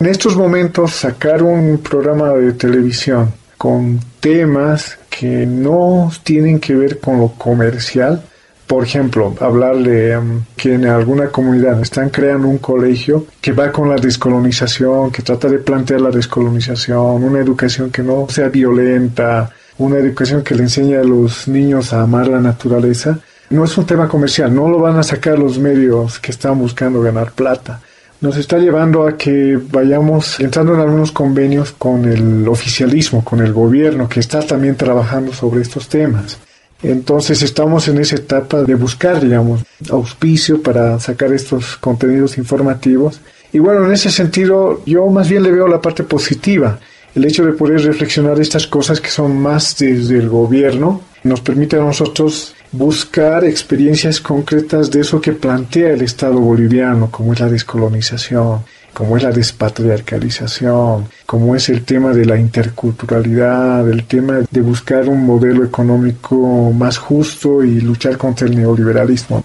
En 0.00 0.06
estos 0.06 0.36
momentos 0.36 0.92
sacar 0.92 1.42
un 1.42 1.78
programa 1.78 2.28
de 2.30 2.52
televisión 2.52 3.32
con 3.56 3.98
temas 4.20 4.96
que 5.10 5.44
no 5.44 6.12
tienen 6.22 6.60
que 6.60 6.76
ver 6.76 7.00
con 7.00 7.18
lo 7.18 7.30
comercial, 7.30 8.22
por 8.68 8.84
ejemplo, 8.84 9.34
hablar 9.40 9.76
de 9.78 10.16
um, 10.16 10.44
que 10.56 10.74
en 10.74 10.86
alguna 10.86 11.30
comunidad 11.30 11.80
están 11.80 12.10
creando 12.10 12.46
un 12.46 12.58
colegio 12.58 13.26
que 13.40 13.50
va 13.50 13.72
con 13.72 13.88
la 13.88 13.96
descolonización, 13.96 15.10
que 15.10 15.22
trata 15.22 15.48
de 15.48 15.58
plantear 15.58 16.00
la 16.00 16.10
descolonización, 16.10 17.24
una 17.24 17.40
educación 17.40 17.90
que 17.90 18.04
no 18.04 18.28
sea 18.28 18.50
violenta, 18.50 19.50
una 19.78 19.96
educación 19.96 20.42
que 20.42 20.54
le 20.54 20.62
enseñe 20.62 20.94
a 20.94 21.02
los 21.02 21.48
niños 21.48 21.92
a 21.92 22.02
amar 22.02 22.28
la 22.28 22.40
naturaleza, 22.40 23.18
no 23.50 23.64
es 23.64 23.76
un 23.76 23.86
tema 23.86 24.06
comercial, 24.06 24.54
no 24.54 24.68
lo 24.68 24.78
van 24.78 24.98
a 24.98 25.02
sacar 25.02 25.38
los 25.38 25.58
medios 25.58 26.20
que 26.20 26.30
están 26.30 26.56
buscando 26.56 27.00
ganar 27.00 27.32
plata. 27.32 27.80
Nos 28.20 28.36
está 28.36 28.58
llevando 28.58 29.06
a 29.06 29.16
que 29.16 29.56
vayamos 29.70 30.40
entrando 30.40 30.74
en 30.74 30.80
algunos 30.80 31.12
convenios 31.12 31.70
con 31.70 32.04
el 32.04 32.48
oficialismo, 32.48 33.22
con 33.24 33.40
el 33.40 33.52
gobierno, 33.52 34.08
que 34.08 34.18
está 34.18 34.40
también 34.40 34.74
trabajando 34.74 35.32
sobre 35.32 35.62
estos 35.62 35.88
temas. 35.88 36.36
Entonces 36.82 37.42
estamos 37.42 37.86
en 37.86 37.98
esa 37.98 38.16
etapa 38.16 38.62
de 38.62 38.74
buscar, 38.74 39.20
digamos, 39.20 39.62
auspicio 39.90 40.60
para 40.62 40.98
sacar 40.98 41.32
estos 41.32 41.76
contenidos 41.76 42.38
informativos. 42.38 43.20
Y 43.52 43.60
bueno, 43.60 43.86
en 43.86 43.92
ese 43.92 44.10
sentido, 44.10 44.82
yo 44.84 45.06
más 45.06 45.28
bien 45.28 45.44
le 45.44 45.52
veo 45.52 45.68
la 45.68 45.80
parte 45.80 46.02
positiva. 46.02 46.78
El 47.14 47.24
hecho 47.24 47.44
de 47.44 47.52
poder 47.52 47.82
reflexionar 47.82 48.40
estas 48.40 48.66
cosas 48.66 49.00
que 49.00 49.10
son 49.10 49.40
más 49.40 49.76
desde 49.78 50.18
el 50.18 50.28
gobierno 50.28 51.02
nos 51.22 51.40
permite 51.40 51.76
a 51.76 51.84
nosotros 51.84 52.54
buscar 52.72 53.44
experiencias 53.44 54.20
concretas 54.20 54.90
de 54.90 55.00
eso 55.00 55.20
que 55.20 55.32
plantea 55.32 55.90
el 55.90 56.02
Estado 56.02 56.38
boliviano, 56.38 57.10
como 57.10 57.32
es 57.32 57.40
la 57.40 57.48
descolonización, 57.48 58.60
como 58.92 59.16
es 59.16 59.22
la 59.22 59.30
despatriarcalización, 59.30 61.06
como 61.24 61.54
es 61.54 61.68
el 61.68 61.84
tema 61.84 62.12
de 62.12 62.24
la 62.26 62.38
interculturalidad, 62.38 63.88
el 63.88 64.04
tema 64.04 64.40
de 64.50 64.60
buscar 64.60 65.08
un 65.08 65.24
modelo 65.24 65.64
económico 65.64 66.72
más 66.72 66.98
justo 66.98 67.62
y 67.62 67.80
luchar 67.80 68.18
contra 68.18 68.48
el 68.48 68.56
neoliberalismo. 68.56 69.44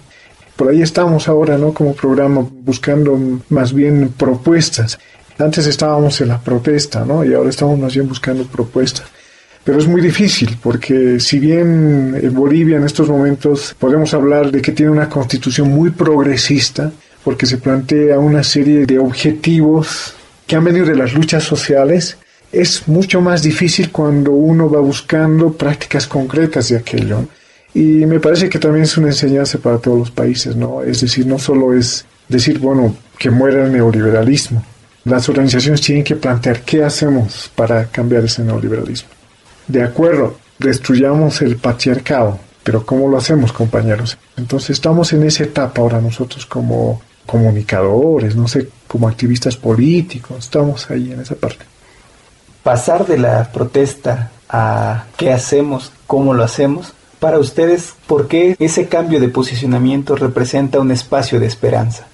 Por 0.56 0.70
ahí 0.70 0.82
estamos 0.82 1.28
ahora, 1.28 1.58
¿no? 1.58 1.72
Como 1.72 1.94
programa 1.94 2.46
buscando 2.62 3.18
más 3.48 3.72
bien 3.72 4.12
propuestas. 4.16 4.98
Antes 5.38 5.66
estábamos 5.66 6.20
en 6.20 6.28
la 6.28 6.40
protesta, 6.40 7.04
¿no? 7.04 7.24
Y 7.24 7.34
ahora 7.34 7.50
estamos 7.50 7.78
más 7.78 7.94
bien 7.94 8.08
buscando 8.08 8.44
propuestas. 8.44 9.06
Pero 9.64 9.78
es 9.78 9.86
muy 9.86 10.02
difícil 10.02 10.58
porque 10.62 11.18
si 11.18 11.38
bien 11.38 12.18
en 12.20 12.34
Bolivia 12.34 12.76
en 12.76 12.84
estos 12.84 13.08
momentos 13.08 13.74
podemos 13.78 14.12
hablar 14.12 14.50
de 14.50 14.60
que 14.60 14.72
tiene 14.72 14.92
una 14.92 15.08
constitución 15.08 15.70
muy 15.70 15.90
progresista, 15.90 16.92
porque 17.24 17.46
se 17.46 17.56
plantea 17.56 18.18
una 18.18 18.42
serie 18.42 18.84
de 18.84 18.98
objetivos 18.98 20.14
que 20.46 20.56
han 20.56 20.64
venido 20.64 20.84
de 20.84 20.96
las 20.96 21.14
luchas 21.14 21.44
sociales, 21.44 22.18
es 22.52 22.86
mucho 22.86 23.22
más 23.22 23.42
difícil 23.42 23.90
cuando 23.90 24.32
uno 24.32 24.68
va 24.68 24.80
buscando 24.80 25.54
prácticas 25.54 26.06
concretas 26.06 26.68
de 26.68 26.76
aquello. 26.76 27.26
Y 27.72 28.04
me 28.04 28.20
parece 28.20 28.50
que 28.50 28.58
también 28.58 28.84
es 28.84 28.98
una 28.98 29.08
enseñanza 29.08 29.58
para 29.58 29.78
todos 29.78 29.98
los 29.98 30.10
países, 30.10 30.54
¿no? 30.54 30.82
Es 30.82 31.00
decir, 31.00 31.26
no 31.26 31.38
solo 31.38 31.72
es 31.72 32.04
decir, 32.28 32.58
bueno, 32.58 32.94
que 33.18 33.30
muera 33.30 33.64
el 33.64 33.72
neoliberalismo. 33.72 34.62
Las 35.04 35.26
organizaciones 35.30 35.80
tienen 35.80 36.04
que 36.04 36.16
plantear 36.16 36.60
qué 36.60 36.84
hacemos 36.84 37.50
para 37.56 37.86
cambiar 37.86 38.24
ese 38.24 38.44
neoliberalismo 38.44 39.08
de 39.66 39.82
acuerdo, 39.82 40.36
destruyamos 40.58 41.42
el 41.42 41.56
patriarcado, 41.56 42.38
pero 42.62 42.84
¿cómo 42.84 43.08
lo 43.08 43.18
hacemos, 43.18 43.52
compañeros? 43.52 44.18
Entonces 44.36 44.70
estamos 44.70 45.12
en 45.12 45.24
esa 45.24 45.44
etapa 45.44 45.80
ahora 45.80 46.00
nosotros 46.00 46.46
como 46.46 47.00
comunicadores, 47.26 48.36
no 48.36 48.48
sé, 48.48 48.68
como 48.86 49.08
activistas 49.08 49.56
políticos, 49.56 50.38
estamos 50.38 50.90
ahí 50.90 51.12
en 51.12 51.20
esa 51.20 51.34
parte. 51.34 51.64
Pasar 52.62 53.06
de 53.06 53.18
la 53.18 53.50
protesta 53.52 54.30
a 54.48 55.04
qué 55.16 55.32
hacemos, 55.32 55.92
cómo 56.06 56.34
lo 56.34 56.44
hacemos, 56.44 56.94
para 57.18 57.38
ustedes, 57.38 57.94
¿por 58.06 58.28
qué 58.28 58.56
ese 58.58 58.88
cambio 58.88 59.18
de 59.18 59.28
posicionamiento 59.28 60.14
representa 60.14 60.80
un 60.80 60.90
espacio 60.90 61.40
de 61.40 61.46
esperanza? 61.46 62.06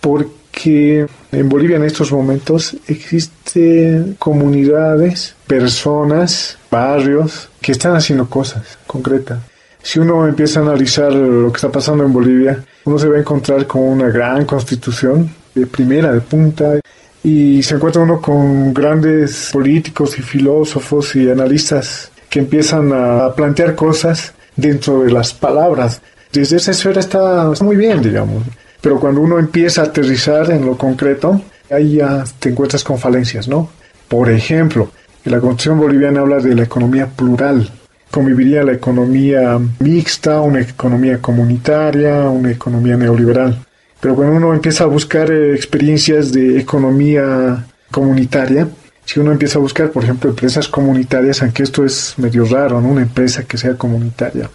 Porque 0.00 0.39
en 0.66 1.48
Bolivia 1.48 1.76
en 1.76 1.84
estos 1.84 2.12
momentos 2.12 2.76
existen 2.86 4.16
comunidades, 4.18 5.34
personas, 5.46 6.58
barrios 6.70 7.48
que 7.60 7.72
están 7.72 7.94
haciendo 7.94 8.28
cosas 8.28 8.78
concretas. 8.86 9.38
Si 9.82 9.98
uno 9.98 10.26
empieza 10.26 10.60
a 10.60 10.62
analizar 10.62 11.12
lo 11.12 11.50
que 11.50 11.56
está 11.56 11.70
pasando 11.70 12.04
en 12.04 12.12
Bolivia, 12.12 12.62
uno 12.84 12.98
se 12.98 13.08
va 13.08 13.16
a 13.16 13.20
encontrar 13.20 13.66
con 13.66 13.82
una 13.82 14.08
gran 14.10 14.44
constitución 14.44 15.30
de 15.54 15.66
primera, 15.66 16.12
de 16.12 16.20
punta, 16.20 16.80
y 17.22 17.62
se 17.62 17.74
encuentra 17.74 18.02
uno 18.02 18.20
con 18.20 18.72
grandes 18.72 19.50
políticos 19.52 20.18
y 20.18 20.22
filósofos 20.22 21.14
y 21.16 21.30
analistas 21.30 22.10
que 22.28 22.38
empiezan 22.38 22.92
a 22.92 23.34
plantear 23.34 23.74
cosas 23.74 24.32
dentro 24.56 25.02
de 25.02 25.12
las 25.12 25.34
palabras. 25.34 26.00
Desde 26.32 26.56
esa 26.56 26.70
esfera 26.70 27.00
está 27.00 27.50
muy 27.62 27.76
bien, 27.76 28.02
digamos. 28.02 28.44
Pero 28.80 28.98
cuando 28.98 29.20
uno 29.20 29.38
empieza 29.38 29.82
a 29.82 29.86
aterrizar 29.86 30.50
en 30.50 30.64
lo 30.64 30.76
concreto, 30.76 31.40
ahí 31.70 31.96
ya 31.96 32.24
te 32.38 32.50
encuentras 32.50 32.84
con 32.84 32.98
falencias, 32.98 33.48
¿no? 33.48 33.68
Por 34.08 34.30
ejemplo, 34.30 34.90
la 35.24 35.40
Constitución 35.40 35.78
boliviana 35.78 36.20
habla 36.20 36.38
de 36.38 36.54
la 36.54 36.62
economía 36.62 37.06
plural. 37.06 37.70
Conviviría 38.10 38.64
la 38.64 38.72
economía 38.72 39.58
mixta, 39.78 40.40
una 40.40 40.62
economía 40.62 41.18
comunitaria, 41.18 42.28
una 42.28 42.50
economía 42.50 42.96
neoliberal. 42.96 43.64
Pero 44.00 44.16
cuando 44.16 44.36
uno 44.36 44.54
empieza 44.54 44.84
a 44.84 44.88
buscar 44.88 45.30
eh, 45.30 45.54
experiencias 45.54 46.32
de 46.32 46.58
economía 46.58 47.66
comunitaria, 47.90 48.66
si 49.04 49.20
uno 49.20 49.32
empieza 49.32 49.58
a 49.58 49.62
buscar, 49.62 49.90
por 49.90 50.04
ejemplo, 50.04 50.30
empresas 50.30 50.68
comunitarias, 50.68 51.42
aunque 51.42 51.62
esto 51.62 51.84
es 51.84 52.14
medio 52.16 52.44
raro, 52.46 52.80
¿no? 52.80 52.88
Una 52.88 53.02
empresa 53.02 53.44
que 53.44 53.58
sea 53.58 53.74
comunitaria. 53.74 54.48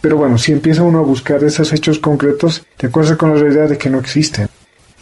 Pero 0.00 0.16
bueno, 0.16 0.38
si 0.38 0.52
empieza 0.52 0.82
uno 0.82 1.00
a 1.00 1.02
buscar 1.02 1.42
esos 1.44 1.72
hechos 1.72 1.98
concretos, 1.98 2.64
te 2.76 2.86
encuentras 2.86 3.18
con 3.18 3.34
la 3.34 3.40
realidad 3.40 3.68
de 3.68 3.78
que 3.78 3.90
no 3.90 3.98
existen. 3.98 4.48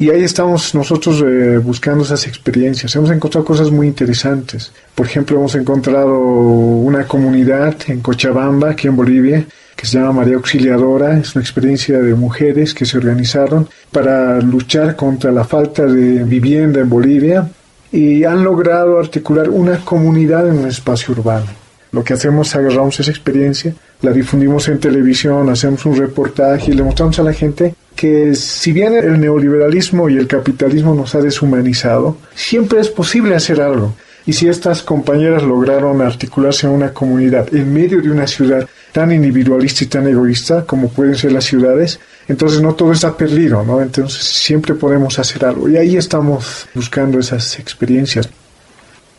Y 0.01 0.11
ahí 0.11 0.23
estamos 0.23 0.77
nosotros 0.77 1.23
eh, 1.27 1.59
buscando 1.59 2.05
esas 2.05 2.27
experiencias. 2.29 2.95
Hemos 2.95 3.11
encontrado 3.11 3.45
cosas 3.45 3.71
muy 3.73 3.89
interesantes. 3.89 4.73
Por 4.95 5.07
ejemplo, 5.07 5.37
hemos 5.39 5.57
encontrado 5.57 6.17
una 6.17 7.07
comunidad 7.07 7.77
en 7.89 8.01
Cochabamba, 8.01 8.71
aquí 8.71 8.87
en 8.87 8.95
Bolivia, 8.95 9.45
que 9.75 9.87
se 9.87 9.99
llama 9.99 10.21
María 10.21 10.37
Auxiliadora. 10.37 11.19
Es 11.19 11.35
una 11.35 11.43
experiencia 11.43 11.99
de 11.99 12.15
mujeres 12.15 12.75
que 12.75 12.87
se 12.87 12.97
organizaron 12.97 13.69
para 13.91 14.41
luchar 14.41 14.95
contra 14.95 15.33
la 15.33 15.45
falta 15.45 15.85
de 15.85 16.23
vivienda 16.23 16.81
en 16.81 16.89
Bolivia 16.89 17.49
y 17.91 18.23
han 18.23 18.45
logrado 18.45 19.01
articular 19.01 19.49
una 19.49 19.85
comunidad 19.85 20.47
en 20.49 20.59
un 20.59 20.69
espacio 20.69 21.13
urbano. 21.13 21.47
Lo 21.91 22.05
que 22.05 22.13
hacemos 22.15 22.49
es 22.49 22.57
agarramos 22.57 23.01
esa 23.01 23.11
experiencia, 23.11 23.75
la 24.01 24.13
difundimos 24.13 24.69
en 24.69 24.79
televisión, 24.79 25.49
hacemos 25.51 25.85
un 25.87 25.97
reportaje 25.97 26.71
y 26.71 26.75
le 26.75 26.83
mostramos 26.83 27.19
a 27.19 27.25
la 27.25 27.33
gente 27.33 27.75
que 27.97 28.35
si 28.37 28.73
bien 28.73 28.95
el 28.95 29.21
neoliberalismo 29.21 30.09
y 30.09 30.17
el 30.17 30.29
capitalismo 30.29 30.95
nos 30.95 31.17
ha 31.17 31.21
deshumanizado, 31.21 32.17
siempre 32.35 32.81
es 32.81 32.89
posible 32.89 33.35
hacer 33.35 33.61
algo. 33.61 33.95
Y 34.25 34.35
si 34.35 34.47
estas 34.47 34.83
compañeras 34.83 35.43
lograron 35.43 36.01
articularse 36.01 36.67
en 36.67 36.75
una 36.75 36.93
comunidad 36.93 37.53
en 37.53 37.73
medio 37.73 38.01
de 38.01 38.11
una 38.11 38.27
ciudad 38.27 38.69
tan 38.93 39.11
individualista 39.11 39.85
y 39.85 39.87
tan 39.89 40.07
egoísta 40.07 40.65
como 40.65 40.91
pueden 40.91 41.17
ser 41.17 41.33
las 41.33 41.45
ciudades, 41.45 41.99
entonces 42.29 42.61
no 42.61 42.75
todo 42.75 42.93
está 42.93 43.17
perdido, 43.17 43.65
¿no? 43.65 43.81
Entonces 43.81 44.23
siempre 44.23 44.75
podemos 44.75 45.19
hacer 45.19 45.45
algo. 45.45 45.69
Y 45.69 45.77
ahí 45.77 45.97
estamos 45.97 46.69
buscando 46.75 47.19
esas 47.19 47.59
experiencias. 47.59 48.29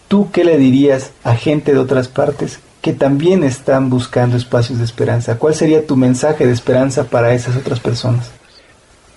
¿Tú 0.07 0.31
qué 0.31 0.43
le 0.43 0.57
dirías 0.57 1.11
a 1.23 1.35
gente 1.35 1.73
de 1.73 1.79
otras 1.79 2.07
partes 2.07 2.59
que 2.81 2.93
también 2.93 3.43
están 3.43 3.89
buscando 3.89 4.37
espacios 4.37 4.79
de 4.79 4.85
esperanza? 4.85 5.37
¿Cuál 5.37 5.55
sería 5.55 5.85
tu 5.85 5.95
mensaje 5.95 6.45
de 6.45 6.53
esperanza 6.53 7.03
para 7.05 7.33
esas 7.33 7.55
otras 7.55 7.79
personas? 7.79 8.31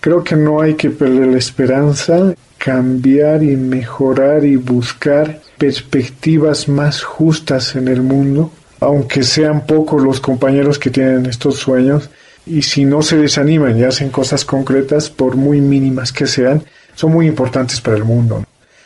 Creo 0.01 0.25
que 0.25 0.35
no 0.35 0.61
hay 0.61 0.75
que 0.75 0.91
perder 0.91 1.29
la 1.29 1.39
esperanza, 1.39 2.35
cambiar 2.59 3.43
y 3.43 3.57
mejorar 3.57 4.45
y 4.45 4.57
buscar 4.57 5.41
perspectivas 5.59 6.69
más 6.69 7.03
justas 7.03 7.77
en 7.77 7.87
el 7.87 8.03
mundo, 8.03 8.51
aunque 8.81 9.23
sean 9.23 9.65
pocos 9.65 10.03
los 10.03 10.19
compañeros 10.19 10.79
que 10.79 10.91
tienen 10.91 11.27
estos 11.27 11.57
sueños, 11.57 12.11
y 12.45 12.63
si 12.63 12.85
no 12.85 13.03
se 13.03 13.17
desaniman 13.17 13.79
y 13.79 13.85
hacen 13.85 14.11
cosas 14.11 14.45
concretas, 14.45 15.09
por 15.09 15.37
muy 15.37 15.61
mínimas 15.61 16.13
que 16.13 16.27
sean, 16.27 16.65
son 16.97 17.13
muy 17.13 17.29
importantes 17.29 17.81
para 17.81 17.97
el 17.97 18.05
mundo. 18.05 18.45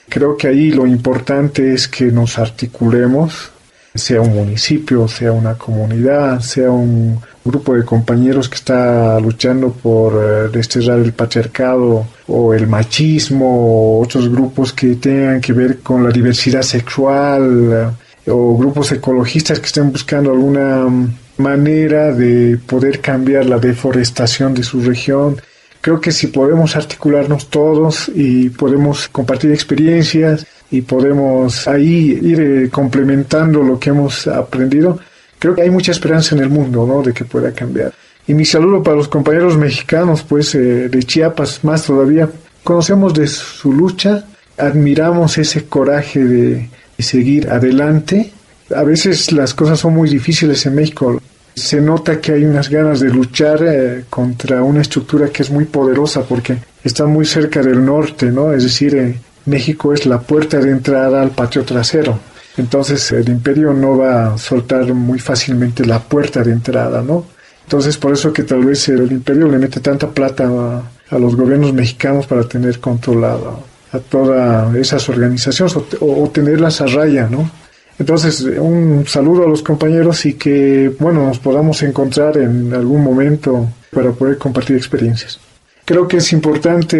Creo 0.09 0.36
que 0.36 0.48
ahí 0.48 0.70
lo 0.70 0.86
importante 0.86 1.73
es 1.73 1.89
que 1.89 2.07
nos 2.07 2.39
articulemos, 2.39 3.51
sea 3.98 4.20
un 4.20 4.35
municipio, 4.35 5.09
sea 5.09 5.32
una 5.32 5.55
comunidad, 5.55 6.40
sea 6.40 6.70
un 6.70 7.20
grupo 7.44 7.74
de 7.74 7.85
compañeros 7.85 8.48
que 8.48 8.56
está 8.56 9.18
luchando 9.20 9.70
por 9.70 10.14
eh, 10.14 10.48
desterrar 10.52 10.98
el 10.98 11.12
patriarcado 11.12 12.06
o 12.27 12.55
el 12.55 12.66
machismo 12.66 13.98
o 13.98 14.02
otros 14.02 14.28
grupos 14.28 14.73
que 14.73 14.97
tengan 14.97 15.40
que 15.40 15.52
ver 15.52 15.78
con 15.78 16.02
la 16.02 16.10
diversidad 16.10 16.62
sexual 16.62 17.94
eh, 18.27 18.31
o 18.31 18.56
grupos 18.56 18.90
ecologistas 18.93 19.60
que 19.60 19.66
estén 19.66 19.93
buscando 19.93 20.32
alguna 20.32 20.86
manera 21.39 22.12
de 22.12 22.59
poder 22.66 23.01
cambiar 23.01 23.47
la 23.47 23.59
deforestación 23.59 24.55
de 24.55 24.62
su 24.62 24.81
región. 24.81 25.40
Creo 25.81 26.01
que 26.01 26.10
si 26.10 26.27
podemos 26.28 26.74
articularnos 26.74 27.48
todos 27.48 28.10
y 28.12 28.51
podemos 28.51 29.09
compartir 29.09 29.52
experiencias 29.52 30.44
y 30.70 30.82
podemos 30.82 31.66
ahí 31.68 32.18
ir 32.22 32.40
eh, 32.40 32.70
complementando 32.70 33.62
lo 33.62 33.78
que 33.78 33.90
hemos 33.90 34.26
aprendido, 34.26 34.98
creo 35.38 35.55
que 35.55 35.62
hay 35.62 35.70
mucha 35.70 35.93
esperanza 35.93 36.34
en 36.34 36.43
el 36.43 36.51
mundo, 36.51 36.86
¿no? 36.86 37.02
De 37.02 37.12
que 37.12 37.24
pueda 37.24 37.52
cambiar. 37.52 37.93
Y 38.28 38.34
mi 38.34 38.44
saludo 38.44 38.82
para 38.82 38.97
los 38.97 39.09
compañeros 39.09 39.56
mexicanos, 39.56 40.22
pues, 40.22 40.55
eh, 40.55 40.88
de 40.88 41.02
Chiapas, 41.02 41.62
más 41.62 41.84
todavía. 41.84 42.28
Conocemos 42.64 43.14
de 43.14 43.28
su 43.28 43.72
lucha, 43.72 44.24
admiramos 44.59 45.38
ese 45.38 45.66
coraje 45.66 46.24
de, 46.24 46.68
seguir 46.98 47.48
adelante. 47.51 48.32
A 48.74 48.82
veces 48.82 49.30
las 49.30 49.55
cosas 49.55 49.78
son 49.78 49.94
muy 49.94 50.09
difíciles 50.09 50.64
en 50.66 50.74
México. 50.74 51.20
Se 51.55 51.80
nota 51.80 52.20
que 52.20 52.32
hay 52.32 52.44
unas 52.44 52.68
ganas 52.68 53.01
de 53.01 53.10
luchar 53.10 53.62
eh, 53.62 54.05
contra 54.10 54.62
una 54.62 54.80
estructura 54.80 55.28
que 55.28 55.43
es 55.43 55.51
muy 55.51 55.66
poderosa 55.66 56.22
porque 56.22 56.56
está 56.82 57.06
muy 57.06 57.26
cerca 57.26 57.62
del 57.62 57.84
norte, 57.84 58.26
¿no? 58.26 58.52
Es 58.52 58.64
decir, 58.64 58.94
eh, 58.97 59.14
México 59.47 59.93
es 59.93 60.06
la 60.06 60.20
puerta 60.20 60.59
de 60.59 60.70
entrada 60.70 61.23
al 61.23 61.31
patio 61.31 61.64
trasero. 61.64 62.18
Entonces 62.56 63.12
el 63.12 63.28
imperio 63.28 63.73
no 63.73 63.98
va 63.98 64.35
a 64.35 64.39
soltar 64.39 64.93
muy 64.93 65.18
fácilmente 65.18 65.85
la 65.85 66.01
puerta 66.01 66.43
de 66.43 66.52
entrada, 66.52 67.02
¿no? 67.02 67.27
Entonces 67.64 67.97
por 67.97 68.12
eso 68.12 68.32
que 68.32 68.44
tal 68.44 68.64
vez 68.64 68.89
el 68.89 69.10
imperio 69.10 69.48
le 69.48 69.59
mete 69.59 69.81
tanta 69.81 70.09
plata 70.09 70.44
a, 71.10 71.18
los 71.18 71.36
gobiernos 71.36 71.73
mexicanos 71.73 72.27
para 72.27 72.44
tener 72.44 72.81
controlado 72.81 73.60
a 73.93 73.98
todas 73.98 74.74
esas 74.74 75.09
organizaciones 75.09 75.77
o, 76.01 76.31
tenerlas 76.31 76.81
a 76.81 76.86
raya, 76.86 77.28
¿no? 77.31 77.48
Entonces, 77.98 78.43
un 78.43 79.05
saludo 79.06 79.44
a 79.44 79.48
los 79.48 79.62
compañeros 79.62 80.27
y 80.27 80.35
que, 80.35 80.94
bueno, 80.98 81.27
nos 81.27 81.39
podamos 81.39 81.82
encontrar 81.82 82.36
en 82.36 82.74
algún 82.74 83.02
momento 83.02 83.68
para 83.90 84.10
poder 84.10 84.36
compartir 84.36 84.77
experiencias. 84.77 85.40
Creo 85.87 86.09
que 86.09 86.17
es 86.17 86.33
importante 86.33 86.99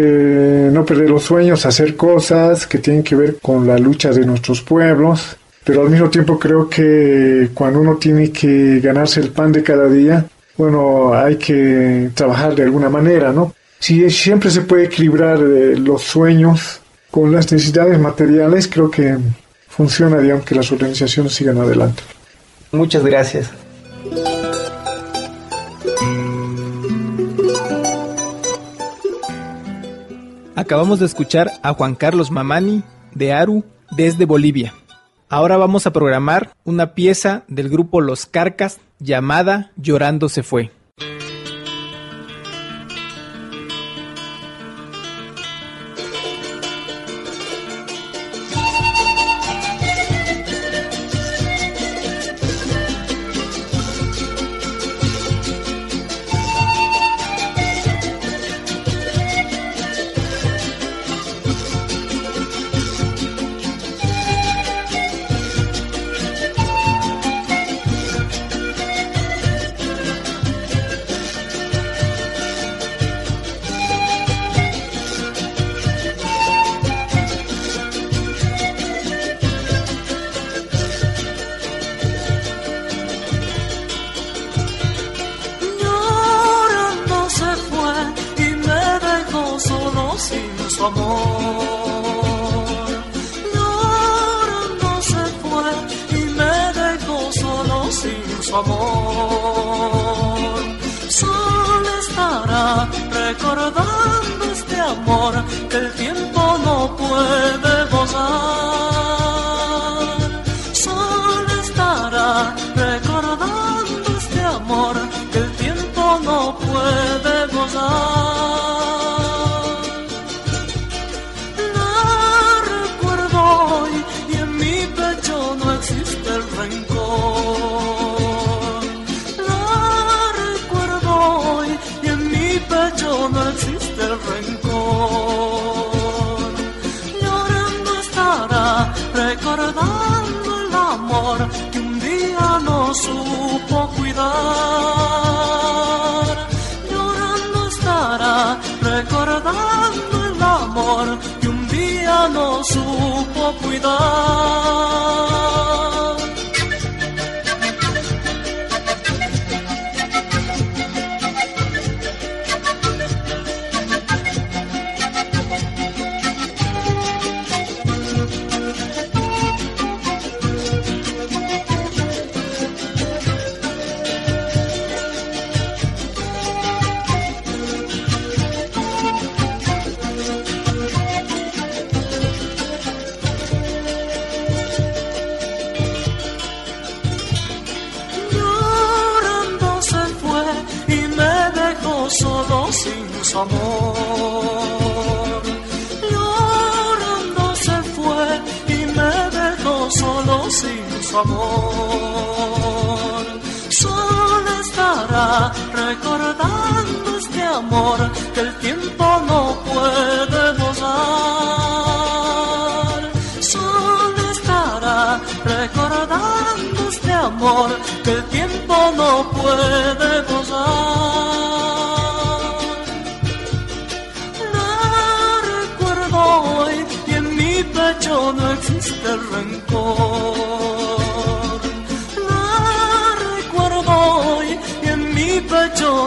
no 0.71 0.85
perder 0.85 1.09
los 1.09 1.23
sueños, 1.23 1.65
hacer 1.65 1.97
cosas 1.97 2.65
que 2.65 2.77
tienen 2.77 3.03
que 3.03 3.17
ver 3.17 3.37
con 3.41 3.67
la 3.67 3.77
lucha 3.77 4.11
de 4.11 4.25
nuestros 4.25 4.61
pueblos, 4.61 5.35
pero 5.65 5.81
al 5.81 5.89
mismo 5.89 6.09
tiempo 6.09 6.39
creo 6.39 6.69
que 6.69 7.49
cuando 7.53 7.81
uno 7.81 7.97
tiene 7.97 8.31
que 8.31 8.79
ganarse 8.79 9.19
el 9.19 9.31
pan 9.31 9.51
de 9.51 9.61
cada 9.61 9.89
día, 9.89 10.25
bueno, 10.55 11.13
hay 11.13 11.35
que 11.35 12.11
trabajar 12.13 12.55
de 12.55 12.63
alguna 12.63 12.87
manera, 12.87 13.33
¿no? 13.33 13.53
Si 13.77 14.09
siempre 14.09 14.49
se 14.49 14.61
puede 14.61 14.85
equilibrar 14.85 15.37
eh, 15.39 15.75
los 15.77 16.03
sueños 16.03 16.79
con 17.11 17.29
las 17.33 17.51
necesidades 17.51 17.99
materiales, 17.99 18.69
creo 18.69 18.89
que 18.89 19.17
funciona, 19.67 20.19
digamos, 20.19 20.45
que 20.45 20.55
las 20.55 20.71
organizaciones 20.71 21.33
sigan 21.33 21.57
adelante. 21.57 22.03
Muchas 22.71 23.03
gracias. 23.03 23.51
Acabamos 30.57 30.99
de 30.99 31.05
escuchar 31.05 31.51
a 31.61 31.75
Juan 31.75 31.93
Carlos 31.93 32.31
Mamani 32.31 32.81
de 33.13 33.31
Aru 33.31 33.63
desde 33.91 34.25
Bolivia. 34.25 34.73
Ahora 35.29 35.55
vamos 35.55 35.85
a 35.85 35.93
programar 35.93 36.49
una 36.63 36.95
pieza 36.95 37.43
del 37.47 37.69
grupo 37.69 38.01
Los 38.01 38.25
Carcas 38.25 38.79
llamada 38.97 39.69
Llorando 39.75 40.29
se 40.29 40.41
fue. 40.41 40.71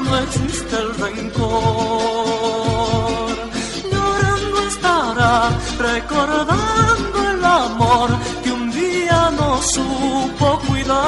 No 0.03 0.19
existe 0.19 0.77
el 0.77 0.95
rencor. 0.95 1.51
Llorando 3.93 4.61
estará 4.69 5.51
recordando 5.79 7.31
el 7.31 7.45
amor 7.45 8.11
que 8.43 8.51
un 8.53 8.71
día 8.71 9.31
no 9.39 9.63
supo 9.63 10.59
cuidar. 10.67 11.01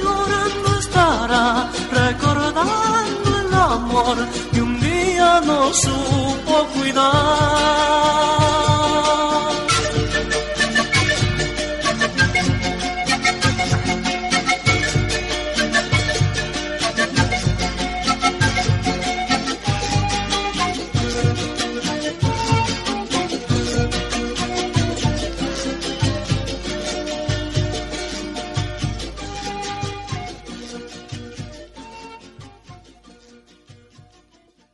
Llorando 0.00 0.78
estará 0.78 1.70
recordando 1.92 3.28
el 3.42 3.54
amor 3.54 4.16
que 4.52 4.62
un 4.62 4.80
día 4.80 5.40
no 5.44 5.72
supo 5.72 6.66
cuidar. 6.74 7.72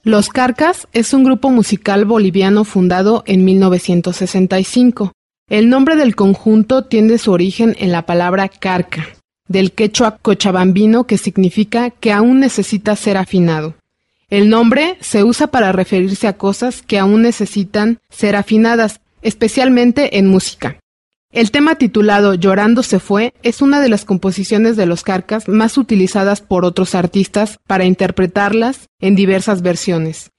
Los 0.08 0.30
Carcas 0.30 0.88
es 0.94 1.12
un 1.12 1.22
grupo 1.22 1.50
musical 1.50 2.06
boliviano 2.06 2.64
fundado 2.64 3.24
en 3.26 3.44
1965. 3.44 5.12
El 5.50 5.68
nombre 5.68 5.96
del 5.96 6.16
conjunto 6.16 6.86
tiene 6.86 7.18
su 7.18 7.30
origen 7.30 7.76
en 7.78 7.92
la 7.92 8.06
palabra 8.06 8.48
carca, 8.48 9.06
del 9.48 9.72
quechua 9.72 10.16
cochabambino 10.16 11.04
que 11.04 11.18
significa 11.18 11.90
que 11.90 12.10
aún 12.10 12.40
necesita 12.40 12.96
ser 12.96 13.18
afinado. 13.18 13.74
El 14.30 14.48
nombre 14.48 14.96
se 15.02 15.24
usa 15.24 15.48
para 15.48 15.72
referirse 15.72 16.26
a 16.26 16.38
cosas 16.38 16.80
que 16.80 16.98
aún 16.98 17.20
necesitan 17.20 17.98
ser 18.08 18.34
afinadas, 18.34 19.02
especialmente 19.20 20.16
en 20.16 20.26
música. 20.28 20.78
El 21.30 21.50
tema 21.50 21.74
titulado 21.74 22.32
Llorando 22.32 22.82
se 22.82 23.00
fue 23.00 23.34
es 23.42 23.60
una 23.60 23.80
de 23.80 23.90
las 23.90 24.06
composiciones 24.06 24.76
de 24.76 24.86
los 24.86 25.02
Carcas 25.02 25.46
más 25.46 25.76
utilizadas 25.76 26.40
por 26.40 26.64
otros 26.64 26.94
artistas 26.94 27.58
para 27.66 27.84
interpretarlas 27.84 28.88
en 28.98 29.14
diversas 29.14 29.60
versiones, 29.60 30.30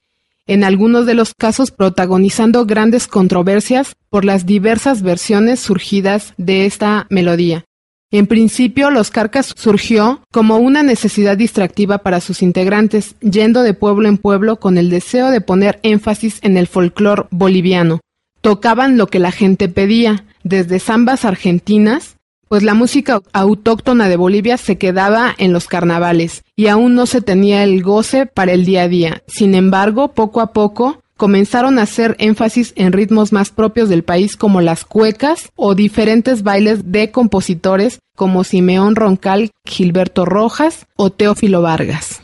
en 0.48 0.64
algunos 0.64 1.06
de 1.06 1.14
los 1.14 1.36
casos 1.36 1.70
protagonizando 1.70 2.66
grandes 2.66 3.08
controversias 3.08 3.94
por 4.10 4.26
las 4.26 4.48
diversas 4.48 5.04
versiones 5.04 5.60
surgidas 5.60 6.34
de 6.38 6.66
esta 6.66 7.06
melodía. 7.12 7.66
En 8.10 8.26
principio, 8.26 8.90
los 8.90 9.12
Carcas 9.12 9.54
surgió 9.56 10.24
como 10.32 10.58
una 10.58 10.82
necesidad 10.82 11.38
distractiva 11.38 12.00
para 12.00 12.20
sus 12.20 12.42
integrantes, 12.42 13.14
yendo 13.22 13.62
de 13.62 13.76
pueblo 13.76 14.10
en 14.10 14.18
pueblo 14.18 14.60
con 14.60 14.80
el 14.80 14.90
deseo 14.90 15.30
de 15.30 15.42
poner 15.42 15.80
énfasis 15.84 16.40
en 16.42 16.58
el 16.58 16.66
folclore 16.66 17.28
boliviano. 17.30 18.00
Tocaban 18.42 18.98
lo 18.98 19.06
que 19.06 19.20
la 19.20 19.32
gente 19.32 19.70
pedía, 19.70 20.26
desde 20.44 20.80
zambas 20.80 21.26
argentinas, 21.26 22.18
pues 22.48 22.64
la 22.64 22.74
música 22.74 23.22
autóctona 23.32 24.10
de 24.10 24.18
Bolivia 24.18 24.58
se 24.58 24.78
quedaba 24.78 25.34
en 25.38 25.54
los 25.54 25.68
carnavales 25.68 26.44
y 26.56 26.68
aún 26.68 26.96
no 26.96 27.06
se 27.06 27.22
tenía 27.22 27.64
el 27.64 27.84
goce 27.84 28.26
para 28.26 28.54
el 28.54 28.66
día 28.66 28.84
a 28.84 28.88
día. 28.88 29.24
Sin 29.28 29.54
embargo, 29.54 30.14
poco 30.14 30.42
a 30.42 30.52
poco 30.52 31.02
comenzaron 31.16 31.78
a 31.78 31.84
hacer 31.84 32.16
énfasis 32.18 32.74
en 32.76 32.94
ritmos 32.94 33.34
más 33.34 33.52
propios 33.52 33.90
del 33.90 34.04
país 34.04 34.36
como 34.36 34.62
las 34.62 34.86
cuecas 34.86 35.52
o 35.56 35.76
diferentes 35.76 36.44
bailes 36.44 36.92
de 36.92 37.12
compositores 37.12 38.00
como 38.16 38.44
Simeón 38.44 38.96
Roncal, 38.96 39.52
Gilberto 39.66 40.26
Rojas 40.26 40.88
o 40.96 41.12
Teófilo 41.12 41.62
Vargas. 41.62 42.22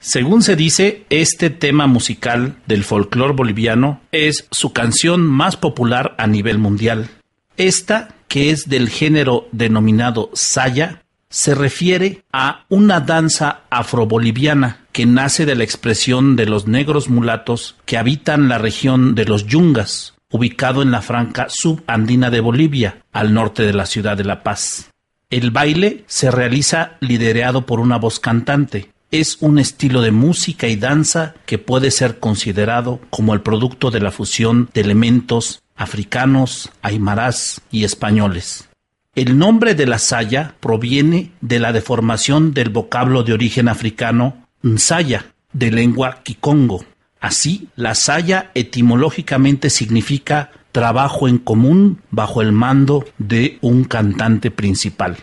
Según 0.00 0.42
se 0.42 0.56
dice, 0.56 1.04
este 1.10 1.50
tema 1.50 1.86
musical 1.86 2.56
del 2.66 2.84
folclore 2.84 3.34
boliviano 3.34 4.00
es 4.10 4.46
su 4.50 4.72
canción 4.72 5.26
más 5.26 5.56
popular 5.56 6.14
a 6.18 6.26
nivel 6.26 6.58
mundial. 6.58 7.10
Esta, 7.58 8.14
que 8.28 8.50
es 8.50 8.68
del 8.68 8.88
género 8.88 9.48
denominado 9.50 10.30
saya, 10.32 11.02
se 11.28 11.56
refiere 11.56 12.22
a 12.32 12.64
una 12.68 13.00
danza 13.00 13.62
afroboliviana 13.68 14.86
que 14.92 15.06
nace 15.06 15.44
de 15.44 15.56
la 15.56 15.64
expresión 15.64 16.36
de 16.36 16.46
los 16.46 16.68
negros 16.68 17.08
mulatos 17.08 17.74
que 17.84 17.98
habitan 17.98 18.48
la 18.48 18.58
región 18.58 19.16
de 19.16 19.24
los 19.24 19.46
Yungas, 19.46 20.14
ubicado 20.30 20.82
en 20.82 20.92
la 20.92 21.02
franca 21.02 21.48
subandina 21.50 22.30
de 22.30 22.38
Bolivia, 22.38 23.02
al 23.12 23.34
norte 23.34 23.64
de 23.64 23.72
la 23.72 23.86
ciudad 23.86 24.16
de 24.16 24.24
La 24.24 24.44
Paz. 24.44 24.90
El 25.28 25.50
baile 25.50 26.04
se 26.06 26.30
realiza 26.30 26.92
liderado 27.00 27.66
por 27.66 27.80
una 27.80 27.98
voz 27.98 28.20
cantante. 28.20 28.92
Es 29.10 29.38
un 29.40 29.58
estilo 29.58 30.00
de 30.00 30.12
música 30.12 30.68
y 30.68 30.76
danza 30.76 31.34
que 31.44 31.58
puede 31.58 31.90
ser 31.90 32.20
considerado 32.20 33.00
como 33.10 33.34
el 33.34 33.40
producto 33.40 33.90
de 33.90 34.00
la 34.00 34.12
fusión 34.12 34.70
de 34.74 34.82
elementos 34.82 35.60
africanos, 35.78 36.70
aymarás 36.82 37.62
y 37.70 37.84
españoles. 37.84 38.68
El 39.14 39.38
nombre 39.38 39.74
de 39.74 39.86
la 39.86 39.98
saya 39.98 40.54
proviene 40.60 41.32
de 41.40 41.58
la 41.58 41.72
deformación 41.72 42.52
del 42.52 42.68
vocablo 42.68 43.22
de 43.22 43.32
origen 43.32 43.68
africano 43.68 44.46
nsaya, 44.62 45.32
de 45.52 45.70
lengua 45.70 46.20
kikongo. 46.22 46.84
Así, 47.20 47.68
la 47.74 47.94
saya 47.94 48.50
etimológicamente 48.54 49.70
significa 49.70 50.50
trabajo 50.72 51.26
en 51.26 51.38
común 51.38 52.02
bajo 52.10 52.42
el 52.42 52.52
mando 52.52 53.06
de 53.18 53.58
un 53.60 53.84
cantante 53.84 54.50
principal. 54.50 55.16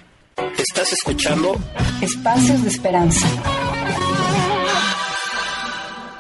Estás 0.58 0.92
escuchando 0.92 1.58
Espacios 2.02 2.64
de 2.64 2.70
Esperanza. 2.70 3.28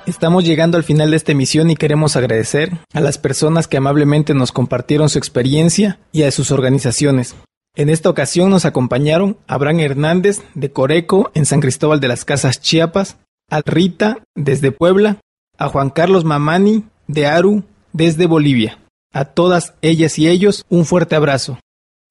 Estamos 0.05 0.43
llegando 0.43 0.77
al 0.77 0.83
final 0.83 1.09
de 1.09 1.17
esta 1.17 1.31
emisión 1.31 1.71
y 1.71 1.75
queremos 1.75 2.15
agradecer 2.15 2.77
a 2.93 2.99
las 2.99 3.17
personas 3.17 3.67
que 3.67 3.77
amablemente 3.77 4.35
nos 4.35 4.51
compartieron 4.51 5.09
su 5.09 5.17
experiencia 5.17 5.99
y 6.11 6.23
a 6.23 6.31
sus 6.31 6.51
organizaciones. 6.51 7.35
En 7.75 7.89
esta 7.89 8.11
ocasión 8.11 8.51
nos 8.51 8.65
acompañaron 8.65 9.37
Abraham 9.47 9.79
Hernández 9.79 10.43
de 10.53 10.71
Coreco 10.71 11.31
en 11.33 11.47
San 11.47 11.59
Cristóbal 11.59 11.99
de 12.01 12.07
las 12.07 12.23
Casas 12.23 12.61
Chiapas, 12.61 13.17
a 13.49 13.61
Rita 13.65 14.19
desde 14.35 14.71
Puebla, 14.71 15.17
a 15.57 15.69
Juan 15.69 15.89
Carlos 15.89 16.23
Mamani 16.23 16.83
de 17.07 17.25
Aru 17.25 17.63
desde 17.91 18.27
Bolivia. 18.27 18.77
A 19.11 19.25
todas 19.25 19.73
ellas 19.81 20.19
y 20.19 20.27
ellos 20.27 20.65
un 20.69 20.85
fuerte 20.85 21.15
abrazo. 21.15 21.57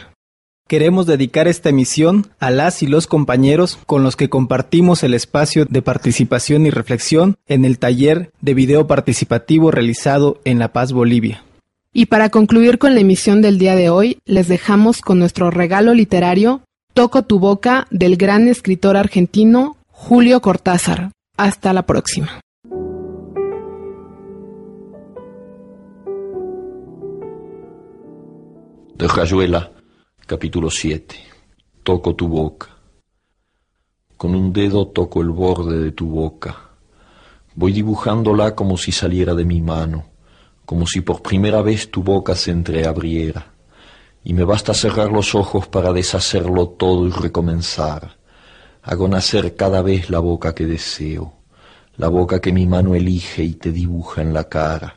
Queremos 0.69 1.07
dedicar 1.07 1.49
esta 1.49 1.71
emisión 1.71 2.27
a 2.39 2.51
las 2.51 2.83
y 2.83 2.87
los 2.87 3.07
compañeros 3.07 3.79
con 3.87 4.03
los 4.03 4.17
que 4.17 4.29
compartimos 4.29 5.03
el 5.03 5.15
espacio 5.15 5.65
de 5.65 5.83
participación 5.83 6.67
y 6.67 6.71
reflexión 6.71 7.37
en 7.47 7.65
el 7.65 7.79
taller 7.79 8.31
de 8.43 8.55
video 8.55 8.87
participativo 8.87 9.71
realizado 9.71 10.41
en 10.45 10.59
La 10.59 10.73
Paz, 10.75 10.93
Bolivia. 10.93 11.43
Y 11.93 12.07
para 12.07 12.29
concluir 12.29 12.79
con 12.79 12.95
la 12.95 13.01
emisión 13.01 13.41
del 13.41 13.59
día 13.59 13.75
de 13.75 13.89
hoy, 13.89 14.19
les 14.27 14.47
dejamos 14.47 15.01
con 15.01 15.19
nuestro 15.19 15.51
regalo 15.51 15.95
literario 15.95 16.61
Toco 16.93 17.23
tu 17.23 17.39
boca 17.39 17.87
del 17.91 18.17
gran 18.17 18.47
escritor 18.47 18.97
argentino 18.97 19.78
Julio 20.01 20.41
Cortázar. 20.41 21.11
Hasta 21.37 21.73
la 21.73 21.83
próxima. 21.83 22.41
De 28.95 29.09
Rayuela, 29.09 29.73
capítulo 30.25 30.71
7. 30.71 31.17
Toco 31.83 32.15
tu 32.15 32.29
boca. 32.29 32.69
Con 34.17 34.35
un 34.35 34.53
dedo 34.53 34.87
toco 34.87 35.21
el 35.21 35.31
borde 35.31 35.79
de 35.79 35.93
tu 35.93 36.07
boca. 36.07 36.57
Voy 37.55 37.73
dibujándola 37.73 38.55
como 38.55 38.79
si 38.79 38.93
saliera 38.93 39.35
de 39.35 39.45
mi 39.45 39.61
mano, 39.61 40.07
como 40.65 40.87
si 40.87 41.01
por 41.03 41.23
primera 41.23 41.61
vez 41.61 41.91
tu 41.91 42.03
boca 42.03 42.35
se 42.35 42.53
entreabriera, 42.53 43.53
y 44.25 44.33
me 44.33 44.45
basta 44.45 44.73
cerrar 44.73 45.11
los 45.11 45.35
ojos 45.35 45.67
para 45.67 45.93
deshacerlo 45.93 46.69
todo 46.69 47.07
y 47.07 47.11
recomenzar. 47.11 48.18
Hago 48.91 49.07
nacer 49.07 49.55
cada 49.55 49.83
vez 49.83 50.09
la 50.09 50.19
boca 50.19 50.55
que 50.55 50.65
deseo, 50.65 51.35
la 51.99 52.09
boca 52.09 52.41
que 52.41 52.55
mi 52.55 52.67
mano 52.67 52.95
elige 52.95 53.45
y 53.45 53.53
te 53.53 53.71
dibuja 53.71 54.23
en 54.23 54.33
la 54.33 54.45
cara, 54.45 54.97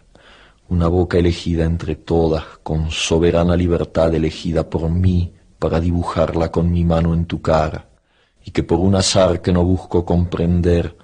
una 0.70 0.88
boca 0.88 1.18
elegida 1.18 1.66
entre 1.66 1.98
todas, 1.98 2.46
con 2.64 2.90
soberana 2.90 3.58
libertad 3.58 4.16
elegida 4.16 4.70
por 4.70 4.90
mí 4.90 5.34
para 5.60 5.82
dibujarla 5.82 6.54
con 6.54 6.72
mi 6.72 6.86
mano 6.86 7.14
en 7.14 7.26
tu 7.26 7.42
cara, 7.42 7.90
y 8.46 8.52
que 8.52 8.64
por 8.64 8.80
un 8.80 8.96
azar 8.96 9.42
que 9.42 9.52
no 9.52 9.66
busco 9.66 10.06
comprender, 10.06 10.96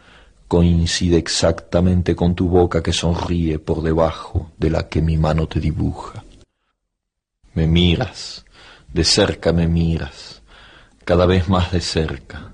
coincide 0.48 1.18
exactamente 1.18 2.16
con 2.16 2.36
tu 2.36 2.48
boca 2.48 2.82
que 2.82 2.94
sonríe 2.94 3.60
por 3.60 3.82
debajo 3.82 4.52
de 4.58 4.70
la 4.70 4.88
que 4.88 5.02
mi 5.02 5.18
mano 5.18 5.46
te 5.46 5.60
dibuja. 5.60 6.24
Me 7.54 7.68
miras, 7.68 8.46
de 8.94 9.04
cerca 9.04 9.52
me 9.52 9.68
miras, 9.68 10.42
cada 11.04 11.26
vez 11.26 11.50
más 11.50 11.74
de 11.74 11.82
cerca, 11.82 12.54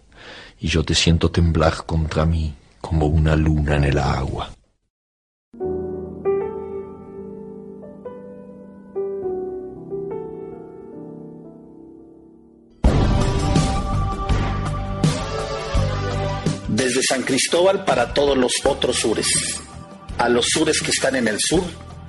y 0.61 0.67
yo 0.67 0.83
te 0.83 0.93
siento 0.93 1.31
temblar 1.31 1.85
contra 1.85 2.23
mí 2.25 2.53
como 2.79 3.07
una 3.07 3.35
luna 3.35 3.75
en 3.75 3.83
el 3.85 3.97
agua. 3.97 4.51
desde 16.67 17.03
San 17.03 17.21
Cristóbal 17.21 17.85
para 17.85 18.11
todos 18.11 18.35
los 18.35 18.53
otros 18.63 18.97
sures, 18.97 19.61
a 20.17 20.27
los 20.29 20.47
sures 20.47 20.81
que 20.81 20.89
están 20.89 21.15
en 21.15 21.27
el 21.27 21.37
sur 21.39 21.61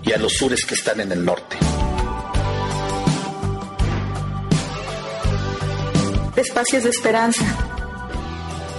y 0.03 0.13
a 0.13 0.17
los 0.17 0.33
sures 0.33 0.65
que 0.65 0.75
están 0.75 1.01
en 1.01 1.13
el 1.13 1.23
norte. 1.23 1.59
Espacios 6.37 6.85
de 6.85 6.91
esperanza. 6.91 7.72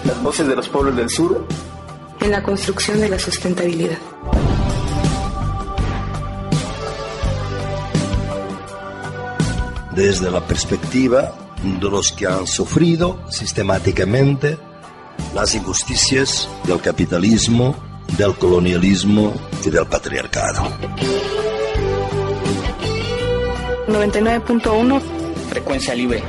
Las 0.05 0.21
voces 0.21 0.47
de 0.47 0.55
los 0.55 0.67
pueblos 0.69 0.95
del 0.95 1.09
sur. 1.09 1.47
En 2.19 2.31
la 2.31 2.43
construcción 2.43 2.99
de 2.99 3.09
la 3.09 3.19
sustentabilidad. 3.19 3.97
Desde 9.95 10.31
la 10.31 10.45
perspectiva 10.45 11.35
de 11.63 11.89
los 11.89 12.11
que 12.11 12.27
han 12.27 12.47
sufrido 12.47 13.19
sistemáticamente 13.29 14.57
las 15.33 15.55
injusticias 15.55 16.49
del 16.65 16.81
capitalismo, 16.81 17.75
del 18.17 18.35
colonialismo 18.35 19.33
y 19.65 19.69
del 19.69 19.85
patriarcado. 19.85 20.63
99.1 23.87 25.01
Frecuencia 25.49 25.93
libre. 25.93 26.23